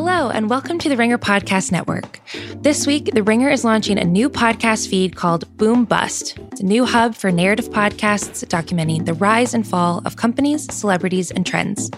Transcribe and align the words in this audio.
Hello, 0.00 0.30
and 0.30 0.48
welcome 0.48 0.78
to 0.78 0.88
the 0.88 0.96
Ringer 0.96 1.18
Podcast 1.18 1.72
Network. 1.72 2.20
This 2.54 2.86
week, 2.86 3.10
The 3.14 3.22
Ringer 3.24 3.48
is 3.48 3.64
launching 3.64 3.98
a 3.98 4.04
new 4.04 4.30
podcast 4.30 4.88
feed 4.88 5.16
called 5.16 5.56
Boom 5.56 5.84
Bust. 5.84 6.38
It's 6.52 6.60
a 6.60 6.64
new 6.64 6.84
hub 6.84 7.16
for 7.16 7.32
narrative 7.32 7.70
podcasts 7.70 8.46
documenting 8.46 9.06
the 9.06 9.14
rise 9.14 9.54
and 9.54 9.66
fall 9.66 10.00
of 10.04 10.14
companies, 10.14 10.72
celebrities, 10.72 11.32
and 11.32 11.44
trends. 11.44 11.90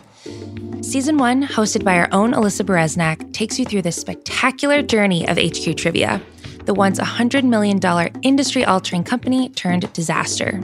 Season 0.81 1.19
one, 1.19 1.43
hosted 1.43 1.85
by 1.85 1.99
our 1.99 2.09
own 2.11 2.33
Alyssa 2.33 2.65
Bereznak, 2.65 3.35
takes 3.35 3.59
you 3.59 3.67
through 3.67 3.83
the 3.83 3.93
spectacular 3.93 4.81
journey 4.81 5.29
of 5.29 5.37
HQ 5.37 5.77
Trivia, 5.77 6.23
the 6.65 6.75
once 6.75 6.99
$100 6.99 7.45
million 7.45 7.81
industry 8.23 8.65
altering 8.65 9.05
company 9.05 9.49
turned 9.51 9.93
disaster. 9.93 10.61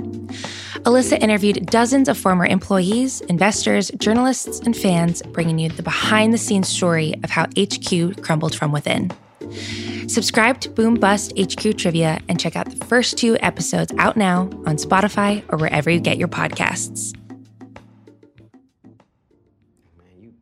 Alyssa 0.85 1.19
interviewed 1.21 1.67
dozens 1.67 2.09
of 2.09 2.17
former 2.17 2.47
employees, 2.47 3.21
investors, 3.23 3.91
journalists, 3.99 4.61
and 4.61 4.77
fans, 4.77 5.23
bringing 5.23 5.59
you 5.59 5.69
the 5.69 5.83
behind 5.83 6.33
the 6.33 6.39
scenes 6.39 6.69
story 6.69 7.15
of 7.25 7.31
how 7.31 7.47
HQ 7.59 8.23
crumbled 8.23 8.55
from 8.55 8.73
within. 8.73 9.11
Subscribe 10.09 10.61
to 10.61 10.71
Boom 10.71 10.95
Bust 10.95 11.33
HQ 11.37 11.77
Trivia 11.77 12.21
and 12.29 12.39
check 12.39 12.55
out 12.55 12.71
the 12.71 12.85
first 12.87 13.19
two 13.19 13.37
episodes 13.41 13.93
out 13.99 14.17
now 14.17 14.43
on 14.65 14.77
Spotify 14.77 15.43
or 15.49 15.59
wherever 15.59 15.91
you 15.91 15.99
get 15.99 16.17
your 16.17 16.29
podcasts. 16.29 17.13
Man, 19.99 20.21
you, 20.21 20.35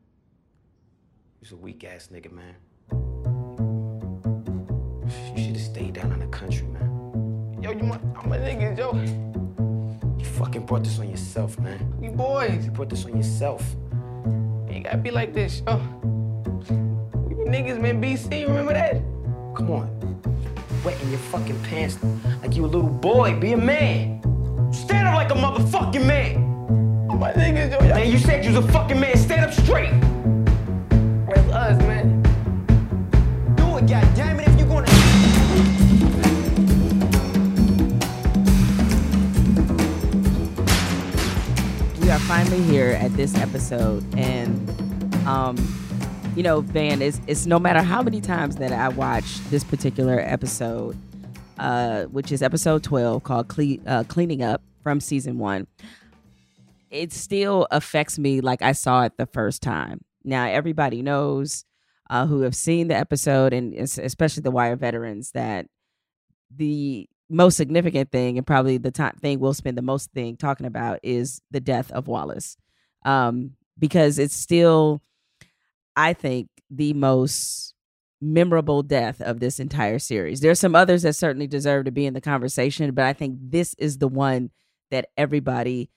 you's 1.41 1.53
a 1.53 1.57
weak 1.57 1.83
ass 1.85 2.11
nigga, 2.13 2.31
man. 2.31 3.24
My, 7.85 7.99
I'm 8.23 8.33
a 8.33 8.37
nigga, 8.37 8.77
yo. 8.79 8.95
You 10.19 10.25
fucking 10.25 10.67
brought 10.67 10.85
this 10.85 10.99
on 10.99 11.09
yourself, 11.09 11.59
man. 11.59 11.79
We 12.01 12.09
boys. 12.09 12.65
You 12.65 12.71
brought 12.71 12.91
this 12.91 13.05
on 13.05 13.17
yourself. 13.17 13.63
You 14.71 14.81
gotta 14.81 14.99
be 14.99 15.11
like 15.11 15.33
this, 15.35 15.63
yo. 15.67 15.77
We 17.27 17.35
niggas, 17.51 17.81
man. 17.81 18.03
BC, 18.03 18.47
remember 18.47 18.73
that? 18.73 18.95
Come 19.57 19.71
on. 19.71 20.21
Wetting 20.85 21.11
your 21.11 21.19
fucking 21.19 21.61
pants 21.63 21.99
like 22.43 22.57
you 22.57 22.65
a 22.65 22.67
little 22.67 22.89
boy. 22.89 23.39
Be 23.39 23.53
a 23.53 23.57
man. 23.57 24.21
Stand 24.73 25.09
up 25.09 25.15
like 25.15 25.31
a 25.31 25.35
motherfucking 25.35 26.07
man. 26.07 26.45
My 27.19 27.33
niggas, 27.33 27.71
yo. 27.71 27.79
Man, 27.89 28.11
you 28.11 28.19
said 28.19 28.45
you 28.45 28.53
was 28.53 28.65
a 28.65 28.73
fucking 28.73 28.99
man. 28.99 29.17
Stand 29.17 29.47
up 29.47 29.53
straight. 29.53 29.93
That's 31.29 31.53
us, 31.53 31.79
man. 31.79 32.23
Do 33.55 33.79
it, 33.79 33.87
goddammit, 33.87 34.54
we 42.05 42.11
are 42.11 42.19
finally 42.21 42.63
here 42.65 42.91
at 43.01 43.11
this 43.15 43.35
episode 43.37 44.05
and 44.19 44.69
um 45.27 45.57
you 46.37 46.43
know 46.43 46.61
van 46.61 47.01
it's, 47.01 47.19
it's 47.27 47.47
no 47.47 47.59
matter 47.59 47.81
how 47.81 48.03
many 48.03 48.21
times 48.21 48.57
that 48.57 48.73
i 48.73 48.89
watch 48.89 49.39
this 49.49 49.65
particular 49.65 50.21
episode 50.21 50.95
uh 51.59 52.05
which 52.05 52.31
is 52.31 52.43
episode 52.43 52.83
12 52.83 53.23
called 53.23 53.49
Cle- 53.49 53.79
uh, 53.87 54.05
cleaning 54.05 54.43
up 54.43 54.61
from 54.83 55.01
season 55.01 55.39
one 55.39 55.67
it 56.91 57.11
still 57.11 57.67
affects 57.71 58.19
me 58.19 58.43
like 58.43 58.61
i 58.61 58.73
saw 58.73 59.05
it 59.05 59.17
the 59.17 59.27
first 59.27 59.63
time. 59.63 60.01
Now 60.23 60.47
everybody 60.47 61.01
knows 61.01 61.65
uh, 62.11 62.27
who 62.27 62.43
have 62.43 62.55
seen 62.55 62.89
the 62.89 62.97
episode 62.97 63.55
and 63.55 63.75
especially 63.75 64.43
the 64.43 64.51
wire 64.51 64.77
veterans 64.77 65.33
that 65.33 65.67
the 66.55 67.09
most 67.35 67.57
significant 67.57 68.11
thing 68.11 68.39
and 68.39 68.47
probably 68.47 68.79
the 68.79 68.91
time 68.91 69.17
thing 69.21 69.41
we'll 69.41 69.55
spend 69.55 69.77
the 69.77 69.83
most 69.83 70.11
thing 70.13 70.37
talking 70.37 70.67
about 70.67 71.01
is 71.03 71.41
the 71.51 71.61
death 71.61 71.91
of 71.93 72.09
Wallace. 72.09 72.57
Um, 73.05 73.53
because 73.79 74.19
it's 74.19 74.35
still, 74.35 75.03
I 75.97 76.13
think, 76.13 76.49
the 76.71 76.93
most 76.93 77.75
memorable 78.21 78.83
death 78.83 79.21
of 79.21 79.41
this 79.41 79.61
entire 79.61 79.99
series. 79.99 80.41
There's 80.41 80.61
some 80.61 80.75
others 80.75 81.03
that 81.03 81.15
certainly 81.15 81.47
deserve 81.47 81.85
to 81.85 81.91
be 81.93 82.07
in 82.07 82.15
the 82.15 82.21
conversation, 82.21 82.95
but 82.95 83.05
I 83.05 83.13
think 83.13 83.39
this 83.41 83.75
is 83.75 83.99
the 83.99 84.09
one 84.09 84.51
that 84.91 85.09
everybody 85.17 85.91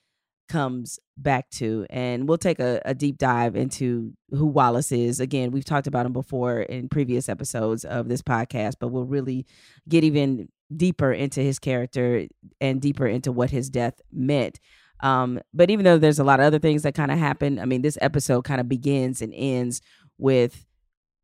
comes 0.48 0.98
back 1.16 1.48
to. 1.50 1.86
And 1.90 2.28
we'll 2.28 2.38
take 2.38 2.58
a, 2.58 2.80
a 2.84 2.94
deep 2.94 3.18
dive 3.18 3.54
into 3.54 4.12
who 4.30 4.46
Wallace 4.46 4.92
is. 4.92 5.20
Again, 5.20 5.50
we've 5.50 5.64
talked 5.64 5.86
about 5.86 6.06
him 6.06 6.12
before 6.12 6.60
in 6.60 6.88
previous 6.88 7.28
episodes 7.28 7.84
of 7.84 8.08
this 8.08 8.22
podcast, 8.22 8.74
but 8.80 8.88
we'll 8.88 9.04
really 9.04 9.46
get 9.88 10.04
even 10.04 10.48
deeper 10.74 11.12
into 11.12 11.40
his 11.40 11.58
character 11.58 12.26
and 12.60 12.80
deeper 12.80 13.06
into 13.06 13.32
what 13.32 13.50
his 13.50 13.70
death 13.70 14.00
meant. 14.12 14.60
Um, 15.00 15.40
but 15.54 15.70
even 15.70 15.84
though 15.84 15.98
there's 15.98 16.18
a 16.18 16.24
lot 16.24 16.40
of 16.40 16.46
other 16.46 16.58
things 16.58 16.82
that 16.82 16.94
kind 16.94 17.10
of 17.10 17.18
happen, 17.18 17.58
I 17.58 17.64
mean, 17.64 17.82
this 17.82 17.98
episode 18.00 18.42
kind 18.42 18.60
of 18.60 18.68
begins 18.68 19.22
and 19.22 19.32
ends 19.34 19.80
with 20.18 20.66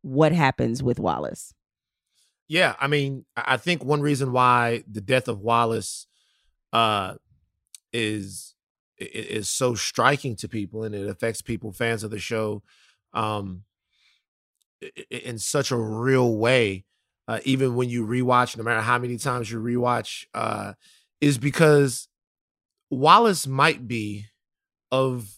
what 0.03 0.33
happens 0.33 0.83
with 0.83 1.01
Wallace. 1.01 1.55
Yeah, 2.47 2.75
I 2.79 2.87
mean, 2.87 3.25
I 3.37 3.57
think 3.57 3.85
one 3.85 4.01
reason 4.03 4.33
why 4.33 4.85
the 4.91 5.01
death 5.01 5.29
of 5.29 5.41
Wallace 5.41 6.07
uh 6.73 7.15
is 7.93 8.55
is 8.99 9.49
so 9.49 9.75
striking 9.75 10.37
to 10.37 10.49
people 10.49 10.85
and 10.85 10.95
it 10.95 11.09
affects 11.09 11.41
people 11.41 11.73
fans 11.73 12.03
of 12.03 12.11
the 12.11 12.19
show 12.19 12.63
um 13.13 13.63
in 15.11 15.39
such 15.39 15.71
a 15.71 15.77
real 15.77 16.37
way 16.37 16.85
uh 17.29 17.41
even 17.45 17.75
when 17.75 17.89
you 17.89 18.07
rewatch 18.07 18.57
no 18.57 18.63
matter 18.63 18.81
how 18.81 18.99
many 18.99 19.17
times 19.17 19.51
you 19.51 19.61
rewatch 19.61 20.27
uh 20.35 20.73
is 21.21 21.39
because 21.39 22.09
Wallace 22.91 23.47
might 23.47 23.89
be 23.89 24.27
of 24.93 25.35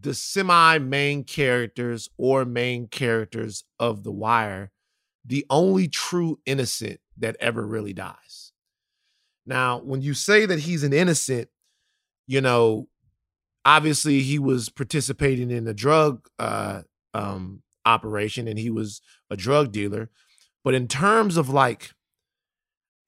the 0.00 0.14
semi 0.14 0.78
main 0.78 1.24
characters 1.24 2.08
or 2.16 2.44
main 2.44 2.88
characters 2.88 3.64
of 3.78 4.02
The 4.02 4.12
Wire 4.12 4.70
the 5.24 5.46
only 5.50 5.88
true 5.88 6.40
innocent 6.46 7.00
that 7.18 7.36
ever 7.40 7.66
really 7.66 7.92
dies. 7.92 8.52
Now, 9.46 9.78
when 9.78 10.02
you 10.02 10.14
say 10.14 10.46
that 10.46 10.60
he's 10.60 10.82
an 10.82 10.92
innocent, 10.92 11.48
you 12.26 12.40
know, 12.40 12.88
obviously 13.64 14.20
he 14.20 14.38
was 14.38 14.68
participating 14.68 15.50
in 15.50 15.66
a 15.66 15.74
drug 15.74 16.28
uh, 16.38 16.82
um, 17.14 17.62
operation 17.84 18.48
and 18.48 18.58
he 18.58 18.70
was 18.70 19.00
a 19.30 19.36
drug 19.36 19.72
dealer. 19.72 20.10
But 20.62 20.74
in 20.74 20.88
terms 20.88 21.36
of 21.36 21.48
like 21.48 21.92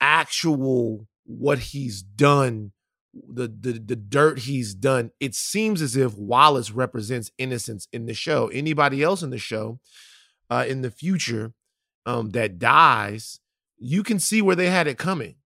actual 0.01 1.07
what 1.25 1.59
he's 1.59 2.03
done, 2.03 2.73
the, 3.13 3.47
the 3.47 3.73
the 3.73 3.97
dirt 3.97 4.41
he's 4.41 4.75
done, 4.75 5.11
it 5.21 5.35
seems 5.35 5.83
as 5.83 5.97
if 5.97 6.17
Wallace 6.17 6.71
represents 6.71 7.31
innocence 7.39 7.87
in 7.93 8.07
the 8.07 8.15
show. 8.15 8.49
Anybody 8.49 9.03
else 9.03 9.23
in 9.23 9.31
the 9.31 9.39
show, 9.39 9.81
uh, 10.51 10.65
in 10.67 10.81
the 10.83 10.91
future, 10.91 11.53
um, 12.07 12.31
that 12.31 12.59
dies, 12.59 13.41
you 13.79 14.03
can 14.03 14.19
see 14.19 14.41
where 14.41 14.57
they 14.57 14.71
had 14.71 14.87
it 14.87 14.99
coming. 14.99 15.37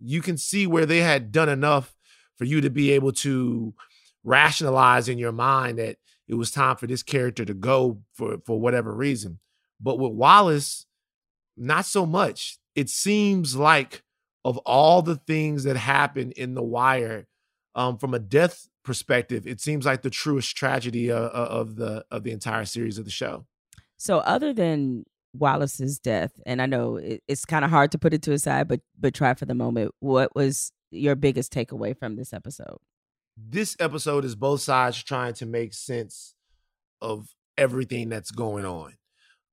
You 0.00 0.20
can 0.20 0.36
see 0.36 0.66
where 0.66 0.86
they 0.86 0.98
had 0.98 1.32
done 1.32 1.48
enough 1.48 1.96
for 2.36 2.44
you 2.44 2.60
to 2.60 2.70
be 2.70 2.90
able 2.92 3.12
to 3.12 3.74
rationalize 4.22 5.08
in 5.08 5.18
your 5.18 5.32
mind 5.32 5.78
that 5.78 5.96
it 6.26 6.34
was 6.34 6.50
time 6.50 6.76
for 6.76 6.86
this 6.86 7.02
character 7.02 7.44
to 7.44 7.54
go 7.54 8.00
for 8.12 8.38
for 8.44 8.60
whatever 8.60 8.94
reason. 8.94 9.38
But 9.80 9.98
with 9.98 10.12
Wallace, 10.12 10.86
not 11.56 11.84
so 11.84 12.06
much. 12.06 12.58
It 12.74 12.88
seems 12.88 13.56
like 13.56 14.02
of 14.44 14.58
all 14.58 15.02
the 15.02 15.16
things 15.16 15.64
that 15.64 15.76
happened 15.76 16.32
in 16.32 16.54
The 16.54 16.62
Wire, 16.62 17.26
um, 17.74 17.98
from 17.98 18.14
a 18.14 18.18
death 18.18 18.68
perspective, 18.84 19.46
it 19.46 19.60
seems 19.60 19.86
like 19.86 20.02
the 20.02 20.10
truest 20.10 20.56
tragedy 20.56 21.10
uh, 21.10 21.18
uh, 21.18 21.48
of 21.50 21.76
the 21.76 22.04
of 22.10 22.24
the 22.24 22.30
entire 22.32 22.64
series 22.64 22.98
of 22.98 23.04
the 23.04 23.10
show. 23.10 23.46
So, 23.96 24.18
other 24.18 24.52
than 24.52 25.04
Wallace's 25.32 25.98
death, 25.98 26.32
and 26.44 26.60
I 26.60 26.66
know 26.66 26.96
it, 26.96 27.22
it's 27.26 27.44
kind 27.44 27.64
of 27.64 27.70
hard 27.70 27.92
to 27.92 27.98
put 27.98 28.12
it 28.12 28.22
to 28.22 28.32
a 28.32 28.38
side, 28.38 28.68
but 28.68 28.80
but 28.98 29.14
try 29.14 29.34
for 29.34 29.46
the 29.46 29.54
moment. 29.54 29.92
What 30.00 30.34
was 30.34 30.72
your 30.90 31.14
biggest 31.14 31.52
takeaway 31.52 31.96
from 31.96 32.16
this 32.16 32.32
episode? 32.32 32.78
this 33.36 33.76
episode 33.80 34.24
is 34.24 34.34
both 34.34 34.60
sides 34.60 35.02
trying 35.02 35.34
to 35.34 35.46
make 35.46 35.74
sense 35.74 36.34
of 37.00 37.34
everything 37.58 38.08
that's 38.08 38.30
going 38.30 38.64
on. 38.64 38.94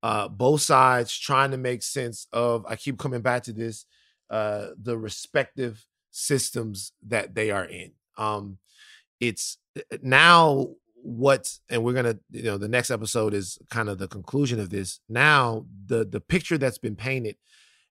Uh, 0.04 0.28
both 0.28 0.62
sides 0.62 1.18
trying 1.18 1.52
to 1.52 1.58
make 1.58 1.84
sense 1.84 2.28
of, 2.34 2.66
I 2.68 2.76
keep 2.76 2.98
coming 2.98 3.22
back 3.22 3.44
to 3.44 3.54
this, 3.54 3.86
uh, 4.30 4.70
the 4.82 4.98
respective 4.98 5.86
systems 6.10 6.92
that 7.08 7.36
they 7.36 7.52
are 7.52 7.66
in. 7.66 7.92
Um, 8.18 8.58
it's 9.20 9.58
now 10.02 10.70
what, 11.04 11.54
and 11.70 11.84
we're 11.84 11.94
gonna, 11.94 12.18
you 12.32 12.44
know, 12.44 12.58
the 12.58 12.68
next 12.68 12.92
episode 12.92 13.34
is 13.34 13.60
kind 13.70 13.90
of 13.90 13.98
the 13.98 14.08
conclusion 14.08 14.60
of 14.60 14.70
this. 14.70 15.00
Now, 15.08 15.66
the 15.86 16.06
the 16.06 16.20
picture 16.20 16.58
that's 16.58 16.78
been 16.78 16.96
painted, 16.96 17.38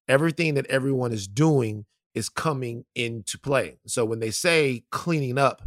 everything 0.09 0.55
that 0.55 0.67
everyone 0.67 1.13
is 1.13 1.29
doing 1.29 1.87
is 2.15 2.29
coming 2.29 2.85
into 2.95 3.39
play. 3.39 3.79
So 3.87 4.05
when 4.05 4.19
they 4.19 4.31
say 4.31 4.85
cleaning 4.91 5.39
up, 5.39 5.63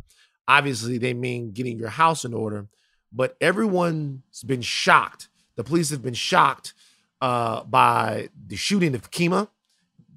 obviously 0.48 0.98
they 0.98 1.14
mean 1.14 1.52
getting 1.52 1.80
your 1.80 1.90
house 1.90 2.26
in 2.26 2.34
order, 2.34 2.68
but 3.12 3.38
everyone's 3.40 4.44
been 4.46 4.62
shocked. 4.62 5.30
The 5.56 5.64
police 5.64 5.90
have 5.92 6.02
been 6.02 6.14
shocked 6.14 6.74
uh, 7.22 7.64
by 7.64 8.30
the 8.48 8.56
shooting 8.56 8.96
of 8.96 9.12
Kima. 9.12 9.50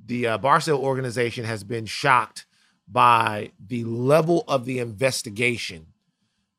The 0.07 0.27
uh, 0.27 0.39
Barksdale 0.39 0.79
organization 0.79 1.45
has 1.45 1.65
been 1.65 1.87
shocked 1.87 2.47
by 2.89 3.53
the 3.65 3.85
level 3.85 4.45
of 4.49 4.65
the 4.65 4.79
investigation 4.79 5.87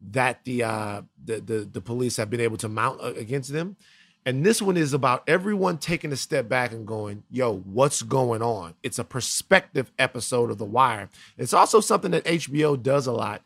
that 0.02 0.44
the 0.46 0.64
uh, 0.64 1.02
the, 1.24 1.40
the 1.40 1.60
the 1.72 1.82
police 1.82 2.18
have 2.18 2.30
been 2.30 2.42
able 2.42 2.58
to 2.58 2.70
mount 2.70 3.00
against 3.18 3.52
them, 3.52 3.78
And 4.26 4.46
this 4.46 4.62
one 4.62 4.78
is 4.78 4.94
about 4.94 5.24
everyone 5.28 5.78
taking 5.78 6.12
a 6.12 6.18
step 6.18 6.50
back 6.50 6.72
and 6.74 6.86
going, 6.86 7.24
yo, 7.32 7.60
what's 7.60 8.02
going 8.02 8.42
on? 8.42 8.76
It's 8.84 9.00
a 9.00 9.06
perspective 9.06 9.92
episode 9.98 10.52
of 10.52 10.58
The 10.58 10.66
Wire. 10.66 11.10
It's 11.38 11.54
also 11.54 11.80
something 11.80 12.12
that 12.12 12.26
HBO 12.26 12.82
does 12.82 13.08
a 13.08 13.14
lot. 13.14 13.42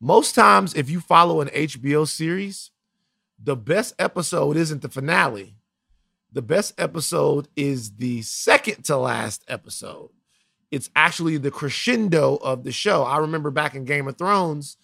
Most 0.00 0.34
times, 0.34 0.74
if 0.74 0.88
you 0.88 1.00
follow 1.00 1.40
an 1.40 1.48
HBO 1.48 2.06
series, 2.08 2.70
the 3.42 3.56
best 3.56 3.94
episode 3.98 4.56
isn't 4.56 4.82
the 4.82 4.88
finale. 4.88 5.56
The 6.32 6.42
best 6.42 6.74
episode 6.78 7.48
is 7.56 7.96
the 7.96 8.22
second 8.22 8.84
to 8.84 8.96
last 8.96 9.44
episode. 9.48 10.10
It's 10.70 10.90
actually 10.96 11.36
the 11.36 11.50
crescendo 11.50 12.36
of 12.36 12.64
the 12.64 12.72
show. 12.72 13.02
I 13.02 13.18
remember 13.18 13.50
back 13.50 13.74
in 13.74 13.84
Game 13.84 14.08
of 14.08 14.16
Thrones, 14.16 14.78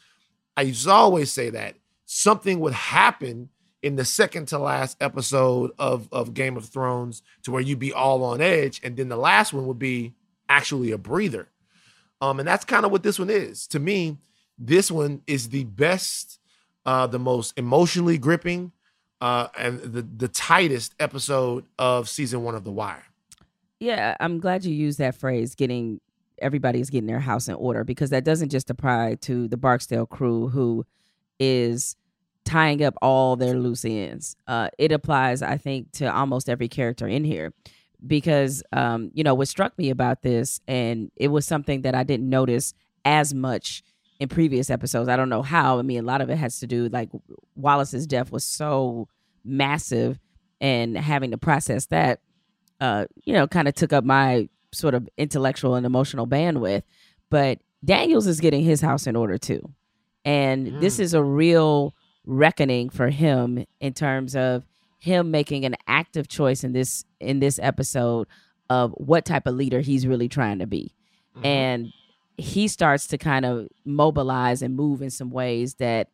I 0.56 0.62
used 0.62 0.84
to 0.84 0.90
always 0.90 1.32
say 1.32 1.50
that 1.50 1.76
something 2.04 2.60
would 2.60 2.74
happen 2.74 3.48
in 3.82 3.96
the 3.96 4.04
second 4.04 4.48
to 4.48 4.58
last 4.58 4.96
episode 5.00 5.70
of, 5.78 6.08
of 6.12 6.34
Game 6.34 6.56
of 6.56 6.66
Thrones 6.66 7.22
to 7.44 7.52
where 7.52 7.62
you'd 7.62 7.78
be 7.78 7.92
all 7.92 8.24
on 8.24 8.40
edge. 8.40 8.80
And 8.82 8.96
then 8.96 9.08
the 9.08 9.16
last 9.16 9.52
one 9.52 9.66
would 9.66 9.78
be 9.78 10.14
actually 10.48 10.90
a 10.90 10.98
breather. 10.98 11.48
Um, 12.20 12.40
and 12.40 12.48
that's 12.48 12.64
kind 12.64 12.84
of 12.84 12.90
what 12.90 13.02
this 13.02 13.18
one 13.18 13.30
is. 13.30 13.66
To 13.68 13.78
me, 13.78 14.18
this 14.58 14.90
one 14.90 15.22
is 15.26 15.50
the 15.50 15.64
best, 15.64 16.37
uh, 16.88 17.06
the 17.06 17.18
most 17.18 17.52
emotionally 17.58 18.16
gripping, 18.16 18.72
uh, 19.20 19.48
and 19.58 19.78
the 19.80 20.00
the 20.00 20.26
tightest 20.26 20.94
episode 20.98 21.66
of 21.78 22.08
season 22.08 22.42
one 22.42 22.54
of 22.54 22.64
The 22.64 22.72
Wire. 22.72 23.04
Yeah, 23.78 24.16
I'm 24.20 24.40
glad 24.40 24.64
you 24.64 24.74
used 24.74 24.98
that 24.98 25.14
phrase, 25.14 25.54
getting 25.54 26.00
everybody's 26.38 26.88
getting 26.88 27.06
their 27.06 27.20
house 27.20 27.46
in 27.46 27.56
order, 27.56 27.84
because 27.84 28.08
that 28.08 28.24
doesn't 28.24 28.48
just 28.48 28.70
apply 28.70 29.16
to 29.20 29.48
the 29.48 29.58
Barksdale 29.58 30.06
crew 30.06 30.48
who 30.48 30.86
is 31.38 31.94
tying 32.46 32.82
up 32.82 32.94
all 33.02 33.36
their 33.36 33.58
loose 33.58 33.84
ends. 33.84 34.34
Uh, 34.46 34.70
it 34.78 34.90
applies, 34.90 35.42
I 35.42 35.58
think, 35.58 35.92
to 35.92 36.10
almost 36.10 36.48
every 36.48 36.68
character 36.68 37.06
in 37.06 37.22
here. 37.22 37.52
Because 38.06 38.62
um, 38.72 39.10
you 39.12 39.24
know, 39.24 39.34
what 39.34 39.48
struck 39.48 39.76
me 39.76 39.90
about 39.90 40.22
this, 40.22 40.62
and 40.66 41.10
it 41.16 41.28
was 41.28 41.44
something 41.44 41.82
that 41.82 41.94
I 41.94 42.02
didn't 42.02 42.30
notice 42.30 42.72
as 43.04 43.34
much 43.34 43.82
in 44.20 44.28
previous 44.28 44.70
episodes. 44.70 45.08
I 45.08 45.16
don't 45.16 45.28
know 45.28 45.42
how. 45.42 45.78
I 45.78 45.82
mean, 45.82 46.00
a 46.00 46.06
lot 46.06 46.20
of 46.20 46.30
it 46.30 46.36
has 46.36 46.58
to 46.60 46.66
do 46.66 46.88
like 46.88 47.08
Wallace's 47.54 48.06
death 48.06 48.32
was 48.32 48.44
so 48.44 49.08
massive, 49.44 50.18
and 50.60 50.96
having 50.96 51.30
to 51.30 51.38
process 51.38 51.86
that, 51.86 52.20
uh, 52.80 53.06
you 53.24 53.32
know, 53.32 53.46
kind 53.46 53.68
of 53.68 53.74
took 53.74 53.92
up 53.92 54.04
my 54.04 54.48
sort 54.72 54.94
of 54.94 55.08
intellectual 55.16 55.74
and 55.74 55.86
emotional 55.86 56.26
bandwidth. 56.26 56.82
But 57.30 57.60
Daniels 57.84 58.26
is 58.26 58.40
getting 58.40 58.64
his 58.64 58.80
house 58.80 59.06
in 59.06 59.16
order 59.16 59.38
too, 59.38 59.72
and 60.24 60.66
mm. 60.66 60.80
this 60.80 60.98
is 60.98 61.14
a 61.14 61.22
real 61.22 61.94
reckoning 62.26 62.90
for 62.90 63.08
him 63.08 63.64
in 63.80 63.94
terms 63.94 64.36
of 64.36 64.64
him 64.98 65.30
making 65.30 65.64
an 65.64 65.76
active 65.86 66.28
choice 66.28 66.64
in 66.64 66.72
this 66.72 67.04
in 67.20 67.38
this 67.40 67.58
episode 67.62 68.26
of 68.68 68.92
what 68.92 69.24
type 69.24 69.46
of 69.46 69.54
leader 69.54 69.80
he's 69.80 70.06
really 70.06 70.28
trying 70.28 70.58
to 70.58 70.66
be. 70.66 70.92
Mm-hmm. 71.36 71.46
And 71.46 71.92
he 72.38 72.68
starts 72.68 73.08
to 73.08 73.18
kind 73.18 73.44
of 73.44 73.68
mobilize 73.84 74.62
and 74.62 74.76
move 74.76 75.02
in 75.02 75.10
some 75.10 75.30
ways 75.30 75.74
that 75.74 76.08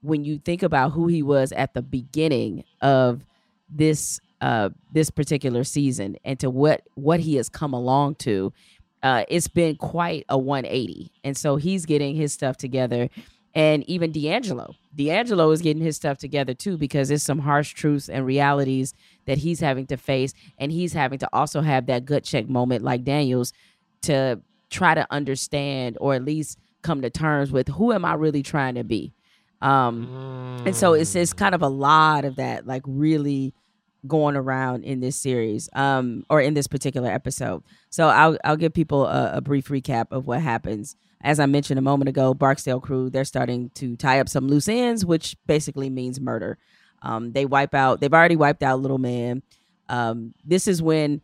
when 0.00 0.24
you 0.24 0.38
think 0.38 0.62
about 0.62 0.92
who 0.92 1.06
he 1.06 1.22
was 1.22 1.52
at 1.52 1.74
the 1.74 1.82
beginning 1.82 2.64
of 2.80 3.24
this 3.68 4.20
uh 4.40 4.68
this 4.92 5.10
particular 5.10 5.64
season 5.64 6.16
and 6.24 6.38
to 6.40 6.48
what 6.50 6.82
what 6.94 7.20
he 7.20 7.36
has 7.36 7.48
come 7.48 7.72
along 7.72 8.14
to 8.14 8.52
uh 9.02 9.24
it's 9.28 9.48
been 9.48 9.76
quite 9.76 10.24
a 10.28 10.38
180 10.38 11.10
and 11.24 11.36
so 11.36 11.56
he's 11.56 11.86
getting 11.86 12.14
his 12.14 12.32
stuff 12.32 12.56
together. 12.56 13.08
And 13.54 13.88
even 13.88 14.12
D'Angelo 14.12 14.74
D'Angelo 14.94 15.50
is 15.50 15.60
getting 15.62 15.82
his 15.82 15.96
stuff 15.96 16.18
together 16.18 16.54
too 16.54 16.78
because 16.78 17.08
there's 17.08 17.22
some 17.22 17.40
harsh 17.40 17.74
truths 17.74 18.08
and 18.08 18.24
realities 18.24 18.94
that 19.26 19.38
he's 19.38 19.60
having 19.60 19.86
to 19.88 19.96
face. 19.96 20.32
And 20.58 20.72
he's 20.72 20.94
having 20.94 21.18
to 21.18 21.28
also 21.32 21.60
have 21.60 21.86
that 21.86 22.04
gut 22.06 22.24
check 22.24 22.48
moment 22.48 22.82
like 22.82 23.04
Daniels 23.04 23.52
to 24.02 24.40
try 24.70 24.94
to 24.94 25.06
understand 25.10 25.96
or 26.00 26.14
at 26.14 26.24
least 26.24 26.58
come 26.82 27.02
to 27.02 27.10
terms 27.10 27.50
with 27.50 27.68
who 27.68 27.92
am 27.92 28.04
I 28.04 28.14
really 28.14 28.42
trying 28.42 28.76
to 28.76 28.84
be. 28.84 29.12
Um, 29.62 30.06
mm. 30.06 30.66
and 30.66 30.76
so 30.76 30.92
it's 30.92 31.14
it's 31.14 31.32
kind 31.32 31.54
of 31.54 31.62
a 31.62 31.68
lot 31.68 32.24
of 32.24 32.36
that, 32.36 32.66
like 32.66 32.82
really 32.86 33.54
going 34.06 34.36
around 34.36 34.84
in 34.84 35.00
this 35.00 35.16
series, 35.16 35.68
um, 35.72 36.24
or 36.28 36.40
in 36.40 36.54
this 36.54 36.66
particular 36.66 37.10
episode. 37.10 37.62
So 37.90 38.08
I'll 38.08 38.38
I'll 38.44 38.56
give 38.56 38.74
people 38.74 39.06
a, 39.06 39.36
a 39.36 39.40
brief 39.40 39.68
recap 39.68 40.06
of 40.10 40.26
what 40.26 40.40
happens. 40.40 40.96
As 41.22 41.40
I 41.40 41.46
mentioned 41.46 41.78
a 41.78 41.82
moment 41.82 42.08
ago, 42.08 42.34
Barksdale 42.34 42.80
crew 42.80 43.08
they're 43.10 43.24
starting 43.24 43.70
to 43.70 43.96
tie 43.96 44.20
up 44.20 44.28
some 44.28 44.46
loose 44.46 44.68
ends, 44.68 45.04
which 45.04 45.36
basically 45.46 45.90
means 45.90 46.20
murder. 46.20 46.58
Um, 47.02 47.32
they 47.32 47.46
wipe 47.46 47.74
out. 47.74 48.00
They've 48.00 48.12
already 48.12 48.36
wiped 48.36 48.62
out 48.62 48.80
Little 48.80 48.98
Man. 48.98 49.42
Um, 49.88 50.34
this 50.44 50.68
is 50.68 50.82
when 50.82 51.20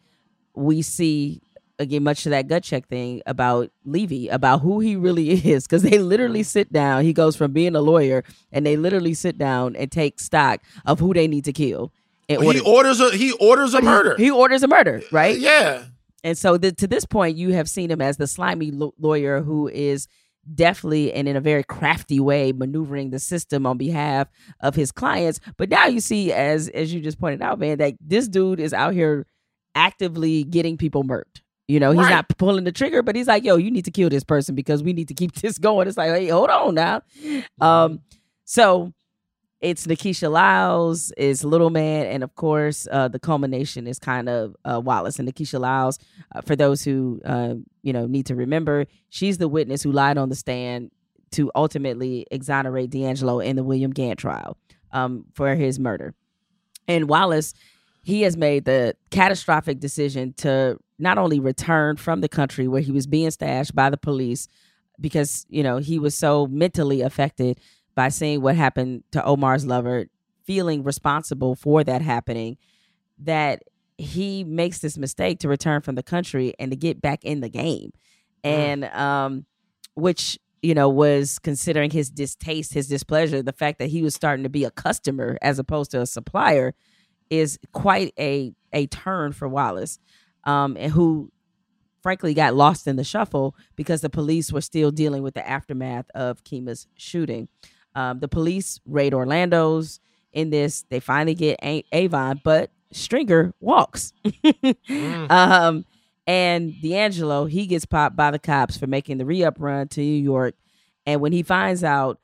we 0.55 0.83
see 0.83 1.41
again 1.83 2.03
much 2.03 2.23
to 2.23 2.31
that 2.31 2.49
gut 2.49 2.63
check 2.63 2.89
thing 2.89 3.23
about 3.27 3.71
Levy 3.85 4.29
about 4.29 4.61
who 4.61 4.81
he 4.81 4.97
really 4.97 5.31
is 5.51 5.67
because 5.67 5.83
they 5.83 5.99
literally 5.99 6.41
mm-hmm. 6.41 6.47
sit 6.47 6.73
down. 6.73 7.05
He 7.05 7.13
goes 7.13 7.37
from 7.37 7.53
being 7.53 7.75
a 7.75 7.81
lawyer 7.81 8.25
and 8.51 8.65
they 8.65 8.77
literally 8.77 9.15
sit 9.15 9.39
down 9.39 9.77
and 9.77 9.91
take 9.91 10.21
stock 10.21 10.61
of 10.87 11.01
who 11.01 11.13
they 11.13 11.29
need 11.29 11.45
to 11.45 11.53
kill. 11.53 11.93
he 12.29 12.61
orders 12.61 13.01
a 13.01 13.11
he 13.17 13.33
orders 13.33 13.75
a 13.75 13.83
murder. 13.83 14.17
He, 14.17 14.25
he 14.25 14.31
orders 14.31 14.63
a 14.63 14.69
murder, 14.69 15.03
uh, 15.05 15.09
right? 15.13 15.39
Yeah. 15.39 15.85
And 16.25 16.39
so 16.39 16.57
the, 16.57 16.71
to 16.73 16.87
this 16.87 17.05
point, 17.05 17.37
you 17.37 17.53
have 17.53 17.69
seen 17.69 17.91
him 17.91 18.01
as 18.01 18.17
the 18.17 18.29
slimy 18.29 18.71
lo- 18.71 18.95
lawyer 18.99 19.43
who 19.43 19.69
is 19.69 20.07
deftly 20.55 21.13
and 21.13 21.29
in 21.29 21.37
a 21.37 21.41
very 21.41 21.63
crafty 21.63 22.21
way 22.21 22.53
maneuvering 22.53 23.11
the 23.11 23.19
system 23.19 23.67
on 23.67 23.79
behalf 23.79 24.29
of 24.61 24.75
his 24.75 24.93
clients. 24.93 25.41
But 25.57 25.69
now 25.69 25.87
you 25.87 26.01
see, 26.01 26.33
as 26.33 26.69
as 26.69 26.93
you 26.93 27.01
just 27.01 27.21
pointed 27.21 27.43
out, 27.43 27.59
man, 27.59 27.79
that 27.79 27.95
this 28.01 28.29
dude 28.29 28.61
is 28.61 28.73
out 28.73 28.95
here 28.95 29.27
actively 29.75 30.45
getting 30.45 30.77
people 30.77 31.05
murked. 31.05 31.42
You 31.69 31.81
know, 31.81 31.93
he's 31.93 32.01
right. 32.01 32.11
not 32.11 32.37
pulling 32.39 32.65
the 32.65 32.73
trigger, 32.73 33.03
but 33.03 33.15
he's 33.15 33.29
like, 33.29 33.45
yo, 33.45 33.57
you 33.57 33.71
need 33.71 33.85
to 33.85 33.91
kill 33.91 34.09
this 34.09 34.25
person 34.25 34.55
because 34.55 34.83
we 34.83 34.93
need 34.93 35.09
to 35.09 35.15
keep 35.15 35.33
this 35.41 35.59
going. 35.59 35.89
It's 35.89 35.97
like, 35.97 36.11
hey, 36.11 36.29
hold 36.29 36.51
on 36.51 36.75
now. 36.75 37.03
Um, 37.61 38.01
so 38.45 38.93
it's 39.61 39.87
Nakeesha 39.87 40.31
Lyles, 40.31 41.13
it's 41.17 41.45
Little 41.45 41.71
Man, 41.71 42.07
and 42.07 42.25
of 42.25 42.35
course, 42.35 42.89
uh, 42.91 43.07
the 43.07 43.21
culmination 43.21 43.87
is 43.87 43.99
kind 43.99 44.29
of 44.29 44.57
uh, 44.65 44.81
Wallace 44.81 45.21
and 45.21 45.33
Nakeesha 45.33 45.61
Lyles. 45.61 46.01
Uh, 46.35 46.41
for 46.41 46.57
those 46.57 46.83
who 46.83 47.21
uh, 47.25 47.55
you 47.83 47.93
know 47.93 48.07
need 48.07 48.27
to 48.27 48.35
remember, 48.35 48.87
she's 49.09 49.39
the 49.39 49.49
witness 49.49 49.83
who 49.83 49.93
lied 49.93 50.19
on 50.19 50.29
the 50.29 50.35
stand 50.35 50.91
to 51.31 51.51
ultimately 51.55 52.27
exonerate 52.31 52.91
D'Angelo 52.91 53.39
in 53.39 53.57
the 53.57 53.65
William 53.65 53.93
Gant 53.93 54.19
trial 54.19 54.59
um, 54.93 55.25
for 55.33 55.55
his 55.55 55.79
murder. 55.79 56.13
And 56.89 57.09
Wallace, 57.09 57.55
he 58.03 58.23
has 58.23 58.37
made 58.37 58.65
the 58.65 58.97
catastrophic 59.11 59.79
decision 59.79 60.35
to 60.39 60.79
not 61.03 61.19
only 61.19 61.41
returned 61.41 61.99
from 61.99 62.21
the 62.21 62.29
country 62.29 62.69
where 62.69 62.81
he 62.81 62.93
was 62.93 63.09
being 63.09 63.31
stashed 63.33 63.75
by 63.75 63.91
the 63.91 63.97
police 63.97 64.47
because 65.01 65.45
you 65.49 65.63
know 65.63 65.79
he 65.79 65.99
was 65.99 66.15
so 66.15 66.47
mentally 66.47 67.01
affected 67.01 67.59
by 67.95 68.09
seeing 68.09 68.41
what 68.41 68.55
happened 68.55 69.03
to 69.11 69.23
Omar's 69.23 69.67
lover, 69.67 70.07
feeling 70.45 70.83
responsible 70.83 71.55
for 71.55 71.85
that 71.85 72.01
happening, 72.01 72.57
that 73.19 73.65
he 73.99 74.45
makes 74.45 74.79
this 74.79 74.97
mistake 74.97 75.41
to 75.41 75.49
return 75.49 75.83
from 75.83 75.97
the 75.97 76.03
country 76.03 76.55
and 76.59 76.71
to 76.71 76.77
get 76.77 77.03
back 77.03 77.25
in 77.25 77.41
the 77.41 77.49
game, 77.49 77.93
mm. 78.45 78.51
and 78.51 78.85
um, 78.85 79.45
which 79.95 80.39
you 80.63 80.73
know 80.73 80.89
was 80.89 81.41
considering 81.41 81.91
his 81.91 82.11
distaste, 82.11 82.75
his 82.75 82.87
displeasure, 82.87 83.43
the 83.43 83.53
fact 83.53 83.81
that 83.81 83.89
he 83.89 84.03
was 84.03 84.15
starting 84.15 84.45
to 84.45 84.49
be 84.49 84.63
a 84.63 84.71
customer 84.71 85.37
as 85.43 85.59
opposed 85.59 85.91
to 85.91 86.01
a 86.01 86.07
supplier, 86.07 86.75
is 87.29 87.59
quite 87.73 88.15
a 88.21 88.53
a 88.73 88.87
turn 88.87 89.33
for 89.33 89.49
Wallace 89.49 89.99
um, 90.45 90.77
and 90.79 90.93
who 90.93 91.31
frankly 92.03 92.35
got 92.35 92.55
lost 92.55 92.87
in 92.87 92.97
the 92.97 93.05
shuffle 93.05 93.55
because 93.77 94.01
the 94.01 94.11
police 94.11 94.53
were 94.53 94.61
still 94.61 94.91
dealing 94.91 95.23
with 95.23 95.35
the 95.35 95.49
aftermath 95.49 96.07
of 96.15 96.43
Kima's 96.45 96.87
shooting. 96.97 97.49
Um, 97.95 98.19
the 98.19 98.29
police 98.29 98.81
raid 98.87 99.15
Orlando's 99.15 100.01
in 100.33 100.51
this. 100.51 100.85
They 100.91 101.01
finally 101.01 101.35
get 101.35 101.59
a- 101.63 101.85
Avon, 101.93 102.41
but 102.43 102.71
Stringer 102.91 103.55
walks. 103.61 104.13
mm. 104.25 105.31
um, 105.31 105.85
and 106.27 106.81
D'Angelo, 106.81 107.47
he 107.47 107.67
gets 107.67 107.85
popped 107.85 108.17
by 108.17 108.31
the 108.31 108.39
cops 108.39 108.77
for 108.77 108.87
making 108.87 109.19
the 109.19 109.27
re 109.27 109.45
up 109.45 109.57
run 109.59 109.89
to 109.89 110.01
New 110.01 110.23
York. 110.23 110.55
And 111.07 111.21
when 111.21 111.33
he 111.33 111.43
finds 111.43 111.83
out, 111.83 112.21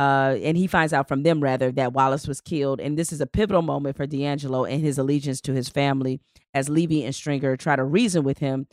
uh, 0.00 0.34
and 0.42 0.56
he 0.56 0.66
finds 0.66 0.94
out 0.94 1.08
from 1.08 1.24
them 1.24 1.42
rather 1.42 1.70
that 1.72 1.92
Wallace 1.92 2.26
was 2.26 2.40
killed. 2.40 2.80
And 2.80 2.98
this 2.98 3.12
is 3.12 3.20
a 3.20 3.26
pivotal 3.26 3.60
moment 3.60 3.98
for 3.98 4.06
D'Angelo 4.06 4.64
and 4.64 4.80
his 4.80 4.96
allegiance 4.96 5.42
to 5.42 5.52
his 5.52 5.68
family 5.68 6.20
as 6.54 6.70
Levy 6.70 7.04
and 7.04 7.14
Stringer 7.14 7.54
try 7.58 7.76
to 7.76 7.84
reason 7.84 8.24
with 8.24 8.38
him 8.38 8.66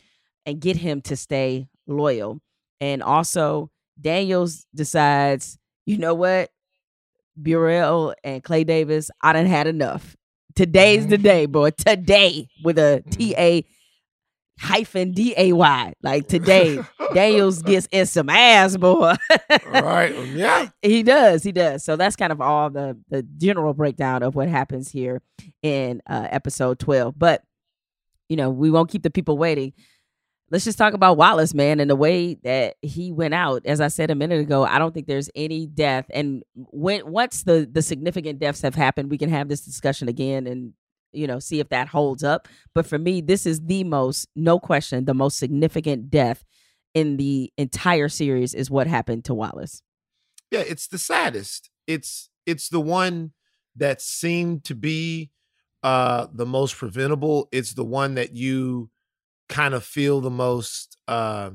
and 0.46 0.58
get 0.58 0.76
him 0.76 1.02
to 1.02 1.16
stay 1.16 1.68
loyal. 1.86 2.40
And 2.80 3.02
also, 3.02 3.70
Daniels 4.00 4.64
decides, 4.74 5.58
you 5.84 5.98
know 5.98 6.14
what, 6.14 6.48
Burrell 7.36 8.14
and 8.24 8.42
Clay 8.42 8.64
Davis, 8.64 9.10
I 9.20 9.34
done 9.34 9.44
had 9.44 9.66
enough. 9.66 10.16
Today's 10.54 11.08
the 11.08 11.16
mm-hmm. 11.16 11.24
day, 11.24 11.46
boy. 11.46 11.70
Today 11.70 12.48
with 12.64 12.78
a. 12.78 13.04
T 13.10 13.34
A. 13.36 13.66
hyphen 14.58 15.12
D 15.12 15.34
A 15.36 15.52
Y. 15.52 15.92
Like 16.02 16.28
today, 16.28 16.78
Daniels 17.14 17.62
gets 17.62 17.88
in 17.90 18.06
some 18.06 18.28
ass, 18.28 18.76
boy. 18.76 19.14
right. 19.66 20.14
Yeah. 20.28 20.68
he 20.82 21.02
does. 21.02 21.42
He 21.42 21.52
does. 21.52 21.84
So 21.84 21.96
that's 21.96 22.16
kind 22.16 22.32
of 22.32 22.40
all 22.40 22.70
the 22.70 22.98
the 23.08 23.22
general 23.22 23.74
breakdown 23.74 24.22
of 24.22 24.34
what 24.34 24.48
happens 24.48 24.90
here 24.90 25.22
in 25.62 26.02
uh, 26.08 26.28
episode 26.30 26.78
twelve. 26.78 27.18
But 27.18 27.42
you 28.28 28.36
know, 28.36 28.50
we 28.50 28.70
won't 28.70 28.90
keep 28.90 29.02
the 29.02 29.10
people 29.10 29.38
waiting. 29.38 29.72
Let's 30.50 30.64
just 30.64 30.78
talk 30.78 30.94
about 30.94 31.18
Wallace, 31.18 31.52
man, 31.52 31.78
and 31.78 31.90
the 31.90 31.96
way 31.96 32.34
that 32.42 32.76
he 32.80 33.12
went 33.12 33.34
out. 33.34 33.66
As 33.66 33.82
I 33.82 33.88
said 33.88 34.10
a 34.10 34.14
minute 34.14 34.40
ago, 34.40 34.64
I 34.64 34.78
don't 34.78 34.94
think 34.94 35.06
there's 35.06 35.28
any 35.34 35.66
death. 35.66 36.06
And 36.10 36.42
when 36.54 37.10
once 37.10 37.42
the 37.42 37.68
the 37.70 37.82
significant 37.82 38.38
deaths 38.38 38.62
have 38.62 38.74
happened, 38.74 39.10
we 39.10 39.18
can 39.18 39.28
have 39.30 39.48
this 39.48 39.60
discussion 39.60 40.08
again 40.08 40.46
and 40.46 40.72
you 41.18 41.26
know 41.26 41.38
see 41.38 41.60
if 41.60 41.68
that 41.70 41.88
holds 41.88 42.22
up. 42.24 42.48
But 42.74 42.86
for 42.86 42.98
me, 42.98 43.20
this 43.20 43.44
is 43.46 43.60
the 43.66 43.84
most, 43.84 44.28
no 44.36 44.58
question, 44.58 45.04
the 45.04 45.14
most 45.14 45.38
significant 45.38 46.10
death 46.10 46.44
in 46.94 47.16
the 47.16 47.52
entire 47.58 48.08
series 48.08 48.54
is 48.54 48.70
what 48.70 48.86
happened 48.86 49.24
to 49.26 49.34
Wallace. 49.34 49.82
Yeah, 50.50 50.60
it's 50.60 50.86
the 50.88 50.98
saddest. 50.98 51.70
It's 51.86 52.30
it's 52.46 52.68
the 52.68 52.80
one 52.80 53.32
that 53.76 54.00
seemed 54.00 54.64
to 54.64 54.74
be 54.74 55.30
uh 55.82 56.26
the 56.32 56.46
most 56.46 56.76
preventable. 56.76 57.48
It's 57.52 57.74
the 57.74 57.84
one 57.84 58.14
that 58.14 58.34
you 58.34 58.90
kind 59.48 59.74
of 59.74 59.84
feel 59.84 60.20
the 60.20 60.30
most 60.30 60.96
uh 61.06 61.50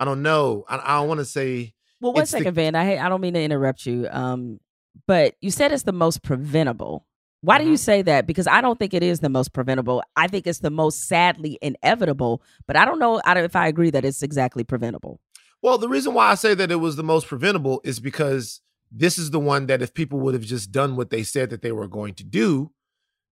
I 0.00 0.04
don't 0.04 0.22
know. 0.22 0.64
I, 0.68 0.78
I 0.78 0.98
don't 0.98 1.08
want 1.08 1.20
to 1.20 1.24
say 1.24 1.74
Well, 2.00 2.12
one 2.12 2.22
It's 2.22 2.32
the- 2.32 2.50
Van. 2.50 2.74
I 2.74 2.98
I 2.98 3.08
don't 3.08 3.20
mean 3.20 3.34
to 3.34 3.42
interrupt 3.42 3.86
you. 3.86 4.06
Um, 4.10 4.60
but 5.08 5.34
you 5.40 5.50
said 5.50 5.72
it's 5.72 5.82
the 5.82 5.92
most 5.92 6.22
preventable. 6.22 7.06
Why 7.44 7.58
do 7.58 7.66
you 7.66 7.74
Mhm. 7.74 7.78
say 7.78 8.02
that? 8.02 8.26
Because 8.26 8.46
I 8.46 8.60
don't 8.62 8.78
think 8.78 8.94
it 8.94 9.02
is 9.02 9.20
the 9.20 9.28
most 9.28 9.52
preventable. 9.52 10.02
I 10.16 10.28
think 10.28 10.46
it's 10.46 10.60
the 10.60 10.70
most 10.70 11.06
sadly 11.06 11.58
inevitable. 11.60 12.42
But 12.66 12.76
I 12.76 12.84
don't 12.86 12.98
know 12.98 13.20
if 13.26 13.54
I 13.54 13.68
agree 13.68 13.90
that 13.90 14.04
it's 14.04 14.22
exactly 14.22 14.64
preventable. 14.64 15.20
Well, 15.60 15.76
the 15.76 15.88
reason 15.88 16.14
why 16.14 16.30
I 16.30 16.34
say 16.36 16.54
that 16.54 16.70
it 16.70 16.76
was 16.76 16.96
the 16.96 17.02
most 17.02 17.26
preventable 17.26 17.80
is 17.84 18.00
because 18.00 18.60
this 18.90 19.18
is 19.18 19.30
the 19.30 19.40
one 19.40 19.66
that 19.66 19.82
if 19.82 19.92
people 19.92 20.20
would 20.20 20.34
have 20.34 20.42
just 20.44 20.72
done 20.72 20.96
what 20.96 21.10
they 21.10 21.22
said 21.22 21.50
that 21.50 21.60
they 21.62 21.72
were 21.72 21.88
going 21.88 22.14
to 22.14 22.24
do, 22.24 22.70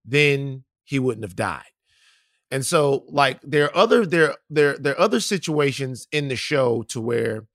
then 0.04 0.64
he 0.84 0.98
wouldn't 0.98 1.24
have 1.24 1.36
died. 1.36 1.62
And 2.50 2.66
so 2.66 3.04
like 3.08 3.40
there 3.42 3.64
are 3.64 3.76
other 3.76 4.04
there 4.04 4.36
there 4.50 4.76
there 4.76 4.92
are 4.94 5.00
other 5.00 5.20
situations 5.20 6.06
in 6.12 6.28
the 6.28 6.36
show 6.36 6.82
to 6.88 7.00
where 7.00 7.46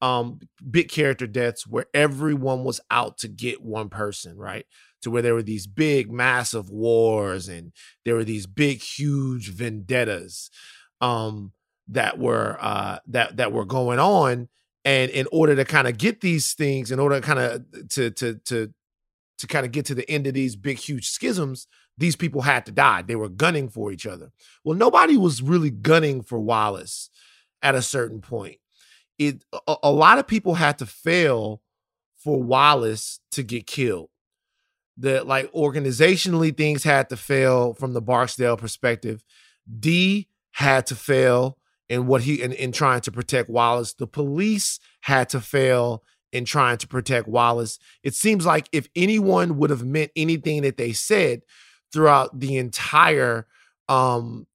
um 0.00 0.38
big 0.70 0.88
character 0.88 1.26
deaths 1.26 1.66
where 1.66 1.86
everyone 1.92 2.64
was 2.64 2.80
out 2.90 3.18
to 3.18 3.28
get 3.28 3.62
one 3.62 3.88
person, 3.88 4.36
right? 4.36 4.66
To 5.02 5.10
where 5.10 5.22
there 5.22 5.34
were 5.34 5.42
these 5.42 5.66
big 5.66 6.10
massive 6.12 6.70
wars 6.70 7.48
and 7.48 7.72
there 8.04 8.14
were 8.14 8.24
these 8.24 8.46
big 8.46 8.80
huge 8.80 9.50
vendettas. 9.50 10.50
Um 11.00 11.52
that 11.88 12.18
were 12.18 12.58
uh 12.60 12.98
that 13.06 13.36
that 13.38 13.52
were 13.52 13.64
going 13.64 13.98
on 13.98 14.48
and 14.84 15.10
in 15.10 15.26
order 15.32 15.56
to 15.56 15.64
kind 15.64 15.88
of 15.88 15.98
get 15.98 16.20
these 16.20 16.52
things 16.54 16.90
in 16.90 17.00
order 17.00 17.20
to 17.20 17.26
kind 17.26 17.38
of 17.38 17.88
to 17.88 18.10
to 18.10 18.34
to 18.44 18.72
to 19.38 19.46
kind 19.46 19.64
of 19.64 19.72
get 19.72 19.86
to 19.86 19.94
the 19.94 20.08
end 20.10 20.26
of 20.26 20.34
these 20.34 20.56
big 20.56 20.78
huge 20.78 21.08
schisms 21.08 21.66
these 21.96 22.16
people 22.16 22.42
had 22.42 22.66
to 22.66 22.72
die 22.72 23.02
they 23.02 23.16
were 23.16 23.28
gunning 23.28 23.68
for 23.68 23.90
each 23.90 24.06
other 24.06 24.30
well 24.64 24.76
nobody 24.76 25.16
was 25.16 25.42
really 25.42 25.70
gunning 25.70 26.22
for 26.22 26.38
wallace 26.38 27.10
at 27.62 27.74
a 27.74 27.82
certain 27.82 28.20
point 28.20 28.58
it 29.18 29.44
a, 29.66 29.76
a 29.84 29.92
lot 29.92 30.18
of 30.18 30.26
people 30.26 30.54
had 30.54 30.78
to 30.78 30.86
fail 30.86 31.62
for 32.16 32.42
wallace 32.42 33.20
to 33.32 33.42
get 33.42 33.66
killed 33.66 34.08
the 34.96 35.22
like 35.24 35.50
organizationally 35.52 36.56
things 36.56 36.84
had 36.84 37.08
to 37.08 37.16
fail 37.16 37.74
from 37.74 37.92
the 37.92 38.02
barksdale 38.02 38.56
perspective 38.56 39.24
d 39.78 40.28
had 40.52 40.86
to 40.86 40.96
fail 40.96 41.58
in 41.88 42.06
what 42.06 42.22
he 42.22 42.42
in, 42.42 42.52
in 42.52 42.72
trying 42.72 43.00
to 43.02 43.12
protect 43.12 43.48
Wallace. 43.48 43.94
The 43.94 44.06
police 44.06 44.78
had 45.02 45.28
to 45.30 45.40
fail 45.40 46.02
in 46.32 46.44
trying 46.44 46.76
to 46.78 46.88
protect 46.88 47.26
Wallace. 47.28 47.78
It 48.02 48.14
seems 48.14 48.44
like 48.44 48.68
if 48.72 48.88
anyone 48.94 49.56
would 49.58 49.70
have 49.70 49.84
meant 49.84 50.10
anything 50.14 50.62
that 50.62 50.76
they 50.76 50.92
said 50.92 51.42
throughout 51.92 52.38
the 52.38 52.56
entire 52.56 53.46
um 53.88 54.46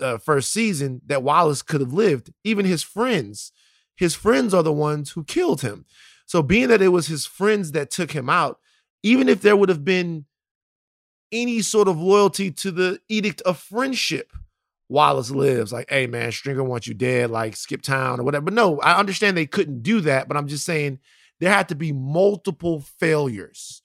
uh, 0.00 0.18
first 0.18 0.50
season 0.50 1.00
that 1.06 1.22
Wallace 1.22 1.62
could 1.62 1.80
have 1.80 1.92
lived, 1.92 2.32
even 2.42 2.66
his 2.66 2.82
friends, 2.82 3.52
his 4.00 4.14
friends 4.14 4.54
are 4.54 4.62
the 4.62 4.72
ones 4.72 5.10
who 5.10 5.22
killed 5.24 5.60
him. 5.60 5.84
So 6.24 6.42
being 6.42 6.68
that 6.68 6.80
it 6.80 6.88
was 6.88 7.08
his 7.08 7.26
friends 7.26 7.72
that 7.72 7.90
took 7.90 8.12
him 8.12 8.30
out, 8.30 8.58
even 9.02 9.28
if 9.28 9.42
there 9.42 9.54
would 9.54 9.68
have 9.68 9.84
been 9.84 10.24
any 11.30 11.60
sort 11.60 11.86
of 11.86 12.00
loyalty 12.00 12.50
to 12.50 12.70
the 12.70 12.98
edict 13.10 13.42
of 13.42 13.58
friendship, 13.58 14.32
Wallace 14.88 15.30
lives. 15.30 15.70
Like, 15.70 15.90
hey 15.90 16.06
man, 16.06 16.32
Stringer 16.32 16.64
wants 16.64 16.86
you 16.86 16.94
dead, 16.94 17.30
like 17.30 17.54
skip 17.56 17.82
town 17.82 18.18
or 18.18 18.22
whatever. 18.22 18.46
But 18.46 18.54
no, 18.54 18.80
I 18.80 18.98
understand 18.98 19.36
they 19.36 19.44
couldn't 19.44 19.82
do 19.82 20.00
that, 20.00 20.28
but 20.28 20.38
I'm 20.38 20.48
just 20.48 20.64
saying 20.64 20.98
there 21.38 21.52
had 21.52 21.68
to 21.68 21.74
be 21.74 21.92
multiple 21.92 22.80
failures 22.80 23.82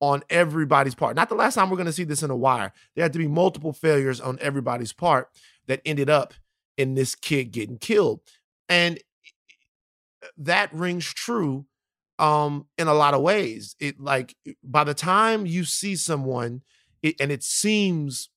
on 0.00 0.22
everybody's 0.30 0.94
part. 0.94 1.16
Not 1.16 1.28
the 1.28 1.34
last 1.34 1.56
time 1.56 1.70
we're 1.70 1.76
gonna 1.76 1.92
see 1.92 2.04
this 2.04 2.22
in 2.22 2.30
a 2.30 2.36
wire. 2.36 2.72
There 2.94 3.02
had 3.02 3.14
to 3.14 3.18
be 3.18 3.26
multiple 3.26 3.72
failures 3.72 4.20
on 4.20 4.38
everybody's 4.40 4.92
part 4.92 5.28
that 5.66 5.82
ended 5.84 6.08
up 6.08 6.34
in 6.76 6.94
this 6.94 7.16
kid 7.16 7.50
getting 7.50 7.78
killed. 7.78 8.20
And 8.68 9.00
that 10.38 10.72
rings 10.72 11.06
true 11.06 11.66
um 12.18 12.66
in 12.78 12.88
a 12.88 12.94
lot 12.94 13.14
of 13.14 13.20
ways. 13.22 13.76
It 13.78 14.00
like 14.00 14.34
by 14.62 14.84
the 14.84 14.94
time 14.94 15.46
you 15.46 15.64
see 15.64 15.96
someone 15.96 16.62
it, 17.02 17.16
and 17.20 17.30
it 17.30 17.42
seems 17.42 18.30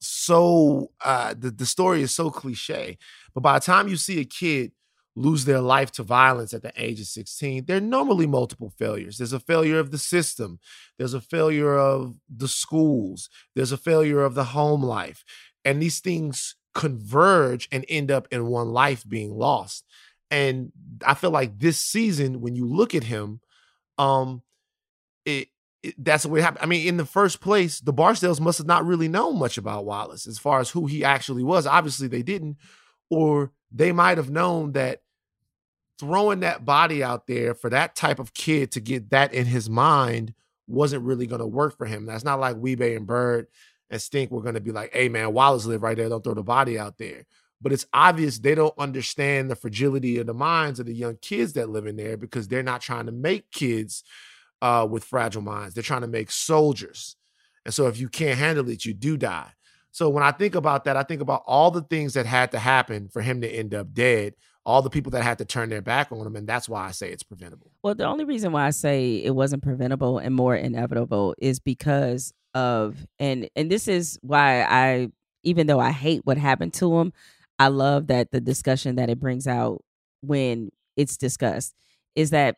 so 0.00 0.90
uh 1.04 1.34
the, 1.38 1.50
the 1.50 1.66
story 1.66 2.02
is 2.02 2.12
so 2.12 2.28
cliche 2.30 2.98
but 3.34 3.40
by 3.40 3.58
the 3.58 3.64
time 3.64 3.86
you 3.86 3.96
see 3.96 4.18
a 4.18 4.24
kid 4.24 4.72
lose 5.14 5.44
their 5.44 5.60
life 5.60 5.92
to 5.92 6.02
violence 6.02 6.52
at 6.54 6.62
the 6.62 6.72
age 6.76 6.98
of 7.00 7.06
16 7.06 7.66
there 7.66 7.76
are 7.76 7.80
normally 7.80 8.26
multiple 8.26 8.72
failures. 8.78 9.18
There's 9.18 9.34
a 9.34 9.38
failure 9.40 9.78
of 9.78 9.90
the 9.90 9.98
system. 9.98 10.58
There's 10.98 11.14
a 11.14 11.20
failure 11.20 11.76
of 11.78 12.16
the 12.34 12.48
schools. 12.48 13.28
There's 13.54 13.72
a 13.72 13.76
failure 13.76 14.22
of 14.22 14.34
the 14.34 14.44
home 14.44 14.82
life. 14.82 15.24
And 15.64 15.80
these 15.80 16.00
things 16.00 16.56
converge 16.74 17.68
and 17.70 17.84
end 17.88 18.10
up 18.10 18.26
in 18.30 18.46
one 18.46 18.72
life 18.72 19.04
being 19.06 19.36
lost 19.36 19.84
and 20.32 20.72
i 21.06 21.14
feel 21.14 21.30
like 21.30 21.60
this 21.60 21.78
season 21.78 22.40
when 22.40 22.56
you 22.56 22.66
look 22.66 22.94
at 22.96 23.04
him 23.04 23.40
um 23.98 24.42
it, 25.24 25.48
it 25.82 25.94
that's 25.98 26.24
it 26.24 26.30
happened. 26.42 26.62
I 26.62 26.66
mean, 26.66 26.86
in 26.86 26.96
the 26.96 27.06
first 27.06 27.40
place, 27.40 27.80
the 27.80 27.92
Barksdales 27.92 28.40
must 28.40 28.58
have 28.58 28.66
not 28.66 28.86
really 28.86 29.08
known 29.08 29.38
much 29.38 29.58
about 29.58 29.84
Wallace 29.84 30.26
as 30.26 30.38
far 30.38 30.60
as 30.60 30.70
who 30.70 30.86
he 30.86 31.04
actually 31.04 31.42
was. 31.42 31.66
Obviously, 31.66 32.08
they 32.08 32.22
didn't, 32.22 32.56
or 33.10 33.52
they 33.70 33.92
might 33.92 34.18
have 34.18 34.30
known 34.30 34.72
that 34.72 35.02
throwing 35.98 36.40
that 36.40 36.64
body 36.64 37.02
out 37.02 37.26
there 37.26 37.54
for 37.54 37.70
that 37.70 37.94
type 37.94 38.18
of 38.18 38.34
kid 38.34 38.72
to 38.72 38.80
get 38.80 39.10
that 39.10 39.32
in 39.32 39.46
his 39.46 39.70
mind 39.70 40.34
wasn't 40.66 41.02
really 41.02 41.26
going 41.26 41.40
to 41.40 41.46
work 41.46 41.76
for 41.76 41.86
him. 41.86 42.06
That's 42.06 42.24
not 42.24 42.40
like 42.40 42.56
Wee-Bey 42.56 42.96
and 42.96 43.06
Bird 43.06 43.46
and 43.90 44.00
Stink 44.00 44.30
were 44.30 44.42
going 44.42 44.54
to 44.54 44.60
be 44.60 44.72
like, 44.72 44.92
"Hey, 44.92 45.08
man, 45.08 45.32
Wallace 45.32 45.66
live 45.66 45.82
right 45.82 45.96
there. 45.96 46.08
Don't 46.08 46.22
throw 46.22 46.34
the 46.34 46.42
body 46.42 46.78
out 46.78 46.98
there." 46.98 47.24
But 47.62 47.72
it's 47.72 47.86
obvious 47.92 48.38
they 48.38 48.54
don't 48.54 48.74
understand 48.76 49.50
the 49.50 49.56
fragility 49.56 50.18
of 50.18 50.26
the 50.26 50.34
minds 50.34 50.80
of 50.80 50.86
the 50.86 50.94
young 50.94 51.16
kids 51.16 51.52
that 51.52 51.70
live 51.70 51.86
in 51.86 51.96
there 51.96 52.16
because 52.16 52.48
they're 52.48 52.62
not 52.62 52.80
trying 52.80 53.06
to 53.06 53.12
make 53.12 53.50
kids 53.52 54.02
uh, 54.60 54.86
with 54.88 55.04
fragile 55.04 55.42
minds. 55.42 55.74
They're 55.74 55.82
trying 55.82 56.00
to 56.02 56.08
make 56.08 56.30
soldiers. 56.30 57.16
And 57.64 57.72
so 57.72 57.86
if 57.86 57.98
you 57.98 58.08
can't 58.08 58.38
handle 58.38 58.68
it, 58.68 58.84
you 58.84 58.94
do 58.94 59.16
die. 59.16 59.52
So 59.92 60.08
when 60.08 60.24
I 60.24 60.32
think 60.32 60.54
about 60.54 60.84
that, 60.84 60.96
I 60.96 61.02
think 61.02 61.20
about 61.20 61.42
all 61.46 61.70
the 61.70 61.82
things 61.82 62.14
that 62.14 62.26
had 62.26 62.50
to 62.52 62.58
happen 62.58 63.08
for 63.08 63.20
him 63.20 63.42
to 63.42 63.48
end 63.48 63.74
up 63.74 63.92
dead, 63.92 64.34
all 64.64 64.80
the 64.80 64.90
people 64.90 65.10
that 65.12 65.22
had 65.22 65.38
to 65.38 65.44
turn 65.44 65.68
their 65.68 65.82
back 65.82 66.10
on 66.10 66.26
him. 66.26 66.34
And 66.34 66.48
that's 66.48 66.68
why 66.68 66.86
I 66.86 66.92
say 66.92 67.10
it's 67.10 67.22
preventable. 67.22 67.70
Well, 67.82 67.94
the 67.94 68.06
only 68.06 68.24
reason 68.24 68.52
why 68.52 68.66
I 68.66 68.70
say 68.70 69.16
it 69.16 69.34
wasn't 69.34 69.62
preventable 69.62 70.18
and 70.18 70.34
more 70.34 70.56
inevitable 70.56 71.34
is 71.38 71.60
because 71.60 72.32
of 72.54 73.06
and 73.18 73.48
and 73.56 73.70
this 73.70 73.88
is 73.88 74.18
why 74.22 74.62
I 74.62 75.08
even 75.42 75.66
though 75.66 75.80
I 75.80 75.90
hate 75.90 76.24
what 76.24 76.38
happened 76.38 76.74
to 76.74 76.98
him, 76.98 77.12
I 77.58 77.68
love 77.68 78.08
that 78.08 78.30
the 78.30 78.40
discussion 78.40 78.96
that 78.96 79.10
it 79.10 79.20
brings 79.20 79.46
out 79.46 79.82
when 80.22 80.70
it's 80.96 81.16
discussed 81.16 81.74
is 82.14 82.30
that 82.30 82.56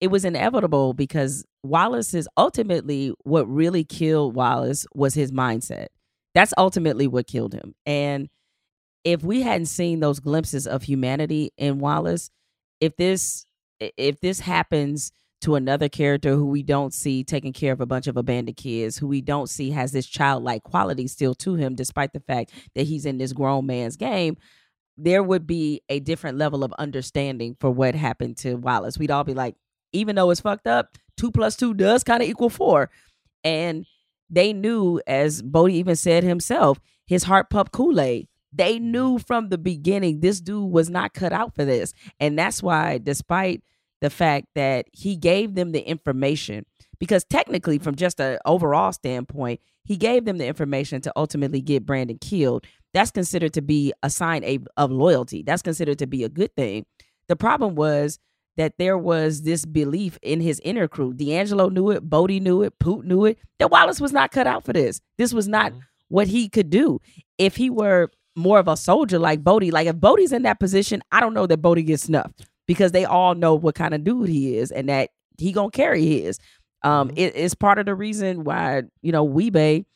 it 0.00 0.08
was 0.08 0.24
inevitable 0.24 0.92
because 0.92 1.44
Wallace 1.62 2.14
is 2.14 2.28
ultimately 2.36 3.12
what 3.24 3.48
really 3.48 3.84
killed 3.84 4.34
Wallace 4.34 4.86
was 4.94 5.14
his 5.14 5.32
mindset. 5.32 5.86
That's 6.34 6.52
ultimately 6.58 7.06
what 7.06 7.26
killed 7.26 7.54
him. 7.54 7.74
And 7.86 8.28
if 9.04 9.22
we 9.22 9.42
hadn't 9.42 9.66
seen 9.66 10.00
those 10.00 10.20
glimpses 10.20 10.66
of 10.66 10.82
humanity 10.82 11.52
in 11.56 11.78
Wallace, 11.78 12.30
if 12.80 12.96
this 12.96 13.46
if 13.80 14.20
this 14.20 14.40
happens 14.40 15.12
to 15.44 15.56
another 15.56 15.90
character 15.90 16.34
who 16.34 16.46
we 16.46 16.62
don't 16.62 16.94
see 16.94 17.22
taking 17.22 17.52
care 17.52 17.72
of 17.72 17.80
a 17.82 17.86
bunch 17.86 18.06
of 18.06 18.16
abandoned 18.16 18.56
kids, 18.56 18.96
who 18.96 19.06
we 19.06 19.20
don't 19.20 19.50
see 19.50 19.70
has 19.70 19.92
this 19.92 20.06
childlike 20.06 20.62
quality 20.62 21.06
still 21.06 21.34
to 21.34 21.54
him, 21.54 21.74
despite 21.74 22.14
the 22.14 22.20
fact 22.20 22.50
that 22.74 22.86
he's 22.86 23.04
in 23.04 23.18
this 23.18 23.34
grown 23.34 23.66
man's 23.66 23.96
game, 23.96 24.38
there 24.96 25.22
would 25.22 25.46
be 25.46 25.82
a 25.90 26.00
different 26.00 26.38
level 26.38 26.64
of 26.64 26.72
understanding 26.78 27.56
for 27.60 27.70
what 27.70 27.94
happened 27.94 28.38
to 28.38 28.54
Wallace. 28.54 28.96
We'd 28.96 29.10
all 29.10 29.22
be 29.24 29.34
like, 29.34 29.54
even 29.92 30.16
though 30.16 30.30
it's 30.30 30.40
fucked 30.40 30.66
up, 30.66 30.96
two 31.18 31.30
plus 31.30 31.56
two 31.56 31.74
does 31.74 32.04
kind 32.04 32.22
of 32.22 32.28
equal 32.28 32.48
four. 32.48 32.90
And 33.42 33.84
they 34.30 34.54
knew, 34.54 35.02
as 35.06 35.42
Bodie 35.42 35.76
even 35.76 35.96
said 35.96 36.24
himself, 36.24 36.80
his 37.06 37.24
heart 37.24 37.50
pumped 37.50 37.72
Kool 37.72 38.00
Aid. 38.00 38.28
They 38.50 38.78
knew 38.78 39.18
from 39.18 39.50
the 39.50 39.58
beginning 39.58 40.20
this 40.20 40.40
dude 40.40 40.70
was 40.70 40.88
not 40.88 41.12
cut 41.12 41.34
out 41.34 41.54
for 41.54 41.66
this. 41.66 41.92
And 42.18 42.38
that's 42.38 42.62
why, 42.62 42.96
despite 42.96 43.62
the 44.04 44.10
fact 44.10 44.48
that 44.54 44.84
he 44.92 45.16
gave 45.16 45.54
them 45.54 45.72
the 45.72 45.80
information, 45.80 46.66
because 46.98 47.24
technically, 47.24 47.78
from 47.78 47.94
just 47.94 48.20
an 48.20 48.38
overall 48.44 48.92
standpoint, 48.92 49.60
he 49.82 49.96
gave 49.96 50.26
them 50.26 50.36
the 50.36 50.46
information 50.46 51.00
to 51.00 51.12
ultimately 51.16 51.62
get 51.62 51.86
Brandon 51.86 52.18
killed. 52.18 52.66
That's 52.92 53.10
considered 53.10 53.54
to 53.54 53.62
be 53.62 53.94
a 54.02 54.10
sign 54.10 54.44
of 54.76 54.90
loyalty. 54.92 55.42
That's 55.42 55.62
considered 55.62 55.98
to 56.00 56.06
be 56.06 56.22
a 56.22 56.28
good 56.28 56.54
thing. 56.54 56.84
The 57.28 57.34
problem 57.34 57.76
was 57.76 58.18
that 58.58 58.74
there 58.76 58.98
was 58.98 59.40
this 59.40 59.64
belief 59.64 60.18
in 60.20 60.42
his 60.42 60.60
inner 60.62 60.86
crew. 60.86 61.14
D'Angelo 61.14 61.70
knew 61.70 61.90
it, 61.90 62.02
Bodie 62.02 62.40
knew 62.40 62.60
it, 62.60 62.78
Poot 62.78 63.06
knew 63.06 63.24
it, 63.24 63.38
that 63.58 63.70
Wallace 63.70 64.02
was 64.02 64.12
not 64.12 64.32
cut 64.32 64.46
out 64.46 64.66
for 64.66 64.74
this. 64.74 65.00
This 65.16 65.32
was 65.32 65.48
not 65.48 65.72
mm-hmm. 65.72 65.80
what 66.08 66.28
he 66.28 66.50
could 66.50 66.68
do. 66.68 67.00
If 67.38 67.56
he 67.56 67.70
were 67.70 68.10
more 68.36 68.58
of 68.58 68.68
a 68.68 68.76
soldier 68.76 69.18
like 69.18 69.42
Bodie, 69.42 69.70
like 69.70 69.86
if 69.86 69.96
Bodie's 69.96 70.32
in 70.32 70.42
that 70.42 70.60
position, 70.60 71.02
I 71.10 71.20
don't 71.20 71.32
know 71.32 71.46
that 71.46 71.62
Bodie 71.62 71.84
gets 71.84 72.02
snuffed 72.02 72.50
because 72.66 72.92
they 72.92 73.04
all 73.04 73.34
know 73.34 73.54
what 73.54 73.74
kind 73.74 73.94
of 73.94 74.04
dude 74.04 74.28
he 74.28 74.56
is 74.56 74.70
and 74.70 74.88
that 74.88 75.10
he 75.38 75.52
gonna 75.52 75.70
carry 75.70 76.06
his. 76.06 76.38
Um, 76.82 77.08
mm-hmm. 77.08 77.18
it, 77.18 77.36
it's 77.36 77.54
part 77.54 77.78
of 77.78 77.86
the 77.86 77.94
reason 77.94 78.44
why 78.44 78.82
you 79.02 79.12
know 79.12 79.24
Wee-Bey 79.24 79.86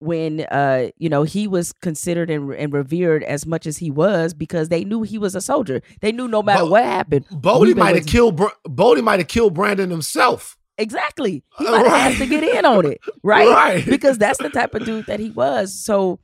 when 0.00 0.40
uh 0.50 0.88
you 0.96 1.10
know 1.10 1.22
he 1.22 1.46
was 1.46 1.72
considered 1.74 2.30
and, 2.30 2.52
and 2.54 2.72
revered 2.72 3.22
as 3.22 3.44
much 3.44 3.66
as 3.66 3.76
he 3.76 3.90
was 3.90 4.32
because 4.32 4.70
they 4.70 4.82
knew 4.82 5.02
he 5.02 5.18
was 5.18 5.34
a 5.34 5.40
soldier. 5.40 5.82
They 6.00 6.10
knew 6.10 6.26
no 6.26 6.42
matter 6.42 6.64
Bo- 6.64 6.70
what 6.70 6.84
happened, 6.84 7.26
Bodie 7.30 7.74
might 7.74 7.96
have 7.96 8.06
killed 8.06 8.36
Br- 8.36 8.48
Bodie 8.64 9.02
might 9.02 9.20
have 9.20 9.28
killed 9.28 9.54
Brandon 9.54 9.90
himself. 9.90 10.56
Exactly, 10.78 11.44
he 11.58 11.64
might 11.64 11.84
right. 11.84 12.00
have 12.00 12.16
to 12.16 12.26
get 12.26 12.42
in 12.42 12.64
on 12.64 12.86
it, 12.86 13.00
right? 13.22 13.46
right? 13.46 13.84
Because 13.84 14.16
that's 14.16 14.38
the 14.38 14.48
type 14.48 14.74
of 14.74 14.86
dude 14.86 15.04
that 15.06 15.20
he 15.20 15.30
was. 15.30 15.78
So 15.78 16.20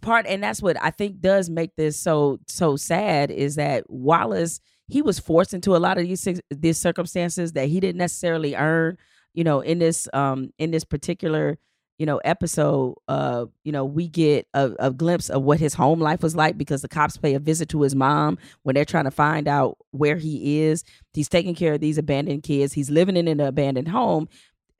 part, 0.00 0.26
and 0.26 0.40
that's 0.40 0.62
what 0.62 0.76
I 0.80 0.90
think 0.90 1.20
does 1.20 1.50
make 1.50 1.74
this 1.74 1.98
so 1.98 2.38
so 2.46 2.76
sad 2.76 3.32
is 3.32 3.56
that 3.56 3.82
Wallace 3.88 4.60
he 4.92 5.02
was 5.02 5.18
forced 5.18 5.54
into 5.54 5.74
a 5.74 5.78
lot 5.78 5.98
of 5.98 6.04
these 6.04 6.40
these 6.50 6.78
circumstances 6.78 7.52
that 7.52 7.68
he 7.68 7.80
didn't 7.80 7.98
necessarily 7.98 8.54
earn. 8.54 8.98
You 9.34 9.44
know, 9.44 9.60
in 9.60 9.78
this 9.78 10.08
um 10.12 10.52
in 10.58 10.70
this 10.70 10.84
particular 10.84 11.58
you 11.98 12.06
know, 12.06 12.18
episode, 12.24 12.96
uh, 13.06 13.46
you 13.62 13.70
know, 13.70 13.84
we 13.84 14.08
get 14.08 14.48
a, 14.54 14.72
a, 14.80 14.90
glimpse 14.90 15.30
of 15.30 15.42
what 15.42 15.60
his 15.60 15.74
home 15.74 16.00
life 16.00 16.20
was 16.20 16.34
like 16.34 16.58
because 16.58 16.82
the 16.82 16.88
cops 16.88 17.16
pay 17.16 17.34
a 17.34 17.38
visit 17.38 17.68
to 17.68 17.82
his 17.82 17.94
mom 17.94 18.38
when 18.62 18.74
they're 18.74 18.84
trying 18.84 19.04
to 19.04 19.12
find 19.12 19.46
out 19.46 19.76
where 19.92 20.16
he 20.16 20.62
is. 20.62 20.82
He's 21.12 21.28
taking 21.28 21.54
care 21.54 21.74
of 21.74 21.80
these 21.80 21.98
abandoned 21.98 22.42
kids. 22.42 22.72
He's 22.72 22.90
living 22.90 23.16
in 23.16 23.28
an 23.28 23.38
abandoned 23.38 23.86
home. 23.86 24.28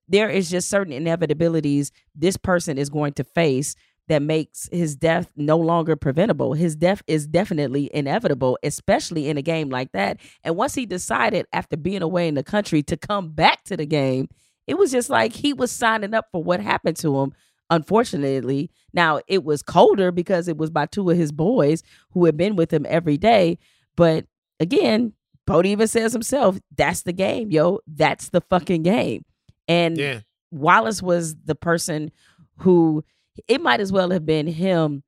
There 0.08 0.30
is 0.30 0.50
just 0.50 0.68
certain 0.68 0.92
inevitabilities 0.92 1.92
this 2.12 2.36
person 2.36 2.76
is 2.76 2.90
going 2.90 3.12
to 3.12 3.24
face 3.24 3.76
that 4.08 4.22
makes 4.22 4.68
his 4.72 4.96
death 4.96 5.30
no 5.36 5.56
longer 5.56 5.96
preventable. 5.96 6.54
His 6.54 6.74
death 6.76 7.02
is 7.06 7.26
definitely 7.26 7.90
inevitable, 7.94 8.58
especially 8.62 9.28
in 9.28 9.38
a 9.38 9.42
game 9.42 9.70
like 9.70 9.92
that. 9.92 10.18
And 10.42 10.56
once 10.56 10.74
he 10.74 10.86
decided 10.86 11.46
after 11.52 11.76
being 11.76 12.02
away 12.02 12.28
in 12.28 12.34
the 12.34 12.42
country 12.42 12.82
to 12.84 12.96
come 12.96 13.30
back 13.30 13.64
to 13.64 13.76
the 13.76 13.86
game, 13.86 14.28
it 14.66 14.76
was 14.76 14.90
just 14.90 15.08
like 15.08 15.32
he 15.32 15.52
was 15.52 15.70
signing 15.70 16.14
up 16.14 16.26
for 16.32 16.42
what 16.42 16.60
happened 16.60 16.96
to 16.98 17.20
him. 17.20 17.32
Unfortunately, 17.70 18.70
now 18.92 19.20
it 19.28 19.44
was 19.44 19.62
colder 19.62 20.12
because 20.12 20.46
it 20.46 20.58
was 20.58 20.70
by 20.70 20.86
two 20.86 21.08
of 21.08 21.16
his 21.16 21.32
boys 21.32 21.82
who 22.10 22.24
had 22.26 22.36
been 22.36 22.54
with 22.56 22.72
him 22.72 22.84
every 22.88 23.16
day. 23.16 23.58
But 23.96 24.26
again, 24.60 25.14
Bodie 25.46 25.70
even 25.70 25.88
says 25.88 26.12
himself, 26.12 26.58
that's 26.76 27.02
the 27.02 27.12
game, 27.12 27.50
yo. 27.50 27.80
That's 27.86 28.28
the 28.28 28.40
fucking 28.42 28.82
game. 28.82 29.24
And 29.68 29.96
yeah. 29.96 30.20
Wallace 30.50 31.02
was 31.02 31.34
the 31.44 31.54
person 31.54 32.10
who 32.58 33.04
it 33.48 33.60
might 33.60 33.80
as 33.80 33.92
well 33.92 34.10
have 34.10 34.26
been 34.26 34.46
him 34.46 35.02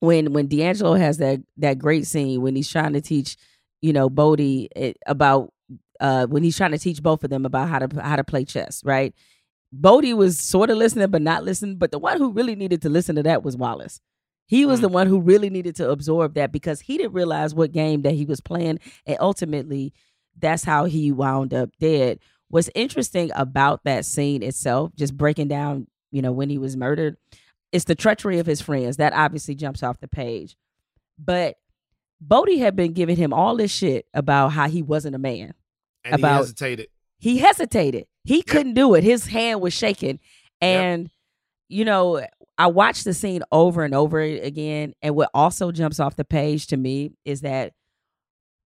when 0.00 0.32
when 0.32 0.48
D'Angelo 0.48 0.94
has 0.94 1.18
that 1.18 1.40
that 1.58 1.78
great 1.78 2.06
scene 2.06 2.42
when 2.42 2.56
he's 2.56 2.70
trying 2.70 2.92
to 2.94 3.00
teach, 3.00 3.36
you 3.80 3.92
know, 3.92 4.10
Bodie 4.10 4.68
eh, 4.74 4.92
about 5.06 5.52
uh, 6.00 6.26
when 6.26 6.42
he's 6.42 6.56
trying 6.56 6.72
to 6.72 6.78
teach 6.78 7.02
both 7.02 7.22
of 7.22 7.30
them 7.30 7.46
about 7.46 7.68
how 7.68 7.78
to 7.78 8.02
how 8.02 8.16
to 8.16 8.24
play 8.24 8.44
chess, 8.44 8.82
right? 8.84 9.14
Bodie 9.72 10.12
was 10.12 10.38
sort 10.38 10.70
of 10.70 10.76
listening 10.76 11.08
but 11.10 11.22
not 11.22 11.44
listening, 11.44 11.76
but 11.76 11.92
the 11.92 11.98
one 11.98 12.18
who 12.18 12.32
really 12.32 12.56
needed 12.56 12.82
to 12.82 12.88
listen 12.88 13.16
to 13.16 13.22
that 13.22 13.42
was 13.42 13.56
Wallace. 13.56 14.00
He 14.46 14.66
was 14.66 14.80
mm. 14.80 14.82
the 14.82 14.88
one 14.88 15.06
who 15.06 15.20
really 15.20 15.48
needed 15.48 15.76
to 15.76 15.88
absorb 15.90 16.34
that 16.34 16.52
because 16.52 16.80
he 16.80 16.98
didn't 16.98 17.14
realize 17.14 17.54
what 17.54 17.72
game 17.72 18.02
that 18.02 18.14
he 18.14 18.24
was 18.24 18.40
playing, 18.40 18.80
and 19.06 19.16
ultimately, 19.20 19.94
that's 20.36 20.64
how 20.64 20.86
he 20.86 21.12
wound 21.12 21.54
up 21.54 21.70
dead. 21.78 22.18
What's 22.48 22.70
interesting 22.74 23.30
about 23.34 23.84
that 23.84 24.04
scene 24.04 24.42
itself, 24.42 24.90
just 24.96 25.16
breaking 25.16 25.48
down, 25.48 25.86
you 26.10 26.20
know, 26.20 26.32
when 26.32 26.50
he 26.50 26.58
was 26.58 26.76
murdered, 26.76 27.16
is 27.72 27.86
the 27.86 27.94
treachery 27.94 28.38
of 28.38 28.46
his 28.46 28.60
friends. 28.60 28.98
That 28.98 29.12
obviously 29.12 29.54
jumps 29.54 29.82
off 29.82 30.00
the 30.00 30.08
page, 30.08 30.56
but 31.18 31.56
Bodie 32.20 32.58
had 32.58 32.76
been 32.76 32.92
giving 32.92 33.16
him 33.16 33.32
all 33.32 33.56
this 33.56 33.72
shit 33.72 34.06
about 34.14 34.50
how 34.50 34.68
he 34.68 34.82
wasn't 34.82 35.16
a 35.16 35.18
man 35.18 35.54
and 36.04 36.14
about, 36.14 36.30
he 36.30 36.36
hesitated. 36.36 36.88
He 37.18 37.38
hesitated. 37.38 38.06
He 38.24 38.36
yep. 38.36 38.46
couldn't 38.46 38.74
do 38.74 38.94
it. 38.94 39.02
His 39.02 39.26
hand 39.26 39.60
was 39.60 39.72
shaking. 39.72 40.20
And, 40.60 41.02
yep. 41.02 41.10
you 41.68 41.84
know, 41.84 42.24
I 42.56 42.68
watched 42.68 43.04
the 43.04 43.14
scene 43.14 43.42
over 43.50 43.82
and 43.84 43.94
over 43.94 44.20
again. 44.20 44.94
And 45.02 45.16
what 45.16 45.30
also 45.34 45.72
jumps 45.72 45.98
off 45.98 46.14
the 46.14 46.24
page 46.24 46.68
to 46.68 46.76
me 46.76 47.12
is 47.24 47.40
that 47.40 47.72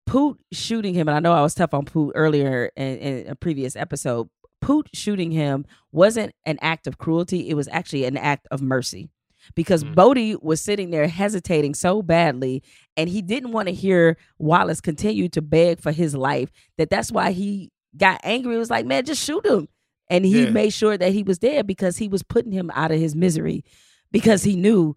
Poot 0.05 0.37
shooting 0.51 0.93
him, 0.93 1.07
and 1.07 1.15
I 1.15 1.21
know 1.21 1.31
I 1.31 1.41
was 1.41 1.55
tough 1.55 1.73
on 1.73 1.85
Poot 1.85 2.11
earlier 2.15 2.71
in, 2.75 2.97
in 2.97 3.27
a 3.29 3.35
previous 3.35 3.75
episode. 3.75 4.29
Poot 4.63 4.89
shooting 4.93 5.31
him 5.31 5.65
wasn't 5.91 6.33
an 6.45 6.57
act 6.61 6.87
of 6.87 6.97
cruelty, 6.97 7.49
it 7.49 7.55
was 7.55 7.67
actually 7.67 8.05
an 8.05 8.15
act 8.15 8.47
of 8.49 8.61
mercy 8.61 9.09
because 9.55 9.83
mm. 9.83 9.93
Bodie 9.93 10.37
was 10.41 10.61
sitting 10.61 10.89
there 10.89 11.05
hesitating 11.07 11.73
so 11.73 12.01
badly 12.01 12.63
and 12.95 13.09
he 13.09 13.21
didn't 13.21 13.51
want 13.51 13.67
to 13.67 13.73
hear 13.73 14.15
Wallace 14.37 14.79
continue 14.79 15.27
to 15.29 15.41
beg 15.41 15.81
for 15.81 15.91
his 15.91 16.15
life 16.15 16.49
that 16.77 16.89
that's 16.89 17.11
why 17.11 17.31
he 17.31 17.71
got 17.97 18.21
angry. 18.23 18.55
It 18.55 18.59
was 18.59 18.69
like, 18.69 18.85
man, 18.85 19.03
just 19.03 19.21
shoot 19.21 19.45
him. 19.45 19.67
And 20.09 20.25
he 20.25 20.45
yeah. 20.45 20.49
made 20.49 20.71
sure 20.71 20.97
that 20.97 21.11
he 21.11 21.23
was 21.23 21.39
dead 21.39 21.67
because 21.67 21.97
he 21.97 22.07
was 22.07 22.23
putting 22.23 22.53
him 22.53 22.71
out 22.73 22.91
of 22.91 22.99
his 22.99 23.15
misery 23.15 23.65
because 24.11 24.43
he 24.43 24.55
knew, 24.55 24.95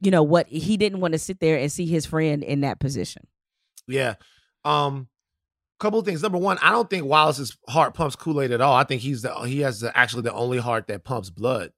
you 0.00 0.10
know, 0.10 0.22
what 0.22 0.48
he 0.48 0.78
didn't 0.78 1.00
want 1.00 1.12
to 1.12 1.18
sit 1.18 1.40
there 1.40 1.58
and 1.58 1.70
see 1.70 1.84
his 1.84 2.06
friend 2.06 2.42
in 2.42 2.62
that 2.62 2.80
position. 2.80 3.26
Yeah. 3.86 4.14
Um 4.64 5.08
couple 5.78 5.98
of 5.98 6.04
things. 6.04 6.22
Number 6.22 6.38
one, 6.38 6.58
I 6.62 6.70
don't 6.70 6.88
think 6.88 7.04
Wallace's 7.04 7.56
heart 7.68 7.94
pumps 7.94 8.16
Kool-Aid 8.16 8.52
at 8.52 8.60
all. 8.60 8.74
I 8.74 8.84
think 8.84 9.02
he's 9.02 9.22
the 9.22 9.34
he 9.42 9.60
has 9.60 9.80
the, 9.80 9.96
actually 9.96 10.22
the 10.22 10.32
only 10.32 10.58
heart 10.58 10.86
that 10.88 11.04
pumps 11.04 11.30
blood. 11.30 11.72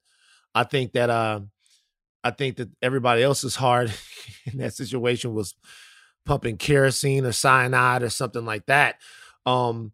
I 0.55 0.65
think 0.65 0.93
that 0.93 1.11
uh 1.11 1.41
I 2.23 2.31
think 2.31 2.57
that 2.57 2.71
everybody 2.83 3.23
else's 3.23 3.57
heart 3.57 3.91
in 4.45 4.59
that 4.59 4.75
situation 4.75 5.33
was 5.33 5.55
pumping 6.25 6.57
kerosene 6.57 7.25
or 7.25 7.33
cyanide 7.33 8.03
or 8.03 8.11
something 8.11 8.45
like 8.45 8.67
that. 8.67 8.97
Um, 9.47 9.93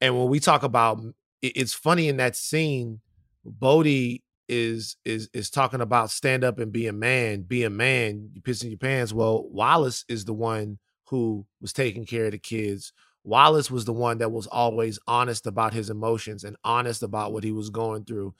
and 0.00 0.18
when 0.18 0.28
we 0.28 0.40
talk 0.40 0.62
about, 0.62 1.00
it's 1.42 1.74
funny 1.74 2.08
in 2.08 2.16
that 2.16 2.36
scene, 2.36 3.00
Bodie 3.44 4.24
is 4.48 4.96
is 5.04 5.28
is 5.32 5.50
talking 5.50 5.80
about 5.80 6.10
stand 6.10 6.42
up 6.42 6.58
and 6.58 6.72
be 6.72 6.86
a 6.86 6.92
man, 6.92 7.42
be 7.42 7.64
a 7.64 7.70
man, 7.70 8.30
you 8.32 8.40
pissing 8.40 8.70
your 8.70 8.78
pants. 8.78 9.12
Well, 9.12 9.46
Wallace 9.48 10.04
is 10.08 10.24
the 10.24 10.32
one 10.32 10.78
who 11.08 11.46
was 11.60 11.72
taking 11.72 12.06
care 12.06 12.26
of 12.26 12.32
the 12.32 12.38
kids. 12.38 12.92
Wallace 13.24 13.70
was 13.70 13.86
the 13.86 13.92
one 13.92 14.18
that 14.18 14.30
was 14.30 14.46
always 14.46 14.98
honest 15.08 15.46
about 15.46 15.72
his 15.72 15.90
emotions 15.90 16.44
and 16.44 16.56
honest 16.62 17.02
about 17.02 17.32
what 17.32 17.42
he 17.42 17.52
was 17.52 17.70
going 17.70 18.04
through. 18.04 18.34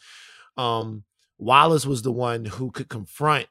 Um, 0.56 1.04
Wallace 1.38 1.86
was 1.86 2.02
the 2.02 2.12
one 2.12 2.44
who 2.44 2.70
could 2.70 2.88
confront 2.88 3.46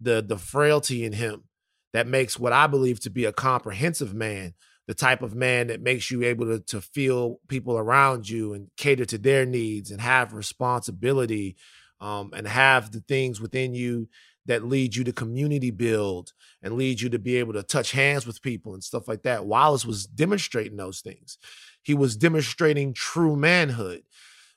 the 0.00 0.22
the 0.22 0.36
frailty 0.36 1.04
in 1.04 1.12
him 1.12 1.44
that 1.92 2.06
makes 2.06 2.38
what 2.38 2.52
I 2.52 2.66
believe 2.66 3.00
to 3.00 3.10
be 3.10 3.24
a 3.24 3.32
comprehensive 3.32 4.12
man, 4.14 4.54
the 4.86 4.94
type 4.94 5.22
of 5.22 5.34
man 5.34 5.68
that 5.68 5.80
makes 5.80 6.10
you 6.10 6.22
able 6.24 6.46
to, 6.46 6.60
to 6.60 6.80
feel 6.80 7.40
people 7.48 7.78
around 7.78 8.28
you 8.28 8.52
and 8.52 8.68
cater 8.76 9.04
to 9.06 9.18
their 9.18 9.46
needs 9.46 9.90
and 9.90 10.00
have 10.00 10.34
responsibility 10.34 11.56
um, 12.00 12.32
and 12.36 12.46
have 12.46 12.90
the 12.90 13.00
things 13.00 13.40
within 13.40 13.74
you 13.74 14.08
that 14.46 14.64
lead 14.64 14.94
you 14.94 15.04
to 15.04 15.12
community 15.12 15.70
build 15.70 16.32
and 16.62 16.74
lead 16.74 17.00
you 17.00 17.08
to 17.08 17.18
be 17.18 17.36
able 17.36 17.52
to 17.54 17.62
touch 17.62 17.92
hands 17.92 18.26
with 18.26 18.42
people 18.42 18.74
and 18.74 18.84
stuff 18.84 19.08
like 19.08 19.22
that. 19.22 19.46
Wallace 19.46 19.86
was 19.86 20.06
demonstrating 20.06 20.76
those 20.76 21.00
things. 21.00 21.38
He 21.82 21.94
was 21.94 22.16
demonstrating 22.16 22.92
true 22.92 23.36
manhood. 23.36 24.02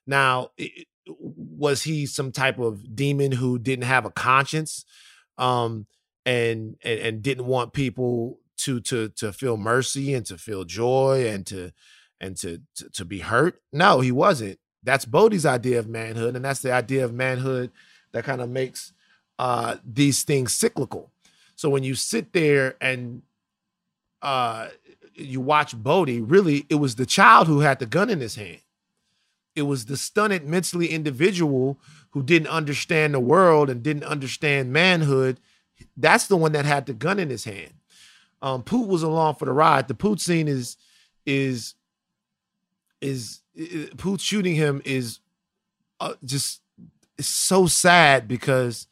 Now, 0.05 0.51
was 1.07 1.83
he 1.83 2.05
some 2.05 2.31
type 2.31 2.59
of 2.59 2.95
demon 2.95 3.31
who 3.31 3.59
didn't 3.59 3.85
have 3.85 4.05
a 4.05 4.11
conscience 4.11 4.85
um, 5.37 5.87
and, 6.25 6.75
and 6.83 6.99
and 6.99 7.21
didn't 7.21 7.45
want 7.45 7.73
people 7.73 8.39
to 8.57 8.79
to 8.81 9.09
to 9.09 9.31
feel 9.31 9.57
mercy 9.57 10.13
and 10.13 10.25
to 10.25 10.37
feel 10.37 10.65
joy 10.65 11.27
and 11.27 11.45
to 11.47 11.71
and 12.19 12.35
to, 12.37 12.61
to 12.75 12.89
to, 12.89 13.05
be 13.05 13.19
hurt 13.19 13.61
no 13.71 14.01
he 14.01 14.11
wasn't 14.11 14.59
that's 14.83 15.05
bodie's 15.05 15.45
idea 15.45 15.79
of 15.79 15.87
manhood 15.87 16.35
and 16.35 16.43
that's 16.43 16.61
the 16.61 16.71
idea 16.71 17.05
of 17.05 17.13
manhood 17.13 17.71
that 18.11 18.23
kind 18.23 18.41
of 18.41 18.49
makes 18.49 18.93
uh 19.39 19.77
these 19.85 20.23
things 20.23 20.53
cyclical 20.53 21.11
so 21.55 21.69
when 21.69 21.83
you 21.83 21.95
sit 21.95 22.33
there 22.33 22.75
and 22.81 23.21
uh 24.21 24.67
you 25.15 25.41
watch 25.41 25.75
bodie 25.75 26.21
really 26.21 26.65
it 26.69 26.75
was 26.75 26.95
the 26.95 27.05
child 27.05 27.47
who 27.47 27.59
had 27.61 27.79
the 27.79 27.85
gun 27.85 28.09
in 28.09 28.19
his 28.19 28.35
hand 28.35 28.61
it 29.57 29.63
was 29.63 29.85
the 29.85 29.97
stunted 29.97 30.47
mentally 30.47 30.87
individual 30.89 31.79
who 32.11 32.21
didn't 32.21 32.47
understand 32.47 33.13
the 33.13 33.19
world 33.19 33.71
and 33.71 33.81
didn't 33.81 34.03
understand 34.03 34.71
manhood. 34.71 35.39
That's 35.97 36.27
the 36.27 36.37
one 36.37 36.51
that 36.51 36.65
had 36.65 36.85
the 36.85 36.93
gun 36.93 37.19
in 37.19 37.31
his 37.31 37.43
hand. 37.43 37.73
Um, 38.41 38.61
Poot 38.61 38.87
was 38.87 39.01
along 39.01 39.35
for 39.35 39.45
the 39.45 39.51
ride. 39.51 39.87
The 39.87 39.95
Poot 39.95 40.21
scene 40.21 40.47
is 40.47 40.77
is 41.25 41.73
is, 43.01 43.41
is 43.55 43.89
Poot 43.97 44.21
shooting 44.21 44.53
him 44.55 44.81
is 44.85 45.19
uh, 45.99 46.13
just 46.23 46.61
it's 47.17 47.27
so 47.27 47.65
sad 47.65 48.27
because 48.27 48.87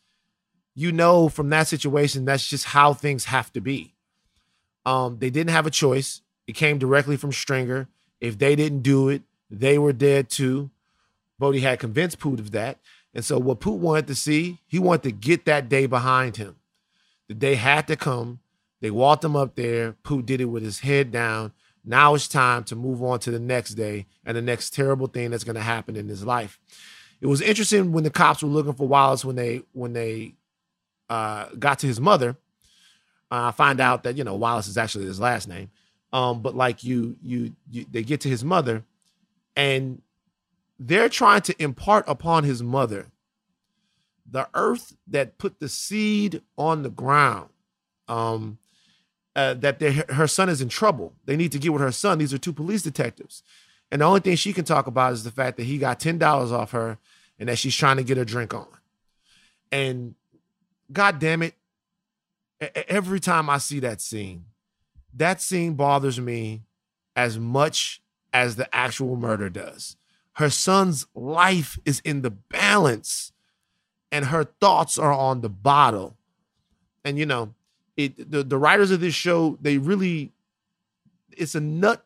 you 0.75 0.91
know 0.91 1.29
from 1.29 1.49
that 1.49 1.67
situation 1.67 2.25
that's 2.25 2.47
just 2.47 2.65
how 2.65 2.93
things 2.93 3.25
have 3.25 3.51
to 3.53 3.61
be. 3.61 3.93
Um, 4.85 5.17
they 5.19 5.29
didn't 5.29 5.51
have 5.51 5.65
a 5.65 5.71
choice. 5.71 6.21
It 6.45 6.53
came 6.53 6.77
directly 6.77 7.17
from 7.17 7.31
Stringer. 7.31 7.87
If 8.21 8.37
they 8.37 8.55
didn't 8.55 8.81
do 8.81 9.09
it, 9.09 9.23
they 9.49 9.77
were 9.77 9.93
dead 9.93 10.29
too. 10.29 10.69
Bodie 11.39 11.61
had 11.61 11.79
convinced 11.79 12.19
Poot 12.19 12.39
of 12.39 12.51
that. 12.51 12.79
And 13.13 13.23
so 13.23 13.39
what 13.39 13.61
Poot 13.61 13.79
wanted 13.79 14.07
to 14.07 14.15
see, 14.15 14.59
he 14.67 14.77
wanted 14.77 15.03
to 15.03 15.11
get 15.11 15.45
that 15.45 15.69
day 15.69 15.85
behind 15.85 16.37
him. 16.37 16.57
The 17.27 17.33
day 17.33 17.55
had 17.55 17.87
to 17.87 17.95
come. 17.95 18.39
They 18.81 18.91
walked 18.91 19.23
him 19.23 19.35
up 19.35 19.55
there. 19.55 19.93
Poot 20.03 20.25
did 20.25 20.41
it 20.41 20.45
with 20.45 20.63
his 20.63 20.79
head 20.79 21.11
down. 21.11 21.53
Now 21.83 22.15
it's 22.15 22.27
time 22.27 22.63
to 22.65 22.75
move 22.75 23.01
on 23.01 23.19
to 23.19 23.31
the 23.31 23.39
next 23.39 23.75
day 23.75 24.05
and 24.25 24.35
the 24.35 24.41
next 24.41 24.73
terrible 24.73 25.07
thing 25.07 25.31
that's 25.31 25.43
going 25.43 25.55
to 25.55 25.61
happen 25.61 25.95
in 25.95 26.07
his 26.07 26.25
life. 26.25 26.59
It 27.21 27.27
was 27.27 27.41
interesting 27.41 27.91
when 27.91 28.03
the 28.03 28.09
cops 28.09 28.43
were 28.43 28.49
looking 28.49 28.73
for 28.73 28.87
Wallace 28.87 29.23
when 29.23 29.35
they 29.35 29.61
when 29.71 29.93
they 29.93 30.35
uh, 31.09 31.47
got 31.57 31.79
to 31.79 31.87
his 31.87 31.99
mother. 31.99 32.37
Uh, 33.31 33.47
I 33.47 33.51
find 33.51 33.79
out 33.79 34.03
that 34.03 34.17
you 34.17 34.23
know 34.23 34.35
Wallace 34.35 34.67
is 34.67 34.77
actually 34.77 35.05
his 35.05 35.19
last 35.19 35.47
name. 35.47 35.69
Um, 36.13 36.41
but 36.41 36.55
like 36.55 36.83
you, 36.83 37.17
you, 37.21 37.55
you, 37.69 37.85
they 37.91 38.03
get 38.03 38.21
to 38.21 38.29
his 38.29 38.43
mother, 38.43 38.83
and 39.55 40.01
they're 40.79 41.09
trying 41.09 41.41
to 41.41 41.61
impart 41.61 42.05
upon 42.07 42.43
his 42.43 42.63
mother 42.63 43.07
the 44.29 44.47
earth 44.53 44.95
that 45.07 45.37
put 45.37 45.59
the 45.59 45.69
seed 45.69 46.41
on 46.57 46.83
the 46.83 46.89
ground. 46.89 47.49
Um, 48.07 48.59
uh, 49.35 49.53
that 49.55 49.81
her 49.81 50.27
son 50.27 50.47
is 50.47 50.61
in 50.61 50.69
trouble. 50.69 51.13
They 51.25 51.35
need 51.35 51.51
to 51.51 51.59
get 51.59 51.73
with 51.73 51.81
her 51.81 51.91
son. 51.91 52.19
These 52.19 52.33
are 52.33 52.37
two 52.37 52.53
police 52.53 52.81
detectives. 52.81 53.43
And 53.91 54.01
the 54.01 54.05
only 54.05 54.21
thing 54.21 54.35
she 54.35 54.53
can 54.53 54.63
talk 54.63 54.87
about 54.87 55.13
is 55.13 55.23
the 55.23 55.31
fact 55.31 55.57
that 55.57 55.63
he 55.63 55.77
got 55.77 55.99
$10 55.99 56.51
off 56.51 56.71
her 56.71 56.97
and 57.37 57.49
that 57.49 57.57
she's 57.57 57.75
trying 57.75 57.97
to 57.97 58.03
get 58.03 58.17
a 58.17 58.23
drink 58.23 58.53
on. 58.53 58.67
And 59.71 60.15
God 60.91 61.19
damn 61.19 61.41
it, 61.41 61.55
every 62.87 63.19
time 63.19 63.49
I 63.49 63.57
see 63.57 63.79
that 63.79 64.01
scene, 64.01 64.45
that 65.13 65.41
scene 65.41 65.73
bothers 65.73 66.19
me 66.19 66.61
as 67.15 67.39
much 67.39 68.01
as 68.33 68.55
the 68.55 68.73
actual 68.75 69.15
murder 69.15 69.49
does. 69.49 69.95
Her 70.33 70.49
son's 70.49 71.07
life 71.15 71.79
is 71.85 72.01
in 72.01 72.21
the 72.21 72.31
balance 72.31 73.31
and 74.11 74.25
her 74.25 74.43
thoughts 74.43 74.97
are 74.97 75.13
on 75.13 75.41
the 75.41 75.49
bottle. 75.49 76.17
And 77.03 77.17
you 77.17 77.25
know, 77.25 77.53
it 77.95 78.29
the, 78.29 78.43
the 78.43 78.57
writers 78.57 78.91
of 78.91 78.99
this 78.99 79.15
show, 79.15 79.57
they 79.61 79.77
really 79.77 80.33
it's 81.31 81.55
a 81.55 81.61
nut 81.61 82.05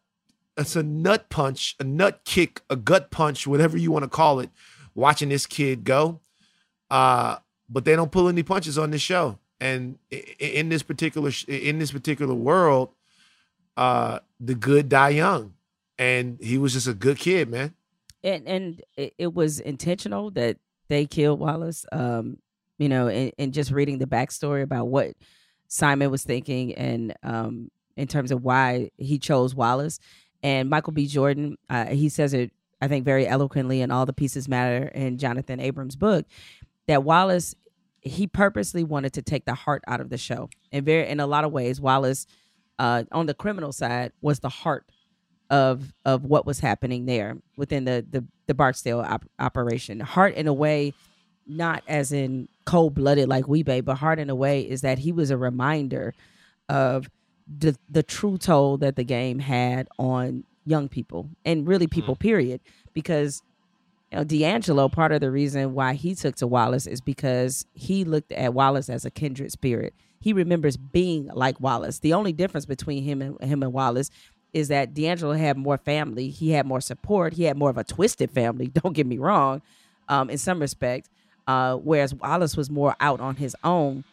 it's 0.57 0.75
a 0.75 0.83
nut 0.83 1.29
punch, 1.29 1.75
a 1.79 1.83
nut 1.83 2.21
kick, 2.25 2.61
a 2.69 2.75
gut 2.75 3.11
punch, 3.11 3.47
whatever 3.47 3.77
you 3.77 3.91
want 3.91 4.03
to 4.03 4.09
call 4.09 4.39
it, 4.39 4.49
watching 4.93 5.29
this 5.29 5.45
kid 5.45 5.83
go. 5.83 6.19
Uh, 6.91 7.37
but 7.69 7.85
they 7.85 7.95
don't 7.95 8.11
pull 8.11 8.27
any 8.27 8.43
punches 8.43 8.77
on 8.77 8.91
this 8.91 9.01
show. 9.01 9.39
And 9.61 9.99
in 10.09 10.69
this 10.69 10.83
particular 10.83 11.31
in 11.47 11.79
this 11.79 11.91
particular 11.91 12.33
world, 12.33 12.89
uh, 13.75 14.19
the 14.39 14.55
good 14.55 14.87
die 14.89 15.09
young, 15.09 15.53
and 15.97 16.37
he 16.41 16.57
was 16.57 16.73
just 16.73 16.87
a 16.87 16.93
good 16.93 17.17
kid, 17.17 17.49
man. 17.49 17.73
And 18.23 18.47
and 18.47 18.81
it 18.95 19.33
was 19.33 19.59
intentional 19.59 20.31
that 20.31 20.57
they 20.87 21.05
killed 21.05 21.39
Wallace. 21.39 21.85
Um, 21.91 22.37
you 22.77 22.87
know, 22.87 23.07
and, 23.09 23.33
and 23.37 23.53
just 23.53 23.71
reading 23.71 23.97
the 23.99 24.05
backstory 24.05 24.63
about 24.63 24.87
what 24.87 25.13
Simon 25.67 26.09
was 26.09 26.23
thinking, 26.23 26.73
and 26.75 27.13
um, 27.21 27.69
in 27.97 28.07
terms 28.07 28.31
of 28.31 28.43
why 28.43 28.89
he 28.97 29.19
chose 29.19 29.53
Wallace, 29.53 29.99
and 30.41 30.69
Michael 30.69 30.93
B. 30.93 31.05
Jordan, 31.05 31.57
uh, 31.69 31.87
he 31.87 32.09
says 32.09 32.33
it, 32.33 32.51
I 32.81 32.87
think, 32.87 33.03
very 33.05 33.27
eloquently 33.27 33.81
in 33.81 33.91
All 33.91 34.05
the 34.05 34.13
Pieces 34.13 34.47
Matter 34.47 34.87
in 34.87 35.17
Jonathan 35.17 35.59
Abrams' 35.59 35.97
book, 35.97 36.25
that 36.87 37.03
Wallace, 37.03 37.53
he 38.01 38.27
purposely 38.27 38.83
wanted 38.83 39.13
to 39.13 39.21
take 39.21 39.45
the 39.45 39.53
heart 39.53 39.83
out 39.87 40.01
of 40.01 40.09
the 40.09 40.17
show. 40.17 40.49
And 40.71 40.85
very, 40.85 41.07
in 41.07 41.19
a 41.19 41.27
lot 41.27 41.43
of 41.43 41.51
ways, 41.51 41.81
Wallace, 41.81 42.27
uh, 42.77 43.03
on 43.11 43.25
the 43.25 43.33
criminal 43.33 43.71
side, 43.71 44.11
was 44.21 44.39
the 44.39 44.49
heart 44.49 44.85
of 45.49 45.93
of 46.05 46.25
what 46.25 46.45
was 46.45 46.59
happening 46.59 47.05
there 47.05 47.37
within 47.57 47.85
the 47.85 48.05
the, 48.09 48.23
the 48.47 48.53
Barksdale 48.53 48.99
op- 49.01 49.25
operation. 49.39 49.99
Heart, 49.99 50.35
in 50.35 50.47
a 50.47 50.53
way, 50.53 50.93
not 51.47 51.83
as 51.87 52.11
in 52.11 52.47
cold 52.65 52.93
blooded 52.93 53.27
like 53.27 53.47
Wee-Bey, 53.47 53.81
but 53.81 53.95
heart 53.95 54.19
in 54.19 54.29
a 54.29 54.35
way 54.35 54.61
is 54.61 54.81
that 54.81 54.99
he 54.99 55.11
was 55.11 55.31
a 55.31 55.37
reminder 55.37 56.13
of 56.69 57.09
the 57.47 57.75
the 57.89 58.03
true 58.03 58.37
toll 58.37 58.77
that 58.77 58.95
the 58.95 59.03
game 59.03 59.39
had 59.39 59.87
on 59.97 60.43
young 60.65 60.87
people 60.87 61.29
and 61.43 61.67
really 61.67 61.87
people 61.87 62.15
period 62.15 62.61
because 62.93 63.41
you 64.11 64.17
know 64.17 64.23
D'Angelo 64.23 64.89
part 64.89 65.11
of 65.11 65.21
the 65.21 65.31
reason 65.31 65.73
why 65.73 65.93
he 65.93 66.15
took 66.15 66.35
to 66.37 66.47
Wallace 66.47 66.87
is 66.87 67.01
because 67.01 67.65
he 67.73 68.03
looked 68.03 68.31
at 68.31 68.53
Wallace 68.53 68.89
as 68.89 69.05
a 69.05 69.11
kindred 69.11 69.51
spirit. 69.51 69.93
He 70.19 70.33
remembers 70.33 70.75
being 70.75 71.29
like 71.33 71.59
Wallace. 71.61 71.99
The 71.99 72.13
only 72.13 72.33
difference 72.33 72.65
between 72.65 73.03
him 73.03 73.21
and 73.21 73.41
him 73.41 73.63
and 73.63 73.71
Wallace 73.71 74.09
is 74.51 74.67
that 74.69 74.93
D'Angelo 74.93 75.33
had 75.33 75.57
more 75.57 75.77
family. 75.77 76.29
He 76.29 76.51
had 76.51 76.65
more 76.65 76.81
support. 76.81 77.33
He 77.33 77.43
had 77.43 77.55
more 77.55 77.69
of 77.69 77.77
a 77.77 77.83
twisted 77.83 78.31
family 78.31 78.67
don't 78.73 78.93
get 78.93 79.07
me 79.07 79.17
wrong 79.17 79.61
um, 80.07 80.29
in 80.29 80.37
some 80.37 80.59
respect 80.59 81.09
uh, 81.49 81.75
whereas 81.77 82.13
Wallace 82.13 82.55
was 82.55 82.69
more 82.69 82.95
out 82.99 83.19
on 83.19 83.37
his 83.37 83.55
own. 83.63 84.03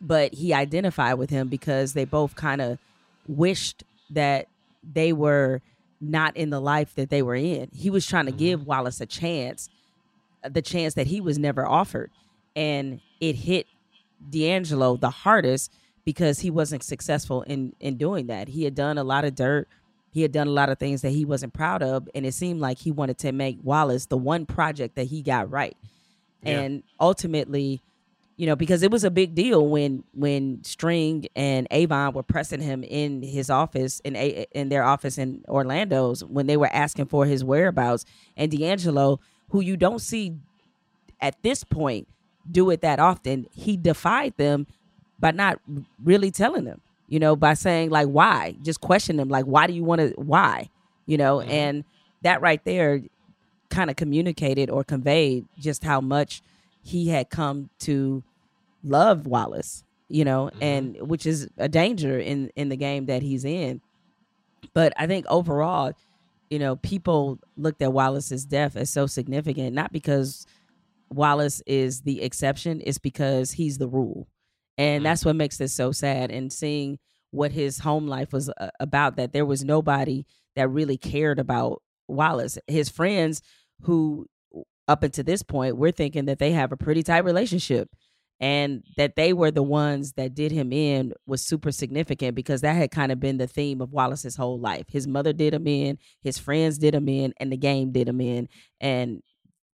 But 0.00 0.32
he 0.32 0.54
identified 0.54 1.14
with 1.14 1.28
him 1.28 1.48
because 1.48 1.92
they 1.92 2.04
both 2.04 2.36
kind 2.36 2.60
of 2.60 2.78
wished 3.26 3.82
that 4.10 4.46
they 4.84 5.12
were 5.12 5.60
not 6.02 6.36
in 6.36 6.50
the 6.50 6.60
life 6.60 6.94
that 6.96 7.08
they 7.08 7.22
were 7.22 7.36
in. 7.36 7.70
He 7.72 7.88
was 7.88 8.06
trying 8.06 8.26
to 8.26 8.32
give 8.32 8.60
mm-hmm. 8.60 8.68
Wallace 8.68 9.00
a 9.00 9.06
chance, 9.06 9.70
the 10.42 10.60
chance 10.60 10.94
that 10.94 11.06
he 11.06 11.20
was 11.20 11.38
never 11.38 11.66
offered. 11.66 12.10
And 12.54 13.00
it 13.20 13.36
hit 13.36 13.66
D'Angelo 14.28 14.96
the 14.96 15.10
hardest 15.10 15.72
because 16.04 16.40
he 16.40 16.50
wasn't 16.50 16.82
successful 16.82 17.42
in 17.42 17.74
in 17.80 17.96
doing 17.96 18.26
that. 18.26 18.48
He 18.48 18.64
had 18.64 18.74
done 18.74 18.98
a 18.98 19.04
lot 19.04 19.24
of 19.24 19.34
dirt. 19.34 19.68
He 20.10 20.20
had 20.22 20.32
done 20.32 20.48
a 20.48 20.50
lot 20.52 20.68
of 20.68 20.78
things 20.78 21.00
that 21.02 21.10
he 21.10 21.24
wasn't 21.24 21.54
proud 21.54 21.82
of, 21.82 22.08
and 22.14 22.26
it 22.26 22.34
seemed 22.34 22.60
like 22.60 22.78
he 22.78 22.90
wanted 22.90 23.16
to 23.18 23.32
make 23.32 23.58
Wallace 23.62 24.06
the 24.06 24.18
one 24.18 24.44
project 24.44 24.96
that 24.96 25.06
he 25.06 25.22
got 25.22 25.50
right. 25.50 25.76
Yeah. 26.42 26.60
And 26.60 26.82
ultimately, 27.00 27.80
you 28.42 28.48
know, 28.48 28.56
because 28.56 28.82
it 28.82 28.90
was 28.90 29.04
a 29.04 29.10
big 29.12 29.36
deal 29.36 29.68
when 29.68 30.02
when 30.14 30.64
String 30.64 31.26
and 31.36 31.68
Avon 31.70 32.12
were 32.12 32.24
pressing 32.24 32.60
him 32.60 32.82
in 32.82 33.22
his 33.22 33.48
office 33.48 34.00
in 34.00 34.16
a, 34.16 34.46
in 34.50 34.68
their 34.68 34.82
office 34.82 35.16
in 35.16 35.44
Orlando's 35.46 36.24
when 36.24 36.48
they 36.48 36.56
were 36.56 36.68
asking 36.72 37.06
for 37.06 37.24
his 37.24 37.44
whereabouts, 37.44 38.04
and 38.36 38.50
D'Angelo, 38.50 39.20
who 39.50 39.60
you 39.60 39.76
don't 39.76 40.00
see 40.00 40.34
at 41.20 41.40
this 41.44 41.62
point 41.62 42.08
do 42.50 42.68
it 42.70 42.80
that 42.80 42.98
often, 42.98 43.46
he 43.52 43.76
defied 43.76 44.36
them 44.38 44.66
by 45.20 45.30
not 45.30 45.60
really 46.02 46.32
telling 46.32 46.64
them, 46.64 46.80
you 47.06 47.20
know, 47.20 47.36
by 47.36 47.54
saying 47.54 47.90
like 47.90 48.08
why, 48.08 48.56
just 48.60 48.80
question 48.80 49.18
them 49.18 49.28
like 49.28 49.44
why 49.44 49.68
do 49.68 49.72
you 49.72 49.84
want 49.84 50.00
to 50.00 50.08
why, 50.16 50.68
you 51.06 51.16
know, 51.16 51.36
mm-hmm. 51.36 51.48
and 51.48 51.84
that 52.22 52.40
right 52.40 52.64
there 52.64 53.02
kind 53.70 53.88
of 53.88 53.94
communicated 53.94 54.68
or 54.68 54.82
conveyed 54.82 55.46
just 55.60 55.84
how 55.84 56.00
much 56.00 56.42
he 56.82 57.06
had 57.06 57.30
come 57.30 57.70
to 57.78 58.24
love 58.82 59.26
Wallace, 59.26 59.84
you 60.08 60.24
know, 60.24 60.46
mm-hmm. 60.46 60.62
and 60.62 61.08
which 61.08 61.26
is 61.26 61.48
a 61.58 61.68
danger 61.68 62.18
in 62.18 62.50
in 62.56 62.68
the 62.68 62.76
game 62.76 63.06
that 63.06 63.22
he's 63.22 63.44
in. 63.44 63.80
But 64.74 64.92
I 64.96 65.06
think 65.06 65.26
overall, 65.28 65.92
you 66.50 66.58
know, 66.58 66.76
people 66.76 67.38
looked 67.56 67.82
at 67.82 67.92
Wallace's 67.92 68.44
death 68.44 68.76
as 68.76 68.90
so 68.90 69.06
significant, 69.06 69.74
not 69.74 69.92
because 69.92 70.46
Wallace 71.10 71.62
is 71.66 72.02
the 72.02 72.22
exception, 72.22 72.82
it's 72.84 72.98
because 72.98 73.52
he's 73.52 73.78
the 73.78 73.88
rule. 73.88 74.28
And 74.78 74.98
mm-hmm. 74.98 75.04
that's 75.04 75.24
what 75.24 75.36
makes 75.36 75.58
this 75.58 75.72
so 75.72 75.92
sad. 75.92 76.30
And 76.30 76.52
seeing 76.52 76.98
what 77.30 77.52
his 77.52 77.78
home 77.80 78.06
life 78.06 78.32
was 78.32 78.48
uh, 78.50 78.70
about, 78.80 79.16
that 79.16 79.32
there 79.32 79.46
was 79.46 79.64
nobody 79.64 80.24
that 80.56 80.68
really 80.68 80.96
cared 80.96 81.38
about 81.38 81.82
Wallace. 82.08 82.58
His 82.66 82.88
friends, 82.88 83.42
who 83.82 84.26
up 84.88 85.02
until 85.02 85.24
this 85.24 85.42
point, 85.42 85.76
we're 85.76 85.92
thinking 85.92 86.26
that 86.26 86.38
they 86.38 86.52
have 86.52 86.72
a 86.72 86.76
pretty 86.76 87.02
tight 87.02 87.24
relationship 87.24 87.88
and 88.42 88.82
that 88.96 89.14
they 89.14 89.32
were 89.32 89.52
the 89.52 89.62
ones 89.62 90.14
that 90.14 90.34
did 90.34 90.50
him 90.50 90.72
in 90.72 91.12
was 91.26 91.40
super 91.40 91.70
significant 91.70 92.34
because 92.34 92.62
that 92.62 92.74
had 92.74 92.90
kind 92.90 93.12
of 93.12 93.20
been 93.20 93.38
the 93.38 93.46
theme 93.46 93.80
of 93.80 93.92
Wallace's 93.92 94.34
whole 94.34 94.58
life. 94.58 94.86
His 94.88 95.06
mother 95.06 95.32
did 95.32 95.54
him 95.54 95.68
in, 95.68 95.96
his 96.20 96.38
friends 96.38 96.76
did 96.76 96.92
him 96.92 97.08
in, 97.08 97.32
and 97.38 97.52
the 97.52 97.56
game 97.56 97.92
did 97.92 98.08
him 98.08 98.20
in. 98.20 98.48
And 98.80 99.22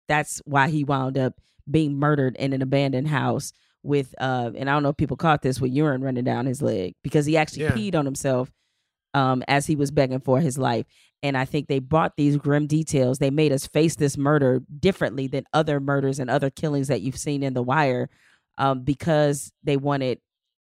that's 0.06 0.42
why 0.44 0.68
he 0.68 0.84
wound 0.84 1.16
up 1.16 1.40
being 1.68 1.98
murdered 1.98 2.36
in 2.36 2.52
an 2.52 2.60
abandoned 2.60 3.08
house 3.08 3.54
with 3.82 4.14
uh 4.20 4.50
and 4.56 4.68
I 4.68 4.72
don't 4.74 4.82
know 4.82 4.88
if 4.90 4.96
people 4.96 5.16
caught 5.16 5.40
this 5.40 5.60
with 5.60 5.72
urine 5.72 6.02
running 6.02 6.24
down 6.24 6.46
his 6.46 6.60
leg 6.60 6.94
because 7.02 7.26
he 7.26 7.36
actually 7.36 7.62
yeah. 7.62 7.70
peed 7.70 7.94
on 7.94 8.04
himself 8.04 8.50
um 9.14 9.44
as 9.46 9.66
he 9.66 9.76
was 9.76 9.90
begging 9.90 10.20
for 10.20 10.40
his 10.40 10.58
life. 10.58 10.84
And 11.22 11.36
I 11.36 11.44
think 11.44 11.68
they 11.68 11.78
brought 11.78 12.16
these 12.16 12.36
grim 12.36 12.66
details. 12.66 13.18
They 13.18 13.30
made 13.30 13.52
us 13.52 13.66
face 13.66 13.96
this 13.96 14.18
murder 14.18 14.62
differently 14.80 15.26
than 15.26 15.44
other 15.52 15.78
murders 15.80 16.18
and 16.18 16.28
other 16.28 16.50
killings 16.50 16.88
that 16.88 17.00
you've 17.00 17.18
seen 17.18 17.42
in 17.42 17.54
The 17.54 17.62
Wire 17.62 18.08
um, 18.58 18.82
because 18.82 19.52
they 19.62 19.76
wanted 19.76 20.18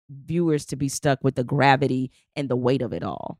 viewers 0.09 0.65
to 0.65 0.75
be 0.75 0.89
stuck 0.89 1.23
with 1.23 1.35
the 1.35 1.43
gravity 1.43 2.11
and 2.35 2.49
the 2.49 2.55
weight 2.55 2.81
of 2.81 2.93
it 2.93 3.03
all. 3.03 3.37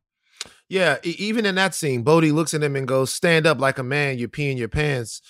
Yeah, 0.69 0.97
even 1.03 1.45
in 1.45 1.55
that 1.55 1.75
scene, 1.75 2.03
Bodie 2.03 2.31
looks 2.31 2.53
at 2.53 2.63
him 2.63 2.75
and 2.75 2.87
goes, 2.87 3.11
"Stand 3.11 3.45
up 3.45 3.59
like 3.59 3.77
a 3.77 3.83
man. 3.83 4.17
You're 4.17 4.29
peeing 4.29 4.57
your 4.57 4.69
pants." 4.69 5.21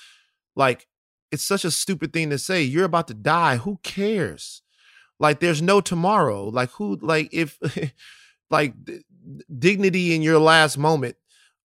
Like 0.55 0.87
it's 1.31 1.43
such 1.43 1.65
a 1.65 1.71
stupid 1.71 2.13
thing 2.13 2.29
to 2.29 2.37
say. 2.37 2.61
You're 2.61 2.85
about 2.85 3.07
to 3.07 3.13
die. 3.13 3.57
Who 3.57 3.79
cares? 3.83 4.61
Like 5.19 5.39
there's 5.39 5.61
no 5.61 5.81
tomorrow. 5.81 6.45
Like 6.45 6.71
who? 6.71 6.97
Like 7.01 7.29
if, 7.31 7.57
like 8.49 8.73
d- 8.83 9.03
dignity 9.57 10.13
in 10.13 10.21
your 10.21 10.39
last 10.39 10.77
moment, 10.77 11.15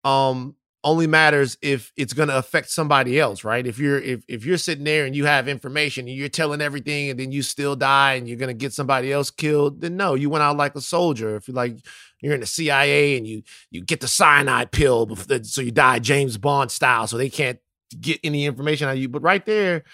um, 0.04 0.54
only 0.84 1.06
matters 1.06 1.56
if 1.62 1.92
it's 1.96 2.12
going 2.12 2.28
to 2.28 2.36
affect 2.36 2.68
somebody 2.68 3.18
else, 3.18 3.42
right? 3.42 3.66
If 3.66 3.78
you're 3.78 3.98
if 3.98 4.22
if 4.28 4.44
you're 4.44 4.58
sitting 4.58 4.84
there 4.84 5.06
and 5.06 5.16
you 5.16 5.24
have 5.24 5.48
information 5.48 6.06
and 6.06 6.16
you're 6.16 6.28
telling 6.28 6.60
everything 6.60 7.08
and 7.10 7.18
then 7.18 7.32
you 7.32 7.42
still 7.42 7.74
die 7.74 8.14
and 8.14 8.28
you're 8.28 8.36
going 8.36 8.48
to 8.48 8.54
get 8.54 8.74
somebody 8.74 9.10
else 9.10 9.30
killed, 9.30 9.80
then 9.80 9.96
no, 9.96 10.14
you 10.14 10.28
went 10.28 10.42
out 10.42 10.58
like 10.58 10.76
a 10.76 10.80
soldier. 10.82 11.36
If 11.36 11.48
you're 11.48 11.54
like 11.54 11.78
you're 12.20 12.34
in 12.34 12.40
the 12.40 12.46
CIA 12.46 13.16
and 13.16 13.26
you 13.26 13.42
you 13.70 13.82
get 13.82 14.00
the 14.00 14.08
cyanide 14.08 14.70
pill 14.72 15.06
before, 15.06 15.42
so 15.42 15.62
you 15.62 15.72
die 15.72 15.98
James 15.98 16.36
Bond 16.36 16.70
style, 16.70 17.06
so 17.06 17.16
they 17.16 17.30
can't 17.30 17.58
get 17.98 18.20
any 18.22 18.44
information 18.44 18.86
on 18.86 18.98
you. 18.98 19.08
But 19.08 19.22
right 19.22 19.44
there, 19.44 19.84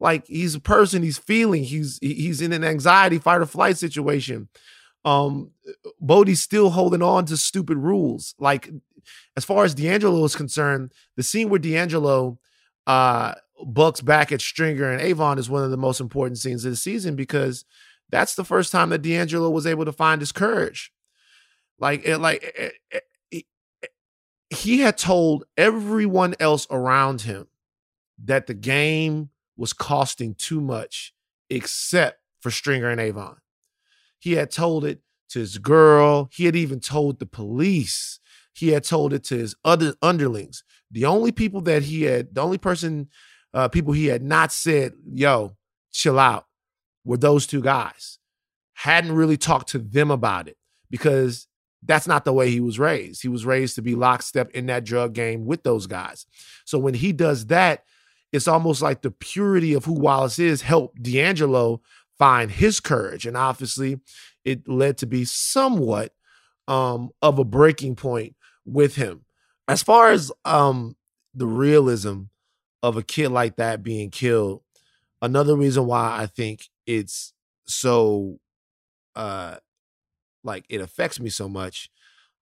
like 0.00 0.26
he's 0.26 0.56
a 0.56 0.60
person, 0.60 1.04
he's 1.04 1.18
feeling, 1.18 1.62
he's 1.62 1.98
he's 2.02 2.40
in 2.40 2.52
an 2.52 2.64
anxiety 2.64 3.18
fight 3.18 3.40
or 3.40 3.46
flight 3.46 3.78
situation. 3.78 4.48
Um, 5.04 5.52
Bodie's 6.00 6.42
still 6.42 6.70
holding 6.70 7.00
on 7.00 7.26
to 7.26 7.36
stupid 7.36 7.78
rules. 7.78 8.34
Like 8.40 8.68
as 9.36 9.44
far 9.44 9.64
as 9.64 9.74
D'Angelo 9.74 10.24
is 10.24 10.36
concerned, 10.36 10.92
the 11.16 11.22
scene 11.22 11.48
where 11.48 11.58
D'Angelo 11.58 12.38
uh 12.86 13.34
bucks 13.64 14.00
back 14.00 14.32
at 14.32 14.40
Stringer 14.40 14.90
and 14.90 15.00
Avon 15.00 15.38
is 15.38 15.48
one 15.48 15.64
of 15.64 15.70
the 15.70 15.76
most 15.76 16.00
important 16.00 16.38
scenes 16.38 16.64
of 16.64 16.72
the 16.72 16.76
season 16.76 17.16
because 17.16 17.64
that's 18.10 18.34
the 18.34 18.44
first 18.44 18.70
time 18.70 18.90
that 18.90 19.02
D'Angelo 19.02 19.50
was 19.50 19.66
able 19.66 19.84
to 19.84 19.92
find 19.92 20.20
his 20.20 20.32
courage. 20.32 20.92
Like, 21.78 22.04
it, 22.04 22.18
like 22.18 22.42
it, 22.42 22.74
it, 23.30 23.44
he 24.50 24.80
had 24.80 24.96
told 24.96 25.44
everyone 25.56 26.34
else 26.38 26.66
around 26.70 27.22
him 27.22 27.48
that 28.24 28.46
the 28.46 28.54
game 28.54 29.30
was 29.56 29.72
costing 29.72 30.34
too 30.34 30.60
much, 30.60 31.12
except 31.50 32.20
for 32.40 32.50
Stringer 32.50 32.88
and 32.88 33.00
Avon. 33.00 33.36
He 34.18 34.34
had 34.34 34.50
told 34.50 34.84
it 34.84 35.00
to 35.30 35.40
his 35.40 35.58
girl. 35.58 36.28
He 36.32 36.44
had 36.44 36.56
even 36.56 36.80
told 36.80 37.18
the 37.18 37.26
police. 37.26 38.20
He 38.56 38.68
had 38.68 38.84
told 38.84 39.12
it 39.12 39.22
to 39.24 39.36
his 39.36 39.54
other 39.66 39.94
underlings. 40.00 40.64
The 40.90 41.04
only 41.04 41.30
people 41.30 41.60
that 41.62 41.82
he 41.82 42.04
had, 42.04 42.34
the 42.34 42.40
only 42.40 42.56
person, 42.56 43.08
uh, 43.52 43.68
people 43.68 43.92
he 43.92 44.06
had 44.06 44.22
not 44.22 44.50
said, 44.50 44.94
yo, 45.12 45.56
chill 45.92 46.18
out, 46.18 46.46
were 47.04 47.18
those 47.18 47.46
two 47.46 47.60
guys. 47.60 48.18
Hadn't 48.72 49.12
really 49.12 49.36
talked 49.36 49.68
to 49.70 49.78
them 49.78 50.10
about 50.10 50.48
it 50.48 50.56
because 50.90 51.48
that's 51.82 52.06
not 52.06 52.24
the 52.24 52.32
way 52.32 52.50
he 52.50 52.60
was 52.60 52.78
raised. 52.78 53.20
He 53.20 53.28
was 53.28 53.44
raised 53.44 53.74
to 53.74 53.82
be 53.82 53.94
lockstep 53.94 54.50
in 54.52 54.66
that 54.66 54.84
drug 54.84 55.12
game 55.12 55.44
with 55.44 55.62
those 55.62 55.86
guys. 55.86 56.24
So 56.64 56.78
when 56.78 56.94
he 56.94 57.12
does 57.12 57.46
that, 57.46 57.84
it's 58.32 58.48
almost 58.48 58.80
like 58.80 59.02
the 59.02 59.10
purity 59.10 59.74
of 59.74 59.84
who 59.84 59.92
Wallace 59.92 60.38
is 60.38 60.62
helped 60.62 61.02
D'Angelo 61.02 61.82
find 62.18 62.50
his 62.50 62.80
courage. 62.80 63.26
And 63.26 63.36
obviously, 63.36 64.00
it 64.46 64.66
led 64.66 64.96
to 64.98 65.06
be 65.06 65.26
somewhat 65.26 66.12
um, 66.68 67.10
of 67.22 67.38
a 67.38 67.44
breaking 67.44 67.96
point 67.96 68.35
with 68.66 68.96
him. 68.96 69.24
As 69.68 69.82
far 69.82 70.10
as 70.10 70.30
um, 70.44 70.96
the 71.34 71.46
realism 71.46 72.24
of 72.82 72.96
a 72.96 73.02
kid 73.02 73.30
like 73.30 73.56
that 73.56 73.82
being 73.82 74.10
killed, 74.10 74.62
another 75.22 75.56
reason 75.56 75.86
why 75.86 76.18
I 76.20 76.26
think 76.26 76.68
it's 76.86 77.32
so 77.66 78.38
uh 79.16 79.56
like 80.44 80.64
it 80.68 80.80
affects 80.80 81.18
me 81.18 81.28
so 81.28 81.48
much 81.48 81.90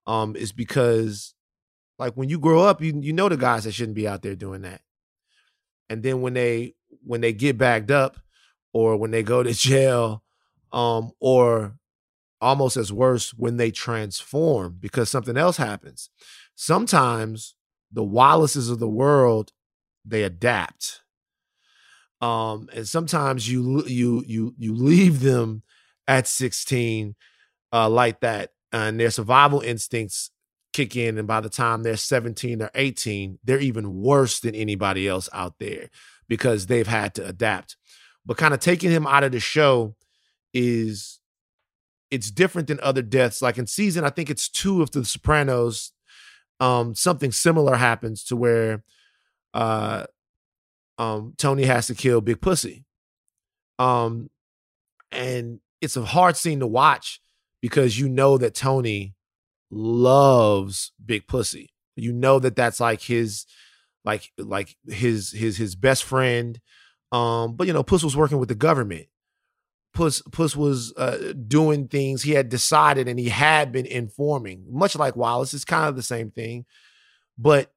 um 0.07 0.37
is 0.37 0.53
because 0.53 1.35
like 1.99 2.15
when 2.15 2.29
you 2.29 2.39
grow 2.39 2.63
up 2.63 2.83
you 2.83 2.99
you 3.01 3.13
know 3.13 3.29
the 3.29 3.37
guys 3.37 3.65
that 3.65 3.73
shouldn't 3.73 3.95
be 3.97 4.07
out 4.07 4.23
there 4.23 4.37
doing 4.37 4.63
that 4.63 4.83
and 5.89 6.03
then 6.03 6.21
when 6.21 6.35
they 6.35 6.75
when 7.03 7.21
they 7.21 7.33
get 7.33 7.57
backed 7.57 7.91
up 7.91 8.19
or 8.73 8.97
when 8.97 9.11
they 9.11 9.23
go 9.23 9.43
to 9.43 9.55
jail 9.55 10.23
um 10.73 11.11
or 11.21 11.75
almost 12.45 12.77
as 12.77 12.93
worse 12.93 13.33
when 13.33 13.57
they 13.57 13.71
transform 13.71 14.77
because 14.79 15.09
something 15.09 15.37
else 15.37 15.57
happens. 15.57 16.11
Sometimes 16.55 17.55
the 17.91 18.05
wallaces 18.05 18.69
of 18.69 18.79
the 18.79 18.89
world 18.89 19.53
they 20.05 20.23
adapt. 20.23 21.01
Um 22.21 22.69
and 22.75 22.87
sometimes 22.87 23.51
you 23.51 23.85
you 23.87 24.23
you 24.27 24.55
you 24.59 24.75
leave 24.75 25.21
them 25.21 25.63
at 26.07 26.29
16 26.29 27.15
uh 27.73 27.89
like 27.89 28.21
that 28.21 28.51
and 28.73 29.01
their 29.01 29.11
survival 29.11 29.61
instincts 29.61 30.31
kick 30.75 30.97
in 30.97 31.17
and 31.17 31.27
by 31.27 31.41
the 31.41 31.49
time 31.49 31.83
they're 31.83 31.97
17 31.97 32.61
or 32.61 32.71
18 32.75 33.39
they're 33.43 33.59
even 33.59 34.03
worse 34.03 34.41
than 34.41 34.55
anybody 34.55 35.09
else 35.09 35.31
out 35.33 35.55
there 35.59 35.89
because 36.29 36.67
they've 36.67 36.87
had 36.87 37.15
to 37.15 37.27
adapt. 37.27 37.77
But 38.27 38.37
kind 38.37 38.53
of 38.53 38.61
taking 38.61 38.91
him 38.91 39.07
out 39.07 39.25
of 39.25 39.33
the 39.33 39.41
show 39.41 39.95
is 40.53 41.21
it's 42.15 42.31
different 42.31 42.69
than 42.69 42.79
other 42.81 43.03
deaths. 43.03 43.43
Like 43.43 43.59
in 43.59 43.67
season 43.67 44.05
i 44.05 44.11
think 44.11 44.31
it's 44.31 44.49
two 44.49 44.83
of 44.83 44.93
the 44.93 45.05
sopranos 45.05 45.93
um 46.61 46.95
something 46.95 47.33
similar 47.33 47.75
happens 47.75 48.23
to 48.25 48.37
where 48.37 48.85
uh 49.53 50.05
um 50.99 51.35
tony 51.37 51.65
has 51.65 51.89
to 51.89 51.95
kill 51.95 52.21
big 52.21 52.41
pussy. 52.41 52.85
Um 53.79 54.31
and 55.11 55.61
it's 55.81 55.97
a 55.97 56.05
hard 56.05 56.37
scene 56.37 56.61
to 56.61 56.67
watch 56.67 57.21
because 57.61 57.99
you 57.99 58.09
know 58.09 58.39
that 58.39 58.55
tony 58.55 59.15
loves 59.71 60.93
big 61.05 61.27
pussy. 61.27 61.71
You 61.97 62.13
know 62.13 62.39
that 62.39 62.57
that's 62.57 62.79
like 62.79 63.01
his 63.03 63.47
like 64.05 64.31
like 64.39 64.77
his 64.87 65.33
his 65.33 65.57
his 65.57 65.75
best 65.75 66.05
friend. 66.05 66.61
Um 67.11 67.57
but 67.57 67.67
you 67.67 67.73
know 67.73 67.83
puss 67.83 68.05
was 68.05 68.17
working 68.17 68.39
with 68.39 68.49
the 68.49 68.55
government 68.55 69.07
puss 69.95 70.21
puss 70.33 70.57
was 70.57 70.93
uh, 70.97 71.33
doing 71.47 71.89
things 71.89 72.23
he 72.23 72.33
had 72.33 72.49
decided 72.49 73.09
and 73.09 73.19
he 73.19 73.29
had 73.29 73.73
been 73.73 73.87
informing 73.87 74.65
much 74.69 74.97
like 74.97 75.17
wallace 75.17 75.55
it's 75.55 75.65
kind 75.65 75.89
of 75.89 75.97
the 75.97 76.03
same 76.03 76.31
thing. 76.31 76.67
But 77.39 77.73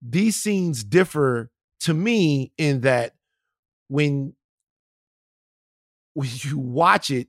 these 0.00 0.36
scenes 0.36 0.84
differ 0.84 1.50
to 1.80 1.94
me 1.94 2.52
in 2.58 2.82
that 2.82 3.14
when 3.88 4.34
when 6.14 6.28
you 6.42 6.58
watch 6.58 7.10
it 7.10 7.28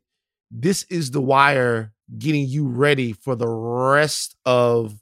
this 0.52 0.84
is 0.84 1.12
the 1.12 1.22
wire 1.22 1.94
getting 2.18 2.48
you 2.48 2.68
ready 2.68 3.14
for 3.14 3.36
the 3.36 3.48
rest 3.48 4.36
of 4.46 5.00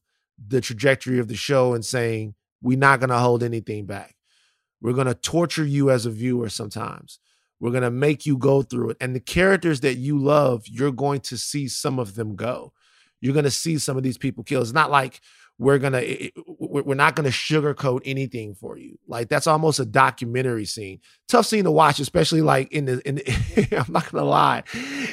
the 0.47 0.61
trajectory 0.61 1.19
of 1.19 1.27
the 1.27 1.35
show 1.35 1.73
and 1.73 1.85
saying 1.85 2.35
we're 2.61 2.77
not 2.77 2.99
going 2.99 3.09
to 3.09 3.17
hold 3.17 3.43
anything 3.43 3.85
back. 3.85 4.15
We're 4.81 4.93
going 4.93 5.07
to 5.07 5.13
torture 5.13 5.65
you 5.65 5.91
as 5.91 6.05
a 6.05 6.11
viewer 6.11 6.49
sometimes 6.49 7.19
we're 7.61 7.71
going 7.71 7.83
to 7.83 7.91
make 7.91 8.25
you 8.25 8.37
go 8.37 8.61
through 8.63 8.89
it. 8.89 8.97
And 8.99 9.15
the 9.15 9.19
characters 9.21 9.79
that 9.81 9.95
you 9.95 10.17
love 10.19 10.63
you're 10.67 10.91
going 10.91 11.21
to 11.21 11.37
see 11.37 11.69
some 11.69 11.99
of 11.99 12.15
them 12.15 12.35
go. 12.35 12.73
You're 13.21 13.33
going 13.33 13.45
to 13.45 13.51
see 13.51 13.77
some 13.77 13.95
of 13.97 14.03
these 14.03 14.17
people 14.17 14.43
kill. 14.43 14.61
It's 14.63 14.73
not 14.73 14.89
like 14.91 15.21
we're 15.59 15.77
going 15.77 15.93
to 15.93 16.31
we're 16.57 16.95
not 16.95 17.15
going 17.15 17.29
to 17.31 17.37
sugarcoat 17.37 18.01
anything 18.03 18.55
for 18.55 18.79
you. 18.79 18.97
Like 19.07 19.29
that's 19.29 19.45
almost 19.45 19.79
a 19.79 19.85
documentary 19.85 20.65
scene. 20.65 21.01
Tough 21.27 21.45
scene 21.45 21.65
to 21.65 21.71
watch 21.71 21.99
especially 21.99 22.41
like 22.41 22.71
in 22.71 22.85
the 22.85 23.07
in 23.07 23.15
the, 23.15 23.67
i'm 23.87 23.93
not 23.93 24.11
going 24.11 24.23
to 24.23 24.27
lie. 24.29 24.63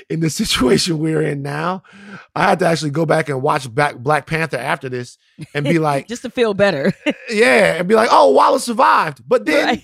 In 0.09 0.21
the 0.21 0.31
situation 0.31 0.99
we're 0.99 1.21
in 1.21 1.43
now 1.43 1.83
i 2.35 2.45
had 2.49 2.61
to 2.61 2.67
actually 2.67 2.93
go 2.93 3.05
back 3.05 3.29
and 3.29 3.43
watch 3.43 3.73
back 3.75 3.99
black 3.99 4.27
panther 4.27 4.57
after 4.57 4.89
this 4.89 5.19
and 5.53 5.65
be 5.67 5.79
like 5.91 6.09
just 6.09 6.23
to 6.23 6.31
feel 6.31 6.55
better. 6.55 6.95
Yeah 7.31 7.75
and 7.75 7.87
be 7.87 7.95
like 7.95 8.09
oh 8.11 8.31
wallace 8.31 8.65
survived. 8.65 9.21
But 9.29 9.45
then 9.45 9.67
Right. 9.67 9.83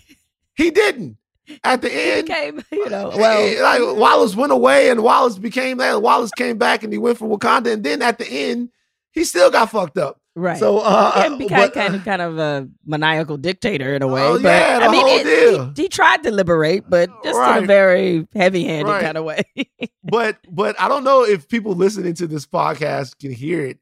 he 0.55 0.71
didn't 0.71 1.19
at 1.63 1.83
the 1.83 1.93
end 1.93 2.27
Came, 2.29 2.63
you 2.73 2.89
know, 2.91 3.13
well, 3.17 3.63
like 3.63 3.99
Wallace 3.99 4.35
went 4.37 4.53
away 4.53 4.91
and 4.91 5.03
Wallace 5.03 5.39
became 5.39 5.79
that. 5.79 6.01
Wallace 6.03 6.31
came 6.33 6.59
back 6.59 6.83
and 6.83 6.93
he 6.93 6.99
went 6.99 7.19
for 7.19 7.29
Wakanda, 7.29 7.73
and 7.73 7.85
then 7.85 8.03
at 8.03 8.19
the 8.19 8.27
end, 8.29 8.71
he 9.13 9.25
still 9.25 9.51
got 9.51 9.71
fucked 9.71 9.97
up. 9.99 10.19
right. 10.35 10.59
So, 10.59 10.79
uh, 10.79 11.13
and 11.25 11.39
became 11.39 11.59
but, 11.59 11.73
kind 11.75 11.95
uh, 11.95 11.99
of 11.99 12.05
kind 12.05 12.23
of 12.23 12.39
a 12.39 12.69
maniacal 12.85 13.37
dictator 13.37 13.95
in 13.95 14.03
a 14.03 14.09
way. 14.09 14.23
Oh, 14.23 14.35
but 14.35 14.49
yeah, 14.49 14.79
the 14.81 14.85
I 14.87 14.89
mean, 14.91 15.01
whole 15.07 15.19
it- 15.19 15.25
deal. 15.25 15.73
He, 15.77 15.83
he 15.83 15.89
tried 15.89 16.23
to 16.25 16.33
liberate, 16.33 16.85
but 16.89 17.09
just 17.23 17.39
in 17.39 17.65
a 17.65 17.67
very 17.67 18.27
heavy-handed 18.35 18.91
Right. 18.91 19.03
kind 19.03 19.17
of 19.17 19.25
way. 19.25 19.43
but 20.05 20.39
but 20.51 20.81
I 20.81 20.89
don't 20.89 21.05
know 21.05 21.25
if 21.25 21.49
people 21.49 21.75
listening 21.75 22.15
to 22.15 22.27
this 22.27 22.47
podcast 22.47 23.19
can 23.21 23.31
hear 23.33 23.65
it. 23.65 23.79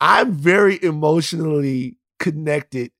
I'm 0.00 0.32
very 0.32 0.82
emotionally 0.82 1.96
connected 2.18 2.90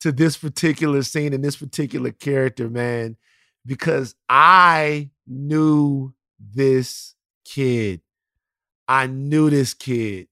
to 0.00 0.12
this 0.12 0.36
particular 0.36 1.02
scene 1.02 1.32
and 1.32 1.42
this 1.42 1.56
particular 1.56 2.10
character, 2.10 2.68
man, 2.68 3.16
because 3.66 4.14
I 4.28 5.10
knew 5.26 6.14
this 6.38 7.14
kid. 7.44 8.00
I 8.86 9.06
knew 9.06 9.50
this 9.50 9.74
kid. 9.74 10.28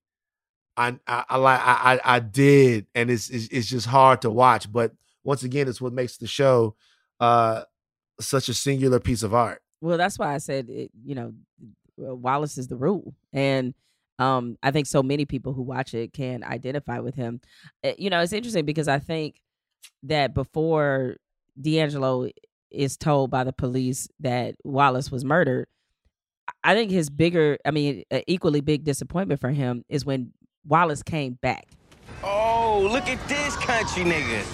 I 0.76 0.98
I 1.06 1.36
like 1.36 1.60
I, 1.60 1.94
I 1.94 2.16
I 2.16 2.18
did, 2.20 2.86
and 2.94 3.10
it's, 3.10 3.28
it's 3.28 3.48
it's 3.48 3.68
just 3.68 3.86
hard 3.86 4.22
to 4.22 4.30
watch. 4.30 4.70
But 4.72 4.92
once 5.22 5.42
again, 5.42 5.68
it's 5.68 5.80
what 5.80 5.92
makes 5.92 6.16
the 6.16 6.26
show 6.26 6.76
uh 7.20 7.62
such 8.20 8.48
a 8.48 8.54
singular 8.54 9.00
piece 9.00 9.22
of 9.22 9.34
art. 9.34 9.62
Well, 9.80 9.98
that's 9.98 10.18
why 10.18 10.34
I 10.34 10.38
said, 10.38 10.68
it, 10.70 10.90
you 11.04 11.14
know, 11.14 11.32
Wallace 11.96 12.56
is 12.56 12.68
the 12.68 12.76
rule, 12.76 13.14
and 13.32 13.74
um, 14.18 14.56
I 14.62 14.70
think 14.70 14.86
so 14.86 15.02
many 15.02 15.24
people 15.24 15.52
who 15.52 15.62
watch 15.62 15.94
it 15.94 16.12
can 16.12 16.44
identify 16.44 17.00
with 17.00 17.14
him. 17.14 17.40
Uh, 17.82 17.92
you 17.98 18.08
know, 18.08 18.20
it's 18.20 18.32
interesting 18.32 18.64
because 18.64 18.88
I 18.88 18.98
think 18.98 19.40
that 20.04 20.34
before 20.34 21.16
D'Angelo 21.60 22.28
is 22.74 22.96
told 22.96 23.30
by 23.30 23.44
the 23.44 23.52
police 23.52 24.08
that 24.20 24.56
Wallace 24.64 25.10
was 25.10 25.24
murdered, 25.24 25.66
I 26.64 26.74
think 26.74 26.90
his 26.90 27.10
bigger, 27.10 27.58
I 27.64 27.70
mean, 27.70 28.04
equally 28.26 28.60
big 28.60 28.84
disappointment 28.84 29.40
for 29.40 29.50
him 29.50 29.84
is 29.88 30.04
when 30.04 30.32
Wallace 30.66 31.02
came 31.02 31.38
back. 31.40 31.68
Oh, 32.22 32.88
look 32.90 33.08
at 33.08 33.28
this 33.28 33.56
country 33.56 34.04
nigga. 34.04 34.44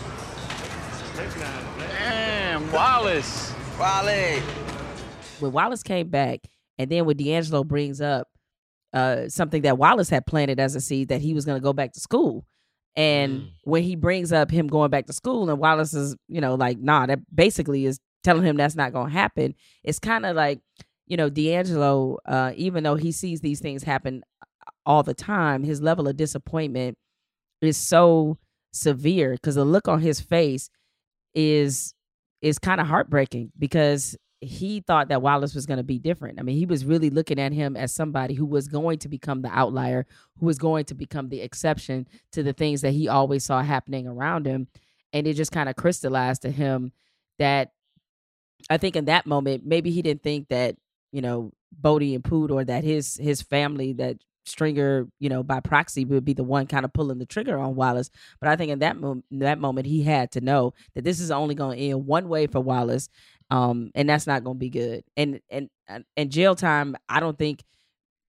Damn, 1.79 2.71
Wallace. 2.73 3.53
Wallace. 3.79 4.43
When 5.41 5.53
Wallace 5.53 5.83
came 5.83 6.09
back, 6.09 6.41
and 6.79 6.91
then 6.91 7.05
when 7.05 7.17
D'Angelo 7.17 7.65
brings 7.65 8.01
up 8.01 8.29
uh, 8.93 9.29
something 9.29 9.63
that 9.63 9.79
Wallace 9.79 10.09
had 10.09 10.27
planted 10.27 10.59
as 10.59 10.75
a 10.75 10.81
seed 10.81 11.09
that 11.09 11.21
he 11.21 11.35
was 11.35 11.45
going 11.45 11.59
to 11.59 11.63
go 11.63 11.73
back 11.73 11.93
to 11.93 12.01
school. 12.01 12.47
And 12.97 13.41
mm. 13.41 13.51
when 13.63 13.83
he 13.83 13.97
brings 13.97 14.33
up 14.33 14.51
him 14.51 14.67
going 14.67 14.91
back 14.91 15.07
to 15.07 15.13
school, 15.13 15.51
and 15.51 15.59
Wallace 15.59 15.95
is, 15.95 16.17
you 16.27 16.41
know, 16.41 16.55
like, 16.55 16.79
nah, 16.79 17.07
that 17.07 17.21
basically 17.33 17.85
is 17.85 18.01
telling 18.23 18.45
him 18.45 18.57
that's 18.57 18.77
not 18.77 18.93
going 18.93 19.09
to 19.09 19.13
happen. 19.13 19.55
It's 19.85 19.99
kind 19.99 20.27
of 20.27 20.37
like, 20.37 20.61
you 21.07 21.17
know, 21.17 21.31
D'Angelo, 21.31 22.19
uh, 22.27 22.53
even 22.57 22.85
though 22.85 22.97
he 22.97 23.13
sees 23.13 23.41
these 23.41 23.61
things 23.61 23.83
happen 23.83 24.23
uh, 24.43 24.71
all 24.85 25.03
the 25.03 25.15
time, 25.15 25.63
his 25.63 25.81
level 25.81 26.09
of 26.09 26.17
disappointment 26.17 26.99
is 27.61 27.77
so 27.77 28.39
severe 28.73 29.33
because 29.33 29.55
the 29.55 29.65
look 29.65 29.89
on 29.89 30.01
his 30.01 30.21
face 30.21 30.71
is 31.35 31.95
is 32.41 32.59
kind 32.59 32.81
of 32.81 32.87
heartbreaking 32.87 33.51
because 33.59 34.17
he 34.41 34.81
thought 34.81 35.09
that 35.09 35.23
Wallace 35.23 35.55
was 35.55 35.67
going 35.67 35.79
to 35.79 35.85
be 35.85 35.99
different. 35.99 36.39
I 36.39 36.43
mean, 36.43 36.57
he 36.57 36.67
was 36.67 36.85
really 36.85 37.11
looking 37.11 37.41
at 37.41 37.53
him 37.53 37.77
as 37.77 37.93
somebody 37.93 38.35
who 38.35 38.47
was 38.47 38.69
going 38.69 38.99
to 39.01 39.09
become 39.09 39.43
the 39.43 39.51
outlier, 39.51 40.07
who 40.39 40.47
was 40.47 40.59
going 40.59 40.85
to 40.87 40.95
become 40.95 41.29
the 41.29 41.41
exception 41.41 42.07
to 42.33 42.45
the 42.45 42.53
things 42.53 42.83
that 42.83 42.93
he 42.93 43.09
always 43.09 43.45
saw 43.45 43.63
happening 43.63 44.07
around 44.07 44.47
him. 44.47 44.69
And 45.13 45.27
it 45.27 45.35
just 45.35 45.51
kind 45.51 45.69
of 45.69 45.75
crystallized 45.75 46.43
to 46.43 46.51
him 46.51 46.93
that 47.41 47.73
I 48.71 48.77
think 48.77 48.97
in 48.97 49.07
that 49.07 49.27
moment, 49.27 49.65
maybe 49.65 49.91
he 49.91 50.03
didn't 50.03 50.23
think 50.23 50.49
that, 50.49 50.77
you 51.13 51.23
know, 51.23 51.53
Bodie 51.73 52.15
and 52.15 52.25
Poot 52.25 52.51
or 52.51 52.65
that 52.65 52.85
his 52.85 53.17
his 53.17 53.43
family 53.43 53.93
that 53.95 54.19
Stringer, 54.45 55.07
you 55.19 55.29
know, 55.29 55.43
by 55.43 55.61
proxy 55.61 56.05
would 56.07 56.25
be 56.25 56.33
the 56.33 56.45
one 56.45 56.67
kind 56.67 56.85
of 56.85 56.93
pulling 56.93 57.19
the 57.19 57.27
trigger 57.27 57.59
on 57.59 57.77
Wallace. 57.77 58.11
But 58.41 58.49
I 58.49 58.57
think 58.57 58.71
in 58.71 58.79
that 58.79 58.99
moment, 58.99 59.27
that 59.31 59.59
moment, 59.59 59.87
he 59.87 60.03
had 60.03 60.33
to 60.33 60.41
know 60.41 60.73
that 60.95 61.05
this 61.05 61.21
is 61.21 61.31
only 61.31 61.55
going 61.55 61.79
to 61.79 61.85
end 61.85 62.07
one 62.07 62.29
way 62.29 62.47
for 62.47 62.61
Wallace, 62.61 63.09
um, 63.51 63.91
and 63.95 64.09
that's 64.09 64.27
not 64.27 64.45
going 64.45 64.57
to 64.57 64.61
be 64.61 64.71
good. 64.71 65.05
And 65.17 65.41
and 65.51 65.69
and 66.17 66.31
jail 66.31 66.55
time, 66.55 66.97
I 67.09 67.21
don't 67.21 67.39
think. 67.39 67.65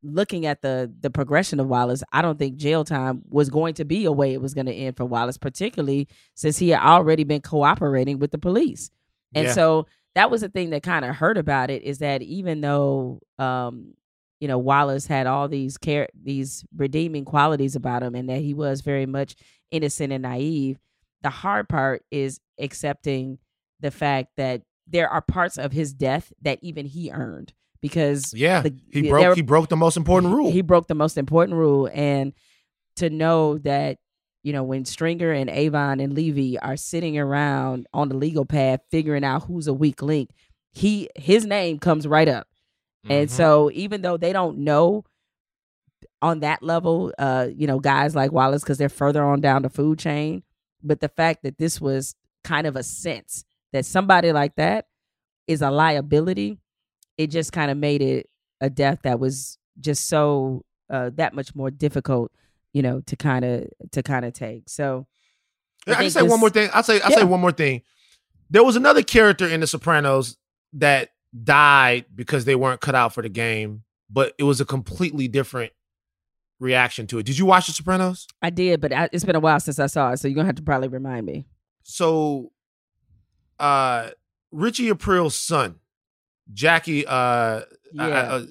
Looking 0.01 0.45
at 0.45 0.61
the 0.61 0.89
the 1.01 1.09
progression 1.09 1.59
of 1.59 1.67
Wallace, 1.67 2.05
I 2.13 2.21
don't 2.21 2.39
think 2.39 2.55
jail 2.55 2.85
time 2.85 3.21
was 3.27 3.49
going 3.49 3.73
to 3.73 3.83
be 3.83 4.05
a 4.05 4.13
way 4.13 4.33
it 4.33 4.41
was 4.41 4.53
going 4.53 4.67
to 4.67 4.73
end 4.73 4.95
for 4.95 5.03
Wallace, 5.03 5.37
particularly 5.37 6.07
since 6.35 6.57
he 6.57 6.69
had 6.69 6.79
already 6.79 7.25
been 7.25 7.41
cooperating 7.41 8.17
with 8.17 8.31
the 8.31 8.37
police. 8.37 8.91
And 9.35 9.47
yeah. 9.47 9.51
so 9.51 9.87
that 10.15 10.31
was 10.31 10.41
the 10.41 10.49
thing 10.49 10.71
that 10.71 10.83
kind 10.83 11.05
of 11.05 11.15
hurt 11.15 11.37
about 11.37 11.69
it 11.69 11.83
is 11.83 11.99
that 11.99 12.21
even 12.21 12.61
though 12.61 13.21
um, 13.37 13.93
you 14.39 14.47
know 14.47 14.57
Wallace 14.57 15.07
had 15.07 15.27
all 15.27 15.47
these 15.47 15.77
care 15.77 16.07
these 16.19 16.65
redeeming 16.75 17.25
qualities 17.25 17.75
about 17.75 18.03
him 18.03 18.15
and 18.15 18.29
that 18.29 18.41
he 18.41 18.53
was 18.53 18.81
very 18.81 19.05
much 19.05 19.35
innocent 19.71 20.13
and 20.13 20.23
naive, 20.23 20.79
the 21.21 21.29
hard 21.29 21.69
part 21.69 22.03
is 22.11 22.39
accepting 22.59 23.39
the 23.79 23.91
fact 23.91 24.29
that 24.37 24.61
there 24.87 25.09
are 25.09 25.21
parts 25.21 25.57
of 25.57 25.71
his 25.71 25.93
death 25.93 26.33
that 26.41 26.59
even 26.61 26.85
he 26.85 27.11
earned 27.11 27.53
because 27.81 28.33
yeah 28.33 28.61
the, 28.61 28.75
he 28.91 29.09
broke 29.09 29.27
were, 29.27 29.35
he 29.35 29.41
broke 29.41 29.69
the 29.69 29.77
most 29.77 29.97
important 29.97 30.33
rule. 30.33 30.51
he 30.51 30.61
broke 30.61 30.87
the 30.87 30.95
most 30.95 31.17
important 31.17 31.57
rule 31.57 31.89
and 31.93 32.33
to 32.95 33.09
know 33.09 33.57
that 33.59 33.97
you 34.43 34.53
know 34.53 34.63
when 34.63 34.85
stringer 34.85 35.31
and 35.31 35.49
avon 35.49 35.99
and 35.99 36.13
levy 36.13 36.57
are 36.59 36.77
sitting 36.77 37.17
around 37.17 37.87
on 37.93 38.09
the 38.09 38.15
legal 38.15 38.45
path 38.45 38.79
figuring 38.89 39.23
out 39.23 39.43
who's 39.43 39.67
a 39.67 39.73
weak 39.73 40.01
link 40.01 40.29
he 40.71 41.09
his 41.15 41.45
name 41.45 41.79
comes 41.79 42.07
right 42.07 42.27
up 42.27 42.47
mm-hmm. 43.05 43.13
and 43.13 43.31
so 43.31 43.69
even 43.73 44.01
though 44.01 44.17
they 44.17 44.33
don't 44.33 44.57
know 44.57 45.03
on 46.21 46.39
that 46.41 46.61
level 46.61 47.13
uh 47.17 47.47
you 47.53 47.67
know 47.67 47.79
guys 47.79 48.15
like 48.15 48.31
wallace 48.31 48.63
because 48.63 48.77
they're 48.77 48.89
further 48.89 49.23
on 49.23 49.41
down 49.41 49.61
the 49.61 49.69
food 49.69 49.97
chain 49.97 50.43
but 50.83 50.99
the 51.01 51.09
fact 51.09 51.43
that 51.43 51.57
this 51.57 51.81
was 51.81 52.15
kind 52.43 52.67
of 52.67 52.75
a 52.75 52.83
sense 52.83 53.43
that 53.73 53.85
somebody 53.85 54.31
like 54.31 54.55
that 54.55 54.85
is 55.47 55.61
a 55.61 55.71
liability, 55.71 56.59
it 57.17 57.27
just 57.27 57.51
kind 57.51 57.71
of 57.71 57.77
made 57.77 58.01
it 58.01 58.29
a 58.61 58.69
death 58.69 58.99
that 59.03 59.19
was 59.19 59.57
just 59.79 60.07
so 60.07 60.63
uh, 60.89 61.09
that 61.15 61.33
much 61.33 61.55
more 61.55 61.71
difficult, 61.71 62.31
you 62.73 62.81
know, 62.81 63.01
to 63.01 63.15
kind 63.15 63.45
of 63.45 63.67
to 63.91 64.03
kind 64.03 64.25
of 64.25 64.33
take. 64.33 64.69
So 64.69 65.07
I, 65.87 65.91
I 65.91 65.95
can 65.95 66.09
say 66.09 66.21
this, 66.21 66.29
one 66.29 66.39
more 66.39 66.49
thing. 66.49 66.69
I'll 66.73 66.83
say 66.83 67.01
I'll 67.01 67.11
yeah. 67.11 67.17
say 67.17 67.23
one 67.23 67.39
more 67.39 67.51
thing. 67.51 67.81
There 68.49 68.63
was 68.63 68.75
another 68.75 69.03
character 69.03 69.47
in 69.47 69.59
The 69.59 69.67
Sopranos 69.67 70.37
that 70.73 71.09
died 71.43 72.05
because 72.15 72.45
they 72.45 72.55
weren't 72.55 72.81
cut 72.81 72.95
out 72.95 73.13
for 73.13 73.21
the 73.21 73.29
game, 73.29 73.83
but 74.09 74.33
it 74.39 74.43
was 74.43 74.59
a 74.59 74.65
completely 74.65 75.27
different 75.27 75.71
reaction 76.59 77.05
to 77.07 77.19
it. 77.19 77.25
Did 77.25 77.37
you 77.37 77.45
watch 77.45 77.67
The 77.67 77.73
Sopranos? 77.73 78.27
I 78.41 78.49
did, 78.49 78.81
but 78.81 78.91
I, 78.91 79.09
it's 79.11 79.23
been 79.23 79.35
a 79.35 79.39
while 79.39 79.59
since 79.59 79.79
I 79.79 79.87
saw 79.87 80.11
it, 80.11 80.17
so 80.17 80.27
you're 80.27 80.35
gonna 80.35 80.47
have 80.47 80.55
to 80.55 80.63
probably 80.63 80.87
remind 80.87 81.25
me. 81.25 81.45
So 81.83 82.51
uh 83.59 84.09
Richie 84.51 84.89
Aprile's 84.89 85.37
son, 85.37 85.75
Jackie. 86.51 87.05
Uh, 87.05 87.61
yeah. 87.93 88.03
uh, 88.03 88.45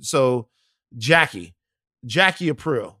so 0.00 0.48
Jackie, 0.96 1.54
Jackie 2.04 2.50
Aprile. 2.50 2.96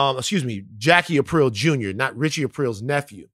Um, 0.00 0.16
excuse 0.16 0.44
me, 0.44 0.64
Jackie 0.78 1.18
Aprile 1.18 1.52
Jr., 1.52 1.94
not 1.94 2.16
Richie 2.16 2.44
Aprile's 2.44 2.80
nephew. 2.80 3.28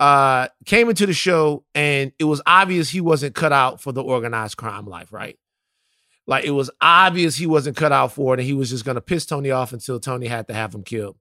Uh, 0.00 0.48
came 0.66 0.88
into 0.88 1.06
the 1.06 1.12
show 1.12 1.64
and 1.76 2.10
it 2.18 2.24
was 2.24 2.42
obvious 2.44 2.90
he 2.90 3.00
wasn't 3.00 3.36
cut 3.36 3.52
out 3.52 3.80
for 3.80 3.92
the 3.92 4.02
organized 4.02 4.56
crime 4.56 4.84
life, 4.84 5.12
right? 5.12 5.38
Like 6.26 6.44
it 6.44 6.50
was 6.50 6.70
obvious 6.80 7.36
he 7.36 7.46
wasn't 7.46 7.76
cut 7.76 7.92
out 7.92 8.12
for 8.12 8.34
it, 8.34 8.40
and 8.40 8.46
he 8.46 8.52
was 8.52 8.70
just 8.70 8.84
gonna 8.84 9.00
piss 9.00 9.26
Tony 9.26 9.50
off 9.50 9.72
until 9.72 10.00
Tony 10.00 10.26
had 10.26 10.48
to 10.48 10.54
have 10.54 10.74
him 10.74 10.82
killed. 10.82 11.16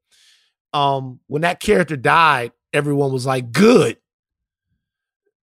Um, 0.73 1.19
when 1.27 1.43
that 1.43 1.59
character 1.59 1.95
died, 1.95 2.51
everyone 2.73 3.11
was 3.11 3.25
like, 3.25 3.51
"Good, 3.51 3.97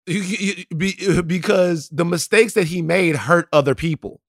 because 0.07 1.89
the 1.89 2.05
mistakes 2.05 2.55
that 2.55 2.67
he 2.67 2.83
made 2.83 3.17
hurt 3.17 3.49
other 3.53 3.75
people. 3.75 4.21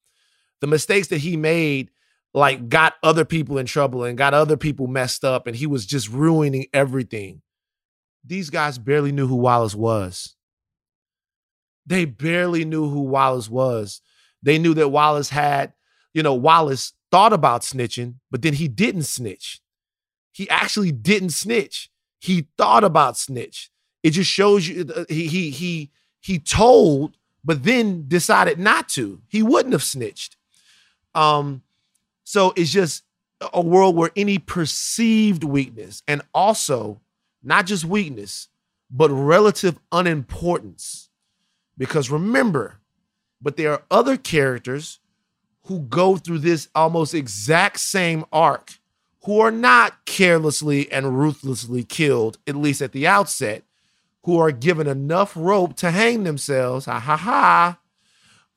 The 0.61 0.67
mistakes 0.67 1.09
that 1.09 1.17
he 1.17 1.35
made 1.35 1.91
like 2.35 2.67
got 2.67 2.95
other 3.01 3.23
people 3.23 3.57
in 3.57 3.65
trouble 3.65 4.03
and 4.03 4.17
got 4.17 4.33
other 4.33 4.57
people 4.57 4.87
messed 4.87 5.23
up 5.23 5.47
and 5.47 5.55
he 5.55 5.65
was 5.65 5.85
just 5.85 6.09
ruining 6.09 6.65
everything. 6.73 7.41
These 8.25 8.49
guys 8.49 8.77
barely 8.77 9.13
knew 9.13 9.25
who 9.25 9.37
Wallace 9.37 9.73
was. 9.73 10.35
They 11.85 12.03
barely 12.03 12.65
knew 12.65 12.89
who 12.89 13.03
Wallace 13.03 13.49
was. 13.49 14.01
They 14.43 14.59
knew 14.59 14.73
that 14.73 14.89
Wallace 14.89 15.29
had, 15.29 15.71
you 16.13 16.23
know, 16.23 16.33
Wallace 16.33 16.91
thought 17.09 17.31
about 17.31 17.61
snitching, 17.61 18.15
but 18.29 18.41
then 18.41 18.55
he 18.55 18.67
didn't 18.67 19.03
snitch. 19.03 19.61
He 20.33 20.49
actually 20.49 20.91
didn't 20.91 21.29
snitch. 21.29 21.89
He 22.19 22.47
thought 22.57 22.83
about 22.83 23.17
snitch. 23.17 23.71
It 24.03 24.09
just 24.09 24.29
shows 24.29 24.67
you 24.67 24.85
uh, 24.93 25.05
he 25.07 25.27
he 25.27 25.51
he 25.51 25.91
he 26.19 26.39
told, 26.39 27.15
but 27.45 27.63
then 27.63 28.09
decided 28.09 28.59
not 28.59 28.89
to. 28.89 29.21
He 29.29 29.41
wouldn't 29.41 29.71
have 29.71 29.83
snitched. 29.83 30.35
Um, 31.13 31.61
so 32.25 32.51
it's 32.57 32.71
just 32.71 33.03
a 33.53 33.61
world 33.61 33.95
where 33.95 34.11
any 34.15 34.39
perceived 34.39 35.43
weakness 35.43 36.03
and 36.07 36.21
also 36.33 36.99
not 37.43 37.67
just 37.67 37.85
weakness, 37.85 38.49
but 38.89 39.09
relative 39.11 39.79
unimportance. 39.91 41.09
Because 41.77 42.09
remember, 42.09 42.79
but 43.41 43.57
there 43.57 43.71
are 43.71 43.83
other 43.91 44.17
characters 44.17 44.99
who 45.65 45.81
go 45.81 46.17
through 46.17 46.39
this 46.39 46.67
almost 46.73 47.13
exact 47.13 47.79
same 47.79 48.25
arc 48.33 48.79
who 49.25 49.39
are 49.39 49.51
not 49.51 50.05
carelessly 50.05 50.91
and 50.91 51.19
ruthlessly 51.19 51.83
killed, 51.83 52.37
at 52.47 52.55
least 52.55 52.81
at 52.81 52.91
the 52.91 53.05
outset, 53.05 53.63
who 54.23 54.39
are 54.39 54.51
given 54.51 54.87
enough 54.87 55.33
rope 55.35 55.75
to 55.75 55.91
hang 55.91 56.23
themselves. 56.23 56.85
Ha 56.85 56.99
ha 56.99 57.17
ha. 57.17 57.79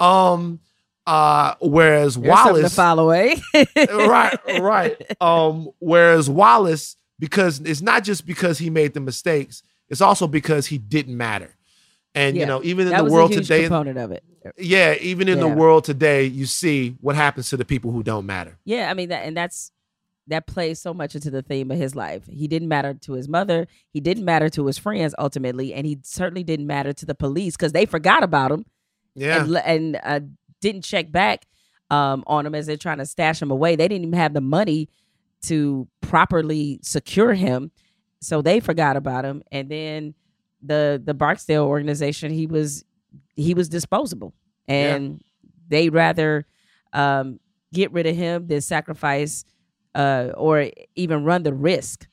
Um, 0.01 0.61
uh, 1.09 1.55
whereas 1.63 2.17
There's 2.17 2.29
Wallace 2.29 2.75
follow, 2.75 3.09
eh? 3.11 3.35
right, 3.89 4.39
right. 4.61 5.17
Um, 5.23 5.71
whereas 5.79 6.29
Wallace, 6.29 6.97
because 7.19 7.61
it's 7.61 7.81
not 7.81 8.05
just 8.05 8.27
because 8.27 8.59
he 8.59 8.69
made 8.69 8.93
the 8.93 9.01
mistakes, 9.01 9.63
it's 9.89 10.03
also 10.03 10.27
because 10.27 10.67
he 10.67 10.77
didn't 10.77 11.17
matter. 11.17 11.57
And 12.15 12.37
yeah, 12.37 12.41
you 12.41 12.47
know, 12.47 12.63
even 12.63 12.89
in 12.89 12.95
the 12.95 13.11
world 13.11 13.33
today, 13.33 13.63
component 13.63 13.97
of 13.97 14.13
it. 14.13 14.23
Yeah, 14.59 14.97
even 15.01 15.29
in 15.29 15.39
yeah. 15.39 15.45
the 15.45 15.49
world 15.49 15.85
today, 15.85 16.25
you 16.25 16.45
see 16.45 16.97
what 17.01 17.17
happens 17.17 17.49
to 17.51 17.57
the 17.57 17.65
people 17.65 17.91
who 17.91 18.03
don't 18.03 18.27
matter. 18.27 18.59
Yeah, 18.67 18.91
I 18.91 18.95
mean 18.95 19.09
that, 19.09 19.25
and 19.25 19.35
that's 19.35 19.73
that 20.27 20.47
plays 20.47 20.79
so 20.79 20.93
much 20.93 21.15
into 21.15 21.31
the 21.31 21.41
theme 21.41 21.71
of 21.71 21.79
his 21.79 21.97
life. 21.97 22.27
He 22.27 22.49
didn't 22.49 22.69
matter 22.69 22.93
to 22.93 23.13
his 23.15 23.29
mother. 23.29 23.67
He 23.95 24.01
didn't 24.01 24.27
matter 24.27 24.51
to 24.51 24.67
his 24.67 24.77
friends 24.77 25.15
ultimately, 25.19 25.73
and 25.73 25.87
he 25.87 26.01
certainly 26.03 26.45
didn't 26.45 26.67
matter 26.67 26.93
to 26.93 27.07
the 27.07 27.15
police 27.15 27.57
because 27.57 27.73
they 27.73 27.87
forgot 27.87 28.23
about 28.23 28.53
him. 28.53 28.67
Yeah, 29.15 29.43
and, 29.43 29.57
and 29.57 30.01
uh, 30.05 30.21
didn't 30.61 30.83
check 30.83 31.11
back 31.11 31.47
um, 31.91 32.25
on 32.27 32.47
him 32.47 32.55
as 32.55 32.67
they're 32.67 32.77
trying 32.77 32.99
to 32.99 33.07
stash 33.07 33.41
him 33.41 33.51
away. 33.51 33.77
They 33.77 33.89
didn't 33.89 34.07
even 34.07 34.19
have 34.19 34.35
the 34.35 34.41
money 34.41 34.89
to 35.43 35.89
properly 36.01 36.81
secure 36.83 37.35
him, 37.35 37.71
so 38.21 38.43
they 38.43 38.61
forgot 38.61 38.97
about 38.97 39.25
him. 39.25 39.43
And 39.53 39.69
then 39.69 40.15
the 40.63 41.01
the 41.03 41.15
Barksdale 41.15 41.65
organization, 41.65 42.33
he 42.33 42.47
was 42.47 42.85
he 43.37 43.55
was 43.55 43.69
disposable, 43.69 44.35
and 44.67 45.23
they'd 45.69 45.91
rather 45.91 46.47
um, 46.93 47.39
get 47.73 47.93
rid 47.93 48.07
of 48.07 48.17
him 48.17 48.47
than 48.47 48.61
sacrifice 48.61 49.45
uh, 49.95 50.31
or 50.37 50.71
even 50.97 51.25
run 51.25 51.43
the 51.43 51.55
risk 51.55 52.07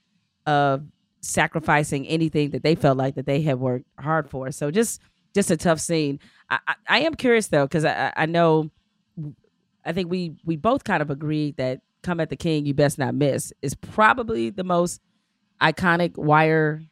of 0.45 0.83
sacrificing 1.21 2.07
anything 2.07 2.51
that 2.51 2.63
they 2.63 2.75
felt 2.75 2.97
like 2.97 3.15
that 3.15 3.25
they 3.25 3.41
had 3.41 3.59
worked 3.59 3.85
hard 3.99 4.29
for. 4.29 4.51
So 4.51 4.71
just 4.71 5.01
just 5.33 5.51
a 5.51 5.57
tough 5.57 5.79
scene. 5.79 6.19
I, 6.49 6.59
I, 6.67 6.75
I 6.87 6.99
am 7.01 7.13
curious 7.15 7.47
though 7.47 7.65
because 7.65 7.85
I, 7.85 8.13
I 8.15 8.25
know 8.25 8.69
I 9.85 9.93
think 9.93 10.09
we 10.09 10.33
we 10.45 10.55
both 10.57 10.83
kind 10.83 11.01
of 11.01 11.09
agreed 11.09 11.57
that 11.57 11.81
"Come 12.03 12.19
at 12.19 12.29
the 12.29 12.35
King, 12.35 12.65
you 12.65 12.73
best 12.73 12.97
not 12.97 13.15
miss" 13.15 13.51
is 13.61 13.73
probably 13.75 14.49
the 14.49 14.63
most 14.63 15.01
iconic 15.61 16.17
wire 16.17 16.83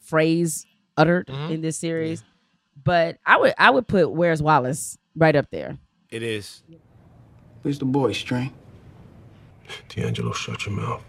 phrase 0.00 0.66
uttered 0.96 1.26
Mhm. 1.26 1.50
in 1.50 1.60
this 1.62 1.76
series. 1.76 2.22
But 2.82 3.18
I 3.26 3.36
would 3.38 3.54
I 3.58 3.70
would 3.70 3.86
put 3.88 4.10
"Where's 4.12 4.42
Wallace" 4.42 4.98
right 5.16 5.36
up 5.36 5.50
there. 5.50 5.78
It 6.10 6.22
is. 6.22 6.62
Where's 7.62 7.78
the 7.78 7.84
boy, 7.84 8.12
String? 8.12 8.52
D'Angelo, 9.88 10.32
shut 10.32 10.66
your 10.66 10.74
mouth. 10.74 11.02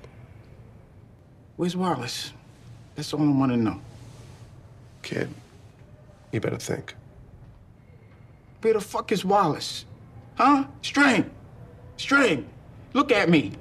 Where's 1.57 1.75
Wallace? 1.75 2.31
That's 2.95 3.11
all 3.13 3.21
I 3.21 3.31
want 3.31 3.51
to 3.51 3.57
know. 3.57 3.81
Kid, 5.01 5.29
you 6.31 6.39
better 6.39 6.57
think. 6.57 6.95
Where 8.63 8.73
the 8.73 8.79
fuck 8.79 9.11
is 9.11 9.25
Wallace? 9.25 9.83
Huh? 10.35 10.63
String! 10.81 11.29
String! 11.97 12.47
Look 12.93 13.11
at 13.11 13.29
me! 13.29 13.51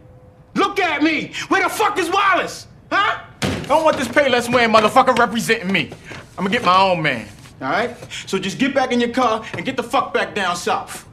Look 0.54 0.78
at 0.78 1.02
me! 1.02 1.32
Where 1.48 1.60
the 1.60 1.68
fuck 1.68 1.98
is 1.98 2.08
Wallace? 2.08 2.68
Huh? 2.88 3.20
I 3.42 3.64
don't 3.66 3.82
want 3.82 3.96
this 3.96 4.06
Payless 4.06 4.52
wearing 4.52 4.72
motherfucker 4.72 5.18
representing 5.18 5.72
me. 5.72 5.90
I'm 6.38 6.44
gonna 6.44 6.50
get 6.50 6.64
my 6.64 6.80
own 6.80 7.02
man. 7.02 7.26
All 7.60 7.70
right? 7.70 7.96
So 8.26 8.38
just 8.38 8.60
get 8.60 8.76
back 8.76 8.92
in 8.92 9.00
your 9.00 9.08
car 9.08 9.44
and 9.54 9.66
get 9.66 9.76
the 9.76 9.82
fuck 9.82 10.14
back 10.14 10.36
down 10.36 10.54
south. 10.54 11.08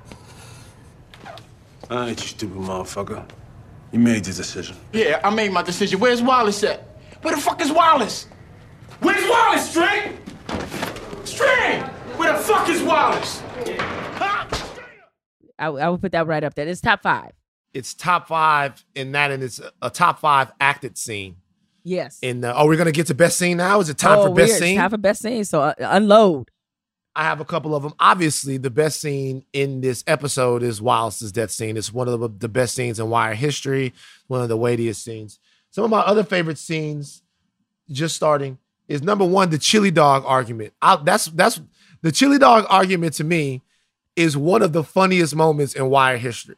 All 1.89 1.97
right, 1.97 2.09
you 2.09 2.27
stupid 2.27 2.57
motherfucker. 2.57 3.27
You 3.91 3.97
made 3.97 4.27
your 4.27 4.35
decision. 4.35 4.77
Yeah, 4.93 5.19
I 5.23 5.31
made 5.31 5.51
my 5.51 5.63
decision. 5.63 5.99
Where's 5.99 6.21
Wallace 6.21 6.63
at? 6.63 6.83
Where 7.23 7.35
the 7.35 7.41
fuck 7.41 7.59
is 7.59 7.71
Wallace? 7.71 8.27
Where's 8.99 9.27
Wallace, 9.27 9.67
String? 9.67 10.19
String! 11.23 11.89
Where 12.20 12.34
the 12.34 12.39
fuck 12.39 12.67
is 12.67 12.84
Wallace? 12.84 13.41
I, 13.55 14.45
I, 15.57 15.65
w- 15.67 15.82
I 15.82 15.88
would 15.88 16.01
put 16.01 16.11
that 16.11 16.28
right 16.28 16.43
up 16.43 16.53
there. 16.53 16.67
It's 16.67 16.82
top 16.82 17.01
five. 17.01 17.32
It's 17.74 17.93
top 17.93 18.28
five 18.28 18.84
in 18.93 19.13
that, 19.13 19.32
and 19.32 19.41
it's 19.41 19.61
a 19.82 19.89
top 19.89 20.20
five 20.20 20.51
acted 20.59 20.97
scene. 20.97 21.38
Yes. 21.86 22.20
In 22.22 22.41
the, 22.41 22.53
oh, 22.53 22.65
we're 22.65 22.76
gonna 22.76 22.91
get 22.91 23.07
to 23.07 23.13
best 23.13 23.38
scene 23.38 23.55
now. 23.55 23.80
Is 23.80 23.88
it 23.88 23.97
time 23.97 24.20
oh, 24.20 24.28
for 24.28 24.30
best 24.34 24.36
weird. 24.36 24.49
It's 24.49 24.59
scene? 24.59 24.78
time 24.78 24.89
for 24.89 24.97
best 24.97 25.22
scene. 25.22 25.45
So 25.45 25.61
uh, 25.61 25.74
unload. 25.80 26.51
I 27.15 27.24
have 27.24 27.39
a 27.39 27.45
couple 27.45 27.74
of 27.74 27.84
them. 27.84 27.93
Obviously, 28.01 28.57
the 28.57 28.70
best 28.70 28.99
scene 28.99 29.45
in 29.53 29.80
this 29.80 30.03
episode 30.05 30.61
is 30.61 30.82
Wallace's 30.82 31.32
death 31.32 31.51
scene. 31.51 31.78
It's 31.78 31.93
one 31.93 32.09
of 32.09 32.20
the, 32.20 32.28
the 32.28 32.49
best 32.49 32.76
scenes 32.76 32.99
in 32.99 33.09
Wire 33.09 33.34
history, 33.34 33.93
one 34.28 34.41
of 34.41 34.49
the 34.49 34.57
weightiest 34.57 35.05
scenes. 35.05 35.39
Some 35.72 35.86
of 35.86 35.89
my 35.89 36.01
other 36.01 36.26
favorite 36.26 36.57
scenes, 36.57 37.24
just 37.89 38.17
starting, 38.17 38.57
is 38.89 39.01
number 39.01 39.24
one, 39.24 39.51
the 39.51 39.57
chili 39.57 39.91
dog 39.91 40.24
argument. 40.26 40.74
I, 40.82 40.97
that's 40.97 41.28
that's 41.28 41.61
the 42.01 42.11
chili 42.11 42.37
dog 42.37 42.65
argument 42.69 43.13
to 43.15 43.23
me 43.23 43.61
is 44.15 44.35
one 44.35 44.61
of 44.61 44.73
the 44.73 44.83
funniest 44.83 45.35
moments 45.35 45.73
in 45.73 45.89
Wire 45.89 46.17
history. 46.17 46.55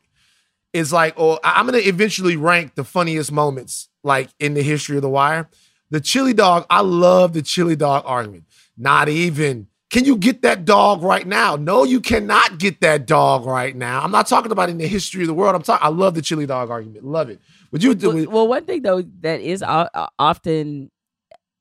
It's 0.74 0.92
like, 0.94 1.14
oh, 1.18 1.40
I'm 1.44 1.66
gonna 1.66 1.80
eventually 1.80 2.38
rank 2.38 2.76
the 2.76 2.84
funniest 2.84 3.32
moments 3.32 3.90
like 4.04 4.30
in 4.40 4.54
the 4.54 4.64
history 4.64 4.96
of 4.96 5.02
the 5.02 5.10
Wire. 5.10 5.50
The 5.90 6.00
chili 6.00 6.34
dog, 6.34 6.66
I 6.70 6.82
love 6.82 7.34
the 7.34 7.42
chili 7.42 7.76
dog 7.76 8.04
argument. 8.06 8.46
Not 8.78 9.10
even. 9.10 9.68
Can 9.90 10.06
you 10.06 10.16
get 10.16 10.42
that 10.44 10.64
dog 10.64 11.04
right 11.04 11.28
now? 11.28 11.58
No, 11.58 11.84
you 11.84 12.00
cannot 12.00 12.58
get 12.58 12.80
that 12.80 13.06
dog 13.06 13.46
right 13.46 13.76
now. 13.76 14.02
I'm 14.02 14.12
not 14.12 14.26
talking 14.28 14.54
about 14.54 14.70
in 14.70 14.78
the 14.78 14.88
history 14.88 15.24
of 15.24 15.28
the 15.28 15.34
world. 15.34 15.54
I'm 15.54 15.62
talking. 15.64 15.86
I 15.86 15.90
love 15.90 16.14
the 16.16 16.22
chili 16.22 16.46
dog 16.46 16.70
argument. 16.70 17.04
Love 17.04 17.30
it. 17.30 17.42
Would 17.72 17.84
you 17.84 17.94
do 17.94 18.08
Well, 18.08 18.18
it? 18.18 18.32
well, 18.32 18.48
one 18.48 18.64
thing 18.66 18.82
though 18.84 19.02
that 19.20 19.42
is 19.42 19.62
often, 19.62 20.90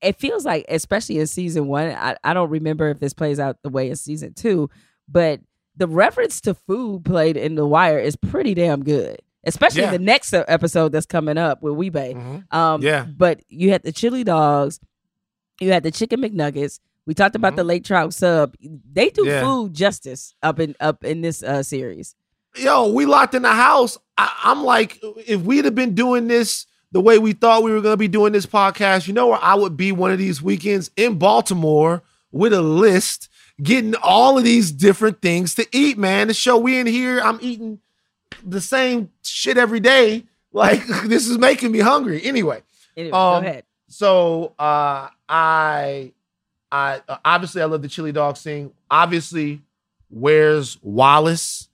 it 0.03 0.19
feels 0.19 0.45
like, 0.45 0.65
especially 0.69 1.19
in 1.19 1.27
season 1.27 1.67
one, 1.69 1.89
I, 1.89 2.17
I 2.25 2.35
don't 2.35 2.51
remember 2.51 2.89
if 2.89 3.01
this 3.01 3.13
plays 3.13 3.39
out 3.41 3.59
the 3.63 3.69
way 3.69 3.91
in 3.91 3.97
season 3.97 4.33
two, 4.35 4.71
but 5.09 5.41
the 5.77 5.87
reference 5.87 6.41
to 6.43 6.55
food 6.55 7.05
played 7.05 7.37
in 7.37 7.55
The 7.55 7.67
Wire 7.67 7.99
is 7.99 8.17
pretty 8.17 8.55
damn 8.55 8.83
good. 8.85 9.19
Especially 9.45 9.83
Yeah. 9.83 9.93
the 9.93 9.99
next 9.99 10.35
episode 10.35 10.93
that's 10.93 11.07
coming 11.07 11.39
up 11.39 11.63
with 11.63 11.75
Wee-Bey. 11.75 12.15
Mhm. 12.15 12.53
Um, 12.55 12.83
Yeah. 12.83 13.05
But 13.07 13.41
you 13.49 13.71
had 13.71 13.83
the 13.83 13.93
chili 13.93 14.23
dogs, 14.25 14.81
you 15.61 15.73
had 15.73 15.83
the 15.83 15.91
chicken 15.91 16.21
McNuggets. 16.21 16.81
We 17.07 17.15
talked 17.15 17.35
about 17.35 17.57
the 17.57 17.65
lake 17.65 17.85
trout 17.85 18.13
sub. 18.15 18.55
They 18.61 19.09
do 19.11 19.23
Mm-hmm. 19.23 19.31
Yeah. 19.31 19.41
food 19.43 19.75
justice 19.75 20.35
up 20.43 20.61
in 20.61 20.75
up 20.81 21.03
in 21.05 21.23
this 21.23 21.43
uh, 21.43 21.63
series. 21.63 22.15
Yo, 22.57 22.93
we 22.93 23.07
locked 23.07 23.35
in 23.35 23.43
the 23.43 23.53
house. 23.53 23.97
I, 24.19 24.31
I'm 24.45 24.63
like, 24.65 24.99
if 25.27 25.41
we'd 25.43 25.65
have 25.65 25.75
been 25.75 25.95
doing 25.95 26.27
this 26.29 26.67
the 26.93 27.01
way 27.01 27.19
we 27.19 27.33
thought 27.33 27.63
we 27.63 27.73
were 27.73 27.81
going 27.81 27.93
to 27.93 27.97
be 27.99 28.09
doing 28.09 28.33
this 28.33 28.47
podcast, 28.47 29.07
you 29.07 29.15
know 29.15 29.29
where 29.29 29.43
I 29.43 29.55
would 29.55 29.77
be 29.77 29.93
one 29.93 30.11
of 30.11 30.19
these 30.19 30.43
weekends 30.43 30.91
in 30.97 31.19
Baltimore 31.19 32.03
with 32.33 32.53
a 32.53 32.63
list, 32.63 33.29
getting 33.63 33.95
all 34.03 34.39
of 34.39 34.45
these 34.45 34.73
different 34.73 35.23
things 35.23 35.55
to 35.57 35.67
eat, 35.73 35.99
man. 35.99 36.29
The 36.29 36.35
show 36.35 36.57
we 36.59 36.79
in 36.79 36.87
here, 36.87 37.21
I'm 37.21 37.39
eating 37.41 37.79
the 38.45 38.61
same 38.61 39.11
shit 39.23 39.57
every 39.59 39.81
day. 39.81 40.25
Like, 40.53 40.85
this 41.05 41.29
is 41.29 41.39
making 41.39 41.71
me 41.71 41.79
hungry. 41.79 42.25
Anyway. 42.25 42.61
Anyway, 42.97 43.17
Um, 43.17 43.45
go 43.45 43.49
ahead. 43.49 43.65
So 43.87 44.53
uh 44.59 45.09
I 45.29 46.13
I 46.73 47.03
uh, 47.09 47.19
obviously 47.25 47.63
I 47.63 47.67
love 47.67 47.83
the 47.83 47.89
chili 47.89 48.11
dog 48.11 48.37
scene. 48.37 48.73
Obviously, 48.91 49.61
where's 50.09 50.77
Wallace 50.83 51.69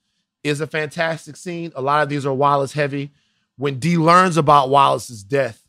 is 0.44 0.60
a 0.60 0.66
fantastic 0.66 1.36
scene. 1.36 1.72
A 1.74 1.80
lot 1.80 2.02
of 2.02 2.10
these 2.10 2.26
are 2.26 2.34
Wallace 2.34 2.72
heavy. 2.74 3.12
When 3.58 3.78
D 3.78 3.96
learns 3.96 4.36
about 4.36 4.68
Wallace's 4.70 5.22
death, 5.24 5.66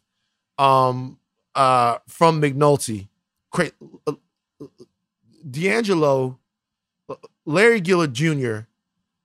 um, 0.58 1.18
uh, 1.56 1.98
from 2.08 2.42
McNulty, 2.42 3.08
cra- 3.52 3.72
uh, 4.06 4.14
D'Angelo, 5.50 6.38
uh, 7.10 7.16
Larry 7.46 7.82
Gilliard 7.82 8.14
Jr. 8.14 8.68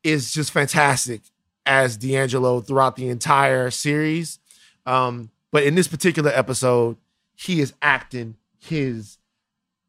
is 0.05 0.33
just 0.33 0.53
fantastic 0.53 1.23
as 1.67 1.97
D'Angelo 1.97 2.61
throughout 2.61 2.97
the 2.97 3.09
entire 3.09 3.71
series. 3.71 4.39
Um, 4.87 5.31
but 5.51 5.65
in 5.65 5.75
this 5.75 5.89
particular 5.89 6.31
episode, 6.35 6.97
he 7.35 7.61
is 7.61 7.73
acting 7.83 8.37
his 8.59 9.19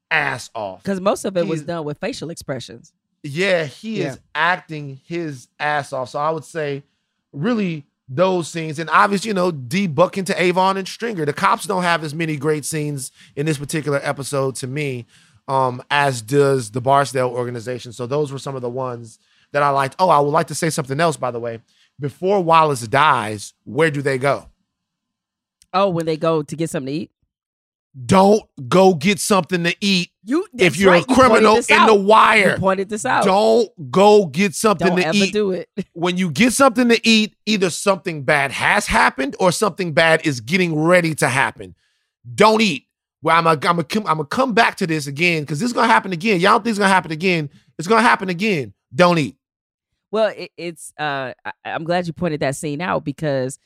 ass 0.09 0.49
off. 0.55 0.83
Because 0.83 1.01
most 1.01 1.25
of 1.25 1.35
it 1.37 1.43
he 1.45 1.49
was 1.49 1.61
is- 1.61 1.67
done 1.67 1.83
with 1.85 1.97
facial 1.99 2.29
expressions. 2.29 2.93
Yeah, 3.25 3.63
he 3.65 4.01
Yeah. 4.01 4.11
is 4.13 4.19
acting 4.35 4.99
his 5.05 5.47
ass 5.59 5.93
off. 5.93 6.09
So 6.09 6.19
I 6.19 6.29
would 6.31 6.43
say, 6.43 6.83
really, 7.31 7.85
those 8.07 8.49
scenes, 8.49 8.79
and 8.79 8.89
obviously, 8.89 9.29
you 9.29 9.33
know, 9.33 9.51
debucking 9.51 10.25
to 10.25 10.41
Avon 10.41 10.77
and 10.77 10.87
Stringer. 10.87 11.25
The 11.25 11.33
cops 11.33 11.65
don't 11.65 11.83
have 11.83 12.03
as 12.03 12.13
many 12.13 12.35
great 12.35 12.65
scenes 12.65 13.11
in 13.35 13.45
this 13.45 13.57
particular 13.57 13.99
episode 14.03 14.55
to 14.55 14.67
me, 14.67 15.05
um, 15.47 15.81
as 15.89 16.21
does 16.21 16.71
the 16.71 16.81
Barksdale 16.81 17.29
organization. 17.29 17.93
So 17.93 18.05
those 18.05 18.31
were 18.31 18.39
some 18.39 18.55
of 18.55 18.61
the 18.61 18.69
ones 18.69 19.19
that 19.51 19.63
I 19.63 19.69
liked. 19.69 19.95
Oh, 19.99 20.09
I 20.09 20.19
would 20.19 20.31
like 20.31 20.47
to 20.47 20.55
say 20.55 20.69
something 20.69 20.99
else, 20.99 21.17
by 21.17 21.31
the 21.31 21.39
way. 21.39 21.61
Before 21.99 22.43
Wallace 22.43 22.87
dies, 22.87 23.53
where 23.63 23.91
do 23.91 24.01
they 24.01 24.17
go? 24.17 24.49
Oh, 25.73 25.89
when 25.89 26.05
they 26.05 26.17
go 26.17 26.43
to 26.43 26.55
get 26.55 26.69
something 26.69 26.93
to 26.93 26.99
eat. 27.01 27.11
Don't 28.05 28.43
go 28.67 28.95
get 28.95 29.19
something 29.19 29.63
to 29.63 29.75
eat 29.79 30.09
You, 30.25 30.47
if 30.57 30.77
you're 30.77 30.91
right, 30.91 31.03
a 31.07 31.13
criminal 31.13 31.55
this 31.55 31.69
in 31.69 31.85
the 31.85 31.93
wire. 31.93 32.51
You 32.51 32.57
pointed 32.57 32.87
this 32.87 33.05
out. 33.05 33.25
Don't 33.25 33.69
go 33.91 34.25
get 34.25 34.55
something 34.55 34.87
Don't 34.87 35.01
to 35.01 35.17
eat. 35.17 35.33
do 35.33 35.51
it. 35.51 35.69
when 35.93 36.17
you 36.17 36.31
get 36.31 36.53
something 36.53 36.87
to 36.89 37.07
eat, 37.07 37.35
either 37.45 37.69
something 37.69 38.23
bad 38.23 38.51
has 38.51 38.87
happened 38.87 39.35
or 39.39 39.51
something 39.51 39.91
bad 39.91 40.25
is 40.25 40.39
getting 40.39 40.79
ready 40.79 41.13
to 41.15 41.27
happen. 41.27 41.75
Don't 42.35 42.61
eat. 42.61 42.87
Well, 43.21 43.37
I'm 43.37 43.59
gonna 43.59 43.85
I'm 43.95 44.07
I'm 44.07 44.17
gonna 44.17 44.25
come 44.25 44.53
back 44.53 44.75
to 44.77 44.87
this 44.87 45.07
again 45.07 45.43
because 45.43 45.59
this 45.59 45.67
is 45.67 45.73
gonna 45.73 45.91
happen 45.91 46.13
again. 46.13 46.39
Y'all 46.39 46.59
think 46.59 46.67
it's 46.67 46.79
gonna 46.79 46.93
happen 46.93 47.11
again? 47.11 47.49
It's 47.77 47.87
gonna 47.87 48.01
happen 48.01 48.29
again. 48.29 48.73
Don't 48.95 49.17
eat. 49.17 49.35
Well, 50.11 50.33
it, 50.35 50.51
it's. 50.57 50.93
Uh, 50.97 51.33
I, 51.43 51.51
I'm 51.65 51.83
glad 51.83 52.05
you 52.07 52.13
pointed 52.13 52.41
that 52.41 52.55
scene 52.55 52.81
out 52.81 53.03
because 53.03 53.59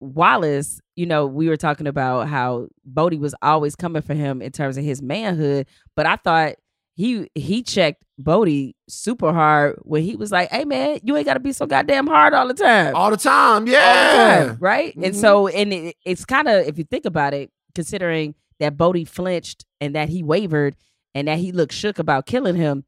Wallace. 0.00 0.80
You 0.96 1.06
know, 1.06 1.26
we 1.26 1.48
were 1.48 1.56
talking 1.56 1.86
about 1.86 2.28
how 2.28 2.68
Bodie 2.84 3.18
was 3.18 3.34
always 3.42 3.76
coming 3.76 4.02
for 4.02 4.14
him 4.14 4.42
in 4.42 4.52
terms 4.52 4.76
of 4.76 4.84
his 4.84 5.00
manhood, 5.02 5.66
but 5.96 6.06
I 6.06 6.16
thought 6.16 6.54
he 6.94 7.30
he 7.34 7.62
checked 7.62 8.02
Bodie 8.18 8.74
super 8.88 9.32
hard 9.32 9.78
when 9.82 10.02
he 10.02 10.16
was 10.16 10.30
like, 10.32 10.50
"Hey, 10.50 10.64
man, 10.64 10.98
you 11.02 11.16
ain't 11.16 11.24
got 11.26 11.34
to 11.34 11.40
be 11.40 11.52
so 11.52 11.64
goddamn 11.66 12.06
hard 12.06 12.34
all 12.34 12.48
the 12.48 12.54
time." 12.54 12.94
All 12.94 13.10
the 13.10 13.16
time, 13.16 13.62
all 13.62 13.66
the 13.66 13.70
yeah. 13.72 14.44
time, 14.46 14.56
right? 14.60 14.94
And 14.96 15.14
Mhm. 15.14 15.20
so, 15.20 15.46
and 15.48 15.72
it, 15.72 15.96
it's 16.04 16.24
kind 16.24 16.48
of 16.48 16.66
if 16.66 16.76
you 16.76 16.84
think 16.84 17.04
about 17.06 17.32
it, 17.32 17.50
considering 17.74 18.34
that 18.58 18.76
Bodie 18.76 19.04
flinched 19.06 19.64
and 19.80 19.94
that 19.94 20.08
he 20.10 20.22
wavered 20.22 20.76
and 21.14 21.28
that 21.28 21.38
he 21.38 21.52
looked 21.52 21.72
shook 21.72 21.98
about 21.98 22.26
killing 22.26 22.56
him, 22.56 22.84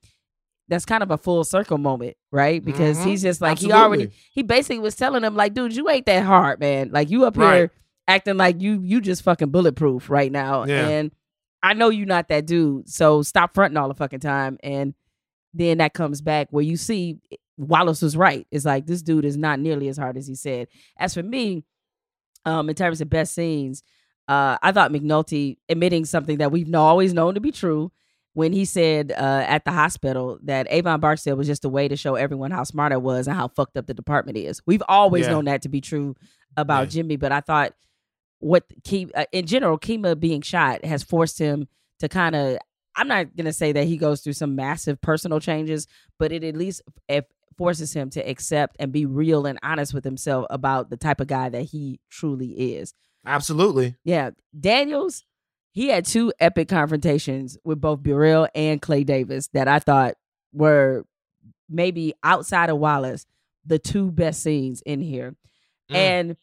that's 0.73 0.85
kind 0.87 1.03
of 1.03 1.11
a 1.11 1.18
full 1.18 1.45
circle 1.45 1.77
moment, 1.79 2.16
right? 2.31 2.64
Because 2.64 2.99
Mhm. 2.99 3.07
he's 3.07 3.23
just 3.23 3.41
like 3.43 3.59
he 3.59 3.70
already 3.73 4.11
he 4.33 4.43
basically 4.43 4.79
was 4.79 4.97
telling 4.97 5.23
him 5.23 5.37
like, 5.37 5.53
dude, 5.55 5.77
you 5.77 5.89
ain't 5.91 6.07
that 6.07 6.25
hard, 6.25 6.61
man. 6.61 6.91
Like 6.93 7.11
you 7.11 7.25
up 7.27 7.37
Right. 7.37 7.57
here 7.57 7.70
acting 8.09 8.37
like 8.39 8.61
you 8.61 8.81
you 8.83 9.01
just 9.01 9.23
fucking 9.23 9.51
bulletproof 9.51 10.09
right 10.11 10.33
now, 10.33 10.64
Yeah. 10.64 10.89
and 10.89 11.12
I 11.62 11.75
know 11.75 11.91
you're 11.91 12.07
not 12.07 12.29
that 12.29 12.47
dude. 12.47 12.89
So 12.89 13.23
stop 13.23 13.55
fronting 13.55 13.77
all 13.77 13.89
the 13.89 13.95
fucking 13.95 14.20
time, 14.20 14.59
and 14.62 14.95
then 15.55 15.79
that 15.79 15.93
comes 15.95 16.20
back 16.23 16.49
where 16.51 16.64
you 16.64 16.77
see 16.77 17.18
Wallace 17.59 18.01
was 18.01 18.16
right. 18.16 18.47
It's 18.51 18.64
like 18.64 18.87
this 18.87 19.03
dude 19.03 19.27
is 19.27 19.37
not 19.37 19.61
nearly 19.61 19.89
as 19.89 19.99
hard 19.99 20.16
as 20.16 20.27
he 20.27 20.35
said. 20.35 20.68
As 20.99 21.12
for 21.14 21.23
me, 21.23 21.64
um, 22.47 22.68
in 22.70 22.75
terms 22.75 23.01
of 23.03 23.11
best 23.11 23.35
scenes, 23.35 23.83
uh, 24.27 24.57
I 24.62 24.73
thought 24.73 24.91
McNulty 24.91 25.59
admitting 25.68 26.07
something 26.07 26.39
that 26.39 26.51
we've 26.51 26.75
always 26.75 27.12
known 27.12 27.35
to 27.35 27.41
be 27.41 27.53
true 27.53 27.93
when 28.35 28.53
he 28.53 28.64
said 28.64 29.12
uh, 29.12 29.45
at 29.47 29.64
the 29.64 29.72
hospital 29.72 30.39
that 30.45 30.66
Avon 30.70 31.01
Barksdale 31.01 31.37
was 31.37 31.47
just 31.47 31.64
a 31.64 31.68
way 31.68 31.87
to 31.89 31.97
show 31.97 32.14
everyone 32.14 32.51
how 32.51 32.64
smart 32.64 32.93
I 32.93 32.97
was 32.97 33.26
and 33.28 33.37
how 33.37 33.49
fucked 33.49 33.76
up 33.76 33.87
the 33.87 33.95
department 33.95 34.39
is. 34.39 34.62
We've 34.66 34.83
always 34.89 35.26
Yeah. 35.26 35.33
known 35.33 35.45
that 35.47 35.62
to 35.62 35.68
be 35.68 35.80
true 35.80 36.14
about 36.57 36.85
Yeah. 36.85 36.91
Jimmy, 36.91 37.16
but 37.16 37.33
I 37.33 37.41
thought 37.41 37.74
what 38.39 38.64
Ke- 38.87 39.11
uh, 39.14 39.26
in 39.33 39.47
general, 39.47 39.78
Kima 39.78 40.18
being 40.18 40.41
shot 40.41 40.85
has 40.85 41.03
forced 41.03 41.39
him 41.39 41.68
to 42.01 42.09
kind 42.09 42.35
of. 42.35 42.59
I'm 42.95 43.09
not 43.09 43.35
gonna 43.37 43.53
say 43.55 43.72
that 43.72 43.85
he 43.87 43.97
goes 43.97 44.20
through 44.20 44.35
some 44.35 44.55
massive 44.55 45.01
personal 45.01 45.41
changes, 45.41 45.87
but 46.18 46.30
it 46.33 46.45
at 46.45 46.57
least 46.57 46.83
if 47.09 47.24
forces 47.57 47.93
him 47.95 48.11
to 48.11 48.20
accept 48.28 48.76
and 48.80 48.93
be 48.93 49.07
real 49.07 49.47
and 49.47 49.59
honest 49.62 49.95
with 49.95 50.05
himself 50.05 50.47
about 50.51 50.91
the 50.91 50.97
type 50.97 51.20
of 51.20 51.26
guy 51.26 51.49
that 51.51 51.62
he 51.64 52.01
truly 52.11 52.74
is. 52.76 52.93
Absolutely. 53.24 53.95
Yeah, 54.05 54.30
Daniels, 54.59 55.24
he 55.73 55.89
had 55.89 56.05
two 56.05 56.33
epic 56.39 56.68
confrontations 56.68 57.59
with 57.64 57.81
both 57.81 58.03
Burrell 58.03 58.47
and 58.55 58.81
Clay 58.81 59.05
Davis 59.05 59.49
that 59.55 59.68
I 59.68 59.79
thought 59.79 60.14
were 60.53 61.05
maybe 61.68 62.14
outside 62.23 62.70
of 62.70 62.79
Wallace 62.79 63.27
the 63.64 63.79
two 63.79 64.11
best 64.11 64.43
scenes 64.43 64.83
in 64.83 65.01
here. 65.01 65.35
Mm. 65.91 65.95
And 65.97 66.37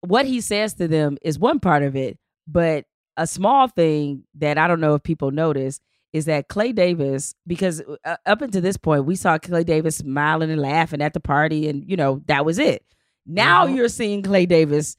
what 0.00 0.26
he 0.26 0.40
says 0.40 0.74
to 0.74 0.88
them 0.88 1.16
is 1.22 1.38
one 1.38 1.60
part 1.60 1.82
of 1.82 1.96
it, 1.96 2.18
but 2.46 2.84
a 3.16 3.26
small 3.26 3.68
thing 3.68 4.24
that 4.34 4.58
I 4.58 4.68
don't 4.68 4.80
know 4.80 4.94
if 4.94 5.02
people 5.02 5.30
notice 5.30 5.80
is 6.12 6.26
that 6.26 6.48
Clay 6.48 6.72
Davis, 6.72 7.34
because 7.46 7.82
uh, 8.04 8.16
up 8.26 8.42
until 8.42 8.60
this 8.60 8.76
point, 8.76 9.04
we 9.04 9.16
saw 9.16 9.38
Clay 9.38 9.64
Davis 9.64 9.96
smiling 9.96 10.50
and 10.50 10.60
laughing 10.60 11.00
at 11.00 11.12
the 11.12 11.20
party, 11.20 11.68
and 11.68 11.88
you 11.88 11.96
know, 11.96 12.22
that 12.26 12.44
was 12.44 12.58
it. 12.58 12.84
Now 13.26 13.66
Mhm. 13.66 13.76
you're 13.76 13.88
seeing 13.88 14.22
Clay 14.22 14.46
Davis 14.46 14.96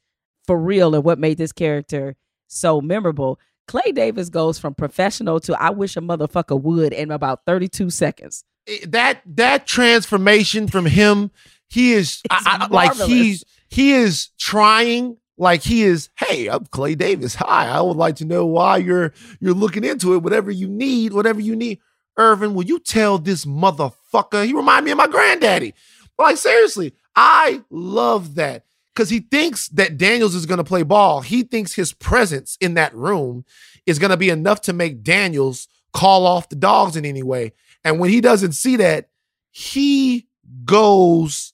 for 0.48 0.58
real 0.60 0.96
and 0.96 1.04
what 1.04 1.20
made 1.20 1.38
this 1.38 1.52
character 1.52 2.16
so 2.48 2.82
memorable. 2.82 3.39
Clay 3.68 3.91
Davis 3.91 4.30
goes 4.30 4.60
from 4.60 4.76
professional 4.76 5.39
to 5.41 5.62
I 5.62 5.72
wish 5.72 5.98
a 5.98 6.02
motherfucker 6.02 6.62
would 6.62 6.93
in 6.93 7.12
about 7.12 7.46
32 7.46 7.89
seconds. 7.89 8.43
That 8.88 9.22
that 9.26 9.68
transformation 9.68 10.68
from 10.68 10.86
him, 10.86 11.32
he 11.70 11.93
is 11.93 12.22
I, 12.30 12.60
I, 12.62 12.68
like 12.68 12.96
he's 12.96 13.43
he 13.70 13.93
is 13.93 14.30
trying 14.39 15.18
like 15.38 15.62
he 15.62 15.84
is. 15.84 16.10
Hey, 16.18 16.48
I'm 16.48 16.66
Clay 16.66 16.96
Davis. 16.96 17.36
Hi, 17.36 17.68
I 17.68 17.82
would 17.82 17.98
like 17.98 18.16
to 18.18 18.26
know 18.26 18.46
why 18.46 18.78
you're 18.78 19.14
you're 19.39 19.54
looking 19.54 19.84
into 19.84 20.14
it. 20.14 20.24
Whatever 20.24 20.52
you 20.52 20.68
need, 20.68 21.14
whatever 21.14 21.39
you 21.39 21.56
need. 21.56 21.80
Irvin, 22.18 22.54
will 22.54 22.64
you 22.64 22.80
tell 22.80 23.18
this 23.18 23.46
motherfucker? 23.46 24.46
He 24.46 24.54
remind 24.54 24.86
me 24.86 24.91
of 24.91 24.98
my 24.98 25.08
granddaddy. 25.08 25.74
Like 26.18 26.38
seriously, 26.38 26.93
I 27.16 27.64
love 27.70 28.36
that 28.36 28.64
because 28.96 29.10
he 29.10 29.20
thinks 29.20 29.68
that 29.70 29.98
Daniels 29.98 30.36
is 30.36 30.46
going 30.46 30.58
to 30.58 30.64
play 30.64 30.84
ball. 30.84 31.22
He 31.22 31.43
thinks 31.43 31.74
his 31.74 31.91
presence 31.91 32.58
in 32.62 32.76
that 32.76 32.96
room 32.96 33.43
is 33.86 34.00
going 34.00 34.12
to 34.12 34.18
be 34.18 34.30
enough 34.30 34.62
to 34.62 34.74
make 34.74 35.04
Daniels 35.04 35.68
call 35.93 36.26
off 36.26 36.50
the 36.50 36.56
dogs 36.56 36.96
in 36.96 37.06
any 37.06 37.22
way. 37.22 37.52
And 37.84 38.00
when 38.00 38.10
he 38.10 38.22
doesn't 38.22 38.54
see 38.54 38.78
that, 38.78 39.10
he 39.52 40.28
goes 40.64 41.54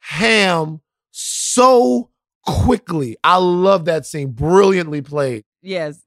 ham 0.00 0.80
so 1.10 2.10
quickly. 2.44 3.16
I 3.22 3.36
love 3.36 3.84
that 3.84 4.04
scene. 4.04 4.32
Brilliantly 4.32 5.02
played. 5.02 5.44
Yes. 5.62 6.02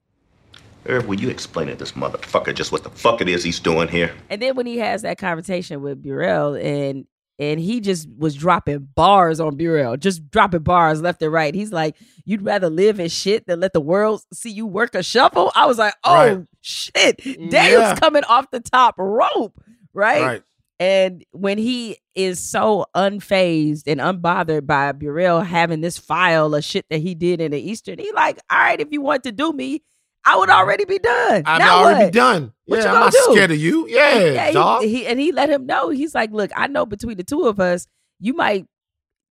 Irv, 0.86 1.08
will 1.08 1.20
you 1.20 1.30
explain 1.30 1.68
to 1.68 1.76
this 1.76 1.92
motherfucker 1.92 2.54
just 2.54 2.72
what 2.72 2.84
the 2.84 2.90
fuck 2.90 3.22
it 3.22 3.30
is 3.30 3.44
he's 3.44 3.60
doing 3.60 3.88
here? 3.88 4.14
And 4.30 4.42
then 4.42 4.56
when 4.56 4.66
he 4.66 4.80
has 4.80 5.04
that 5.04 5.18
conversation 5.18 5.82
with 5.82 6.02
Burrell 6.02 6.56
and 6.56 7.06
and 7.42 7.60
he 7.60 7.82
just 7.82 8.08
was 8.18 8.36
dropping 8.36 8.88
bars 8.96 9.40
on 9.42 9.58
Burrell, 9.58 9.98
just 9.98 10.30
dropping 10.32 10.62
bars 10.62 11.02
left 11.02 11.22
and 11.24 11.34
right. 11.34 11.54
He's 11.54 11.74
like, 11.74 11.98
"You'd 12.24 12.44
rather 12.44 12.70
live 12.70 13.00
in 13.00 13.10
shit 13.10 13.48
than 13.48 13.60
let 13.60 13.74
the 13.74 13.82
world 13.82 14.22
see 14.32 14.52
you 14.52 14.66
work 14.68 14.96
a 14.96 15.04
shovel." 15.04 15.52
I 15.56 15.66
was 15.66 15.78
like, 15.80 15.96
"Oh 16.06 16.14
Right. 16.38 16.46
shit, 16.62 17.18
Daniel's 17.24 17.50
Yeah. 17.90 17.96
coming 17.96 18.24
off 18.26 18.52
the 18.52 18.60
top 18.62 18.96
rope, 18.98 19.60
right?" 19.94 20.22
Right. 20.22 20.44
And 20.80 21.24
when 21.32 21.58
he 21.60 21.98
is 22.16 22.40
so 22.40 22.86
unfazed 22.96 23.84
and 23.86 24.00
unbothered 24.00 24.66
by 24.66 24.92
Burrell 24.94 25.42
having 25.42 25.82
this 25.82 25.98
file 26.00 26.56
of 26.56 26.64
shit 26.64 26.86
that 26.90 27.02
he 27.02 27.14
did 27.14 27.40
in 27.42 27.52
the 27.52 27.60
Eastern, 27.60 28.00
he 28.00 28.12
like, 28.14 28.40
"All 28.50 28.58
right, 28.58 28.80
if 28.80 28.88
you 28.92 29.02
want 29.02 29.24
to 29.24 29.32
do 29.32 29.52
me, 29.54 29.84
I 30.26 30.38
would 30.38 30.50
already 30.50 30.86
be 30.86 31.00
done. 31.00 31.44
I'm 31.46 31.60
Now 31.60 31.80
already 31.84 32.06
what? 32.06 32.14
done. 32.14 32.54
What 32.66 32.78
yeah, 32.78 32.84
you 32.84 32.90
I'm 32.90 33.00
not 33.00 33.12
do? 33.12 33.28
scared 33.32 33.52
of 33.52 33.58
you. 33.58 33.88
Yeah, 33.88 34.48
he- 34.48 34.54
dog. 34.54 34.84
He, 34.84 35.08
and 35.08 35.20
he 35.20 35.32
let 35.32 35.50
him 35.50 35.66
know. 35.66 35.90
He's 35.90 36.14
like, 36.14 36.32
look, 36.32 36.52
I 36.56 36.68
know 36.68 36.86
between 36.86 37.18
the 37.18 37.24
two 37.24 37.48
of 37.48 37.60
us, 37.60 37.88
you 38.20 38.34
might 38.34 38.66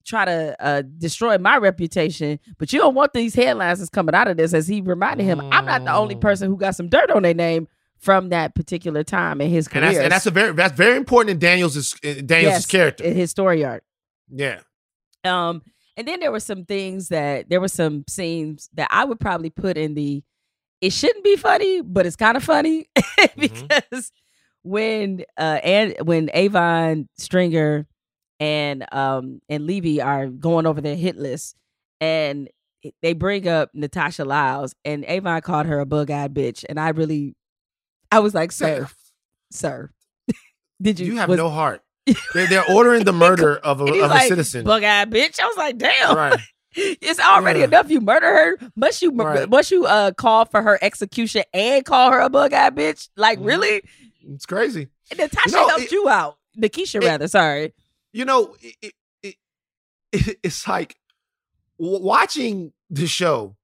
try 0.05 0.25
to 0.25 0.57
uh, 0.59 0.83
destroy 0.99 1.39
my 1.39 1.57
reputation, 1.59 2.41
but 2.59 2.73
you 2.73 2.81
don't 2.81 2.95
want 2.95 3.13
these 3.13 3.35
headlines 3.35 3.79
that's 3.79 3.91
coming 3.91 4.15
out 4.15 4.27
of 4.29 4.37
this. 4.37 4.53
As 4.53 4.67
he 4.67 4.81
reminded 4.81 5.25
him, 5.25 5.41
I'm 5.53 5.65
not 5.67 5.85
the 5.85 5.95
only 5.95 6.17
person 6.17 6.49
who 6.49 6.57
got 6.57 6.75
some 6.75 6.89
dirt 6.89 7.11
on 7.11 7.23
their 7.23 7.35
name 7.35 7.69
from 7.99 8.31
that 8.31 8.55
particular 8.55 9.05
time 9.05 9.41
in 9.41 9.51
his 9.51 9.67
and 9.67 9.73
career. 9.75 9.87
that's 9.93 9.99
and 9.99 10.13
that's 10.13 10.27
a 10.27 10.31
very 10.31 10.53
that's 10.55 10.75
very 10.77 10.97
important 10.97 11.31
in 11.35 11.39
Daniel's 11.39 11.93
Daniel's 12.01 12.27
Yes, 12.55 12.67
character. 12.67 13.05
in 13.05 13.15
his 13.15 13.31
story 13.31 13.63
arc. 13.65 13.85
Yeah. 14.31 14.61
Um, 15.23 15.63
and 15.99 16.09
then 16.09 16.21
there 16.21 16.33
were 16.33 16.41
some 16.41 16.65
things 16.65 17.09
that 17.11 17.51
there 17.51 17.61
were 17.61 17.69
some 17.69 18.05
scenes 18.09 18.71
that 18.75 18.89
I 18.91 19.05
would 19.05 19.21
probably 19.21 19.51
put 19.51 19.77
in 19.77 19.93
the 19.95 20.25
it 20.81 20.93
shouldn't 20.93 21.25
be 21.25 21.37
funny, 21.37 21.83
but 21.83 22.07
it's 22.07 22.17
kind 22.17 22.37
of 22.37 22.45
funny 22.45 22.87
because 23.37 24.13
when 24.63 25.25
uh 25.39 25.59
and 25.63 25.95
when 26.05 26.31
Avon 26.35 27.09
Stringer 27.19 27.87
and 28.39 28.85
um 28.93 29.41
and 29.49 29.67
Levy 29.67 30.01
are 30.01 30.27
going 30.27 30.67
over 30.67 30.81
their 30.81 30.97
hit 30.97 31.17
list 31.17 31.57
and 32.01 32.49
they 33.03 33.13
bring 33.13 33.47
up 33.49 33.71
Natasha 33.75 34.25
Lyles 34.25 34.75
and 34.85 35.05
Avon 35.07 35.41
called 35.43 35.67
her 35.67 35.81
a 35.81 35.87
bug-eyed 35.87 36.35
bitch 36.35 36.65
and 36.69 36.79
I 36.81 36.91
really 36.91 37.35
I 38.13 38.19
was 38.21 38.35
like, 38.35 38.51
sir, 38.53 38.89
sir, 39.53 39.91
did 40.83 40.99
you 41.01 41.07
You 41.13 41.17
have 41.19 41.29
was- 41.29 41.39
no 41.39 41.49
heart. 41.51 41.83
They're, 42.35 42.47
they're 42.49 42.71
ordering 42.71 43.05
the 43.05 43.13
murder 43.13 43.57
of 43.59 43.81
a, 43.83 43.85
of 43.85 43.91
a 43.95 44.07
like, 44.09 44.29
citizen. 44.29 44.65
Bug-eyed 44.65 45.11
bitch. 45.11 45.39
I 45.39 45.47
was 45.47 45.57
like, 45.57 45.79
damn. 45.79 46.17
Right. 46.17 46.41
It's 46.75 47.19
already 47.21 47.61
Yeah. 47.61 47.65
enough. 47.67 47.91
You 47.91 48.01
murder 48.01 48.27
her. 48.27 48.71
Must 48.77 49.03
you 49.03 49.11
Right. 49.13 49.49
must 49.49 49.71
you 49.71 49.87
uh 49.87 50.13
call 50.13 50.45
for 50.45 50.63
her 50.63 50.79
execution 50.83 51.43
and 51.53 51.85
call 51.85 52.13
her 52.13 52.21
a 52.21 52.29
bug 52.31 52.53
eyed 52.53 52.77
bitch? 52.77 53.09
Like 53.17 53.39
really? 53.41 53.83
It's 54.23 54.47
crazy. 54.47 54.89
And 55.11 55.19
Natasha 55.19 55.49
You 55.49 55.57
know, 55.57 55.69
helped 55.69 55.85
it- 55.85 55.93
you 55.93 56.09
out. 56.09 56.37
Nakeesha 56.57 57.03
rather. 57.03 57.27
Sorry. 57.29 57.73
You 58.13 58.25
know, 58.25 58.57
it, 58.61 58.93
it, 59.23 59.37
it, 60.13 60.37
it's 60.43 60.67
like 60.69 60.97
w- 61.79 62.03
watching 62.05 62.73
the 62.91 63.07
show. 63.07 63.57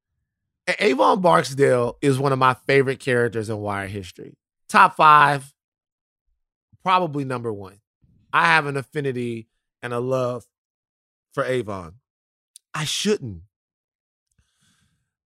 Avon 0.80 1.20
Barksdale 1.20 1.96
is 2.02 2.18
one 2.18 2.32
of 2.32 2.38
my 2.40 2.54
favorite 2.66 2.98
characters 3.00 3.48
in 3.50 3.58
Wire 3.58 3.86
history. 3.86 4.36
Top 4.68 4.96
five, 4.96 5.52
probably 6.82 7.24
number 7.24 7.52
one. 7.52 7.80
I 8.32 8.46
have 8.46 8.66
an 8.66 8.76
affinity 8.76 9.46
and 9.82 9.92
a 9.92 10.00
love 10.00 10.44
for 11.34 11.44
Avon. 11.44 11.94
I 12.76 12.84
shouldn't. 12.84 13.40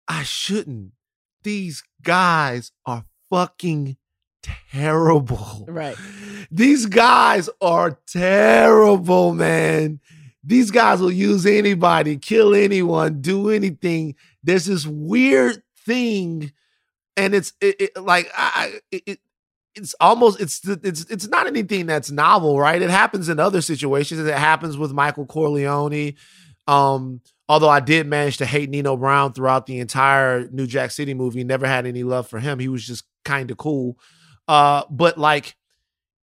I 0.08 0.24
shouldn't. 0.24 0.92
These 1.44 1.84
guys 2.02 2.72
are 2.86 3.06
fucking 3.30 3.98
terrible. 4.72 5.66
Right. 5.68 5.96
These 6.52 6.86
guys 6.88 7.50
are 7.62 8.00
terrible, 8.08 9.34
man. 9.34 10.00
These 10.44 10.72
guys 10.72 11.02
will 11.02 11.12
use 11.12 11.46
anybody, 11.46 12.18
kill 12.18 12.56
anyone, 12.56 13.22
do 13.22 13.50
anything. 13.50 14.16
There's 14.44 14.66
this 14.66 14.86
weird 14.88 15.62
thing, 15.86 16.52
and 17.18 17.36
it's 17.36 17.52
it, 17.60 17.76
it- 17.82 17.98
like 18.02 18.30
I, 18.38 18.80
it- 18.92 19.20
it's 19.76 19.94
almost 20.00 20.42
it's 20.42 20.66
it's 20.66 21.06
it's 21.06 21.28
not 21.28 21.46
anything 21.46 21.86
that's 21.86 22.10
novel, 22.10 22.60
right? 22.60 22.82
It 22.82 22.90
happens 22.90 23.30
in 23.30 23.40
other 23.40 23.62
situations. 23.62 24.20
It 24.22 24.36
happens 24.36 24.76
with 24.76 24.92
Michael 24.92 25.28
Corleone. 25.28 26.16
Um, 26.66 27.22
although 27.50 27.70
I 27.70 27.80
did 27.80 28.08
manage 28.08 28.38
to 28.38 28.46
hate 28.46 28.70
Nino 28.70 28.98
Brown 28.98 29.34
throughout 29.34 29.66
the 29.66 29.80
entire 29.80 30.48
New 30.50 30.68
Jack 30.68 30.92
City 30.92 31.14
movie, 31.14 31.44
never 31.44 31.68
had 31.68 31.86
any 31.86 32.04
love 32.04 32.28
for 32.28 32.40
him. 32.40 32.60
He 32.60 32.68
was 32.68 32.86
just 32.86 33.06
kind 33.24 33.52
of 33.52 33.58
cool. 33.58 33.98
Uh, 34.48 34.84
but 34.90 35.18
like 35.18 35.56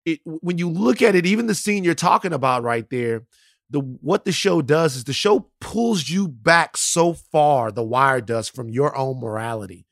it 0.04 0.20
when 0.24 0.58
you 0.58 0.68
look 0.68 1.02
at 1.02 1.14
it, 1.14 1.26
even 1.26 1.46
the 1.46 1.54
scene 1.54 1.84
you're 1.84 1.94
talking 1.94 2.32
about 2.32 2.62
right 2.62 2.88
there, 2.90 3.22
the 3.70 3.80
what 3.80 4.24
the 4.24 4.32
show 4.32 4.62
does 4.62 4.96
is 4.96 5.04
the 5.04 5.12
show 5.12 5.50
pulls 5.60 6.08
you 6.08 6.28
back 6.28 6.76
so 6.76 7.12
far, 7.14 7.72
the 7.72 7.82
wire 7.82 8.20
does, 8.20 8.48
from 8.48 8.68
your 8.68 8.96
own 8.96 9.20
morality. 9.20 9.86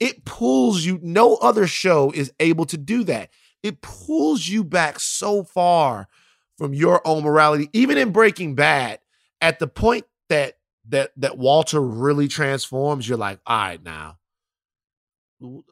It 0.00 0.24
pulls 0.24 0.84
you, 0.84 0.98
no 1.02 1.36
other 1.36 1.66
show 1.68 2.10
is 2.10 2.32
able 2.40 2.66
to 2.66 2.76
do 2.76 3.04
that. 3.04 3.30
it 3.64 3.80
pulls 3.80 4.46
you 4.46 4.62
back 4.62 5.00
so 5.00 5.42
far 5.42 6.06
from 6.58 6.74
your 6.74 7.00
own 7.06 7.24
morality. 7.24 7.70
Even 7.72 7.96
in 7.96 8.12
Breaking 8.12 8.54
Bad, 8.54 8.98
at 9.40 9.58
the 9.58 9.66
point 9.66 10.04
that 10.28 10.58
that 10.88 11.10
that 11.16 11.38
Walter 11.38 11.80
really 11.80 12.28
transforms, 12.28 13.08
you're 13.08 13.18
like, 13.18 13.40
all 13.46 13.56
right, 13.56 13.82
now. 13.82 14.18
You, 15.40 15.64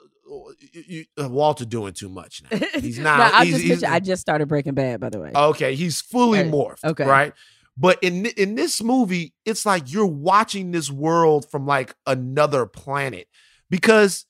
you, 0.72 1.04
uh, 1.22 1.28
Walter 1.28 1.64
doing 1.64 1.92
too 1.92 2.08
much 2.08 2.42
now. 2.50 2.58
He's 2.80 2.98
not. 3.00 3.18
No, 3.32 3.38
I 3.38 3.44
he's- 3.44 3.56
just 3.58 3.64
he's- 3.64 3.82
I 3.84 4.00
just 4.00 4.22
started 4.22 4.46
Breaking 4.48 4.74
Bad, 4.74 5.00
by 5.00 5.10
the 5.10 5.20
way. 5.20 5.32
Okay, 5.34 5.74
he's 5.74 6.00
fully 6.00 6.40
Right. 6.40 6.50
morphed. 6.50 6.84
Okay. 6.84 7.04
right. 7.04 7.32
But 7.76 7.98
in 8.02 8.26
in 8.26 8.54
this 8.54 8.82
movie, 8.82 9.34
it's 9.46 9.64
like 9.64 9.90
you're 9.92 10.06
watching 10.06 10.70
this 10.72 10.90
world 10.90 11.50
from 11.50 11.66
like 11.66 11.94
another 12.06 12.66
planet. 12.66 13.28
Because 13.70 14.26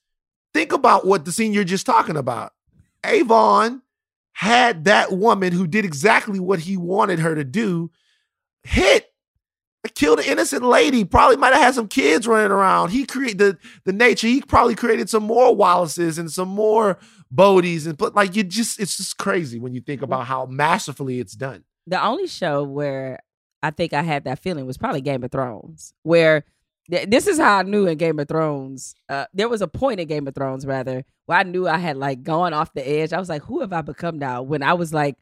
think 0.55 0.72
about 0.72 1.07
what 1.07 1.24
the 1.24 1.33
scene 1.33 1.53
you're 1.53 1.64
just 1.64 1.87
talking 1.87 2.16
about. 2.16 2.53
Avon 3.05 3.83
had 4.35 4.85
that 4.85 5.12
woman 5.12 5.53
who 5.53 5.66
did 5.66 5.85
exactly 5.85 6.39
what 6.39 6.61
he 6.61 6.76
wanted 6.76 7.18
her 7.18 7.35
to 7.35 7.43
do 7.45 7.91
hit 8.62 9.12
killed 9.89 10.20
an 10.20 10.26
innocent 10.26 10.62
lady 10.62 11.05
probably 11.05 11.37
might 11.37 11.53
have 11.53 11.62
had 11.62 11.74
some 11.74 11.89
kids 11.89 12.26
running 12.26 12.53
around 12.53 12.91
he 12.91 13.05
created 13.05 13.39
the, 13.39 13.59
the 13.85 13.93
nature 13.93 14.26
he 14.26 14.41
probably 14.41 14.74
created 14.74 15.11
some 15.11 15.24
more 15.24 15.55
wallaces 15.55 16.18
and 16.18 16.30
some 16.30 16.49
more 16.49 16.99
bodies 17.30 17.87
and 17.87 17.99
but 17.99 18.14
like 18.14 18.37
you 18.37 18.45
just 18.45 18.78
it's 18.78 18.97
just 18.97 19.18
crazy 19.18 19.59
when 19.59 19.74
you 19.74 19.80
think 19.80 20.03
about 20.03 20.26
how 20.26 20.47
masterfully 20.47 21.18
it's 21.18 21.35
done 21.35 21.64
the 21.87 22.03
only 22.03 22.26
show 22.26 22.62
where 22.62 23.18
I 23.62 23.70
think 23.70 23.93
I 23.93 24.03
had 24.03 24.24
that 24.24 24.41
feeling 24.41 24.66
was 24.66 24.76
probably 24.76 25.01
Game 25.01 25.22
of 25.22 25.30
Thrones, 25.30 25.95
where 26.03 26.45
th- 26.91 27.09
this 27.09 27.26
is 27.26 27.39
how 27.39 27.59
I 27.59 27.62
knew 27.62 27.87
in 27.87 27.97
Game 27.97 28.18
of 28.18 28.28
Thrones. 28.28 28.95
Uh, 29.09 29.26
there 29.33 29.49
was 29.49 29.62
a 29.62 29.68
point 29.68 30.01
in 30.01 30.09
Game 30.09 30.26
of 30.26 30.35
Thrones, 30.35 30.66
rather, 30.66 31.05
where 31.26 31.39
I 31.39 31.45
knew 31.45 31.68
I 31.68 31.78
had 31.78 31.97
like 31.97 32.22
gone 32.22 32.53
off 32.53 32.74
the 32.74 32.87
edge. 32.87 33.12
I 33.12 33.20
was 33.20 33.28
like, 33.28 33.43
who 33.43 33.61
have 33.61 33.72
I 33.72 33.83
become 33.83 34.18
now? 34.18 34.43
When 34.43 34.62
I 34.62 34.74
was 34.74 34.93
like 34.93 35.16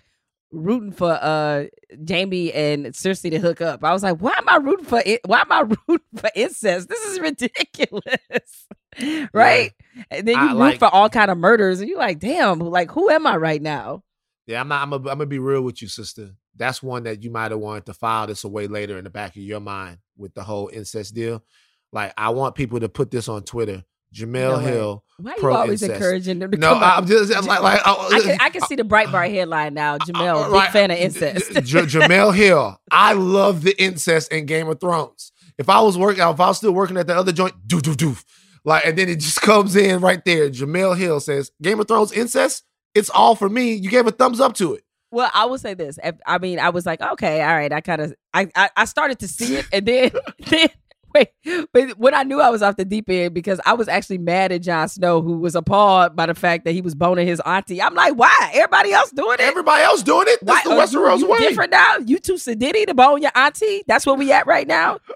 rooting 0.53 0.92
for 0.92 1.12
uh 1.12 1.64
Jamie 2.05 2.53
and 2.53 2.86
Cersei 2.86 3.30
to 3.30 3.38
hook 3.38 3.61
up, 3.61 3.84
I 3.84 3.92
was 3.92 4.03
like, 4.03 4.18
why 4.18 4.34
am 4.36 4.48
I 4.48 4.57
rooting 4.57 4.84
for 4.86 5.03
it? 5.05 5.20
Why 5.26 5.40
am 5.40 5.53
I 5.53 5.61
rooting 5.88 6.07
for 6.16 6.30
incest? 6.34 6.88
This 6.88 7.05
is 7.07 7.20
ridiculous. 7.20 8.66
right? 9.32 9.72
And 10.11 10.26
then 10.26 10.34
you 10.36 10.40
I 10.40 10.53
root 10.53 10.59
like- 10.59 10.78
for 10.78 10.88
all 10.88 11.09
kind 11.09 11.30
of 11.30 11.38
murders, 11.38 11.80
and 11.80 11.88
you're 11.88 11.98
like, 11.98 12.18
damn, 12.18 12.59
like 12.59 12.90
who 12.90 13.11
am 13.11 13.26
I 13.26 13.36
right 13.36 13.62
now? 13.62 14.03
yeah 14.46 14.61
i'm 14.61 14.68
not 14.68 14.82
i'm 14.82 14.90
gonna 15.03 15.26
be 15.26 15.38
real 15.38 15.61
with 15.61 15.80
you 15.82 15.86
sister 15.86 16.30
that's 16.57 16.82
one 16.82 17.05
that 17.05 17.22
you 17.22 17.30
might 17.30 17.51
have 17.53 17.61
wanted 17.61 17.84
to 17.86 17.92
file 17.92 18.26
this 18.26 18.42
away 18.42 18.66
later 18.66 18.96
in 18.98 19.05
the 19.05 19.11
back 19.11 19.30
of 19.36 19.42
your 19.42 19.61
mind 19.61 19.98
with 20.16 20.32
the 20.34 20.42
whole 20.42 20.68
incest 20.72 21.14
deal 21.14 21.44
like 21.92 22.12
i 22.16 22.30
want 22.30 22.55
people 22.57 22.80
to 22.80 22.88
put 22.88 23.11
this 23.12 23.28
on 23.28 23.42
twitter 23.42 23.84
jemele 24.14 24.50
No 24.50 24.58
way. 24.58 24.64
hill 24.64 25.04
Why 25.18 25.32
are 25.32 25.40
you 25.40 25.50
always 25.50 25.82
incest. 25.82 26.00
encouraging 26.00 26.38
them 26.40 26.50
to 26.50 26.58
no 26.58 26.74
come 26.74 26.82
i'm 26.82 27.06
just 27.06 27.34
I'm 27.34 27.44
like, 27.46 27.61
like 27.62 27.80
oh, 27.84 28.08
I 28.12 28.20
can 28.20 28.36
I 28.40 28.50
can 28.50 28.62
uh, 28.62 28.66
see 28.66 28.76
the 28.76 28.82
Breitbart 28.84 29.30
headline 29.30 29.74
now. 29.74 29.94
Uh, 29.94 29.98
jamel, 29.98 30.42
uh, 30.42 30.44
big 30.46 30.52
right. 30.54 30.70
fan 30.72 30.90
of 30.90 30.98
incest. 30.98 31.52
J- 31.52 31.82
Jemele 31.82 32.34
Hill. 32.34 32.80
I 32.90 33.12
love 33.12 33.62
the 33.62 33.80
incest 33.82 34.32
in 34.32 34.46
Game 34.46 34.68
of 34.68 34.80
Thrones. 34.80 35.32
If 35.58 35.68
I 35.68 35.80
was 35.82 35.96
working, 35.98 36.22
if 36.22 36.40
I 36.40 36.48
was 36.48 36.56
still 36.56 36.72
working 36.72 36.96
at 36.96 37.06
the 37.06 37.14
other 37.16 37.32
joint, 37.32 37.54
do 37.66 37.80
do 37.80 37.94
do, 37.94 38.16
like, 38.64 38.86
and 38.86 38.96
then 38.96 39.08
it 39.08 39.16
just 39.20 39.40
comes 39.50 39.76
in 39.76 40.00
right 40.00 40.24
there. 40.24 40.48
Jemele 40.50 40.96
Hill 40.96 41.20
says, 41.20 41.50
"Game 41.62 41.78
of 41.80 41.86
Thrones 41.88 42.12
incest. 42.12 42.64
It's 42.94 43.11
all 43.11 43.34
for 43.34 43.48
me." 43.48 43.74
You 43.74 43.90
gave 43.90 44.06
a 44.06 44.11
thumbs 44.11 44.40
up 44.40 44.54
to 44.54 44.74
it. 44.74 44.84
Well, 45.12 45.30
I 45.34 45.44
will 45.46 45.58
say 45.58 45.74
this. 45.74 45.98
I 46.24 46.38
mean, 46.38 46.58
I 46.61 46.70
was 46.70 46.86
like, 46.86 47.00
okay, 47.00 47.42
all 47.42 47.48
right. 47.54 47.72
I 47.72 47.80
kind 47.80 48.00
of, 48.00 48.14
I, 48.32 48.48
I, 48.54 48.70
I 48.76 48.84
started 48.84 49.18
to 49.18 49.26
see 49.28 49.56
it, 49.56 49.66
and 49.72 49.84
then, 49.84 50.12
then, 50.48 50.68
wait. 51.14 51.28
But 51.72 51.98
when 51.98 52.14
I 52.14 52.22
knew 52.22 52.40
I 52.40 52.50
was 52.50 52.62
off 52.62 52.76
the 52.76 52.84
deep 52.84 53.08
end, 53.11 53.34
because 53.34 53.61
I 53.66 53.72
was 53.74 53.88
actually 53.88 54.18
mad 54.18 54.52
at 54.52 54.62
Jon 54.62 54.88
Snow, 54.88 55.22
who 55.22 55.38
was 55.38 55.54
appalled 55.54 56.14
by 56.16 56.26
the 56.26 56.34
fact 56.34 56.64
that 56.64 56.72
he 56.72 56.80
was 56.80 56.94
boning 56.94 57.26
his 57.26 57.40
auntie. 57.46 57.80
I'm 57.82 57.94
like, 57.94 58.14
why? 58.14 58.50
Everybody 58.54 58.92
else 58.92 59.11
doing 59.11 59.34
it. 59.34 59.40
Everybody 59.40 59.82
else 59.82 60.02
doing 60.02 60.26
it. 60.28 60.38
That's 60.42 60.64
the 60.64 60.70
uh, 60.70 60.74
oh, 60.74 60.78
Westeros 60.80 61.28
way. 61.28 61.38
Different 61.38 61.70
now. 61.72 61.96
You 62.04 62.18
too 62.18 62.34
sedity 62.34 62.86
to 62.86 62.94
bone 62.94 63.22
your 63.22 63.32
auntie. 63.34 63.82
That's 63.86 64.06
where 64.06 64.14
we 64.14 64.32
at 64.32 64.46
right 64.46 64.66
now. 64.66 64.98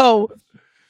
So 0.00 0.28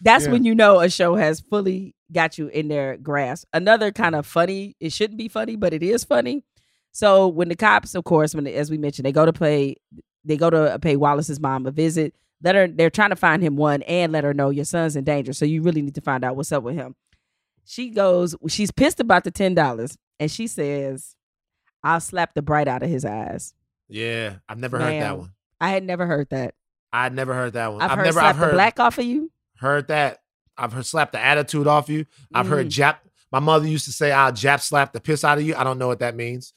that's 0.02 0.26
Yeah. 0.26 0.32
when 0.32 0.44
you 0.44 0.54
know 0.54 0.80
a 0.80 0.90
show 0.90 1.14
has 1.14 1.40
fully 1.40 1.94
got 2.12 2.36
you 2.36 2.48
in 2.48 2.68
their 2.68 2.98
grasp. 2.98 3.48
Another 3.54 3.92
kind 3.92 4.14
of 4.14 4.26
funny. 4.26 4.76
It 4.78 4.92
shouldn't 4.92 5.18
be 5.18 5.28
funny, 5.28 5.56
but 5.56 5.72
it 5.72 5.82
is 5.82 6.04
funny. 6.04 6.44
So 6.92 7.28
when 7.28 7.48
the 7.48 7.56
cops, 7.56 7.94
of 7.94 8.04
course, 8.04 8.34
when 8.34 8.46
as 8.46 8.70
we 8.70 8.76
mentioned, 8.76 9.06
they 9.06 9.12
go 9.12 9.24
to 9.24 9.32
play, 9.32 9.76
they 10.24 10.36
go 10.36 10.50
to 10.50 10.74
uh, 10.74 10.78
pay 10.78 10.96
Wallace's 10.96 11.40
mom 11.40 11.66
a 11.66 11.70
visit. 11.70 12.14
Let 12.42 12.54
her. 12.54 12.68
They're 12.68 12.90
trying 12.90 13.10
to 13.10 13.16
find 13.16 13.42
him 13.42 13.56
one 13.56 13.82
and 13.82 14.12
let 14.12 14.24
her 14.24 14.32
know 14.34 14.50
your 14.50 14.64
son's 14.64 14.94
in 14.96 15.04
danger. 15.04 15.32
So 15.32 15.44
you 15.44 15.62
really 15.62 15.82
need 15.82 15.94
to 15.96 16.00
find 16.00 16.24
out 16.24 16.36
what's 16.36 16.52
up 16.52 16.62
with 16.62 16.76
him. 16.76 16.94
She 17.64 17.90
goes. 17.90 18.36
She's 18.48 18.70
pissed 18.70 19.00
about 19.00 19.24
the 19.24 19.30
ten 19.30 19.54
dollars, 19.54 19.98
and 20.20 20.30
she 20.30 20.46
says, 20.46 21.16
"I'll 21.82 22.00
slap 22.00 22.34
the 22.34 22.42
bright 22.42 22.68
out 22.68 22.82
of 22.82 22.88
his 22.88 23.04
eyes." 23.04 23.54
Yeah, 23.88 24.36
I've 24.48 24.58
never 24.58 24.78
heard 24.78 25.02
that 25.02 25.18
one. 25.18 25.32
I 25.60 25.70
had 25.70 25.82
never 25.82 26.06
heard 26.06 26.28
that. 26.30 26.54
I'd 26.92 27.12
never 27.14 27.34
heard 27.34 27.54
that 27.54 27.72
one. 27.72 27.82
I've, 27.82 27.90
heard 27.90 28.04
never. 28.04 28.12
slap 28.12 28.24
I've 28.26 28.36
heard 28.36 28.48
the 28.50 28.54
black 28.54 28.80
off 28.80 28.98
of 28.98 29.04
you. 29.04 29.30
Heard 29.56 29.88
that. 29.88 30.18
I've 30.56 30.72
heard 30.72 30.86
slap 30.86 31.12
the 31.12 31.20
attitude 31.20 31.66
off 31.66 31.88
you. 31.88 32.06
I've 32.32 32.46
heard 32.46 32.66
Mm. 32.68 32.70
Jap. 32.70 32.96
My 33.30 33.40
mother 33.40 33.66
used 33.66 33.84
to 33.86 33.92
say, 33.92 34.12
"I'll 34.12 34.32
Jap 34.32 34.60
slap 34.62 34.92
the 34.92 35.00
piss 35.00 35.24
out 35.24 35.38
of 35.38 35.44
you." 35.44 35.54
I 35.56 35.64
don't 35.64 35.78
know 35.78 35.88
what 35.88 35.98
that 35.98 36.14
means. 36.16 36.52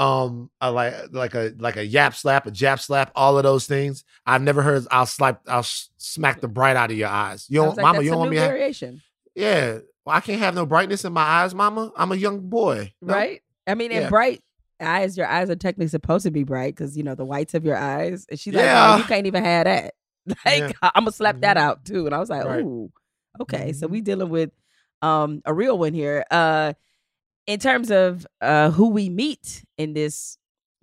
Um, 0.00 0.50
I 0.62 0.68
like 0.68 0.94
like 1.12 1.34
a 1.34 1.52
like 1.58 1.76
a 1.76 1.84
yap 1.84 2.14
slap, 2.14 2.46
a 2.46 2.50
Jap 2.50 2.80
slap, 2.80 3.12
all 3.14 3.36
of 3.36 3.42
those 3.42 3.66
things. 3.66 4.02
I've 4.24 4.40
never 4.40 4.62
heard. 4.62 4.86
I'll 4.90 5.04
slap. 5.04 5.42
I'll 5.46 5.62
smack 5.62 6.40
the 6.40 6.48
bright 6.48 6.74
out 6.74 6.90
of 6.90 6.96
your 6.96 7.10
eyes. 7.10 7.44
You 7.50 7.60
don't, 7.60 7.76
like, 7.76 7.82
mama. 7.82 8.02
You 8.02 8.10
don't 8.10 8.20
want 8.20 8.30
me. 8.30 8.38
variation, 8.38 9.02
yeah. 9.34 9.80
Well, 10.06 10.16
I 10.16 10.20
can't 10.20 10.38
have 10.38 10.54
no 10.54 10.64
brightness 10.64 11.04
in 11.04 11.12
my 11.12 11.20
eyes, 11.20 11.54
mama. 11.54 11.92
I'm 11.98 12.12
a 12.12 12.16
young 12.16 12.40
boy. 12.48 12.94
No? 13.02 13.12
right? 13.12 13.42
I 13.66 13.74
mean, 13.74 13.92
and 13.92 14.08
bright 14.08 14.42
eyes. 14.80 15.18
Your 15.18 15.26
eyes 15.26 15.50
are 15.50 15.56
technically 15.56 15.88
supposed 15.88 16.24
to 16.24 16.30
be 16.30 16.44
bright 16.44 16.74
because 16.74 16.96
you 16.96 17.02
know 17.02 17.14
the 17.14 17.26
whites 17.26 17.52
of 17.52 17.66
your 17.66 17.76
eyes. 17.76 18.24
And 18.30 18.40
she's 18.40 18.54
like, 18.54 18.64
Yeah. 18.64 18.92
"No, 18.92 18.96
you 18.96 19.04
can't 19.04 19.26
even 19.26 19.44
have 19.44 19.64
that. 19.66 19.94
Like, 20.46 20.60
Yeah. 20.60 20.72
I'm 20.82 21.04
gonna 21.04 21.12
slap 21.12 21.40
that 21.42 21.58
out 21.58 21.84
too. 21.84 22.06
And 22.06 22.14
I 22.14 22.18
was 22.18 22.30
like, 22.30 22.46
Right. 22.46 22.64
ooh, 22.64 22.90
okay. 23.42 23.74
So 23.74 23.86
we 23.86 24.00
dealing 24.00 24.30
with 24.30 24.50
um 25.02 25.42
a 25.44 25.52
real 25.52 25.76
one 25.78 25.92
here. 25.92 26.24
Uh, 26.30 26.72
in 27.50 27.58
terms 27.58 27.90
of 27.90 28.26
uh 28.40 28.70
who 28.70 28.88
we 28.90 29.08
meet 29.08 29.64
in 29.76 29.92
this 29.92 30.38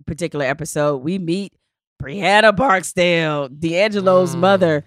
particular 0.06 0.44
episode, 0.44 0.98
we 0.98 1.18
meet 1.18 1.52
Brianna 2.02 2.54
Barksdale, 2.54 3.48
D'Angelo's 3.48 4.36
Mm. 4.36 4.40
mother. 4.40 4.84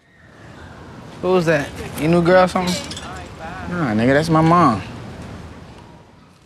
Who 1.21 1.33
was 1.33 1.45
that? 1.47 1.69
Your 1.99 2.09
new 2.09 2.23
girl 2.23 2.43
or 2.43 2.47
something? 2.47 2.73
Nah, 3.69 3.93
nigga, 3.93 4.13
that's 4.13 4.29
my 4.29 4.41
mom. 4.41 4.81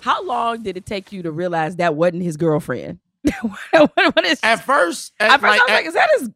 How 0.01 0.23
long 0.23 0.63
did 0.63 0.77
it 0.77 0.85
take 0.85 1.11
you 1.11 1.23
to 1.23 1.31
realize 1.31 1.75
that 1.77 1.95
wasn't 1.95 2.23
his 2.23 2.37
girlfriend? 2.37 2.99
what, 3.41 3.91
what 4.15 4.25
is, 4.25 4.39
At 4.43 4.63
first, 4.63 5.13
at 5.19 5.31
at, 5.31 5.39
first 5.41 5.43
I 5.43 5.49
was 5.51 5.59
like, 5.59 5.69
like, 5.69 5.85
is 5.87 5.93
that 5.95 6.09
his? 6.19 6.29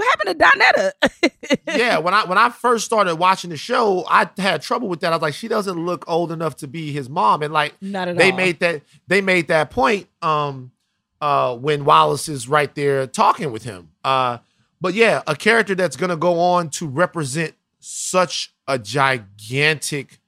What 0.00 0.08
happened 0.08 0.40
to 0.40 0.46
Donetta? 0.46 1.60
yeah, 1.78 1.98
when 1.98 2.14
I 2.14 2.24
when 2.24 2.38
I 2.38 2.48
first 2.48 2.86
started 2.86 3.16
watching 3.16 3.50
the 3.50 3.58
show, 3.58 4.06
I 4.08 4.30
had 4.38 4.62
trouble 4.62 4.88
with 4.88 5.00
that. 5.00 5.12
I 5.12 5.16
was 5.16 5.20
like, 5.20 5.34
she 5.34 5.46
doesn't 5.46 5.84
look 5.84 6.06
old 6.08 6.32
enough 6.32 6.56
to 6.56 6.66
be 6.66 6.90
his 6.90 7.10
mom, 7.10 7.42
and 7.42 7.52
like 7.52 7.74
Not 7.82 8.08
at 8.08 8.16
they 8.16 8.30
all. 8.30 8.36
made 8.38 8.60
that 8.60 8.80
they 9.08 9.20
made 9.20 9.48
that 9.48 9.68
point 9.70 10.08
um 10.22 10.72
uh 11.20 11.54
when 11.54 11.84
Wallace 11.84 12.30
is 12.30 12.48
right 12.48 12.74
there 12.74 13.06
talking 13.06 13.52
with 13.52 13.64
him. 13.64 13.90
Uh 14.02 14.38
but 14.80 14.94
yeah, 14.94 15.20
a 15.26 15.36
character 15.36 15.74
that's 15.74 15.96
gonna 15.96 16.16
go 16.16 16.40
on 16.40 16.70
to 16.70 16.86
represent 16.88 17.52
such 17.78 18.54
a 18.66 18.78
gigantic 18.78 20.18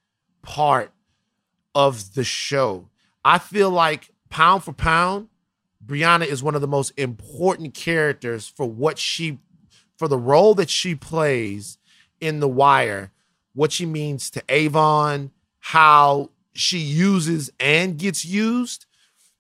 part 0.43 0.93
of 1.75 2.13
the 2.13 2.25
show. 2.25 2.91
I 3.25 3.39
feel 3.39 3.71
like 3.71 4.11
pound 4.29 4.65
for 4.65 4.75
pound, 4.75 5.29
Brianna 5.83 6.27
is 6.27 6.43
one 6.43 6.55
of 6.55 6.61
the 6.61 6.69
most 6.69 6.93
important 6.99 7.73
characters 7.73 8.47
for 8.49 8.67
what 8.67 8.99
she 8.99 9.39
for 10.03 10.09
the 10.09 10.19
role 10.19 10.53
that 10.57 10.69
she 10.69 10.97
plays 10.97 11.79
in 12.21 12.41
The 12.41 12.49
Wire, 12.49 13.13
what 13.55 13.71
she 13.71 13.87
means 13.87 14.31
to 14.31 14.43
Avon, 14.49 15.31
how 15.61 16.31
she 16.55 16.79
uses 16.79 17.53
and 17.61 17.97
gets 17.97 18.25
used. 18.25 18.85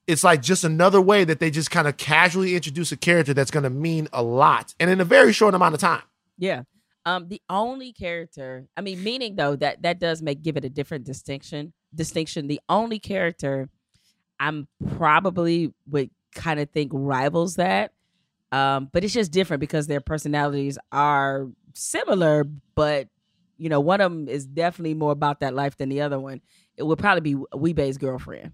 It's 0.06 0.22
like 0.22 0.40
just 0.40 0.62
another 0.62 1.00
way 1.00 1.24
that 1.24 1.40
they 1.40 1.50
just 1.50 1.72
kind 1.72 1.88
of 1.88 1.96
casually 1.96 2.54
introduce 2.54 2.92
a 2.92 2.96
character 2.96 3.34
that's 3.34 3.50
going 3.50 3.64
to 3.64 3.70
mean 3.70 4.06
a 4.12 4.22
lot 4.22 4.72
and 4.78 4.88
in 4.88 5.00
a 5.00 5.04
very 5.04 5.32
short 5.32 5.52
amount 5.52 5.74
of 5.74 5.80
time. 5.80 6.02
Yeah. 6.38 6.62
Um, 7.04 7.26
the 7.26 7.42
only 7.50 7.92
character, 7.92 8.68
I 8.76 8.82
mean, 8.82 9.02
meaning 9.02 9.34
though 9.34 9.56
that 9.56 9.82
that 9.82 9.98
does 9.98 10.22
make 10.22 10.42
give 10.42 10.56
it 10.56 10.64
a 10.64 10.70
different 10.70 11.04
distinction. 11.04 11.72
Distinction. 11.92 12.46
The 12.46 12.60
only 12.68 13.00
character 13.00 13.68
I'm 14.38 14.68
probably 14.96 15.74
would 15.90 16.10
kind 16.36 16.60
of 16.60 16.70
think 16.70 16.92
rivals 16.94 17.56
that, 17.56 17.90
um, 18.52 18.88
but 18.92 19.02
it's 19.02 19.12
just 19.14 19.32
different 19.32 19.60
because 19.60 19.86
their 19.88 20.00
personalities 20.00 20.78
are 20.92 21.48
similar, 21.74 22.44
but 22.76 23.08
you 23.58 23.68
know, 23.68 23.80
one 23.80 24.00
of 24.00 24.10
them 24.12 24.28
is 24.28 24.46
definitely 24.46 24.94
more 24.94 25.12
about 25.12 25.40
that 25.40 25.54
life 25.54 25.76
than 25.76 25.88
the 25.88 26.00
other 26.02 26.18
one. 26.20 26.40
It 26.76 26.82
would 26.84 26.98
probably 26.98 27.34
be 27.34 27.42
Wee-Bey's 27.54 27.98
girlfriend. 27.98 28.52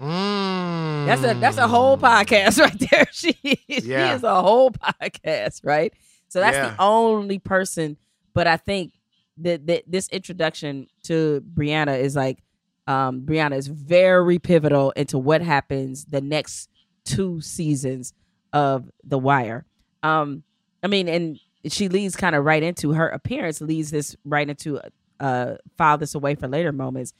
That's 0.00 1.22
a 1.24 1.34
that's 1.40 1.56
a 1.58 1.66
whole 1.68 1.96
podcast 1.96 2.60
right 2.60 2.90
there. 2.90 3.06
She 3.12 3.30
is, 3.68 3.84
she 3.84 3.90
is 3.92 4.22
a 4.22 4.40
whole 4.42 4.70
podcast, 4.70 5.60
right? 5.64 5.92
So 6.28 6.40
that's 6.40 6.56
Yeah. 6.56 6.70
the 6.70 6.82
only 6.82 7.38
person. 7.38 7.96
But 8.34 8.46
I 8.46 8.56
think 8.58 8.92
that, 9.38 9.66
that 9.66 9.84
this 9.86 10.08
introduction 10.10 10.86
to 11.04 11.42
Brianna 11.54 11.98
is 12.00 12.14
like 12.14 12.42
Um, 12.86 13.22
Brianna 13.22 13.56
is 13.56 13.66
very 13.68 14.38
pivotal 14.38 14.90
into 14.92 15.18
what 15.18 15.42
happens 15.42 16.04
the 16.06 16.20
next 16.20 16.68
two 17.04 17.40
seasons 17.40 18.12
of 18.52 18.90
The 19.04 19.18
Wire. 19.18 19.64
Um, 20.02 20.42
I 20.82 20.86
mean, 20.86 21.08
and 21.08 21.38
she 21.66 21.88
leads 21.88 22.16
kind 22.16 22.34
of 22.36 22.44
right 22.44 22.62
into 22.62 22.92
her 22.92 23.08
appearance 23.08 23.60
leads 23.60 23.90
this 23.90 24.16
right 24.24 24.48
into 24.48 24.80
uh 25.20 25.54
file 25.76 25.98
this 25.98 26.14
away 26.14 26.36
for 26.36 26.46
later 26.46 26.70
moments 26.70 27.12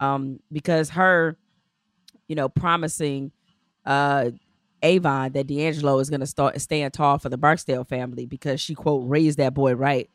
um 0.00 0.40
because 0.50 0.88
her 0.88 1.36
you 2.26 2.34
know 2.34 2.48
promising 2.48 3.30
uh 3.84 4.30
avon 4.82 5.30
that 5.32 5.46
d'angelo 5.46 5.98
is 5.98 6.08
going 6.08 6.20
to 6.20 6.26
start 6.26 6.58
stand 6.62 6.94
tall 6.94 7.18
for 7.18 7.28
the 7.28 7.36
barksdale 7.36 7.84
family 7.84 8.24
because 8.24 8.58
she 8.58 8.74
quote 8.74 9.06
raised 9.06 9.36
that 9.38 9.52
boy 9.52 9.74
right 9.74 10.08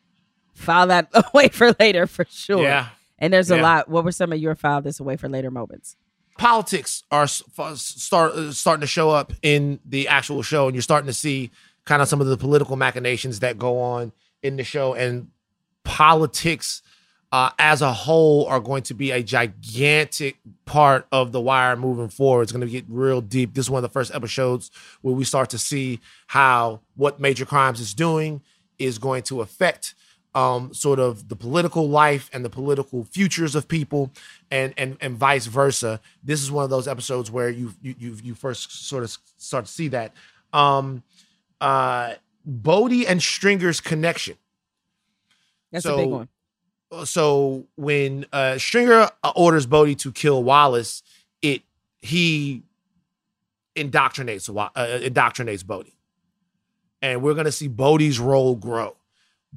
file 0.55 0.87
that 0.87 1.07
away 1.33 1.47
for 1.49 1.71
later 1.79 2.07
for 2.07 2.25
sure 2.27 2.63
Yeah. 2.63 2.87
and 3.19 3.31
there's 3.31 3.51
a 3.51 3.55
Yeah. 3.57 3.61
lot 3.61 3.87
what 3.89 4.03
were 4.03 4.11
some 4.11 4.33
of 4.33 4.39
your 4.39 4.55
file 4.55 4.81
this 4.81 4.99
away 4.99 5.15
for 5.15 5.29
later 5.29 5.51
moments 5.51 5.95
politics 6.37 7.03
are 7.11 7.27
start 7.27 8.33
uh, 8.33 8.51
starting 8.51 8.81
to 8.81 8.87
show 8.87 9.09
up 9.09 9.33
in 9.41 9.79
the 9.85 10.07
actual 10.07 10.41
show, 10.41 10.67
and 10.67 10.75
you're 10.75 10.81
starting 10.81 11.07
to 11.07 11.13
see 11.13 11.51
kind 11.85 12.01
of 12.01 12.07
some 12.07 12.21
of 12.21 12.27
the 12.27 12.37
political 12.37 12.75
machinations 12.75 13.39
that 13.39 13.57
go 13.57 13.79
on 13.79 14.11
in 14.43 14.57
the 14.57 14.63
show, 14.63 14.93
and 14.93 15.29
politics 15.83 16.81
uh, 17.31 17.49
as 17.59 17.81
a 17.81 17.91
whole 17.91 18.45
are 18.45 18.59
going 18.59 18.83
to 18.83 18.93
be 18.93 19.11
a 19.11 19.21
gigantic 19.21 20.37
part 20.65 21.07
of 21.11 21.31
the 21.31 21.41
wire 21.41 21.75
moving 21.75 22.09
forward. 22.09 22.43
It's 22.43 22.51
going 22.51 22.65
to 22.65 22.71
get 22.71 22.85
real 22.87 23.21
deep. 23.21 23.53
This 23.53 23.65
is 23.65 23.69
one 23.69 23.83
of 23.83 23.89
the 23.89 23.93
first 23.93 24.13
episodes 24.13 24.71
where 25.01 25.13
we 25.13 25.23
start 25.23 25.49
to 25.51 25.57
see 25.57 25.99
how 26.27 26.81
what 26.95 27.19
Major 27.19 27.45
Crimes 27.45 27.79
is 27.79 27.93
doing 27.93 28.41
is 28.79 28.97
going 28.97 29.23
to 29.23 29.41
affect 29.41 29.95
um, 30.35 30.73
sort 30.73 30.99
of 30.99 31.29
the 31.29 31.35
political 31.35 31.89
life 31.89 32.29
and 32.33 32.45
the 32.45 32.49
political 32.49 33.05
futures 33.05 33.55
of 33.55 33.67
people, 33.67 34.11
and 34.51 34.73
and 34.77 34.97
and 35.01 35.17
vice 35.17 35.47
versa. 35.47 35.99
This 36.23 36.43
is 36.43 36.51
one 36.51 36.63
of 36.63 36.69
those 36.69 36.87
episodes 36.87 37.31
where 37.31 37.49
you 37.49 37.73
you 37.81 37.95
you, 37.97 38.17
you 38.23 38.35
first 38.35 38.87
sort 38.87 39.03
of 39.03 39.17
start 39.37 39.65
to 39.65 39.71
see 39.71 39.87
that. 39.89 40.13
Um, 40.53 41.03
uh, 41.61 42.13
Bodie 42.45 43.07
and 43.07 43.21
Stringer's 43.21 43.81
connection. 43.81 44.37
that's 45.71 45.85
a 45.85 45.95
big 45.97 46.09
one 46.09 46.29
So 47.05 47.65
when 47.75 48.25
uh, 48.31 48.57
Stringer 48.57 49.09
orders 49.35 49.65
Bodie 49.65 49.95
to 49.95 50.11
kill 50.11 50.43
Wallace, 50.43 51.03
it 51.41 51.63
he 51.99 52.63
indoctrinates 53.75 54.49
uh, 54.49 54.85
indoctrinates 55.01 55.65
Bodie, 55.65 55.95
and 57.01 57.21
we're 57.21 57.33
gonna 57.33 57.51
see 57.51 57.67
Bodie's 57.67 58.19
role 58.19 58.55
grow. 58.55 58.96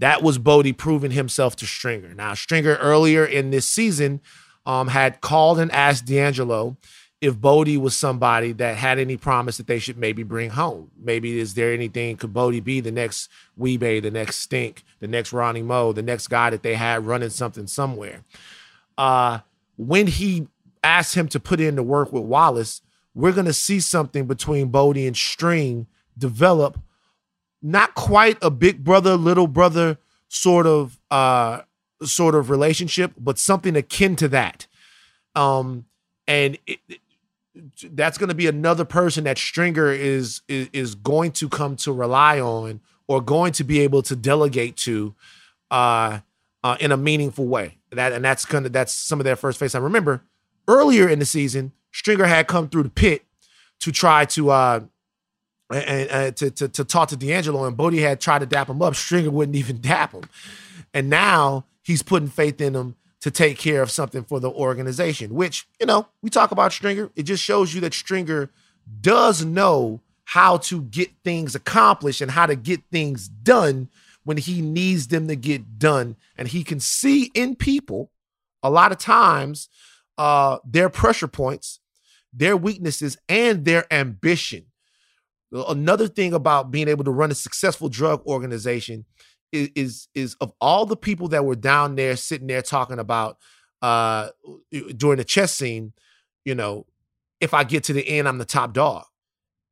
That 0.00 0.22
was 0.22 0.38
Bodie 0.38 0.72
proving 0.72 1.10
himself 1.10 1.56
to 1.56 1.66
Stringer. 1.66 2.14
Now 2.14 2.34
Stringer 2.34 2.76
earlier 2.76 3.24
in 3.24 3.50
this 3.50 3.66
season 3.66 4.20
um, 4.66 4.88
had 4.88 5.20
called 5.20 5.58
and 5.58 5.70
asked 5.72 6.06
D'Angelo 6.06 6.76
if 7.20 7.38
Bodie 7.38 7.76
was 7.76 7.94
somebody 7.94 8.52
that 8.52 8.78
had 8.78 8.98
any 8.98 9.18
promise 9.18 9.58
that 9.58 9.66
they 9.66 9.78
should 9.78 9.98
maybe 9.98 10.22
bring 10.22 10.50
home. 10.50 10.90
Maybe 10.98 11.38
is 11.38 11.52
there 11.52 11.74
anything 11.74 12.16
could 12.16 12.32
Bodie 12.32 12.60
be 12.60 12.80
the 12.80 12.90
next 12.90 13.28
Wee-Bey, 13.58 14.00
the 14.00 14.10
next 14.10 14.36
Stink, 14.36 14.84
the 15.00 15.06
next 15.06 15.34
Ronnie 15.34 15.62
Moe, 15.62 15.92
the 15.92 16.02
next 16.02 16.28
guy 16.28 16.48
that 16.48 16.62
they 16.62 16.76
had 16.76 17.04
running 17.06 17.28
something 17.28 17.66
somewhere. 17.66 18.24
Uh, 18.96 19.40
when 19.76 20.06
he 20.06 20.48
asked 20.82 21.14
him 21.14 21.28
to 21.28 21.38
put 21.38 21.60
in 21.60 21.76
the 21.76 21.82
work 21.82 22.10
with 22.10 22.22
Wallace, 22.22 22.80
we're 23.14 23.32
gonna 23.32 23.52
see 23.52 23.80
something 23.80 24.26
between 24.26 24.68
Bodie 24.68 25.06
and 25.06 25.16
String 25.16 25.86
develop. 26.16 26.78
Not 27.62 27.94
quite 27.94 28.38
a 28.42 28.50
big 28.50 28.82
brother, 28.84 29.16
little 29.16 29.46
brother 29.46 29.98
sort 30.28 30.66
of 30.66 30.98
uh 31.10 31.62
sort 32.02 32.34
of 32.34 32.48
relationship, 32.48 33.12
but 33.18 33.38
something 33.38 33.76
akin 33.76 34.16
to 34.16 34.28
that. 34.28 34.66
Um, 35.34 35.84
and 36.26 36.56
it, 36.66 36.78
it- 36.88 37.00
that's 37.92 38.16
going 38.16 38.28
to 38.28 38.34
be 38.34 38.46
another 38.46 38.84
person 38.84 39.24
that 39.24 39.36
Stringer 39.36 39.90
is, 39.92 40.40
is 40.48 40.68
is 40.72 40.94
going 40.94 41.32
to 41.32 41.48
come 41.48 41.76
to 41.76 41.92
rely 41.92 42.40
on 42.40 42.80
or 43.08 43.20
going 43.20 43.52
to 43.54 43.64
be 43.64 43.80
able 43.80 44.02
to 44.02 44.14
delegate 44.16 44.76
to 44.78 45.14
uh, 45.70 46.20
uh, 46.62 46.76
in 46.80 46.92
a 46.92 46.96
meaningful 46.96 47.46
way. 47.46 47.76
That 47.90 48.12
and 48.12 48.24
that's 48.24 48.44
kind 48.46 48.64
of 48.66 48.72
that's 48.72 48.94
some 48.94 49.20
of 49.20 49.24
their 49.24 49.36
first 49.36 49.58
face. 49.58 49.74
I 49.74 49.78
remember 49.80 50.22
earlier 50.68 51.08
in 51.08 51.18
the 51.18 51.26
season, 51.26 51.72
Stringer 51.90 52.24
had 52.26 52.46
come 52.46 52.68
through 52.68 52.84
the 52.84 52.88
pit 52.90 53.24
to 53.80 53.90
try 53.92 54.24
to 54.26 54.50
uh, 54.50 54.80
and, 55.70 56.10
and 56.10 56.36
to, 56.36 56.50
to 56.50 56.68
to 56.68 56.84
talk 56.84 57.08
to 57.10 57.16
D'Angelo, 57.16 57.64
and 57.64 57.76
Bodie 57.76 58.00
had 58.00 58.20
tried 58.20 58.40
to 58.40 58.46
dap 58.46 58.68
him 58.68 58.82
up. 58.82 58.94
Stringer 58.94 59.30
wouldn't 59.30 59.56
even 59.56 59.76
dap 59.80 60.12
him, 60.12 60.24
and 60.92 61.08
now 61.08 61.64
he's 61.82 62.02
putting 62.02 62.28
faith 62.28 62.60
in 62.60 62.74
him 62.74 62.96
to 63.20 63.30
take 63.30 63.58
care 63.58 63.82
of 63.82 63.90
something 63.90 64.24
for 64.24 64.40
the 64.40 64.50
organization. 64.50 65.34
Which 65.34 65.66
you 65.78 65.86
know, 65.86 66.06
we 66.22 66.30
talk 66.30 66.50
about 66.50 66.72
Stringer. 66.72 67.10
It 67.16 67.24
just 67.24 67.42
shows 67.42 67.74
you 67.74 67.80
that 67.82 67.94
Stringer 67.94 68.50
does 69.00 69.44
know 69.44 70.00
how 70.24 70.58
to 70.58 70.82
get 70.82 71.10
things 71.24 71.54
accomplished 71.54 72.20
and 72.20 72.30
how 72.30 72.46
to 72.46 72.54
get 72.54 72.80
things 72.90 73.28
done 73.28 73.88
when 74.24 74.36
he 74.36 74.60
needs 74.60 75.08
them 75.08 75.26
to 75.28 75.36
get 75.36 75.78
done, 75.78 76.16
and 76.36 76.48
he 76.48 76.62
can 76.62 76.80
see 76.80 77.30
in 77.34 77.56
people 77.56 78.10
a 78.62 78.70
lot 78.70 78.92
of 78.92 78.98
times 78.98 79.68
uh, 80.18 80.58
their 80.64 80.88
pressure 80.90 81.28
points, 81.28 81.80
their 82.32 82.56
weaknesses, 82.56 83.16
and 83.28 83.64
their 83.64 83.92
ambition. 83.92 84.66
Another 85.52 86.06
thing 86.06 86.32
about 86.32 86.70
being 86.70 86.88
able 86.88 87.04
to 87.04 87.10
run 87.10 87.30
a 87.30 87.34
successful 87.34 87.88
drug 87.88 88.24
organization 88.26 89.04
is 89.52 89.70
is, 89.74 90.08
is 90.14 90.34
of 90.40 90.52
all 90.60 90.86
the 90.86 90.96
people 90.96 91.28
that 91.28 91.44
were 91.44 91.56
down 91.56 91.96
there 91.96 92.16
sitting 92.16 92.46
there 92.46 92.62
talking 92.62 92.98
about 92.98 93.38
uh 93.82 94.28
during 94.96 95.18
the 95.18 95.24
chess 95.24 95.52
scene, 95.52 95.92
you 96.44 96.54
know, 96.54 96.86
if 97.40 97.54
I 97.54 97.64
get 97.64 97.84
to 97.84 97.92
the 97.92 98.06
end, 98.06 98.28
I'm 98.28 98.38
the 98.38 98.44
top 98.44 98.72
dog. 98.72 99.04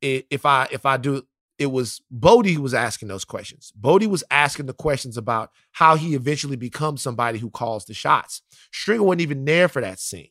If 0.01 0.47
I 0.47 0.69
if 0.71 0.87
I 0.87 0.97
do 0.97 1.23
it 1.59 1.67
was 1.67 2.01
Bodie 2.11 2.53
who 2.53 2.63
was 2.63 2.75
asking 2.75 3.09
those 3.09 3.25
questions. 3.25 3.73
Bodie 3.75 4.07
was 4.07 4.23
asking 4.31 4.67
the 4.67 4.73
questions 4.73 5.17
about 5.17 5.51
how 5.73 5.97
he 5.97 6.15
eventually 6.15 6.57
becomes 6.57 7.03
somebody 7.03 7.41
who 7.41 7.51
calls 7.51 7.85
the 7.85 7.95
shots. 7.95 8.43
Stringer 8.73 9.03
wasn't 9.03 9.23
even 9.23 9.45
there 9.45 9.67
for 9.67 9.83
that 9.83 9.99
scene, 9.99 10.31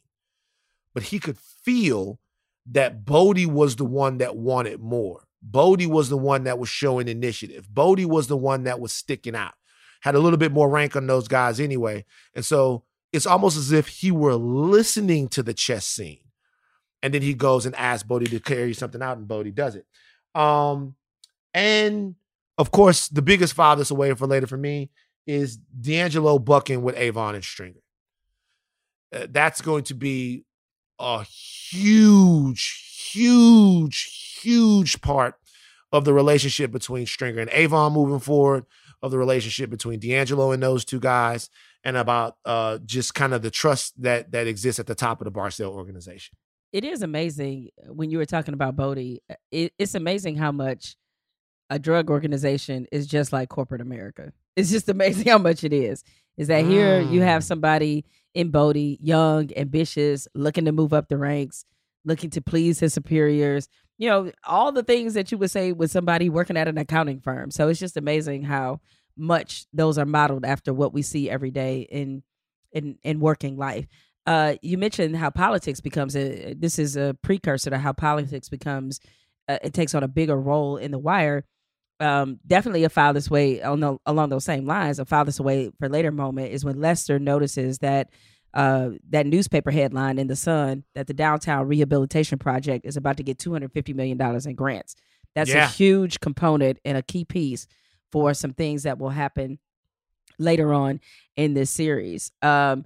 but 0.94 1.04
he 1.04 1.20
could 1.20 1.38
feel 1.38 2.20
that 2.72 3.06
Bodie 3.06 3.46
was 3.46 3.76
the 3.76 3.86
one 3.86 4.20
that 4.20 4.38
wanted 4.38 4.80
more. 4.80 5.27
Bodie 5.42 5.88
was 5.88 6.10
the 6.10 6.18
one 6.18 6.44
that 6.44 6.60
was 6.60 6.70
showing 6.70 7.08
initiative. 7.08 7.74
Bodie 7.74 8.06
was 8.06 8.28
the 8.28 8.38
one 8.38 8.64
that 8.64 8.80
was 8.80 8.92
sticking 8.92 9.36
out. 9.36 9.54
Had 10.02 10.16
a 10.16 10.20
little 10.20 10.38
bit 10.38 10.52
more 10.52 10.70
rank 10.70 10.96
on 10.96 11.08
those 11.08 11.28
guys 11.28 11.60
anyway. 11.60 12.06
And 12.36 12.46
so 12.46 12.84
it's 13.14 13.26
almost 13.26 13.58
as 13.58 13.72
if 13.72 13.88
he 13.88 14.12
were 14.12 14.36
listening 14.36 15.28
to 15.30 15.44
the 15.44 15.54
chess 15.54 15.86
scene. 15.86 16.20
And 17.02 17.14
then 17.14 17.22
he 17.22 17.34
goes 17.34 17.66
and 17.66 17.76
asks 17.76 18.04
Bodie 18.04 18.26
to 18.28 18.40
carry 18.40 18.74
something 18.74 19.02
out, 19.02 19.18
and 19.18 19.28
Bodie 19.28 19.52
does 19.52 19.76
it. 19.76 19.86
Um, 20.34 20.96
and 21.54 22.16
of 22.58 22.72
course, 22.72 23.08
the 23.08 23.22
biggest 23.22 23.54
file 23.54 23.76
that's 23.76 23.92
away 23.92 24.14
for 24.14 24.28
later 24.28 24.48
for 24.48 24.58
me 24.58 24.90
is 25.26 25.58
D'Angelo 25.58 26.40
bucking 26.40 26.82
with 26.82 26.98
Avon 26.98 27.36
and 27.36 27.44
Stringer. 27.44 27.82
Uh, 29.14 29.28
that's 29.30 29.62
going 29.62 29.84
to 29.86 29.94
be 29.94 30.46
a 31.00 31.24
huge, 31.24 33.12
huge, 33.12 34.04
huge 34.42 35.02
part 35.02 35.36
of 35.92 36.06
the 36.06 36.14
relationship 36.14 36.72
between 36.72 37.06
Stringer 37.06 37.42
and 37.42 37.50
Avon 37.52 37.94
moving 37.94 38.20
forward, 38.20 38.66
of 39.02 39.12
the 39.12 39.18
relationship 39.18 39.70
between 39.70 40.00
D'Angelo 40.00 40.52
and 40.52 40.62
those 40.62 40.84
two 40.84 41.00
guys, 41.00 41.50
and 41.84 41.96
about 41.96 42.38
uh, 42.46 42.80
just 42.86 43.14
kind 43.14 43.34
of 43.34 43.42
the 43.42 43.52
trust 43.52 44.02
that 44.02 44.32
that 44.32 44.48
exists 44.48 44.80
at 44.80 44.88
the 44.88 44.96
top 44.96 45.22
of 45.22 45.26
the 45.26 45.32
Barksdale 45.32 45.72
organization. 45.72 46.36
it 46.74 46.84
is 46.84 47.02
amazing 47.02 47.70
when 47.88 48.10
you 48.10 48.18
were 48.18 48.26
talking 48.26 48.54
about 48.54 48.76
Bodie. 48.76 49.22
uh, 49.30 49.36
It, 49.52 49.74
it's 49.78 49.96
amazing 49.96 50.36
how 50.36 50.52
much 50.52 50.96
a 51.70 51.80
drug 51.80 52.10
organization 52.10 52.88
is 52.92 53.08
just 53.08 53.32
like 53.32 53.50
corporate 53.50 53.82
America. 53.82 54.34
It's 54.56 54.72
just 54.72 54.90
amazing 54.96 55.28
how 55.28 55.38
much 55.38 55.64
it 55.64 55.74
is. 55.74 56.04
Is 56.38 56.48
that 56.48 56.66
here 56.66 57.02
you 57.02 57.22
have 57.22 57.44
somebody 57.44 58.06
in 58.34 58.52
Bodie, 58.52 59.00
young, 59.02 59.50
ambitious, 59.56 60.28
looking 60.36 60.66
to 60.66 60.72
move 60.72 60.94
up 60.94 61.08
the 61.08 61.18
ranks, 61.18 61.66
looking 62.06 62.30
to 62.32 62.42
please 62.42 62.80
his 62.80 62.94
superiors. 62.94 63.70
You 63.98 64.10
know, 64.10 64.32
all 64.44 64.72
the 64.72 64.84
things 64.84 65.16
that 65.16 65.32
you 65.32 65.38
would 65.40 65.52
say 65.52 65.72
with 65.72 65.92
somebody 65.92 66.30
working 66.30 66.58
at 66.58 66.68
an 66.68 66.78
accounting 66.78 67.20
firm. 67.20 67.50
So 67.52 67.68
it's 67.68 67.80
just 67.80 67.98
amazing 67.98 68.44
how 68.44 68.80
much 69.18 69.66
those 69.74 69.98
are 69.98 70.06
modeled 70.06 70.46
after 70.46 70.74
what 70.74 70.94
we 70.94 71.02
see 71.02 71.30
every 71.30 71.52
day 71.52 71.88
in 71.90 72.24
in 72.72 72.98
in 73.04 73.20
working 73.20 73.58
life. 73.58 73.88
Uh, 74.26 74.56
you 74.62 74.78
mentioned 74.78 75.16
how 75.16 75.30
politics 75.30 75.80
becomes 75.80 76.16
a 76.16 76.54
this 76.54 76.78
is 76.78 76.96
a 76.96 77.16
precursor 77.22 77.70
to 77.70 77.78
how 77.78 77.94
politics 77.94 78.50
becomes 78.50 79.00
uh, 79.48 79.58
it 79.64 79.74
takes 79.74 79.96
on 79.96 80.04
a 80.04 80.08
bigger 80.08 80.36
role 80.36 80.78
in 80.78 80.92
the 80.92 81.00
wire. 81.00 81.46
Um, 82.00 82.40
definitely 82.46 82.84
a 82.84 82.90
file 82.90 83.14
this 83.14 83.30
way 83.30 83.62
on 83.64 83.80
the, 83.80 83.98
along 84.06 84.30
those 84.30 84.46
same 84.46 84.66
lines. 84.66 85.00
A 85.00 85.06
file 85.06 85.26
this 85.26 85.40
away 85.40 85.72
for 85.80 85.90
later 85.90 86.12
moment 86.12 86.52
is 86.52 86.64
when 86.64 86.80
Lester 86.80 87.18
notices 87.18 87.80
that 87.80 88.10
uh, 88.54 88.90
that 89.10 89.26
newspaper 89.26 89.72
headline 89.72 90.18
in 90.20 90.28
the 90.28 90.36
Sun 90.36 90.84
that 90.96 91.08
the 91.08 91.14
downtown 91.14 91.68
rehabilitation 91.68 92.38
project 92.40 92.86
is 92.86 92.98
about 92.98 93.18
to 93.18 93.24
get 93.24 93.38
two 93.40 93.52
hundred 93.54 93.72
fifty 93.72 93.94
million 93.94 94.18
dollars 94.18 94.46
in 94.46 94.56
grants. 94.56 94.96
That's 95.36 95.50
Yeah. 95.50 95.66
a 95.66 95.68
huge 95.70 96.20
component 96.20 96.80
and 96.86 96.98
a 96.98 97.02
key 97.04 97.26
piece 97.26 97.68
for 98.12 98.34
some 98.34 98.54
things 98.54 98.84
that 98.84 98.98
will 98.98 99.10
happen 99.10 99.60
later 100.40 100.74
on 100.74 101.00
in 101.36 101.54
this 101.54 101.70
series. 101.70 102.32
Um, 102.42 102.86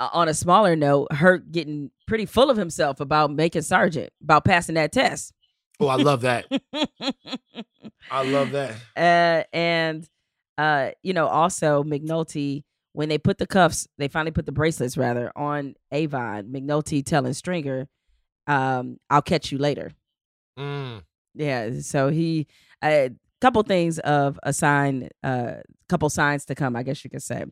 on 0.00 0.28
a 0.28 0.34
smaller 0.34 0.74
note, 0.76 1.12
Herc 1.12 1.50
getting 1.50 1.90
pretty 2.06 2.24
full 2.24 2.50
of 2.50 2.56
himself 2.56 3.00
about 3.00 3.30
making 3.32 3.62
sergeant, 3.62 4.12
about 4.22 4.44
passing 4.44 4.76
that 4.76 4.92
test. 4.92 5.32
Oh, 5.80 5.88
I 5.88 5.96
love 5.96 6.22
that. 6.22 6.46
I 8.10 8.24
love 8.24 8.52
that. 8.52 8.74
Uh, 8.96 9.44
and 9.54 10.08
uh, 10.56 10.90
you 11.02 11.12
know, 11.12 11.26
also 11.28 11.82
McNulty 11.84 12.64
when 12.92 13.08
they 13.08 13.18
put 13.18 13.38
the 13.38 13.46
cuffs, 13.46 13.86
they 13.98 14.08
finally 14.08 14.30
put 14.32 14.46
the 14.46 14.52
bracelets 14.52 14.96
rather 14.96 15.30
on 15.36 15.74
Avon. 15.92 16.44
McNulty 16.46 17.04
telling 17.04 17.32
Stringer, 17.34 17.88
um, 18.46 18.98
"I'll 19.10 19.22
catch 19.22 19.52
you 19.52 19.58
later." 19.58 19.92
Mm. 20.58 21.02
Yeah, 21.34 21.80
so 21.80 22.08
he 22.08 22.46
a 22.82 23.10
couple 23.40 23.62
things 23.62 23.98
of 24.00 24.38
a 24.42 24.52
sign, 24.52 25.08
uh, 25.22 25.54
couple 25.88 26.08
signs 26.10 26.44
to 26.46 26.54
come, 26.54 26.74
I 26.76 26.82
guess 26.82 27.04
you 27.04 27.10
could 27.10 27.22
say. 27.22 27.44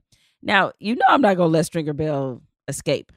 Now, 0.42 0.72
you 0.80 0.96
know, 0.96 1.04
I'm 1.08 1.20
not 1.20 1.36
gonna 1.36 1.48
let 1.50 1.66
Stringer 1.66 1.92
Bell 1.92 2.42
escape. 2.68 3.12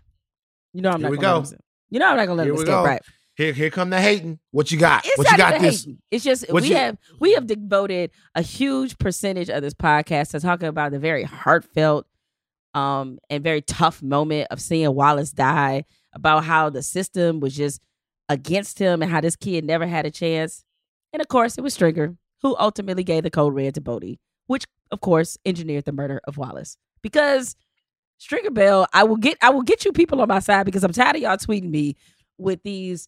You 0.74 0.82
know, 0.82 0.91
I'm 0.91 0.99
Here 1.01 1.09
not 1.09 1.15
gonna. 1.20 1.34
go. 1.34 1.39
Let 1.39 1.51
him, 1.53 1.59
you 1.89 1.99
know, 1.99 2.07
I'm 2.09 2.17
not 2.17 2.26
gonna 2.28 2.38
let 2.38 2.43
Here 2.45 2.53
him 2.53 2.59
escape. 2.59 2.67
go. 2.74 2.84
Right? 2.84 3.01
Here, 3.36 3.53
here 3.53 3.70
come 3.70 3.89
the 3.89 4.01
hating. 4.01 4.38
What 4.51 4.70
you 4.72 4.78
got? 4.78 5.05
It's 5.05 5.17
what 5.17 5.32
you 5.32 5.38
got 5.38 5.59
this? 5.61 5.86
hating. 5.86 5.99
It's 6.11 6.24
just 6.26 6.51
what 6.51 6.61
we 6.61 6.70
you- 6.70 6.76
have 6.76 6.97
we 7.20 7.34
have 7.34 7.47
devoted 7.47 8.11
a 8.36 8.41
huge 8.41 8.97
percentage 8.99 9.49
of 9.49 9.61
this 9.61 9.74
podcast 9.74 10.32
to 10.32 10.39
talking 10.39 10.67
about 10.67 10.91
the 10.91 10.99
very 10.99 11.24
heartfelt 11.24 12.05
um 12.74 13.20
and 13.30 13.43
very 13.43 13.61
tough 13.61 14.01
moment 14.01 14.47
of 14.51 14.61
seeing 14.61 14.93
Wallace 14.93 15.32
die, 15.32 15.86
about 16.13 16.43
how 16.43 16.70
the 16.70 16.82
system 16.84 17.39
was 17.39 17.55
just 17.55 17.82
against 18.28 18.80
him 18.80 19.01
and 19.01 19.11
how 19.11 19.22
this 19.22 19.36
kid 19.36 19.63
never 19.65 19.88
had 19.88 20.05
a 20.05 20.11
chance. 20.11 20.63
And 21.13 21.22
of 21.22 21.28
course, 21.28 21.57
it 21.57 21.61
was 21.61 21.74
Stringer 21.74 22.15
who 22.41 22.55
ultimately 22.59 23.03
gave 23.03 23.24
the 23.24 23.30
code 23.30 23.53
red 23.53 23.76
to 23.76 23.82
Bodie, 23.82 24.20
which 24.47 24.65
of 24.91 25.01
course 25.01 25.38
engineered 25.45 25.86
the 25.86 25.91
murder 25.91 26.22
of 26.26 26.38
Wallace. 26.38 26.78
Because 27.01 27.55
Stringer 28.17 28.51
Bell, 28.51 28.88
I 28.93 29.03
will 29.03 29.17
get 29.17 29.38
I 29.41 29.49
will 29.49 29.61
get 29.61 29.86
you 29.86 29.91
people 29.91 30.22
on 30.22 30.28
my 30.28 30.39
side 30.39 30.65
because 30.65 30.84
I'm 30.84 30.93
tired 30.93 31.15
of 31.15 31.22
y'all 31.22 31.38
tweeting 31.38 31.70
me 31.70 31.95
with 32.38 32.61
these 32.63 33.07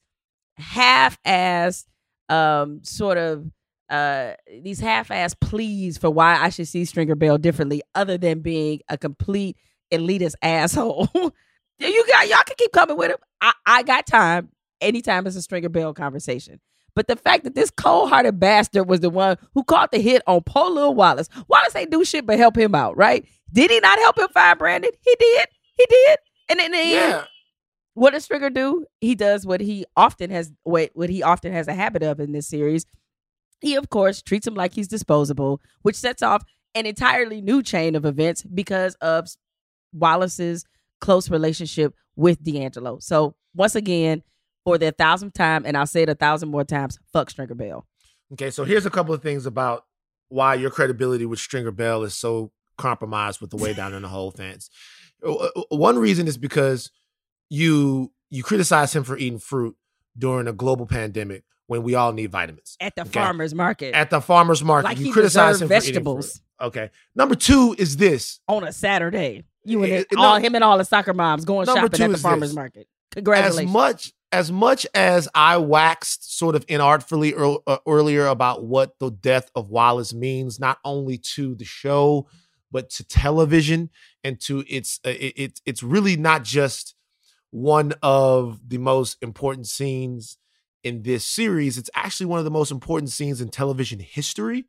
half-ass 0.58 1.86
um 2.30 2.84
sort 2.84 3.18
of 3.18 3.50
uh 3.92 4.34
these 4.64 4.80
half-ass 4.80 5.36
pleas 5.42 5.98
for 5.98 6.10
why 6.10 6.38
I 6.42 6.50
should 6.50 6.68
see 6.68 6.86
Stringer 6.86 7.16
Bell 7.16 7.38
differently 7.38 7.82
other 7.94 8.18
than 8.18 8.40
being 8.40 8.80
a 8.90 8.98
complete 8.98 9.58
elitist 9.92 10.36
asshole. 10.42 11.10
you 11.80 12.06
got 12.08 12.28
y'all 12.30 12.44
can 12.46 12.56
keep 12.58 12.72
coming 12.72 12.98
with 12.98 13.12
him. 13.12 13.18
I, 13.42 13.54
I 13.66 13.84
got 13.84 14.08
time. 14.08 14.50
Anytime 14.82 15.28
it's 15.28 15.36
a 15.36 15.42
Stringer 15.44 15.70
Bell 15.70 15.94
conversation. 15.94 16.60
But 16.96 17.08
the 17.08 17.16
fact 17.16 17.44
that 17.46 17.56
this 17.56 17.72
cold-hearted 17.72 18.40
bastard 18.40 18.90
was 18.90 19.00
the 19.00 19.10
one 19.10 19.38
who 19.54 19.64
caught 19.64 19.92
the 19.92 20.00
hit 20.02 20.22
on 20.28 20.42
poor 20.46 20.70
little 20.70 20.94
Wallace. 20.96 21.30
Wallace 21.48 21.76
ain't 21.76 21.92
do 21.92 22.04
shit 22.04 22.26
but 22.26 22.38
help 22.38 22.58
him 22.58 22.76
out, 22.76 22.98
right? 22.98 23.26
Did 23.54 23.72
he 23.72 23.80
not 23.80 23.98
help 24.00 24.18
him 24.20 24.28
find 24.34 24.58
Brandon? 24.60 24.92
He 25.06 25.16
did. 25.20 25.48
He 25.78 25.86
did. 25.90 26.20
And 26.50 26.60
in 26.60 26.72
the 26.72 26.78
end, 26.78 26.90
Yeah. 26.92 27.24
what 27.94 28.12
does 28.12 28.26
Stringer 28.26 28.50
do? 28.50 28.86
He 29.00 29.16
does 29.16 29.46
what 29.46 29.62
he 29.62 29.86
often 29.96 30.32
has 30.32 30.52
what 30.64 30.92
what 30.94 31.10
he 31.10 31.24
often 31.24 31.54
has 31.54 31.68
a 31.70 31.74
habit 31.74 32.04
of 32.04 32.20
in 32.20 32.32
this 32.34 32.48
series. 32.48 32.86
He 33.62 33.76
of 33.76 33.90
course 33.90 34.22
treats 34.22 34.46
him 34.46 34.56
like 34.56 34.74
he's 34.74 34.88
disposable, 34.88 35.62
which 35.84 35.96
sets 35.96 36.22
off 36.22 36.44
an 36.76 36.86
entirely 36.86 37.42
new 37.42 37.62
chain 37.62 37.96
of 37.96 38.06
events 38.06 38.44
because 38.44 38.96
of 38.96 39.28
Wallace's 39.94 40.66
close 41.00 41.30
relationship 41.30 41.94
with 42.16 42.44
D'Angelo. 42.44 43.00
So 43.00 43.36
once 43.56 43.76
again, 43.76 44.24
for 44.64 44.78
the 44.78 44.92
thousandth 44.92 45.34
time, 45.34 45.66
and 45.66 45.76
I'll 45.76 45.88
say 45.88 46.04
it 46.04 46.10
a 46.10 46.16
thousand 46.16 46.50
more 46.50 46.64
times, 46.64 47.00
fuck 47.12 47.30
Stringer 47.30 47.56
Bell. 47.56 47.86
Okay, 48.34 48.52
so 48.52 48.64
here's 48.64 48.86
a 48.86 48.92
couple 48.92 49.14
of 49.14 49.22
things 49.22 49.46
about 49.46 49.86
why 50.30 50.56
your 50.56 50.70
credibility 50.70 51.26
with 51.26 51.40
Stringer 51.40 51.72
Bell 51.72 52.04
is 52.04 52.16
so 52.16 52.52
compromised 52.78 53.42
with 53.42 53.50
the 53.50 53.58
way 53.58 53.74
down 53.74 53.94
in 53.94 54.04
the 54.04 54.08
hole 54.08 54.32
fence. 54.32 54.70
Uh, 55.26 55.34
uh, 55.34 55.50
One 55.70 55.98
reason 55.98 56.28
is 56.28 56.38
because 56.38 56.92
you 57.50 58.14
you 58.30 58.44
criticize 58.44 58.96
him 58.96 59.04
for 59.04 59.18
eating 59.18 59.40
fruit 59.40 59.76
during 60.18 60.48
a 60.48 60.54
global 60.54 60.86
pandemic 60.86 61.44
when 61.72 61.84
we 61.84 61.96
all 61.96 62.12
need 62.12 62.30
vitamins. 62.30 62.76
At 62.82 62.96
the 62.96 63.04
Okay. 63.04 63.12
farmer's 63.12 63.56
market. 63.56 63.96
At 63.96 64.10
the 64.10 64.20
farmer's 64.20 64.62
market, 64.62 64.88
Like 64.90 65.00
you 65.00 65.14
criticize 65.14 65.62
him 65.62 65.70
deserved 65.70 65.84
for 65.86 65.90
eating 65.90 66.04
fruit. 66.04 66.16
vegetables. 66.16 66.42
Okay. 66.60 66.90
Number 67.16 67.36
two 67.36 67.76
is 67.78 67.96
this: 67.96 68.40
on 68.48 68.64
a 68.66 68.74
Saturday. 68.74 69.46
You 69.64 69.84
and 69.84 69.92
Eh, 69.94 69.96
it, 70.00 70.08
eh, 70.12 70.16
all 70.20 70.36
no- 70.38 70.44
him 70.46 70.54
and 70.56 70.64
all 70.66 70.78
the 70.78 70.84
soccer 70.86 71.14
moms 71.14 71.46
going 71.46 71.66
shopping 71.68 71.84
at 71.86 71.92
the 72.12 72.18
farmer's 72.18 72.50
this. 72.50 72.56
market. 72.56 72.88
Congratulations. 73.12 73.70
As 73.70 73.74
much 73.74 74.14
as 74.34 74.52
much 74.52 74.86
as 74.94 75.28
I 75.34 75.58
waxed 75.58 76.38
sort 76.38 76.56
of 76.56 76.66
inartfully 76.68 77.32
ear- 77.38 77.60
uh, 77.68 77.78
earlier 77.88 78.26
about 78.28 78.64
what 78.66 78.98
the 79.00 79.10
death 79.12 79.50
of 79.56 79.70
Wallace 79.70 80.14
means, 80.14 80.60
not 80.60 80.78
only 80.84 81.18
to 81.36 81.56
the 81.56 81.66
show 81.66 82.28
but 82.74 82.90
to 82.90 83.04
television 83.06 83.90
and 84.24 84.40
to 84.42 84.64
its 84.68 85.00
uh, 85.06 85.10
it, 85.10 85.34
it, 85.38 85.62
it's 85.66 85.84
really 85.84 86.16
not 86.18 86.44
just 86.44 86.96
one 87.50 87.94
of 88.02 88.60
the 88.70 88.78
most 88.78 89.18
important 89.22 89.68
scenes 89.68 90.38
in 90.84 91.04
this 91.04 91.26
series. 91.26 91.78
It's 91.78 91.90
actually 91.96 92.26
one 92.28 92.40
of 92.40 92.46
the 92.46 92.52
most 92.52 92.72
important 92.72 93.12
scenes 93.12 93.42
in 93.42 93.50
television 93.50 94.00
history 94.00 94.66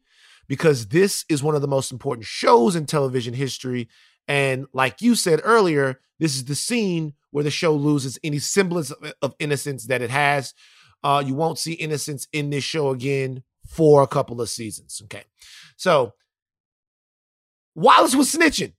because 0.48 0.88
this 0.88 1.24
is 1.28 1.42
one 1.42 1.54
of 1.54 1.62
the 1.62 1.68
most 1.68 1.92
important 1.92 2.26
shows 2.26 2.76
in 2.76 2.86
television 2.86 3.34
history. 3.34 3.88
And 4.28 4.66
like 4.72 5.00
you 5.02 5.14
said 5.14 5.40
earlier, 5.44 6.00
this 6.18 6.34
is 6.34 6.44
the 6.44 6.54
scene 6.54 7.14
where 7.30 7.44
the 7.44 7.50
show 7.50 7.74
loses 7.74 8.18
any 8.22 8.38
semblance 8.38 8.90
of, 8.90 9.12
of 9.22 9.34
innocence 9.38 9.86
that 9.86 10.02
it 10.02 10.10
has. 10.10 10.54
Uh, 11.02 11.22
you 11.24 11.34
won't 11.34 11.58
see 11.58 11.72
innocence 11.72 12.28
in 12.32 12.50
this 12.50 12.62
show 12.64 12.90
again 12.90 13.42
for 13.66 14.02
a 14.02 14.06
couple 14.06 14.40
of 14.40 14.48
seasons. 14.48 15.00
Okay. 15.04 15.24
So 15.76 16.12
Wallace 17.74 18.14
was 18.14 18.32
snitching. 18.34 18.74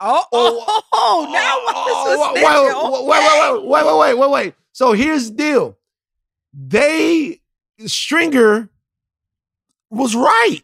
oh, 0.00 0.24
oh, 0.32 0.82
oh, 0.92 1.28
now 1.32 1.54
Oh, 1.66 2.32
Wallace 2.34 2.36
is 2.36 2.42
snitching. 2.42 3.06
wait, 3.06 3.20
wait, 3.20 3.64
wait, 3.64 3.84
wait, 3.84 3.86
wait, 3.86 3.98
wait, 3.98 4.18
wait, 4.18 4.30
wait. 4.30 4.54
So 4.72 4.92
here's 4.92 5.30
the 5.30 5.36
deal. 5.36 5.78
They 6.56 7.40
Stringer 7.84 8.70
was 9.90 10.14
right. 10.14 10.60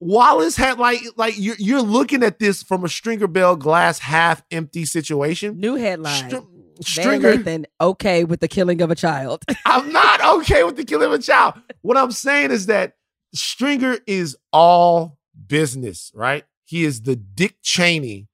Wallace 0.00 0.56
had 0.56 0.78
like 0.78 1.00
like 1.16 1.34
you're 1.36 1.56
you're 1.58 1.82
looking 1.82 2.22
at 2.22 2.38
this 2.38 2.62
from 2.62 2.84
a 2.84 2.88
Stringer 2.88 3.26
Bell 3.26 3.56
glass 3.56 3.98
half 4.00 4.42
empty 4.50 4.84
situation. 4.84 5.60
New 5.60 5.76
headline. 5.76 6.30
Str- 6.30 6.38
Stringer, 6.80 7.34
Lathan 7.36 7.64
okay 7.80 8.24
with 8.24 8.40
the 8.40 8.48
killing 8.48 8.80
of 8.80 8.90
a 8.90 8.94
child. 8.94 9.44
I'm 9.64 9.92
not 9.92 10.24
okay 10.38 10.64
with 10.64 10.76
the 10.76 10.84
killing 10.84 11.06
of 11.06 11.12
a 11.12 11.18
child. 11.22 11.54
What 11.82 11.96
I'm 11.96 12.10
saying 12.10 12.50
is 12.50 12.66
that 12.66 12.94
Stringer 13.34 13.98
is 14.06 14.36
all 14.52 15.18
business, 15.46 16.10
right? 16.14 16.44
He 16.64 16.84
is 16.84 17.02
the 17.02 17.14
Dick 17.14 17.56
Cheney 17.62 18.28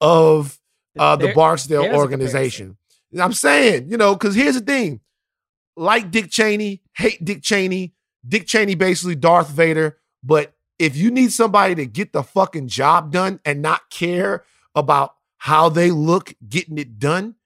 of 0.00 0.58
uh, 0.98 1.16
the 1.16 1.26
There- 1.26 1.34
Barksdale 1.34 1.94
organization. 1.94 2.76
I'm 3.18 3.32
saying, 3.32 3.90
you 3.90 3.96
know, 3.96 4.14
because 4.14 4.34
here's 4.34 4.54
the 4.54 4.60
thing: 4.60 5.00
like 5.76 6.10
Dick 6.10 6.30
Cheney, 6.30 6.82
hate 6.94 7.24
Dick 7.24 7.42
Cheney. 7.42 7.94
Dick 8.26 8.46
Cheney 8.46 8.74
basically 8.74 9.14
Darth 9.14 9.50
Vader. 9.50 9.98
But 10.22 10.54
if 10.78 10.96
you 10.96 11.10
need 11.10 11.32
somebody 11.32 11.74
to 11.76 11.86
get 11.86 12.12
the 12.12 12.22
fucking 12.22 12.68
job 12.68 13.12
done 13.12 13.40
and 13.44 13.62
not 13.62 13.88
care 13.90 14.44
about 14.74 15.14
how 15.38 15.68
they 15.68 15.90
look 15.90 16.34
getting 16.48 16.78
it 16.78 16.98
done, 16.98 17.36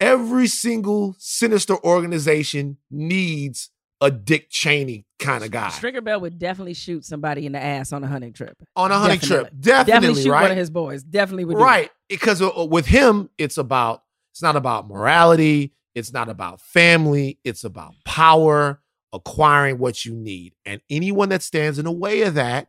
every 0.00 0.46
single 0.46 1.16
sinister 1.18 1.76
organization 1.84 2.78
needs 2.90 3.70
a 4.00 4.10
Dick 4.10 4.48
Cheney 4.48 5.06
kind 5.18 5.42
of 5.42 5.50
guy 5.50 5.70
Stringer 5.70 6.00
Bell 6.00 6.20
would 6.20 6.38
definitely 6.38 6.74
shoot 6.74 7.04
somebody 7.04 7.46
in 7.46 7.52
the 7.52 7.60
ass 7.60 7.92
on 7.92 8.04
a 8.04 8.06
hunting 8.06 8.32
trip. 8.32 8.56
on 8.76 8.92
a 8.92 8.98
hunting 8.98 9.18
trip. 9.18 9.50
Definitely 9.58 9.92
Definitely, 9.92 10.22
shoot 10.22 10.30
right? 10.30 10.42
one 10.42 10.50
of 10.52 10.56
his 10.56 10.70
boys. 10.70 11.02
Definitely 11.02 11.46
would 11.46 11.56
right 11.56 11.90
because 12.08 12.40
uh, 12.40 12.66
with 12.70 12.86
him 12.86 13.28
it's 13.38 13.58
about 13.58 14.04
it's 14.32 14.42
not 14.42 14.54
about 14.54 14.86
morality 14.86 15.74
it's 15.98 16.12
not 16.12 16.28
about 16.28 16.60
family 16.60 17.38
it's 17.44 17.64
about 17.64 17.94
power 18.04 18.80
acquiring 19.12 19.78
what 19.78 20.04
you 20.04 20.14
need 20.14 20.54
and 20.64 20.80
anyone 20.90 21.28
that 21.28 21.42
stands 21.42 21.78
in 21.78 21.84
the 21.84 21.92
way 21.92 22.22
of 22.22 22.34
that 22.34 22.68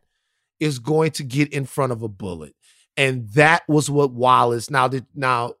is 0.58 0.78
going 0.78 1.10
to 1.10 1.22
get 1.22 1.52
in 1.52 1.64
front 1.64 1.92
of 1.92 2.02
a 2.02 2.08
bullet 2.08 2.54
and 2.96 3.28
that 3.30 3.62
was 3.68 3.90
what 3.90 4.12
wallace 4.12 4.70
now 4.70 4.88
did 4.88 5.06
now 5.14 5.54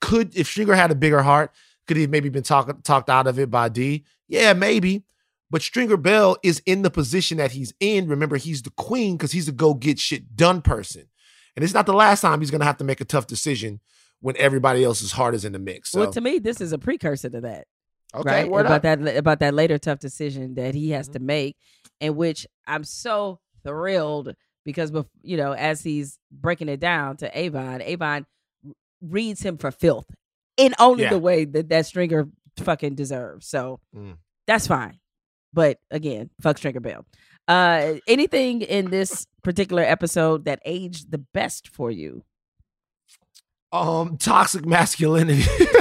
could 0.00 0.34
if 0.36 0.46
Stringer 0.46 0.74
had 0.74 0.90
a 0.90 0.94
bigger 0.94 1.22
heart 1.22 1.52
could 1.86 1.96
he 1.96 2.02
have 2.02 2.10
maybe 2.10 2.28
been 2.28 2.42
talked 2.42 2.84
talked 2.84 3.10
out 3.10 3.26
of 3.26 3.38
it 3.38 3.50
by 3.50 3.68
d 3.68 4.04
yeah 4.28 4.52
maybe 4.52 5.04
but 5.52 5.60
Stringer 5.60 5.98
Bell 5.98 6.38
is 6.42 6.62
in 6.64 6.80
the 6.80 6.90
position 6.90 7.36
that 7.36 7.52
he's 7.52 7.74
in. 7.78 8.08
Remember, 8.08 8.38
he's 8.38 8.62
the 8.62 8.70
queen 8.70 9.18
because 9.18 9.32
he's 9.32 9.48
a 9.48 9.52
go 9.52 9.74
get 9.74 9.98
shit 9.98 10.34
done 10.34 10.62
person. 10.62 11.08
And 11.54 11.62
it's 11.62 11.74
not 11.74 11.84
the 11.84 11.92
last 11.92 12.22
time 12.22 12.40
he's 12.40 12.50
going 12.50 12.60
to 12.60 12.66
have 12.66 12.78
to 12.78 12.84
make 12.84 13.02
a 13.02 13.04
tough 13.04 13.26
decision 13.26 13.80
when 14.22 14.36
everybody 14.38 14.82
else's 14.82 15.12
heart 15.12 15.34
is 15.34 15.44
in 15.44 15.52
the 15.52 15.58
mix. 15.58 15.90
So, 15.90 16.00
Well, 16.00 16.12
to 16.12 16.20
me, 16.22 16.38
this 16.38 16.60
is 16.62 16.72
a 16.72 16.78
precursor 16.78 17.28
to 17.28 17.40
that. 17.42 17.66
okay, 18.14 18.48
right 18.48 18.60
about 18.66 18.70
up. 18.70 18.82
that 18.82 19.16
about 19.16 19.40
that 19.40 19.52
later 19.54 19.78
tough 19.78 19.98
decision 19.98 20.54
that 20.54 20.74
he 20.74 20.86
Mm-hmm. 20.88 20.94
has 20.96 21.08
to 21.08 21.18
make 21.18 21.56
in 22.00 22.14
which 22.16 22.46
i'm 22.66 22.84
so 22.84 23.38
thrilled 23.64 24.34
because 24.66 24.92
you 25.22 25.36
know 25.38 25.52
as 25.52 25.82
he's 25.82 26.18
breaking 26.30 26.68
it 26.68 26.78
down 26.80 27.16
to 27.16 27.38
avon 27.38 27.80
avon 27.82 28.26
reads 29.00 29.40
him 29.42 29.56
for 29.56 29.70
filth 29.70 30.04
in 30.56 30.74
only 30.78 31.04
Yeah. 31.04 31.10
the 31.10 31.18
way 31.18 31.44
that 31.46 31.68
that 31.70 31.86
stringer 31.86 32.28
fucking 32.58 32.94
deserves 32.96 33.46
so 33.46 33.80
Mm. 33.96 34.16
that's 34.46 34.66
fine 34.66 34.98
but 35.54 35.78
again 35.90 36.28
fuck 36.40 36.58
stringer 36.58 36.80
bell 36.80 37.06
uh 37.48 37.94
anything 38.06 38.60
in 38.62 38.90
this 38.90 39.26
particular 39.42 39.82
episode 39.82 40.44
that 40.44 40.60
aged 40.66 41.10
the 41.10 41.18
best 41.32 41.68
for 41.68 41.90
you 41.90 42.24
Um, 43.72 44.18
toxic 44.18 44.66
masculinity. 44.66 45.44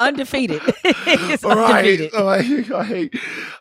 undefeated. 0.00 0.62
it's 0.84 1.44
right. 1.44 1.76
undefeated. 1.76 2.12
Like, 2.12 2.68
like, 2.88 3.16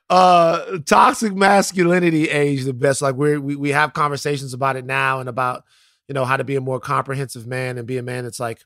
uh, 0.09 0.79
toxic 0.85 1.33
masculinity 1.33 2.29
age 2.29 2.63
the 2.63 2.73
best. 2.73 3.01
Like 3.01 3.15
we're, 3.15 3.39
we 3.39 3.55
we 3.55 3.69
have 3.71 3.93
conversations 3.93 4.53
about 4.53 4.75
it 4.75 4.85
now 4.85 5.19
and 5.19 5.29
about 5.29 5.63
you 6.07 6.13
know 6.13 6.25
how 6.25 6.37
to 6.37 6.43
be 6.43 6.55
a 6.55 6.61
more 6.61 6.79
comprehensive 6.79 7.47
man 7.47 7.77
and 7.77 7.87
be 7.87 7.97
a 7.97 8.03
man 8.03 8.23
that's 8.23 8.39
like 8.39 8.61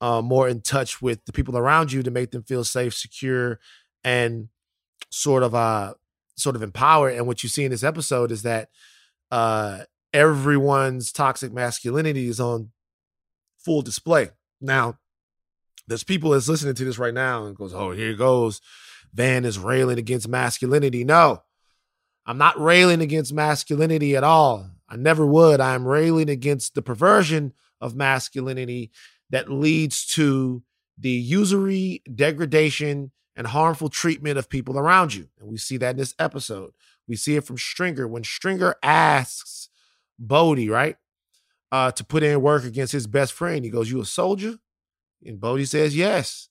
uh, 0.00 0.22
more 0.22 0.48
in 0.48 0.60
touch 0.60 1.00
with 1.02 1.24
the 1.24 1.32
people 1.32 1.56
around 1.56 1.92
you 1.92 2.02
to 2.02 2.10
make 2.10 2.30
them 2.30 2.42
feel 2.42 2.64
safe, 2.64 2.94
secure, 2.94 3.58
and 4.04 4.48
sort 5.10 5.42
of 5.42 5.54
uh 5.54 5.94
sort 6.36 6.56
of 6.56 6.62
empowered. 6.62 7.14
And 7.14 7.26
what 7.26 7.42
you 7.42 7.48
see 7.48 7.64
in 7.64 7.70
this 7.70 7.84
episode 7.84 8.30
is 8.30 8.42
that 8.42 8.68
uh 9.30 9.80
everyone's 10.12 11.12
toxic 11.12 11.52
masculinity 11.52 12.28
is 12.28 12.40
on 12.40 12.70
full 13.66 13.82
display. 13.82 14.30
Now, 14.60 14.98
there's 15.88 16.04
people 16.04 16.30
that's 16.30 16.48
listening 16.48 16.74
to 16.76 16.84
this 16.84 16.98
right 16.98 17.12
now 17.12 17.44
and 17.44 17.56
goes, 17.56 17.74
"Oh, 17.74 17.90
here 17.90 18.14
goes." 18.14 18.60
Van 19.12 19.44
is 19.44 19.58
railing 19.58 19.98
against 19.98 20.28
masculinity. 20.28 21.04
No, 21.04 21.42
I'm 22.24 22.38
not 22.38 22.60
railing 22.60 23.00
against 23.00 23.32
masculinity 23.32 24.16
at 24.16 24.24
all. 24.24 24.70
I 24.88 24.96
never 24.96 25.26
would. 25.26 25.60
I'm 25.60 25.86
railing 25.86 26.30
against 26.30 26.74
the 26.74 26.82
perversion 26.82 27.52
of 27.80 27.96
masculinity 27.96 28.92
that 29.30 29.50
leads 29.50 30.06
to 30.14 30.62
the 30.96 31.10
usury, 31.10 32.02
degradation, 32.14 33.10
and 33.34 33.48
harmful 33.48 33.88
treatment 33.88 34.38
of 34.38 34.48
people 34.48 34.78
around 34.78 35.12
you. 35.12 35.28
And 35.40 35.48
we 35.48 35.58
see 35.58 35.76
that 35.78 35.90
in 35.90 35.96
this 35.96 36.14
episode. 36.18 36.72
We 37.08 37.16
see 37.16 37.36
it 37.36 37.44
from 37.44 37.58
Stringer 37.58 38.06
when 38.06 38.24
Stringer 38.24 38.76
asks 38.82 39.68
Bodie, 40.18 40.70
right, 40.70 40.96
uh, 41.72 41.90
to 41.92 42.04
put 42.04 42.22
in 42.22 42.40
work 42.40 42.64
against 42.64 42.92
his 42.92 43.06
best 43.06 43.32
friend. 43.32 43.64
He 43.64 43.70
goes, 43.70 43.90
"You 43.90 44.00
a 44.00 44.04
soldier?" 44.04 44.56
And 45.24 45.40
Bodie 45.40 45.64
says, 45.64 45.96
"Yes." 45.96 46.48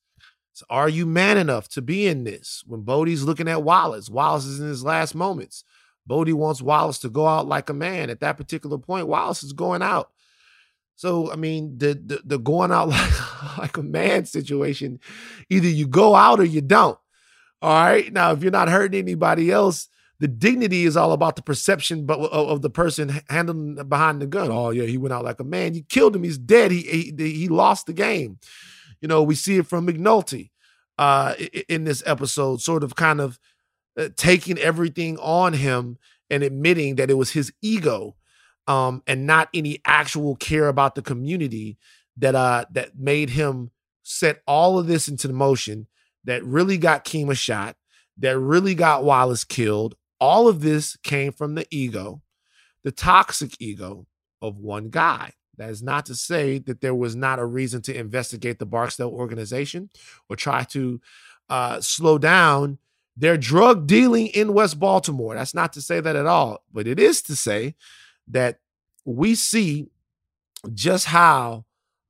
So 0.53 0.65
are 0.69 0.87
you 0.87 1.05
man 1.05 1.37
enough 1.37 1.67
to 1.69 1.81
be 1.81 2.07
in 2.07 2.23
this? 2.23 2.63
When 2.65 2.81
Bodie's 2.81 3.23
looking 3.23 3.49
at 3.49 3.63
Wallace, 3.63 4.09
Wallace 4.09 4.45
is 4.45 4.61
in 4.61 4.67
his 4.67 4.85
last 4.85 5.13
moments. 5.13 5.65
Bodie 6.07 6.33
wants 6.33 6.61
Wallace 6.61 6.99
to 6.99 7.09
go 7.09 7.27
out 7.27 7.45
like 7.47 7.69
a 7.69 7.73
man. 7.73 8.09
At 8.09 8.21
that 8.21 8.37
particular 8.37 8.77
point, 8.77 9.07
Wallace 9.07 9.43
is 9.43 9.51
going 9.51 9.81
out. 9.81 10.11
So 10.95 11.31
I 11.31 11.35
mean, 11.35 11.77
the 11.77 11.93
the, 11.93 12.21
the 12.23 12.39
going 12.39 12.71
out 12.71 12.87
like, 12.89 13.57
like 13.57 13.77
a 13.77 13.83
man 13.83 14.25
situation, 14.25 14.99
either 15.49 15.67
you 15.67 15.87
go 15.87 16.15
out 16.15 16.39
or 16.39 16.45
you 16.45 16.61
don't. 16.61 16.97
All 17.61 17.83
right. 17.83 18.11
Now, 18.11 18.31
if 18.31 18.43
you're 18.43 18.51
not 18.51 18.69
hurting 18.69 18.99
anybody 18.99 19.51
else, 19.51 19.89
the 20.19 20.27
dignity 20.27 20.85
is 20.85 20.95
all 20.95 21.11
about 21.11 21.35
the 21.35 21.41
perception 21.41 22.05
but 22.05 22.19
of 22.19 22.61
the 22.61 22.69
person 22.69 23.21
handling 23.29 23.75
behind 23.87 24.21
the 24.21 24.27
gun. 24.27 24.49
Oh 24.51 24.69
yeah, 24.69 24.85
he 24.85 24.97
went 24.97 25.13
out 25.13 25.25
like 25.25 25.39
a 25.39 25.43
man. 25.43 25.73
You 25.73 25.83
killed 25.83 26.15
him. 26.15 26.23
He's 26.23 26.37
dead. 26.37 26.71
He 26.71 27.13
he, 27.17 27.31
he 27.31 27.47
lost 27.49 27.85
the 27.85 27.93
game. 27.93 28.39
You 29.01 29.07
know, 29.07 29.23
we 29.23 29.35
see 29.35 29.57
it 29.57 29.67
from 29.67 29.87
McNulty 29.87 30.51
uh, 30.97 31.35
in 31.67 31.83
this 31.83 32.01
episode, 32.05 32.61
sort 32.61 32.83
of 32.83 32.95
kind 32.95 33.19
of 33.19 33.39
uh, 33.97 34.09
taking 34.15 34.57
everything 34.57 35.17
on 35.19 35.53
him 35.53 35.97
and 36.29 36.43
admitting 36.43 36.95
that 36.95 37.09
it 37.09 37.15
was 37.15 37.31
his 37.31 37.53
ego 37.61 38.15
um, 38.67 39.03
and 39.05 39.27
not 39.27 39.49
any 39.53 39.79
actual 39.85 40.35
care 40.35 40.67
about 40.67 40.95
the 40.95 41.01
community 41.01 41.77
that 42.17 42.35
uh, 42.35 42.65
that 42.71 42.97
made 42.97 43.31
him 43.31 43.71
set 44.03 44.41
all 44.47 44.79
of 44.79 44.87
this 44.87 45.07
into 45.07 45.27
the 45.27 45.33
motion. 45.33 45.87
That 46.23 46.43
really 46.43 46.79
got 46.79 47.05
Kima 47.05 47.37
shot. 47.37 47.75
That 48.17 48.39
really 48.39 48.73
got 48.73 49.03
Wallace 49.03 49.43
killed. 49.43 49.95
All 50.19 50.47
of 50.47 50.61
this 50.61 50.95
came 50.97 51.31
from 51.31 51.55
the 51.55 51.65
ego, 51.71 52.21
the 52.83 52.91
toxic 52.91 53.55
ego 53.59 54.07
of 54.41 54.59
one 54.59 54.89
guy. 54.89 55.33
That 55.57 55.69
is 55.69 55.81
not 55.81 56.05
to 56.07 56.15
say 56.15 56.59
that 56.59 56.81
there 56.81 56.95
was 56.95 57.15
not 57.15 57.39
a 57.39 57.45
reason 57.45 57.81
to 57.83 57.97
investigate 57.97 58.59
the 58.59 58.65
Barksdale 58.65 59.09
organization 59.09 59.89
or 60.29 60.35
try 60.35 60.63
to 60.65 60.99
uh, 61.49 61.79
slow 61.79 62.17
down 62.17 62.77
their 63.17 63.37
drug 63.37 63.87
dealing 63.87 64.27
in 64.27 64.53
West 64.53 64.79
Baltimore. 64.79 65.35
That's 65.35 65.53
not 65.53 65.73
to 65.73 65.81
say 65.81 66.01
that 66.01 66.15
at 66.15 66.25
all, 66.25 66.63
but 66.73 66.87
it 66.87 66.99
is 66.99 67.21
to 67.23 67.35
say 67.35 67.75
that 68.27 68.59
we 69.05 69.35
see 69.35 69.87
just 70.73 71.05
how 71.05 71.65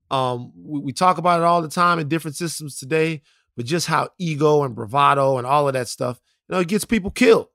um, 0.09 0.51
we, 0.55 0.79
we 0.79 0.93
talk 0.93 1.17
about 1.17 1.41
it 1.41 1.45
all 1.45 1.61
the 1.61 1.67
time 1.67 1.99
in 1.99 2.07
different 2.07 2.37
systems 2.37 2.79
today, 2.79 3.21
but 3.55 3.65
just 3.65 3.87
how 3.87 4.09
ego 4.17 4.63
and 4.63 4.73
bravado 4.75 5.37
and 5.37 5.45
all 5.45 5.67
of 5.67 5.73
that 5.73 5.87
stuff, 5.87 6.19
you 6.47 6.55
know, 6.55 6.61
it 6.61 6.67
gets 6.67 6.85
people 6.85 7.11
killed. 7.11 7.47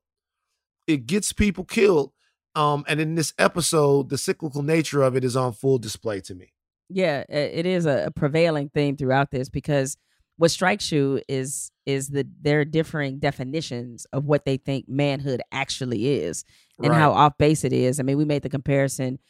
It 0.87 1.07
gets 1.07 1.33
people 1.33 1.65
killed. 1.65 2.13
Um, 2.55 2.85
and 2.89 3.01
in 3.01 3.15
this 3.15 3.33
episode, 3.39 4.09
the 4.09 4.19
cyclical 4.19 4.63
nature 4.63 5.03
of 5.03 5.17
it 5.17 5.25
is 5.25 5.37
on 5.37 5.53
full 5.53 5.79
display 5.79 6.21
to 6.23 6.35
me. 6.35 6.53
Yeah, 6.89 7.23
it 7.29 7.67
is 7.67 7.87
a 7.87 8.11
prevailing 8.17 8.69
theme 8.75 8.97
throughout 8.97 9.31
this 9.31 9.49
because 9.49 9.97
what 10.37 10.51
strikes 10.51 10.91
you 10.91 11.21
is 11.29 11.71
is 11.87 12.09
the 12.09 12.27
their 12.41 12.65
differing 12.65 13.19
definitions 13.21 14.07
of 14.13 14.25
what 14.25 14.45
they 14.45 14.57
think 14.57 14.89
manhood 14.89 15.43
actually 15.53 16.09
is 16.09 16.45
and 16.83 16.91
Right. 16.91 16.99
how 16.99 17.13
off 17.13 17.39
base 17.39 17.63
it 17.63 17.73
is. 17.73 18.01
I 18.01 18.03
mean, 18.03 18.17
we 18.17 18.25
made 18.25 18.43
the 18.43 18.49
comparison 18.49 19.21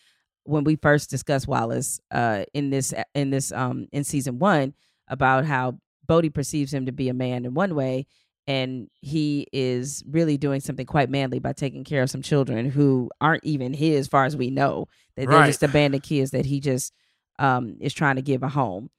when 0.45 0.65
we 0.65 0.77
first 0.77 1.11
discussed 1.11 1.47
Wallace 1.49 2.01
uh, 2.11 2.45
in 2.55 2.71
this 2.71 2.95
in 3.15 3.29
this 3.29 3.53
um 3.53 3.89
in 3.93 4.05
season 4.05 4.39
one 4.39 4.73
about 5.09 5.45
how 5.45 5.79
Bodie 6.07 6.31
perceives 6.31 6.73
him 6.73 6.87
to 6.87 6.93
be 6.93 7.11
a 7.11 7.15
man 7.15 7.45
in 7.45 7.53
one 7.53 7.75
way, 7.75 8.07
and 8.51 8.89
he 9.01 9.47
is 9.53 10.03
really 10.11 10.37
doing 10.37 10.61
something 10.61 10.87
quite 10.87 11.09
manly 11.09 11.39
by 11.39 11.53
taking 11.53 11.85
care 11.85 12.03
of 12.03 12.11
some 12.11 12.23
children 12.23 12.69
who 12.69 13.09
aren't 13.21 13.45
even 13.45 13.73
his, 13.73 14.01
as 14.01 14.09
far 14.09 14.25
as 14.25 14.37
we 14.37 14.51
know. 14.51 14.89
That 15.17 15.29
they're 15.29 15.39
Right. 15.39 15.47
just 15.47 15.63
abandoned 15.63 16.03
kids 16.03 16.33
that 16.33 16.47
he 16.47 16.59
just 16.59 16.93
um, 17.39 17.77
is 17.81 17.95
trying 17.95 18.17
to 18.17 18.23
give 18.23 18.43
a 18.43 18.49
home. 18.49 18.91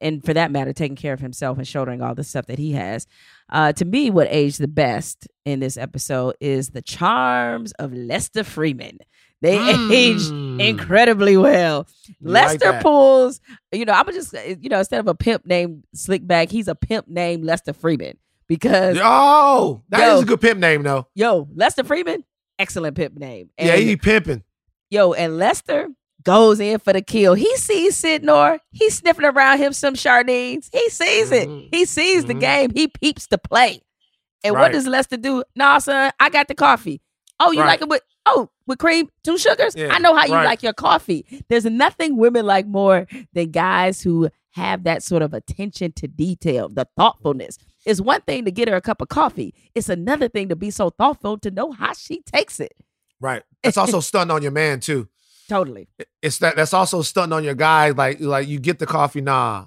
And 0.00 0.24
for 0.24 0.32
that 0.34 0.52
matter, 0.52 0.72
taking 0.72 0.94
care 0.96 1.12
of 1.12 1.18
himself 1.18 1.58
and 1.58 1.66
shouldering 1.66 2.00
all 2.02 2.14
the 2.14 2.22
stuff 2.22 2.46
that 2.46 2.58
he 2.60 2.72
has. 2.72 3.06
Uh, 3.50 3.72
to 3.72 3.84
me, 3.84 4.10
what 4.10 4.28
aged 4.30 4.60
the 4.60 4.68
best 4.68 5.26
in 5.44 5.58
this 5.58 5.76
episode 5.76 6.36
is 6.40 6.68
the 6.70 6.82
charms 6.82 7.72
of 7.72 7.92
Lester 7.92 8.44
Freamon. 8.44 8.98
They 9.40 9.58
age 9.92 10.22
incredibly 10.60 11.36
well. 11.36 11.88
You 12.06 12.14
Lester 12.30 12.58
that. 12.72 12.82
pulls, 12.82 13.40
you 13.72 13.84
know, 13.84 13.92
I'm 13.94 14.06
just, 14.12 14.32
uh, 14.32 14.40
you 14.60 14.68
know, 14.68 14.78
instead 14.78 15.00
of 15.00 15.08
a 15.08 15.14
pimp 15.16 15.44
named 15.44 15.82
Slickback, 15.96 16.50
he's 16.50 16.68
a 16.68 16.76
pimp 16.76 17.08
named 17.08 17.44
Lester 17.44 17.72
Freamon 17.72 18.14
because 18.52 18.98
Oh, 19.00 19.82
that 19.88 20.00
is 20.00 20.18
Yo. 20.18 20.20
a 20.20 20.24
good 20.26 20.40
pimp 20.42 20.60
name, 20.60 20.82
though. 20.82 21.06
yo, 21.14 21.48
Lester 21.54 21.82
Freamon, 21.82 22.22
excellent 22.58 22.96
pimp 22.96 23.16
name. 23.16 23.48
yeah, 23.58 23.76
he 23.76 23.96
pimping. 23.96 24.42
Yo, 24.90 25.14
and 25.14 25.38
Lester 25.38 25.88
goes 26.22 26.60
in 26.60 26.78
for 26.78 26.92
the 26.92 27.00
kill. 27.00 27.32
He 27.32 27.56
sees 27.56 28.00
Sydnor. 28.00 28.58
He's 28.70 28.96
sniffing 28.98 29.24
around 29.24 29.56
him 29.56 29.72
some 29.72 29.96
sardines. 29.96 30.68
He 30.70 30.86
sees 30.90 31.32
it. 31.32 31.48
Mm-hmm. 31.48 31.68
He 31.70 31.86
sees 31.86 32.26
the 32.26 32.34
mm-hmm. 32.34 32.40
game. 32.40 32.70
He 32.74 32.88
peeps 32.88 33.26
the 33.28 33.38
play. 33.38 33.80
And 34.44 34.54
what 34.54 34.72
does 34.72 34.86
Lester 34.86 35.16
do? 35.16 35.44
Nah, 35.56 35.78
son, 35.78 36.12
I 36.20 36.28
got 36.28 36.48
the 36.48 36.54
coffee. 36.54 37.00
Oh, 37.40 37.52
you 37.52 37.60
Right. 37.60 37.68
like 37.68 37.80
it 37.82 37.88
with 37.88 38.02
oh 38.26 38.50
with 38.66 38.78
cream, 38.78 39.08
two 39.24 39.38
sugars? 39.38 39.74
Yeah, 39.74 39.88
I 39.90 39.98
know 39.98 40.14
how 40.14 40.26
you 40.26 40.34
right. 40.34 40.44
like 40.44 40.62
your 40.62 40.74
coffee. 40.74 41.24
There's 41.48 41.64
nothing 41.64 42.18
women 42.18 42.44
like 42.44 42.66
more 42.66 43.06
than 43.32 43.50
guys 43.50 44.02
who 44.02 44.28
have 44.50 44.84
that 44.84 45.02
sort 45.02 45.22
of 45.22 45.32
attention 45.32 45.92
to 45.92 46.06
detail, 46.06 46.68
the 46.68 46.86
thoughtfulness. 46.96 47.56
It's 47.84 48.00
one 48.00 48.20
thing 48.22 48.44
to 48.44 48.50
get 48.50 48.68
her 48.68 48.76
a 48.76 48.80
cup 48.80 49.00
of 49.00 49.08
coffee. 49.08 49.54
It's 49.74 49.88
another 49.88 50.28
thing 50.28 50.48
to 50.50 50.56
be 50.56 50.70
so 50.70 50.90
thoughtful 50.90 51.38
to 51.38 51.50
know 51.50 51.72
how 51.72 51.92
she 51.94 52.22
takes 52.22 52.60
it. 52.60 52.74
Right. 53.20 53.42
That's 53.62 53.76
also 53.76 54.00
stunting 54.00 54.34
on 54.34 54.42
your 54.42 54.52
man 54.52 54.80
too. 54.80 55.08
Totally. 55.48 55.88
It's 56.22 56.38
that. 56.38 56.56
That's 56.56 56.72
also 56.72 57.02
stunting 57.02 57.32
on 57.32 57.44
your 57.44 57.54
guy. 57.54 57.90
Like, 57.90 58.20
like 58.20 58.48
you 58.48 58.58
get 58.58 58.78
the 58.78 58.86
coffee. 58.86 59.20
Nah, 59.20 59.66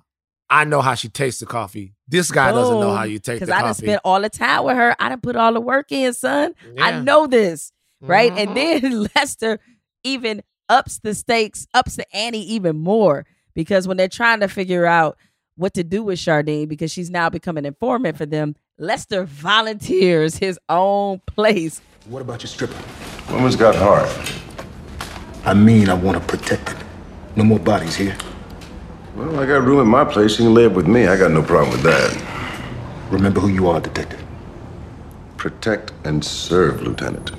I 0.49 0.63
know 0.65 0.81
how 0.81 0.95
she 0.95 1.09
tastes 1.09 1.39
the 1.41 1.45
coffee. 1.45 1.93
This 2.07 2.31
guy 2.31 2.51
doesn't 2.51 2.79
know 2.79 2.95
how 2.95 3.03
you 3.03 3.19
take 3.19 3.39
the 3.39 3.45
coffee. 3.47 3.51
Because 3.51 3.59
I 3.59 3.61
done 3.61 3.73
spent 3.73 4.01
all 4.05 4.21
the 4.21 4.29
time 4.29 4.63
with 4.63 4.75
her. 4.77 4.95
I 4.99 5.09
done 5.09 5.21
put 5.21 5.35
all 5.35 5.53
the 5.53 5.61
work 5.61 5.91
in, 5.91 6.13
son. 6.13 6.53
I 6.79 6.99
know 7.01 7.27
this, 7.27 7.71
right? 8.01 8.31
Mhm. 8.31 8.37
And 8.37 8.57
then 8.57 9.07
Lester 9.15 9.59
even 10.03 10.41
ups 10.69 10.99
the 10.99 11.13
stakes, 11.13 11.67
ups 11.73 11.97
the 11.97 12.15
ante 12.15 12.39
even 12.53 12.77
more 12.77 13.25
because 13.53 13.87
when 13.87 13.97
they're 13.97 14.07
trying 14.07 14.39
to 14.39 14.47
figure 14.47 14.85
out 14.85 15.17
what 15.55 15.73
to 15.75 15.83
do 15.83 16.03
with 16.03 16.19
Shardene 16.19 16.67
because 16.67 16.91
she's 16.91 17.09
now 17.09 17.29
become 17.29 17.57
an 17.57 17.65
informant 17.65 18.17
for 18.17 18.25
them, 18.25 18.55
Lester 18.77 19.23
volunteers 19.23 20.37
his 20.37 20.59
own 20.69 21.21
place. 21.27 21.81
What 22.07 22.21
about 22.21 22.43
your 22.43 22.47
stripper? 22.49 22.75
Woman's 23.31 23.55
got 23.55 23.75
heart. 23.75 24.09
I 25.45 25.53
mean, 25.53 25.89
I 25.89 25.93
want 25.93 26.19
to 26.21 26.27
protect 26.27 26.69
it. 26.69 26.77
No 27.35 27.43
more 27.43 27.59
bodies 27.59 27.95
here. 27.95 28.17
Well, 29.15 29.39
I 29.39 29.45
got 29.45 29.63
room 29.63 29.79
at 29.79 29.85
my 29.85 30.03
place. 30.11 30.31
She 30.31 30.37
can 30.43 30.53
live 30.53 30.75
with 30.75 30.87
me. 30.87 31.07
I 31.07 31.17
got 31.17 31.31
no 31.31 31.41
problem 31.41 31.71
with 31.71 31.83
that. 31.83 32.21
Remember 33.09 33.39
who 33.39 33.47
you 33.49 33.67
are, 33.69 33.79
detective. 33.79 34.23
Protect 35.37 35.93
and 36.03 36.23
serve, 36.25 36.81
Lieutenant. 36.81 37.31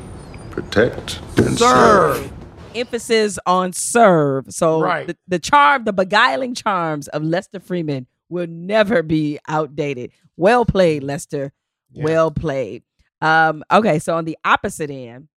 Protect 0.51 1.21
and 1.39 1.59
Serve. 1.59 2.17
serve. 2.17 2.33
Emphasis 2.77 3.39
on 3.47 3.73
serve. 3.73 4.47
So 4.51 4.81
Right. 4.81 5.07
the, 5.07 5.17
the 5.29 5.39
charm, 5.39 5.85
the 5.85 5.93
beguiling 5.93 6.55
charms 6.55 7.09
of 7.09 7.23
Lester 7.23 7.61
Freamon 7.61 8.07
will 8.29 8.47
never 8.49 9.03
be 9.03 9.39
outdated. 9.49 10.11
Well 10.37 10.65
played, 10.65 11.03
Lester. 11.03 11.53
Well 11.95 12.31
played. 12.31 12.83
Um, 13.23 13.65
okay, 13.73 13.99
so 13.99 14.17
on 14.17 14.25
the 14.27 14.37
opposite 14.45 14.91
end, 14.91 15.29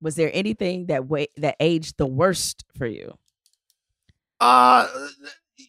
was 0.00 0.14
there 0.16 0.30
anything 0.32 0.86
that 0.86 1.04
wa- 1.06 1.26
that 1.36 1.56
aged 1.60 1.98
the 1.98 2.06
worst 2.06 2.64
for 2.76 2.86
you? 2.86 3.12
Uh, 4.40 4.86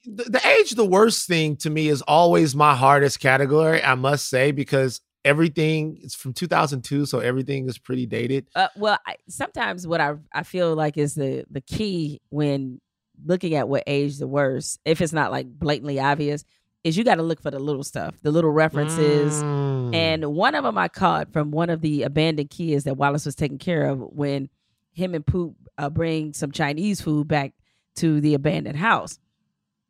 the, 0.05 0.24
the 0.26 0.47
age 0.47 0.72
the 0.72 0.86
worst 0.86 1.28
thing 1.28 1.55
to 1.57 1.70
me 1.70 1.88
is 1.89 2.01
always 2.03 2.55
my 2.55 2.76
hardest 2.76 3.20
category. 3.20 3.84
I 3.84 3.95
must 3.95 4.30
say 4.30 4.51
because 4.51 5.01
everything 5.26 5.99
it's 6.01 6.15
from 6.15 6.34
2002, 6.34 7.05
so 7.05 7.20
everything 7.20 7.67
is 7.67 7.78
pretty 7.78 8.05
dated. 8.05 8.47
Uh, 8.55 8.67
well, 8.76 8.97
I, 9.05 9.15
sometimes 9.28 9.88
what 9.88 10.01
I 10.01 10.15
I 10.34 10.43
feel 10.43 10.76
like 10.76 10.97
is 10.97 11.15
the 11.15 11.45
the 11.49 11.61
key 11.61 12.22
when 12.30 12.82
looking 13.26 13.55
at 13.55 13.67
what 13.67 13.84
age 13.88 14.17
the 14.17 14.28
worst, 14.28 14.80
if 14.86 15.01
it's 15.01 15.13
not 15.13 15.32
like 15.32 15.47
blatantly 15.47 15.99
obvious, 15.99 16.43
is 16.84 16.97
you 16.97 17.03
got 17.03 17.15
to 17.15 17.24
look 17.24 17.41
for 17.41 17.51
the 17.51 17.59
little 17.59 17.84
stuff, 17.84 18.15
the 18.22 18.32
little 18.32 18.51
references. 18.51 19.43
Mm. 19.43 19.95
And 19.95 20.26
one 20.34 20.55
of 20.55 20.63
them 20.63 20.78
I 20.78 20.88
caught 20.88 21.34
from 21.34 21.51
one 21.51 21.70
of 21.70 21.82
the 21.82 22.03
abandoned 22.03 22.49
kids 22.49 22.86
that 22.86 22.95
Wallace 22.95 23.26
was 23.26 23.36
taking 23.36 23.57
care 23.57 23.86
of 23.86 23.99
when 23.99 24.49
him 24.93 25.13
and 25.13 25.26
Poot 25.26 25.55
uh, 25.78 25.89
bring 25.89 26.34
some 26.34 26.51
Chinese 26.51 27.01
food 27.01 27.28
back 27.28 27.53
to 27.97 28.22
the 28.22 28.34
abandoned 28.34 28.78
house. 28.78 29.20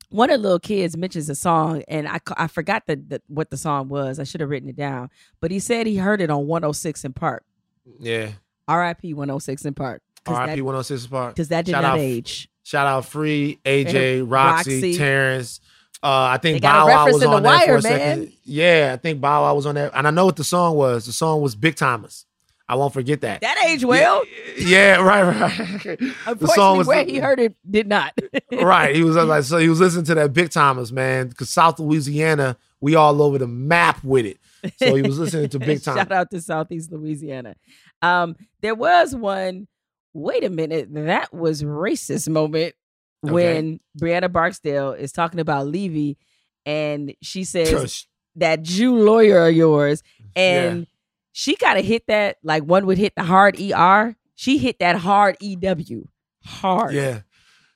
One 0.10 0.30
of 0.32 0.40
the 0.40 0.44
little 0.44 0.60
kids 0.60 0.98
mentions 0.98 1.30
a 1.30 1.36
song, 1.36 1.84
and 1.88 2.08
I, 2.08 2.20
I 2.36 2.48
forgot 2.48 2.84
the, 2.88 2.96
the, 2.96 3.22
what 3.28 3.50
the 3.52 3.58
song 3.58 3.90
was. 3.90 4.20
I 4.20 4.24
should 4.24 4.42
have 4.42 4.50
written 4.50 4.68
it 4.70 4.76
down. 4.76 5.10
But 5.40 5.52
he 5.52 5.60
said 5.60 5.86
he 5.86 5.98
heard 5.98 6.20
it 6.22 6.30
on 6.32 6.48
106 6.48 7.06
& 7.10 7.16
Park. 7.16 7.44
yeah. 8.00 8.32
RIP 8.68 9.04
106 9.16 9.66
& 9.72 9.76
Park. 9.76 10.02
R.I.P. 10.28 10.62
106 10.62 11.08
& 11.08 11.12
Park. 11.12 11.36
Because 11.36 11.48
that 11.48 11.66
did 11.66 11.72
Shout 11.72 11.82
not 11.84 11.94
out- 11.94 12.00
age. 12.00 12.50
Shout 12.64 12.86
out 12.86 13.06
Free, 13.06 13.60
AJ, 13.66 14.28
Rocsi, 14.28 14.80
Rocsi. 14.82 14.98
Terrence. 14.98 15.60
Uh, 16.04 16.08
I 16.34 16.38
think 16.38 16.62
Bow 16.62 16.88
Wow 16.88 17.06
was 17.08 17.16
in 17.16 17.30
The 17.32 17.36
on 17.36 17.44
there 17.44 17.60
for 17.60 17.68
Wire, 17.68 17.78
a 17.78 17.82
second. 17.82 18.34
Yeah, 18.44 18.92
I 18.94 18.98
think 18.98 19.20
Bow 19.20 19.42
Wow 19.42 19.56
was 19.56 19.66
on 19.66 19.74
there, 19.76 19.90
and 19.96 20.08
I 20.08 20.12
know 20.12 20.26
what 20.26 20.36
the 20.36 20.44
song 20.44 20.76
was. 20.76 21.08
The 21.08 21.12
song 21.12 21.42
was 21.42 21.56
Big 21.56 21.76
Tymers. 21.76 22.26
I 22.70 22.76
won't 22.76 22.94
forget 22.94 23.22
that. 23.22 23.42
That 23.42 23.58
age 23.68 23.84
well. 23.84 24.24
Yeah, 24.60 25.02
right, 25.02 25.24
right. 25.24 25.98
the 26.38 26.48
song 26.54 26.78
was 26.78 26.86
where 26.86 27.06
he 27.06 27.18
heard 27.18 27.40
it 27.40 27.56
did 27.70 27.88
not. 27.88 28.14
right. 28.52 28.94
He 28.94 29.04
was 29.04 29.16
like, 29.16 29.44
so 29.44 29.58
he 29.58 29.70
was 29.70 29.80
listening 29.80 30.04
to 30.06 30.16
that 30.16 30.34
Big 30.34 30.50
Tymers, 30.50 30.92
man, 30.92 31.30
because 31.30 31.50
South 31.50 31.80
Louisiana, 31.80 32.58
we 32.82 32.94
all 32.96 33.22
over 33.22 33.38
the 33.38 33.48
map 33.48 34.04
with 34.04 34.26
it. 34.26 34.38
So 34.78 34.94
he 34.96 35.02
was 35.02 35.18
listening 35.18 35.48
to 35.50 35.60
Big 35.60 35.80
Tymers. 35.82 35.96
Shout 35.96 36.12
out 36.12 36.30
to 36.32 36.42
Southeast 36.42 36.92
Louisiana. 36.92 37.56
Um, 38.02 38.36
there 38.62 38.76
was 38.76 39.16
one. 39.16 39.68
Wait 40.14 40.44
a 40.44 40.50
minute, 40.50 40.90
that 40.94 41.34
was 41.34 41.64
racist 41.64 42.28
moment 42.28 42.74
Okay. 43.26 43.34
when 43.34 43.80
Brianna 44.00 44.32
Barksdale 44.32 44.92
is 44.92 45.12
talking 45.12 45.40
about 45.40 45.68
Levy, 45.68 46.18
and 46.66 47.14
she 47.22 47.44
says 47.46 47.72
Gosh. 47.72 48.08
that 48.36 48.64
Jew 48.64 48.98
lawyer 49.04 49.48
of 49.48 49.56
yours, 49.56 50.04
and 50.36 50.88
she 51.32 51.56
gotta 51.56 51.82
hit 51.82 52.08
that 52.08 52.38
like 52.44 52.64
one 52.64 52.86
would 52.86 52.98
hit 52.98 53.14
the 53.16 53.24
hard 53.24 53.60
er. 53.60 54.16
She 54.36 54.58
hit 54.58 54.80
that 54.80 54.96
hard 54.98 55.38
ew, 55.42 56.08
hard. 56.44 56.94
Yeah, 56.94 57.22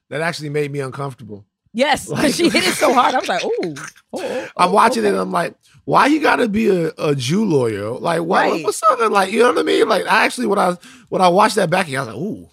that 0.10 0.22
actually 0.22 0.50
made 0.50 0.72
me 0.72 0.80
uncomfortable. 0.80 1.46
Yes, 1.74 2.08
Like- 2.10 2.34
she 2.36 2.50
hit 2.50 2.64
it 2.66 2.76
so 2.76 2.94
hard. 2.94 3.16
I 3.16 3.20
was 3.20 3.28
like, 3.30 3.44
ooh. 3.44 3.76
oh, 4.14 4.50
I'm 4.56 4.70
oh, 4.70 4.72
watching 4.72 5.04
it. 5.04 5.08
okay. 5.08 5.14
and 5.16 5.20
I'm 5.20 5.32
like, 5.32 5.56
why 5.86 6.08
you 6.08 6.22
got 6.22 6.38
to 6.38 6.48
be 6.48 6.70
a, 6.70 6.92
a 6.98 7.16
Jew 7.16 7.44
lawyer? 7.44 7.90
Like, 7.92 8.22
why? 8.22 8.50
Right. 8.50 8.64
What's 8.64 8.82
up? 8.84 9.00
Like, 9.12 9.32
you 9.32 9.40
know 9.40 9.50
what 9.50 9.60
I 9.60 9.64
mean? 9.64 9.90
Like, 9.90 10.06
I 10.06 10.26
actually, 10.26 10.48
when 10.48 10.60
I 10.60 10.78
when 11.10 11.22
I 11.22 11.28
watched 11.28 11.56
that 11.56 11.70
back, 11.70 11.92
I 11.92 12.00
was 12.00 12.08
like, 12.08 12.16
ooh, 12.16 12.50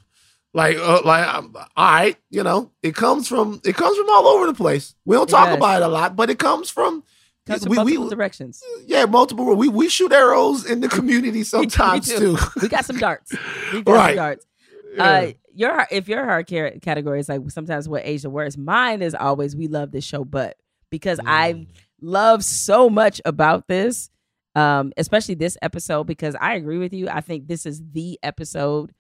like, 0.53 0.77
uh, 0.79 1.03
like, 1.05 1.27
um, 1.29 1.55
all 1.55 1.67
right, 1.77 2.17
you 2.31 2.43
know, 2.43 2.73
it 2.83 2.95
comes 2.95 3.29
from 3.29 3.61
it 3.65 3.77
comes 3.77 3.97
from 3.97 4.09
all 4.11 4.27
over 4.27 4.47
the 4.47 4.55
place. 4.55 4.95
We 5.05 5.17
don't 5.17 5.31
talk 5.31 5.49
does. 5.49 5.57
about 5.57 5.83
it 5.83 5.85
a 5.85 5.89
lot, 5.89 6.17
but 6.17 6.31
it 6.31 6.39
comes 6.39 6.71
from. 6.71 7.05
Comes 7.47 7.67
we, 7.67 7.79
we, 7.99 8.09
directions. 8.11 8.63
yeah, 8.87 9.07
multiple. 9.07 9.55
We 9.57 9.69
we 9.69 9.89
shoot 9.89 10.13
arrows 10.13 10.65
in 10.67 10.81
the 10.81 10.89
community 10.99 11.43
sometimes 11.43 12.09
We 12.09 12.17
too. 12.19 12.37
We 12.61 12.69
got 12.69 12.85
some 12.85 12.99
darts. 12.99 13.33
We 13.73 13.83
got 13.83 13.93
Right. 13.95 14.09
some 14.09 14.17
darts. 14.17 14.47
Uh, 14.99 15.27
your 15.55 15.87
if 15.91 16.07
your 16.09 16.25
hard 16.25 16.49
car- 16.49 16.73
category 16.83 17.19
is 17.21 17.29
like 17.29 17.41
sometimes 17.51 17.89
what 17.89 18.03
age 18.05 18.23
the 18.23 18.31
worst. 18.31 18.59
Mine 18.59 19.03
is 19.03 19.15
always 19.15 19.57
we 19.57 19.69
love 19.69 19.91
this 19.91 20.05
show, 20.05 20.25
but 20.25 20.57
because 20.91 21.19
Mm. 21.19 21.25
I 21.29 21.67
love 22.01 22.45
so 22.45 22.89
much 22.91 23.21
about 23.25 23.69
this, 23.69 24.11
um, 24.55 24.93
especially 24.97 25.35
this 25.35 25.57
episode, 25.63 26.05
because 26.05 26.35
I 26.41 26.55
agree 26.55 26.79
with 26.79 26.93
you. 26.93 27.09
I 27.09 27.21
think 27.21 27.47
this 27.49 27.67
is 27.67 27.83
the 27.93 28.19
episode 28.23 28.93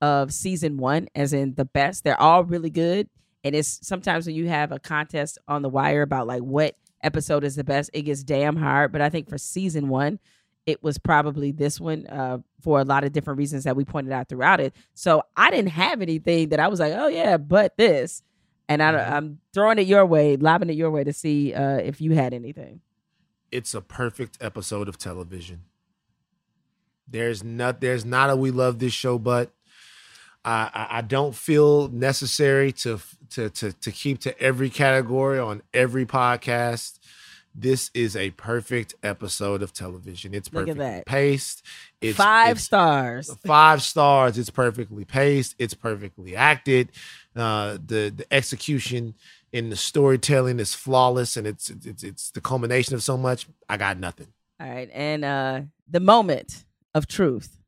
of 0.00 0.32
season 0.32 0.76
one, 0.78 1.08
as 1.14 1.32
in 1.32 1.54
the 1.54 1.64
best. 1.64 2.04
They're 2.04 2.20
all 2.20 2.44
really 2.44 2.70
good, 2.70 3.08
and 3.44 3.54
it's 3.54 3.86
sometimes 3.86 4.26
when 4.26 4.34
you 4.34 4.48
have 4.48 4.72
a 4.72 4.78
contest 4.78 5.38
on 5.46 5.62
the 5.62 5.68
wire 5.68 6.02
about 6.02 6.26
like 6.26 6.42
what 6.42 6.74
episode 7.02 7.44
is 7.44 7.56
the 7.56 7.64
best, 7.64 7.90
it 7.92 8.02
gets 8.02 8.22
damn 8.22 8.56
hard. 8.56 8.92
But 8.92 9.00
I 9.00 9.10
think 9.10 9.28
for 9.28 9.38
season 9.38 9.88
one, 9.88 10.18
it 10.64 10.82
was 10.82 10.96
probably 10.98 11.50
this 11.52 11.80
one 11.80 12.06
uh, 12.06 12.38
for 12.60 12.80
a 12.80 12.84
lot 12.84 13.02
of 13.04 13.12
different 13.12 13.38
reasons 13.38 13.64
that 13.64 13.74
we 13.74 13.84
pointed 13.84 14.12
out 14.12 14.28
throughout 14.28 14.60
it. 14.60 14.74
So 14.94 15.22
I 15.36 15.50
didn't 15.50 15.70
have 15.70 16.00
anything 16.02 16.50
that 16.50 16.60
I 16.60 16.68
was 16.68 16.78
like, 16.80 16.92
oh 16.94 17.08
yeah, 17.08 17.36
but 17.36 17.76
this. 17.76 18.22
And 18.68 18.82
I, 18.82 18.92
I'm 18.92 19.40
throwing 19.52 19.78
it 19.78 19.86
your 19.86 20.06
way, 20.06 20.36
lobbing 20.36 20.70
it 20.70 20.76
your 20.76 20.90
way 20.90 21.04
to 21.04 21.12
see 21.12 21.52
uh, 21.52 21.78
if 21.78 22.00
you 22.00 22.12
had 22.12 22.32
anything. 22.32 22.80
it's 23.50 23.74
a 23.74 23.82
perfect 23.82 24.38
episode 24.40 24.88
of 24.88 24.96
television. 24.98 25.64
There's 27.06 27.44
not 27.44 27.80
there's 27.80 28.04
not 28.04 28.30
a 28.30 28.36
we 28.36 28.50
love 28.50 28.78
this 28.78 28.94
show, 28.94 29.18
but 29.18 29.52
I 30.44 30.86
I, 30.90 31.00
don't 31.02 31.34
feel 31.34 31.88
necessary 31.88 32.72
to 32.72 33.00
to 33.30 33.50
to 33.50 33.72
to 33.72 33.92
keep 33.92 34.18
to 34.20 34.38
every 34.40 34.70
category 34.70 35.38
on 35.38 35.62
every 35.72 36.04
podcast. 36.06 36.98
This 37.54 37.90
is 37.92 38.16
a 38.16 38.30
perfect 38.30 38.94
episode 39.02 39.62
of 39.62 39.74
television. 39.74 40.32
It's 40.32 40.50
Look 40.52 40.74
that. 40.78 41.04
paced. 41.04 41.62
It's 42.00 42.16
Five 42.16 42.52
it's- 42.52 42.64
stars. 42.64 43.34
Five 43.46 43.82
stars. 43.82 44.38
It's 44.38 44.48
perfectly 44.50 45.04
paced. 45.04 45.54
It's 45.58 45.74
perfectly 45.74 46.34
acted. 46.34 46.90
Uh, 47.36 47.74
the 47.74 48.12
the 48.14 48.26
execution 48.30 49.14
in 49.52 49.68
the 49.68 49.76
storytelling 49.76 50.58
is 50.60 50.74
flawless, 50.74 51.36
and 51.36 51.46
it's 51.46 51.68
it's 51.84 52.02
it's 52.02 52.30
the 52.30 52.40
culmination 52.40 52.94
of 52.94 53.02
so 53.02 53.16
much. 53.18 53.46
I 53.68 53.76
got 53.76 53.98
nothing. 53.98 54.28
All 54.58 54.68
right. 54.68 54.88
And 54.92 55.24
uh, 55.24 55.60
the 55.90 56.00
moment 56.00 56.64
of 56.94 57.06
truth 57.06 57.58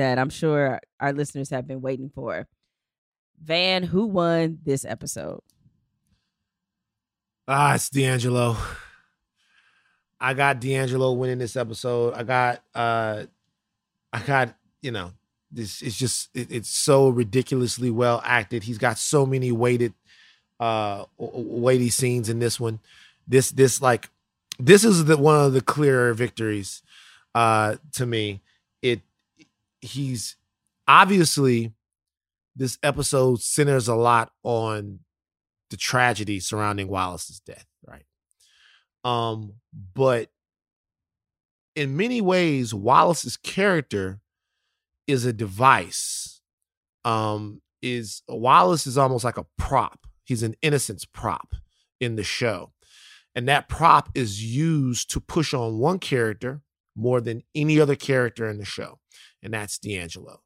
that 0.00 0.18
I'm 0.18 0.30
sure 0.30 0.80
our 0.98 1.12
listeners 1.12 1.50
have 1.50 1.66
been 1.66 1.82
waiting 1.82 2.10
for. 2.14 2.48
Van, 3.42 3.82
who 3.82 4.06
won 4.06 4.58
this 4.64 4.86
episode? 4.86 5.40
Ah, 7.46 7.74
it's 7.74 7.90
D'Angelo. 7.90 8.56
I 10.18 10.32
got 10.32 10.58
D'Angelo 10.58 11.12
winning 11.12 11.38
this 11.38 11.56
episode. 11.56 12.14
I 12.14 12.22
got 12.22 12.62
uh 12.74 13.24
I 14.12 14.20
got, 14.20 14.54
you 14.80 14.90
know, 14.90 15.12
this 15.52 15.82
it's 15.82 15.98
just 15.98 16.30
it, 16.34 16.50
it's 16.50 16.70
so 16.70 17.10
ridiculously 17.10 17.90
well 17.90 18.22
acted. 18.24 18.62
He's 18.62 18.78
got 18.78 18.96
so 18.96 19.26
many 19.26 19.52
weighted 19.52 19.92
uh 20.60 21.04
weighty 21.18 21.90
scenes 21.90 22.30
in 22.30 22.38
this 22.38 22.58
one. 22.58 22.80
This 23.28 23.50
this 23.50 23.82
like 23.82 24.08
this 24.58 24.82
is 24.82 25.04
the 25.04 25.18
one 25.18 25.44
of 25.44 25.52
the 25.52 25.60
clearer 25.60 26.14
victories 26.14 26.82
uh 27.34 27.76
to 27.92 28.06
me. 28.06 28.40
It 28.80 29.02
he's 29.80 30.36
obviously 30.86 31.72
this 32.56 32.78
episode 32.82 33.40
centers 33.40 33.88
a 33.88 33.94
lot 33.94 34.32
on 34.42 35.00
the 35.70 35.76
tragedy 35.76 36.40
surrounding 36.40 36.88
Wallace's 36.88 37.40
death, 37.40 37.66
right? 37.86 38.04
Um, 39.04 39.54
but 39.94 40.30
in 41.76 41.96
many 41.96 42.20
ways, 42.20 42.74
Wallace's 42.74 43.36
character 43.36 44.20
is 45.06 45.24
a 45.24 45.32
device. 45.32 46.40
Um, 47.04 47.62
is 47.82 48.22
Wallace 48.28 48.86
is 48.86 48.98
almost 48.98 49.24
like 49.24 49.38
a 49.38 49.46
prop. 49.56 50.06
He's 50.24 50.42
an 50.42 50.54
innocence 50.60 51.04
prop 51.04 51.54
in 51.98 52.16
the 52.16 52.22
show. 52.22 52.72
And 53.34 53.48
that 53.48 53.68
prop 53.68 54.10
is 54.14 54.44
used 54.44 55.10
to 55.12 55.20
push 55.20 55.54
on 55.54 55.78
one 55.78 55.98
character 55.98 56.62
more 56.96 57.20
than 57.20 57.42
any 57.54 57.80
other 57.80 57.96
character 57.96 58.48
in 58.48 58.58
the 58.58 58.64
show. 58.64 58.99
And 59.42 59.54
that's 59.54 59.78
D'Angelo. 59.78 60.40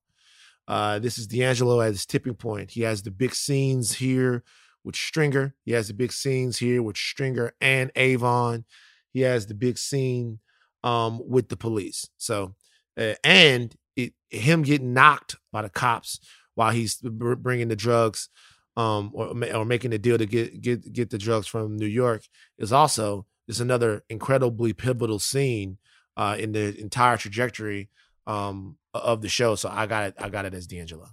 Uh, 0.66 0.98
this 0.98 1.18
is 1.18 1.26
D'Angelo 1.26 1.80
at 1.80 1.92
his 1.92 2.06
tipping 2.06 2.34
point. 2.34 2.70
He 2.70 2.82
has 2.82 3.02
the 3.02 3.10
big 3.10 3.34
scenes 3.34 3.94
here 3.94 4.42
with 4.82 4.96
Stringer. 4.96 5.54
He 5.64 5.72
has 5.72 5.88
the 5.88 5.94
big 5.94 6.12
scenes 6.12 6.58
here 6.58 6.82
with 6.82 6.96
Stringer 6.96 7.52
and 7.60 7.90
Avon. 7.96 8.64
He 9.12 9.20
has 9.20 9.46
the 9.46 9.54
big 9.54 9.78
scene 9.78 10.40
um, 10.82 11.20
with 11.26 11.48
the 11.48 11.56
police. 11.56 12.08
So, 12.18 12.54
uh, 12.98 13.14
and 13.22 13.74
it, 13.96 14.14
him 14.30 14.62
getting 14.62 14.92
knocked 14.92 15.36
by 15.52 15.62
the 15.62 15.70
cops 15.70 16.20
while 16.54 16.70
he's 16.70 16.96
bringing 16.96 17.68
the 17.68 17.76
drugs 17.76 18.28
um, 18.76 19.10
or, 19.14 19.28
or 19.54 19.64
making 19.64 19.90
the 19.90 19.98
deal 19.98 20.18
to 20.18 20.26
get 20.26 20.60
get 20.60 20.92
get 20.92 21.10
the 21.10 21.18
drugs 21.18 21.46
from 21.46 21.76
New 21.76 21.86
York 21.86 22.24
is 22.58 22.72
also 22.72 23.26
is 23.46 23.60
another 23.60 24.02
incredibly 24.08 24.72
pivotal 24.72 25.18
scene 25.18 25.78
uh, 26.16 26.36
in 26.38 26.52
the 26.52 26.78
entire 26.80 27.16
trajectory 27.16 27.88
um, 28.26 28.76
of 28.92 29.22
the 29.22 29.28
show. 29.28 29.55
So 29.55 29.68
I 29.72 29.86
got 29.86 30.09
it. 30.09 30.14
I 30.18 30.28
got 30.28 30.44
it 30.44 30.55
as 30.55 30.66
D'Angelo. 30.66 31.09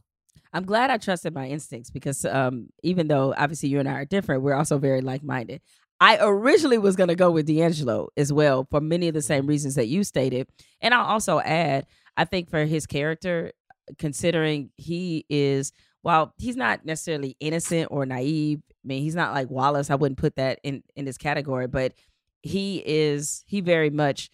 I'm 0.54 0.66
glad 0.66 0.90
I 0.90 0.98
trusted 0.98 1.34
my 1.34 1.48
instincts 1.48 1.90
because 1.90 2.26
um, 2.26 2.68
even 2.84 3.08
though 3.08 3.34
obviously 3.38 3.70
you 3.70 3.80
and 3.80 3.88
I 3.88 3.94
are 3.94 4.06
different, 4.06 4.44
we're 4.44 4.54
also 4.54 4.78
very 4.78 5.02
like 5.02 5.24
minded. 5.24 5.62
I 6.02 6.18
originally 6.20 6.80
was 6.80 6.96
going 6.96 7.10
to 7.10 7.16
go 7.16 7.32
with 7.32 7.46
D'Angelo 7.46 8.10
as 8.18 8.34
well 8.34 8.68
for 8.70 8.82
many 8.82 9.08
of 9.08 9.14
the 9.14 9.22
same 9.22 9.46
reasons 9.46 9.76
that 9.76 9.88
you 9.88 10.04
stated. 10.04 10.50
And 10.82 10.94
I'll 10.94 11.06
also 11.06 11.40
add, 11.40 11.86
I 12.18 12.26
think 12.26 12.50
for 12.50 12.66
his 12.66 12.86
character, 12.88 13.52
considering 13.98 14.72
he 14.78 15.26
is 15.30 15.72
while 16.02 16.34
he's 16.38 16.56
not 16.56 16.86
necessarily 16.86 17.38
innocent 17.40 17.90
or 17.92 18.06
naive, 18.06 18.62
I 18.70 18.88
mean, 18.88 19.04
he's 19.04 19.16
not 19.16 19.34
like 19.34 19.50
Wallace. 19.50 19.92
I 19.92 19.96
wouldn't 19.96 20.18
put 20.18 20.36
that 20.38 20.60
in 20.64 20.84
in 20.96 21.06
this 21.06 21.18
category, 21.18 21.68
but 21.68 21.94
he 22.42 22.82
is. 22.86 23.44
He 23.46 23.62
very 23.62 23.90
much. 23.90 24.32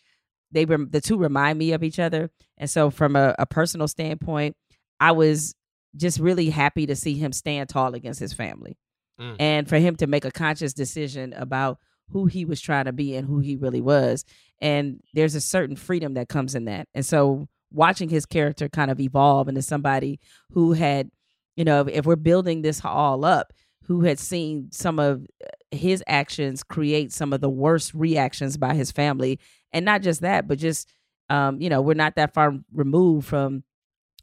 They 0.51 0.65
rem- 0.65 0.89
the 0.91 1.01
two 1.01 1.17
remind 1.17 1.59
me 1.59 1.73
of 1.73 1.83
each 1.83 1.99
other, 1.99 2.29
and 2.57 2.69
so 2.69 2.89
from 2.89 3.15
a, 3.15 3.35
a 3.37 3.45
personal 3.45 3.87
standpoint, 3.87 4.55
I 4.99 5.11
was 5.11 5.53
just 5.95 6.19
really 6.19 6.49
happy 6.49 6.85
to 6.85 6.95
see 6.95 7.15
him 7.15 7.31
stand 7.33 7.69
tall 7.69 7.93
against 7.95 8.19
his 8.19 8.33
family, 8.33 8.77
Mm. 9.19 9.35
and 9.39 9.67
for 9.67 9.77
him 9.77 9.95
to 9.95 10.05
make 10.07 10.25
a 10.25 10.31
conscious 10.31 10.73
decision 10.73 11.33
about 11.33 11.79
who 12.11 12.27
he 12.27 12.45
was 12.45 12.61
trying 12.61 12.85
to 12.85 12.93
be 12.93 13.15
and 13.15 13.27
who 13.27 13.39
he 13.39 13.55
really 13.55 13.81
was. 13.81 14.23
And 14.61 15.01
there's 15.13 15.33
a 15.35 15.41
certain 15.41 15.75
freedom 15.75 16.13
that 16.13 16.29
comes 16.29 16.53
in 16.55 16.65
that, 16.65 16.87
and 16.93 17.05
so 17.05 17.47
watching 17.73 18.09
his 18.09 18.25
character 18.25 18.69
kind 18.69 18.89
of 18.91 18.99
evolve 18.99 19.49
into 19.49 19.61
somebody 19.61 20.19
who 20.51 20.71
had, 20.73 21.09
you 21.57 21.65
know, 21.65 21.81
if 21.91 22.05
we're 22.05 22.15
building 22.15 22.61
this 22.61 22.79
all 22.85 23.25
up, 23.25 23.51
who 23.87 24.01
had 24.01 24.19
seen 24.19 24.69
some 24.71 24.99
of 24.99 25.25
his 25.71 26.03
actions 26.07 26.63
create 26.63 27.11
some 27.11 27.33
of 27.33 27.41
the 27.41 27.49
worst 27.49 27.93
reactions 27.93 28.57
by 28.57 28.73
his 28.73 28.91
family. 28.91 29.39
And 29.73 29.85
not 29.85 30.01
just 30.01 30.21
that, 30.21 30.47
but 30.47 30.59
just, 30.59 30.91
um, 31.29 31.59
you 31.61 31.69
know, 31.69 31.81
we're 31.81 31.93
not 31.93 32.15
that 32.15 32.33
far 32.33 32.53
removed 32.73 33.27
from 33.27 33.63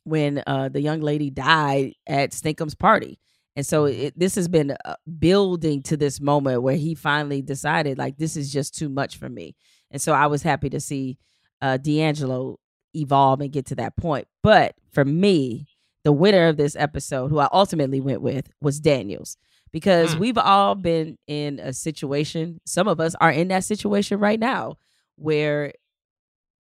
when 0.05 0.43
uh, 0.47 0.69
the 0.69 0.81
young 0.81 1.01
lady 1.01 1.31
died 1.31 1.95
at 2.07 2.33
Stinkum's 2.33 2.75
party. 2.75 3.19
And 3.57 3.65
so 3.65 3.85
it, 3.87 4.19
this 4.19 4.35
has 4.35 4.49
been 4.49 4.77
uh, 4.85 4.97
building 5.19 5.83
to 5.85 5.97
this 5.97 6.21
moment 6.21 6.63
where 6.63 6.77
he 6.77 6.95
finally 6.95 7.41
decided, 7.41 7.99
like, 7.99 8.17
this 8.19 8.37
is 8.37 8.53
just 8.53 8.77
too 8.77 8.89
much 8.89 9.17
for 9.17 9.29
me. 9.29 9.55
And 9.91 10.03
so 10.03 10.13
I 10.13 10.27
was 10.27 10.43
happy 10.43 10.71
to 10.71 10.81
see 10.81 11.19
uh, 11.63 11.77
D'Angelo 11.77 12.59
evolve 12.95 13.41
and 13.41 13.53
get 13.53 13.67
to 13.67 13.77
that 13.77 13.97
point. 13.97 14.27
But 14.43 14.75
for 14.93 15.05
me, 15.05 15.69
the 16.03 16.13
winner 16.13 16.49
of 16.49 16.57
this 16.57 16.77
episode, 16.77 17.29
who 17.29 17.39
I 17.39 17.49
ultimately 17.53 18.01
went 18.01 18.21
with, 18.21 18.51
was 18.61 18.81
Daniels. 18.81 19.37
Because 19.75 20.15
Mm. 20.15 20.19
we've 20.21 20.39
all 20.39 20.77
been 20.77 21.19
in 21.27 21.59
a 21.59 21.73
situation, 21.73 22.61
some 22.65 22.87
of 22.87 23.01
us 23.01 23.17
are 23.21 23.33
in 23.33 23.49
that 23.49 23.65
situation 23.65 24.21
right 24.21 24.39
now, 24.39 24.77
where 25.17 25.73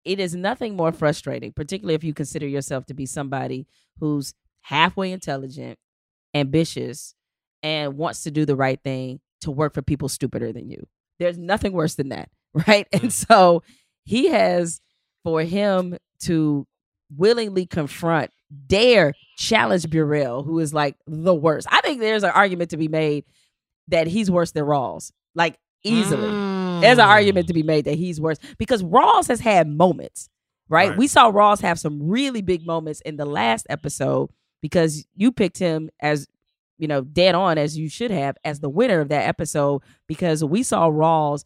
it 0.05 0.19
is 0.19 0.35
nothing 0.35 0.75
more 0.75 0.91
frustrating, 0.91 1.51
particularly 1.51 1.95
if 1.95 2.03
you 2.03 2.13
consider 2.13 2.47
yourself 2.47 2.85
to 2.85 2.93
be 2.93 3.07
somebody 3.07 3.65
who's 3.99 4.35
halfway 4.61 5.11
intelligent, 5.11 5.79
ambitious, 6.35 7.15
and 7.63 7.97
wants 7.97 8.21
to 8.23 8.31
do 8.31 8.45
the 8.45 8.55
right 8.55 8.79
thing 8.83 9.19
to 9.41 9.49
work 9.49 9.73
for 9.73 9.81
people 9.81 10.07
stupider 10.07 10.53
than 10.53 10.69
you. 10.69 10.85
There's 11.17 11.37
nothing 11.37 11.73
worse 11.73 11.95
than 11.95 12.09
that, 12.09 12.29
right? 12.67 12.87
And 12.93 13.11
so 13.11 13.63
he 14.05 14.27
has, 14.27 14.81
for 15.23 15.41
him 15.41 15.97
to 16.25 16.67
willingly 17.17 17.65
confront, 17.65 18.29
dare 18.67 19.13
challenge 19.39 19.89
Burrell, 19.89 20.43
who 20.43 20.59
is 20.59 20.73
like 20.73 20.95
the 21.07 21.33
worst. 21.33 21.65
I 21.71 21.79
think 21.81 22.01
there's 22.01 22.23
an 22.23 22.31
argument 22.31 22.71
to 22.71 22.77
be 22.77 22.89
made 22.89 23.23
that 23.87 24.05
he's 24.05 24.29
worse 24.29 24.51
than 24.51 24.65
Rawls, 24.65 25.11
like 25.33 25.57
easily. 25.83 26.27
There's 26.81 26.97
an 26.97 27.05
argument 27.05 27.47
to 27.47 27.53
be 27.53 27.63
made 27.63 27.85
that 27.85 27.95
he's 27.95 28.19
worse 28.19 28.37
because 28.57 28.83
Rawls 28.83 29.29
has 29.29 29.39
had 29.39 29.67
moments, 29.67 30.29
right? 30.67 30.89
Right. 30.89 30.97
We 30.97 31.07
saw 31.07 31.31
Rawls 31.31 31.61
have 31.61 31.79
some 31.79 32.09
really 32.09 32.41
big 32.41 32.65
moments 32.65 33.01
in 33.01 33.15
the 33.15 33.25
last 33.25 33.65
episode 33.69 34.29
because 34.61 35.05
you 35.15 35.31
picked 35.31 35.57
him 35.57 35.89
as, 36.01 36.27
you 36.77 36.87
know, 36.87 37.01
dead 37.01 37.33
on 37.33 37.57
as 37.57 37.77
you 37.77 37.89
should 37.89 38.11
have 38.11 38.35
as 38.43 38.59
the 38.59 38.69
winner 38.69 38.99
of 38.99 39.07
that 39.07 39.27
episode 39.27 39.81
because 40.05 40.43
we 40.43 40.63
saw 40.63 40.89
Rawls 40.89 41.45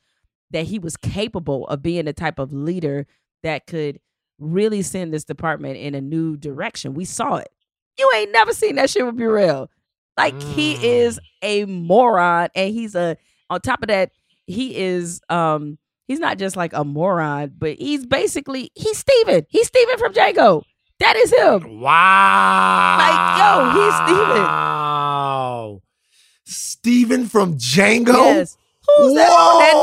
that 0.50 0.66
he 0.66 0.80
was 0.80 0.98
capable 0.98 1.68
of 1.68 1.84
being 1.84 2.06
the 2.06 2.14
type 2.14 2.40
of 2.40 2.52
leader 2.54 3.06
that 3.44 3.68
could 3.68 4.00
really 4.40 4.82
send 4.82 5.14
this 5.14 5.24
department 5.24 5.78
in 5.78 5.94
a 5.94 6.02
new 6.02 6.36
direction. 6.38 6.96
We 6.96 7.06
saw 7.06 7.36
it. 7.36 7.50
You 7.98 8.10
ain't 8.16 8.32
never 8.32 8.54
seen 8.54 8.76
that 8.76 8.90
shit 8.90 9.06
with 9.06 9.18
Burrell. 9.18 9.70
Like 10.18 10.40
he 10.42 10.74
is 10.86 11.20
a 11.42 11.66
moron, 11.66 12.50
and 12.56 12.74
he's 12.74 12.96
a. 12.96 13.18
On 13.50 13.60
top 13.62 13.82
of 13.84 13.88
that, 13.88 14.12
he 14.46 14.76
is. 14.76 15.22
Um, 15.30 15.78
he's 16.08 16.20
not 16.20 16.38
just 16.38 16.56
like 16.56 16.74
a 16.74 16.84
moron, 16.84 17.54
but 17.58 17.76
he's 17.76 18.06
basically 18.06 18.72
he's 18.76 18.98
Stephen. 18.98 19.46
He's 19.50 19.68
Stephen 19.68 19.98
from 19.98 20.14
Django. 20.14 20.64
That 21.00 21.16
is 21.16 21.34
him. 21.34 21.82
Wow. 21.82 22.98
Like 23.00 23.76
yo, 23.76 23.82
he's 23.84 23.96
Stephen. 23.96 24.44
Wow. 24.44 25.82
Stephen 26.46 27.26
from 27.26 27.58
Django? 27.58 28.14
Yes. 28.14 28.58
Who's 28.98 29.16
that 29.16 29.30
on 29.30 29.60
that 29.62 29.74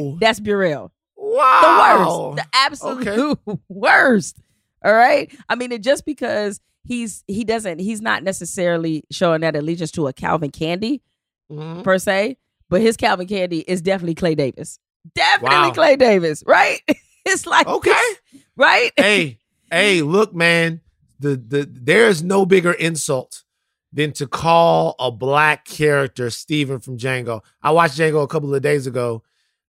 Whoa. 0.00 0.10
nag? 0.10 0.20
That's 0.20 0.40
Burrell. 0.40 0.92
Wow. 1.16 2.34
The 2.34 2.36
worst. 2.36 2.36
The 2.36 2.56
absolute 2.56 3.38
worst. 3.68 4.40
All 4.84 4.94
right. 4.94 5.34
I 5.48 5.54
mean, 5.54 5.72
it 5.72 5.82
just 5.82 6.04
because 6.04 6.60
he's 6.84 7.22
he 7.26 7.44
doesn't 7.44 7.78
he's 7.78 8.00
not 8.00 8.22
necessarily 8.22 9.04
showing 9.10 9.40
that 9.42 9.54
allegiance 9.56 9.90
to 9.92 10.06
a 10.06 10.12
Calvin 10.12 10.50
Candie 10.50 11.02
Mhm. 11.50 11.82
per 11.84 11.98
se, 11.98 12.36
but 12.68 12.80
his 12.80 12.96
Calvin 12.96 13.26
Candie 13.26 13.60
is 13.60 13.82
definitely 13.82 14.14
Clay 14.14 14.34
Davis. 14.34 14.78
Definitely 15.14 15.56
Wow. 15.68 15.72
Clay 15.72 15.96
Davis, 15.96 16.42
right? 16.46 16.80
it's 17.24 17.46
like 17.46 17.66
Okay. 17.66 17.92
right? 18.56 18.92
hey, 18.96 19.38
hey, 19.70 20.02
look, 20.02 20.34
man. 20.34 20.80
The 21.18 21.36
the 21.36 21.68
there 21.70 22.08
is 22.08 22.22
no 22.22 22.46
bigger 22.46 22.72
insult 22.72 23.44
than 23.92 24.12
to 24.12 24.26
call 24.26 24.94
a 25.00 25.10
black 25.10 25.64
character 25.64 26.30
Stephen 26.30 26.78
from 26.78 26.96
Django. 26.96 27.42
I 27.62 27.72
watched 27.72 27.98
Django 27.98 28.22
a 28.22 28.28
couple 28.28 28.54
of 28.54 28.62
days 28.62 28.86
ago. 28.86 29.22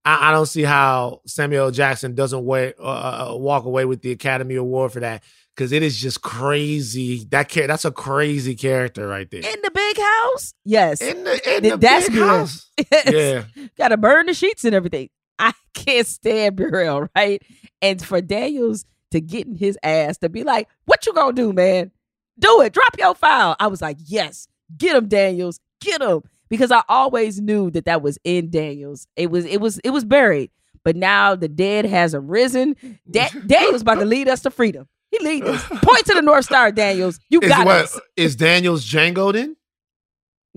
I, 0.05 0.29
I 0.29 0.31
don't 0.31 0.45
see 0.45 0.61
how 0.63 1.21
Samuel 1.25 1.71
Jackson 1.71 2.13
doesn't 2.15 2.45
wait, 2.45 2.75
uh, 2.79 3.31
uh, 3.33 3.35
walk 3.35 3.65
away 3.65 3.85
with 3.85 4.01
the 4.01 4.11
Academy 4.11 4.55
Award 4.55 4.91
for 4.93 4.99
that 5.01 5.23
because 5.55 5.71
it 5.71 5.83
is 5.83 5.97
just 5.99 6.21
crazy. 6.21 7.25
That 7.31 7.49
char- 7.49 7.67
that's 7.67 7.85
a 7.85 7.91
crazy 7.91 8.55
character 8.55 9.07
right 9.07 9.29
there. 9.29 9.39
In 9.41 9.61
the 9.61 9.71
big 9.71 9.97
house? 9.97 10.53
Yes. 10.65 11.01
In 11.01 11.23
the 11.23 11.55
in 11.55 11.61
Th- 11.61 11.73
the 11.73 11.77
that's 11.77 12.07
big 12.09 12.17
Burrell. 12.17 12.27
house. 12.37 12.69
Yes. 12.91 13.45
Yeah. 13.55 13.65
Gotta 13.77 13.97
burn 13.97 14.25
the 14.27 14.33
sheets 14.33 14.63
and 14.65 14.73
everything. 14.75 15.09
I 15.39 15.53
can't 15.73 16.07
stand 16.07 16.55
Burrell, 16.55 17.07
right? 17.15 17.41
And 17.81 18.03
for 18.03 18.21
Daniels 18.21 18.85
to 19.11 19.19
get 19.21 19.47
in 19.47 19.55
his 19.55 19.77
ass 19.83 20.17
to 20.19 20.29
be 20.29 20.43
like, 20.43 20.67
what 20.85 21.05
you 21.05 21.13
gonna 21.13 21.33
do, 21.33 21.51
man? 21.53 21.91
Do 22.39 22.61
it. 22.61 22.73
Drop 22.73 22.95
your 22.97 23.13
file. 23.15 23.55
I 23.59 23.67
was 23.67 23.81
like, 23.81 23.97
yes, 24.05 24.47
get 24.77 24.95
him, 24.95 25.07
Daniels. 25.07 25.59
Get 25.81 26.01
him. 26.01 26.21
Because 26.49 26.71
I 26.71 26.83
always 26.89 27.39
knew 27.39 27.71
that 27.71 27.85
that 27.85 28.01
was 28.01 28.17
in 28.23 28.49
Daniels. 28.49 29.07
It 29.15 29.31
was, 29.31 29.45
it 29.45 29.61
was, 29.61 29.79
it 29.79 29.89
was 29.91 30.03
buried. 30.05 30.51
But 30.83 30.95
now 30.95 31.35
the 31.35 31.47
dead 31.47 31.85
has 31.85 32.13
arisen. 32.15 32.75
Da- 33.09 33.29
Daniels 33.47 33.81
about 33.83 33.95
to 33.99 34.05
lead 34.05 34.27
us 34.27 34.41
to 34.41 34.49
freedom. 34.51 34.87
He 35.11 35.19
lead 35.19 35.43
us. 35.45 35.63
Point 35.67 36.05
to 36.07 36.13
the 36.15 36.21
North 36.21 36.45
Star, 36.45 36.71
Daniels. 36.71 37.19
You 37.29 37.39
Is, 37.41 37.49
got 37.49 37.65
what, 37.65 37.83
us. 37.83 37.99
is 38.17 38.35
Daniel's 38.35 38.85
Django 38.85 39.31
then? 39.33 39.55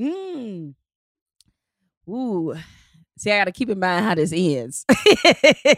Mm. 0.00 0.74
Ooh. 2.08 2.54
See, 3.16 3.30
I 3.30 3.38
got 3.38 3.44
to 3.44 3.52
keep 3.52 3.70
in 3.70 3.78
mind 3.78 4.04
how 4.04 4.14
this 4.16 4.32
ends. 4.34 4.84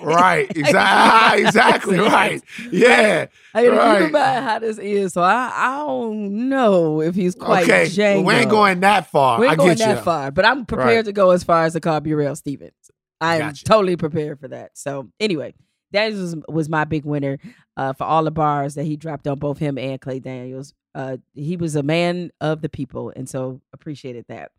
Right. 0.03 0.51
Exactly. 0.57 1.43
exactly. 1.45 1.99
Right. 1.99 2.43
Yeah. 2.71 3.27
I 3.55 3.65
got 3.67 3.71
to 3.95 3.99
keep 3.99 4.07
in 4.07 4.13
mind 4.13 4.45
how 4.45 4.59
this 4.59 4.79
is. 4.79 5.13
So 5.13 5.21
I, 5.23 5.53
I 5.55 5.77
don't 5.87 6.49
know 6.49 7.03
if 7.03 7.15
he's 7.15 7.35
quite 7.35 7.65
okay. 7.65 7.85
Django. 7.87 8.25
We 8.25 8.35
ain't 8.35 8.51
going 8.51 8.81
that 8.81 9.11
far. 9.11 9.39
We 9.39 9.47
ain't 9.47 9.53
I 9.53 9.57
going 9.57 9.77
that 9.79 9.99
you. 9.99 10.03
far, 10.03 10.31
but 10.31 10.45
I'm 10.47 10.65
prepared 10.65 10.89
Right. 10.97 11.05
to 11.05 11.13
go 11.13 11.31
as 11.31 11.45
far 11.45 11.65
as 11.65 11.75
to 11.75 11.81
call 11.81 12.01
Burrell 12.01 12.37
Stevens. 12.37 12.73
I'm 13.21 13.41
Gotcha. 13.41 13.65
totally 13.65 13.97
prepared 13.97 14.41
for 14.41 14.49
that. 14.49 14.71
So 14.75 15.11
anyway, 15.21 15.55
that 15.93 16.13
was, 16.13 16.37
was 16.49 16.69
my 16.69 16.85
big 16.85 17.05
winner 17.05 17.39
uh, 17.77 17.93
for 17.93 18.05
all 18.05 18.25
the 18.25 18.31
bars 18.31 18.75
that 18.75 18.85
he 18.85 18.97
dropped 18.97 19.27
on 19.27 19.39
both 19.39 19.59
him 19.59 19.79
and 19.79 20.01
Clay 20.01 20.19
Daniels. 20.19 20.75
Uh, 20.95 21.19
he 21.35 21.57
was 21.57 21.77
a 21.77 21.83
man 21.83 22.31
of 22.41 22.63
the 22.63 22.69
people, 22.69 23.13
and 23.15 23.29
so 23.29 23.61
appreciated 23.73 24.25
that. 24.29 24.51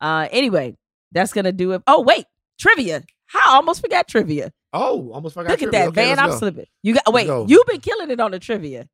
Uh, 0.00 0.28
anyway, 0.30 0.76
that's 1.12 1.32
gonna 1.32 1.52
do 1.52 1.72
it. 1.72 1.82
Oh 1.86 2.00
wait, 2.02 2.26
trivia. 2.58 3.02
I 3.34 3.54
almost 3.54 3.80
forgot 3.80 4.08
trivia. 4.08 4.52
Oh, 4.72 5.10
almost 5.12 5.34
forgot. 5.34 5.50
Look 5.50 5.62
at 5.62 5.72
that, 5.72 5.88
Okay, 5.88 6.06
Van. 6.08 6.18
I'm 6.18 6.30
go. 6.30 6.38
slipping. 6.38 6.66
You 6.82 6.94
got 6.94 7.12
wait. 7.12 7.26
go. 7.26 7.46
You've 7.48 7.66
been 7.66 7.80
killing 7.80 8.10
it 8.10 8.20
on 8.20 8.32
the 8.32 8.38
trivia, 8.38 8.88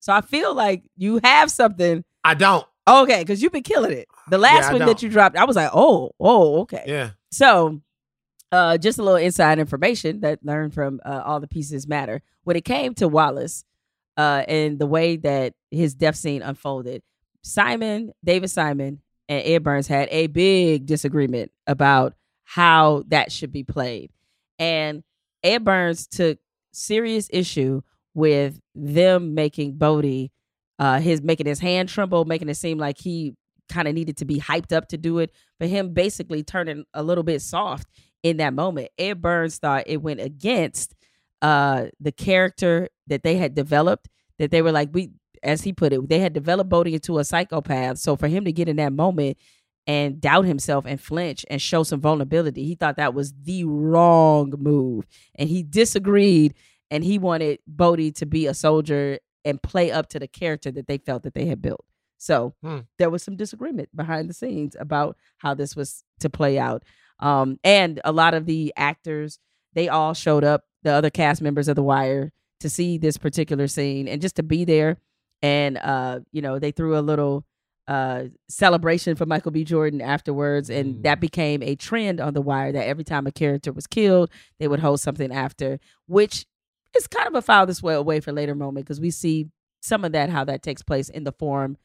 so 0.00 0.12
I 0.12 0.20
feel 0.20 0.54
like 0.54 0.84
you 0.96 1.20
have 1.24 1.50
something. 1.50 2.04
I 2.24 2.34
don't. 2.34 2.66
Okay, 2.88 3.20
because 3.20 3.42
you've 3.42 3.52
been 3.52 3.62
killing 3.62 3.92
it. 3.92 4.08
The 4.30 4.38
last 4.38 4.70
I 4.70 4.72
one 4.72 4.86
that 4.86 5.02
you 5.02 5.10
dropped, 5.10 5.36
I 5.36 5.44
was 5.44 5.56
like, 5.56 5.70
oh, 5.74 6.12
oh, 6.18 6.60
okay. 6.62 6.84
Yeah. 6.86 7.10
So, 7.30 7.82
uh, 8.52 8.78
just 8.78 8.98
a 8.98 9.02
little 9.02 9.16
inside 9.16 9.58
information 9.58 10.20
that 10.20 10.44
learned 10.44 10.74
from 10.74 11.00
uh, 11.04 11.22
all 11.24 11.40
the 11.40 11.48
pieces 11.48 11.86
matter. 11.86 12.22
When 12.44 12.56
it 12.56 12.64
came 12.64 12.94
to 12.94 13.08
Wallace, 13.08 13.64
uh, 14.16 14.44
and 14.48 14.78
the 14.78 14.86
way 14.86 15.16
that 15.16 15.54
his 15.70 15.94
death 15.94 16.16
scene 16.16 16.42
unfolded, 16.42 17.02
Simon, 17.42 18.12
David 18.24 18.48
Simon, 18.48 19.00
and 19.28 19.42
Ed 19.44 19.62
Burns 19.62 19.86
had 19.86 20.08
a 20.10 20.26
big 20.26 20.86
disagreement 20.86 21.52
about 21.66 22.14
how 22.44 23.04
that 23.08 23.30
should 23.30 23.52
be 23.52 23.62
played, 23.62 24.10
and 24.58 25.02
Ed 25.42 25.64
Burns 25.64 26.06
took 26.06 26.38
serious 26.72 27.28
issue 27.32 27.82
with 28.14 28.60
them 28.74 29.34
making 29.34 29.76
Bodie, 29.76 30.32
uh, 30.78 30.98
his 31.00 31.22
making 31.22 31.46
his 31.46 31.60
hand 31.60 31.88
tremble, 31.88 32.24
making 32.24 32.48
it 32.48 32.56
seem 32.56 32.78
like 32.78 32.98
he 32.98 33.34
kind 33.68 33.86
of 33.86 33.94
needed 33.94 34.16
to 34.16 34.24
be 34.24 34.40
hyped 34.40 34.72
up 34.74 34.88
to 34.88 34.96
do 34.96 35.18
it. 35.18 35.30
For 35.58 35.66
him, 35.66 35.92
basically 35.92 36.42
turning 36.42 36.84
a 36.94 37.02
little 37.02 37.24
bit 37.24 37.42
soft 37.42 37.86
in 38.22 38.38
that 38.38 38.54
moment. 38.54 38.88
Ed 38.98 39.20
Burns 39.22 39.58
thought 39.58 39.84
it 39.86 40.02
went 40.02 40.20
against 40.20 40.94
uh 41.42 41.86
the 42.00 42.12
character 42.12 42.88
that 43.06 43.22
they 43.22 43.36
had 43.36 43.54
developed. 43.54 44.08
That 44.38 44.50
they 44.50 44.62
were 44.62 44.72
like, 44.72 44.90
we 44.92 45.10
as 45.42 45.62
he 45.62 45.72
put 45.72 45.92
it, 45.92 46.08
they 46.08 46.18
had 46.18 46.32
developed 46.32 46.70
Bodie 46.70 46.94
into 46.94 47.18
a 47.18 47.24
psychopath. 47.24 47.98
So 47.98 48.16
for 48.16 48.28
him 48.28 48.44
to 48.44 48.52
get 48.52 48.68
in 48.68 48.76
that 48.76 48.92
moment 48.92 49.38
and 49.86 50.20
doubt 50.20 50.44
himself 50.46 50.84
and 50.86 51.00
flinch 51.00 51.46
and 51.48 51.62
show 51.62 51.82
some 51.84 52.00
vulnerability, 52.00 52.64
he 52.64 52.74
thought 52.74 52.96
that 52.96 53.14
was 53.14 53.32
the 53.44 53.64
wrong 53.64 54.52
move. 54.58 55.06
And 55.36 55.48
he 55.48 55.62
disagreed 55.62 56.54
and 56.90 57.04
he 57.04 57.18
wanted 57.18 57.60
Bodie 57.66 58.12
to 58.12 58.26
be 58.26 58.46
a 58.46 58.54
soldier 58.54 59.18
and 59.44 59.62
play 59.62 59.90
up 59.92 60.08
to 60.10 60.18
the 60.18 60.26
character 60.28 60.70
that 60.72 60.88
they 60.88 60.98
felt 60.98 61.22
that 61.22 61.34
they 61.34 61.46
had 61.46 61.62
built. 61.62 61.84
So 62.18 62.54
Hmm. 62.62 62.78
there 62.98 63.10
was 63.10 63.22
some 63.22 63.36
disagreement 63.36 63.94
behind 63.94 64.28
the 64.28 64.34
scenes 64.34 64.76
about 64.78 65.16
how 65.38 65.54
this 65.54 65.76
was 65.76 66.02
to 66.20 66.28
play 66.28 66.58
out. 66.58 66.82
Um, 67.20 67.58
and 67.64 68.00
a 68.04 68.12
lot 68.12 68.34
of 68.34 68.46
the 68.46 68.72
actors, 68.76 69.38
they 69.74 69.88
all 69.88 70.14
showed 70.14 70.44
up, 70.44 70.64
the 70.82 70.92
other 70.92 71.10
cast 71.10 71.42
members 71.42 71.68
of 71.68 71.76
The 71.76 71.82
Wire, 71.82 72.32
to 72.60 72.70
see 72.70 72.98
this 72.98 73.16
particular 73.16 73.66
scene 73.66 74.08
and 74.08 74.22
just 74.22 74.36
to 74.36 74.42
be 74.42 74.64
there. 74.64 74.98
And 75.42 75.78
uh, 75.78 76.20
you 76.32 76.42
know, 76.42 76.58
they 76.58 76.70
threw 76.70 76.98
a 76.98 77.00
little 77.00 77.44
uh 77.86 78.24
celebration 78.48 79.16
for 79.16 79.24
Michael 79.24 79.50
B. 79.50 79.64
Jordan 79.64 80.00
afterwards, 80.00 80.68
and 80.68 81.02
that 81.04 81.20
became 81.20 81.62
a 81.62 81.74
trend 81.74 82.20
on 82.20 82.34
The 82.34 82.42
Wire 82.42 82.72
that 82.72 82.86
every 82.86 83.04
time 83.04 83.26
a 83.26 83.32
character 83.32 83.72
was 83.72 83.86
killed, 83.86 84.30
they 84.58 84.68
would 84.68 84.80
hold 84.80 85.00
something 85.00 85.32
after, 85.32 85.80
which 86.06 86.46
is 86.96 87.06
kind 87.06 87.26
of 87.26 87.34
a 87.34 87.42
file 87.42 87.66
this 87.66 87.82
way 87.82 87.94
away 87.94 88.20
for 88.20 88.32
later 88.32 88.54
moment 88.54 88.86
because 88.86 89.00
we 89.00 89.10
see 89.10 89.48
some 89.80 90.04
of 90.04 90.12
that 90.12 90.30
how 90.30 90.44
that 90.44 90.62
takes 90.62 90.82
place 90.82 91.08
in 91.08 91.24
the 91.24 91.32
form 91.32 91.76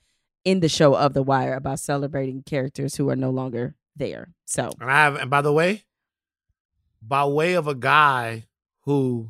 in 0.44 0.60
the 0.60 0.70
show 0.70 0.96
of 0.96 1.14
The 1.14 1.24
Wire 1.24 1.56
about 1.56 1.80
celebrating 1.80 2.44
characters 2.44 2.96
who 2.96 3.10
are 3.10 3.16
no 3.16 3.30
longer 3.30 3.76
there. 3.96 4.34
So 4.46 4.70
And 4.80 4.90
I 4.90 5.04
have, 5.04 5.16
and 5.16 5.30
by 5.30 5.42
the 5.42 5.54
way, 5.54 5.84
by 7.02 7.26
way 7.26 7.54
of 7.54 7.68
a 7.68 7.76
guy 7.76 8.46
who 8.82 9.30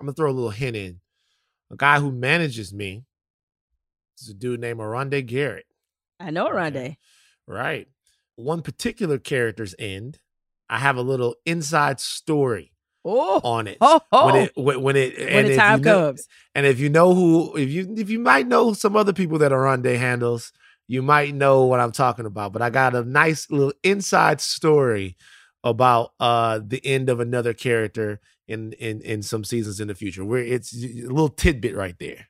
I'm 0.00 0.06
gonna 0.06 0.14
throw 0.14 0.30
a 0.30 0.32
little 0.32 0.50
hint 0.50 0.76
in, 0.76 1.00
a 1.70 1.76
guy 1.76 2.00
who 2.00 2.12
manages 2.12 2.72
me 2.72 3.04
is 4.20 4.28
a 4.28 4.34
dude 4.34 4.60
named 4.60 4.80
Aronde 4.80 5.26
Garrett. 5.26 5.66
I 6.20 6.30
know 6.30 6.48
Rondé. 6.48 6.96
Right. 7.46 7.88
One 8.36 8.62
particular 8.62 9.18
character's 9.18 9.74
end, 9.78 10.18
I 10.68 10.78
have 10.78 10.96
a 10.96 11.02
little 11.02 11.36
inside 11.46 12.00
story 12.00 12.72
oh. 13.04 13.40
on 13.42 13.66
it. 13.66 13.78
Oh, 13.80 14.00
oh. 14.12 14.26
When 14.26 14.36
it 14.36 14.52
when, 14.54 14.82
when 14.82 14.96
it 14.96 15.18
When 15.18 15.28
and 15.28 15.48
the 15.48 15.56
time 15.56 15.78
you 15.80 15.84
know- 15.84 16.06
comes. 16.08 16.28
And 16.54 16.66
if 16.66 16.78
you 16.80 16.88
know 16.88 17.14
who 17.14 17.56
if 17.56 17.68
you 17.68 17.94
if 17.96 18.10
you 18.10 18.18
might 18.18 18.46
know 18.46 18.72
some 18.72 18.96
other 18.96 19.12
people 19.12 19.38
that 19.38 19.52
Aronde 19.52 19.86
handles, 19.86 20.52
you 20.88 21.02
might 21.02 21.34
know 21.34 21.66
what 21.66 21.78
I'm 21.78 21.92
talking 21.92 22.26
about. 22.26 22.52
But 22.52 22.62
I 22.62 22.70
got 22.70 22.96
a 22.96 23.04
nice 23.04 23.50
little 23.50 23.74
inside 23.84 24.40
story 24.40 25.16
about 25.64 26.12
uh 26.18 26.60
the 26.64 26.84
end 26.84 27.08
of 27.08 27.20
another 27.20 27.52
character 27.52 28.20
in 28.46 28.72
in 28.74 29.00
in 29.02 29.22
some 29.22 29.44
seasons 29.44 29.78
in 29.78 29.88
the 29.88 29.94
future. 29.94 30.24
Where 30.24 30.42
it's 30.42 30.74
a 30.74 31.06
little 31.06 31.28
tidbit 31.28 31.76
right 31.76 31.96
there. 32.00 32.28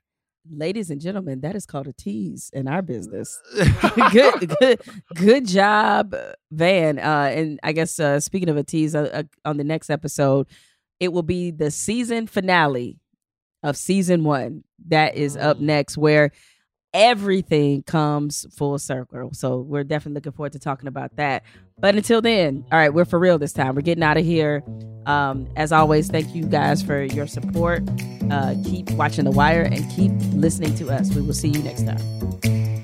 Ladies 0.50 0.88
and 0.90 1.00
gentlemen, 1.00 1.40
that 1.40 1.54
is 1.54 1.66
called 1.66 1.88
a 1.88 1.92
tease 1.92 2.50
in 2.54 2.68
our 2.68 2.80
business. 2.80 3.38
good, 4.12 4.56
good, 4.58 4.80
good 5.14 5.46
job, 5.46 6.14
Van. 6.50 6.98
Uh, 6.98 7.30
and 7.34 7.60
I 7.62 7.72
guess 7.72 8.00
uh, 8.00 8.18
speaking 8.18 8.48
of 8.48 8.56
a 8.56 8.64
tease, 8.64 8.94
uh, 8.94 9.10
uh, 9.12 9.22
on 9.44 9.58
the 9.58 9.64
next 9.64 9.90
episode, 9.90 10.46
it 11.00 11.12
will 11.12 11.22
be 11.22 11.50
the 11.50 11.70
season 11.70 12.26
finale 12.26 12.98
of 13.62 13.76
season 13.76 14.24
one. 14.24 14.64
That 14.88 15.16
is 15.16 15.36
up 15.36 15.60
next, 15.60 15.98
where 15.98 16.32
everything 16.94 17.82
comes 17.82 18.46
full 18.56 18.78
circle. 18.78 19.30
So 19.32 19.60
we're 19.60 19.84
definitely 19.84 20.14
looking 20.14 20.32
forward 20.32 20.52
to 20.52 20.58
talking 20.58 20.88
about 20.88 21.16
that. 21.16 21.44
But 21.78 21.94
until 21.94 22.20
then, 22.20 22.64
all 22.72 22.78
right, 22.78 22.92
we're 22.92 23.04
for 23.04 23.18
real 23.18 23.38
this 23.38 23.52
time. 23.52 23.74
We're 23.74 23.82
getting 23.82 24.02
out 24.02 24.16
of 24.16 24.24
here. 24.24 24.64
Um, 25.06 25.48
as 25.56 25.70
always, 25.72 26.08
thank 26.08 26.34
you 26.34 26.44
guys 26.44 26.82
for 26.82 27.02
your 27.02 27.26
support. 27.26 27.82
Uh, 28.30 28.54
keep 28.64 28.90
watching 28.92 29.24
The 29.24 29.30
Wire 29.30 29.62
and 29.62 29.88
keep 29.92 30.12
listening 30.32 30.74
to 30.76 30.90
us. 30.90 31.14
We 31.14 31.22
will 31.22 31.34
see 31.34 31.48
you 31.48 31.62
next 31.62 31.84
time. 31.86 32.77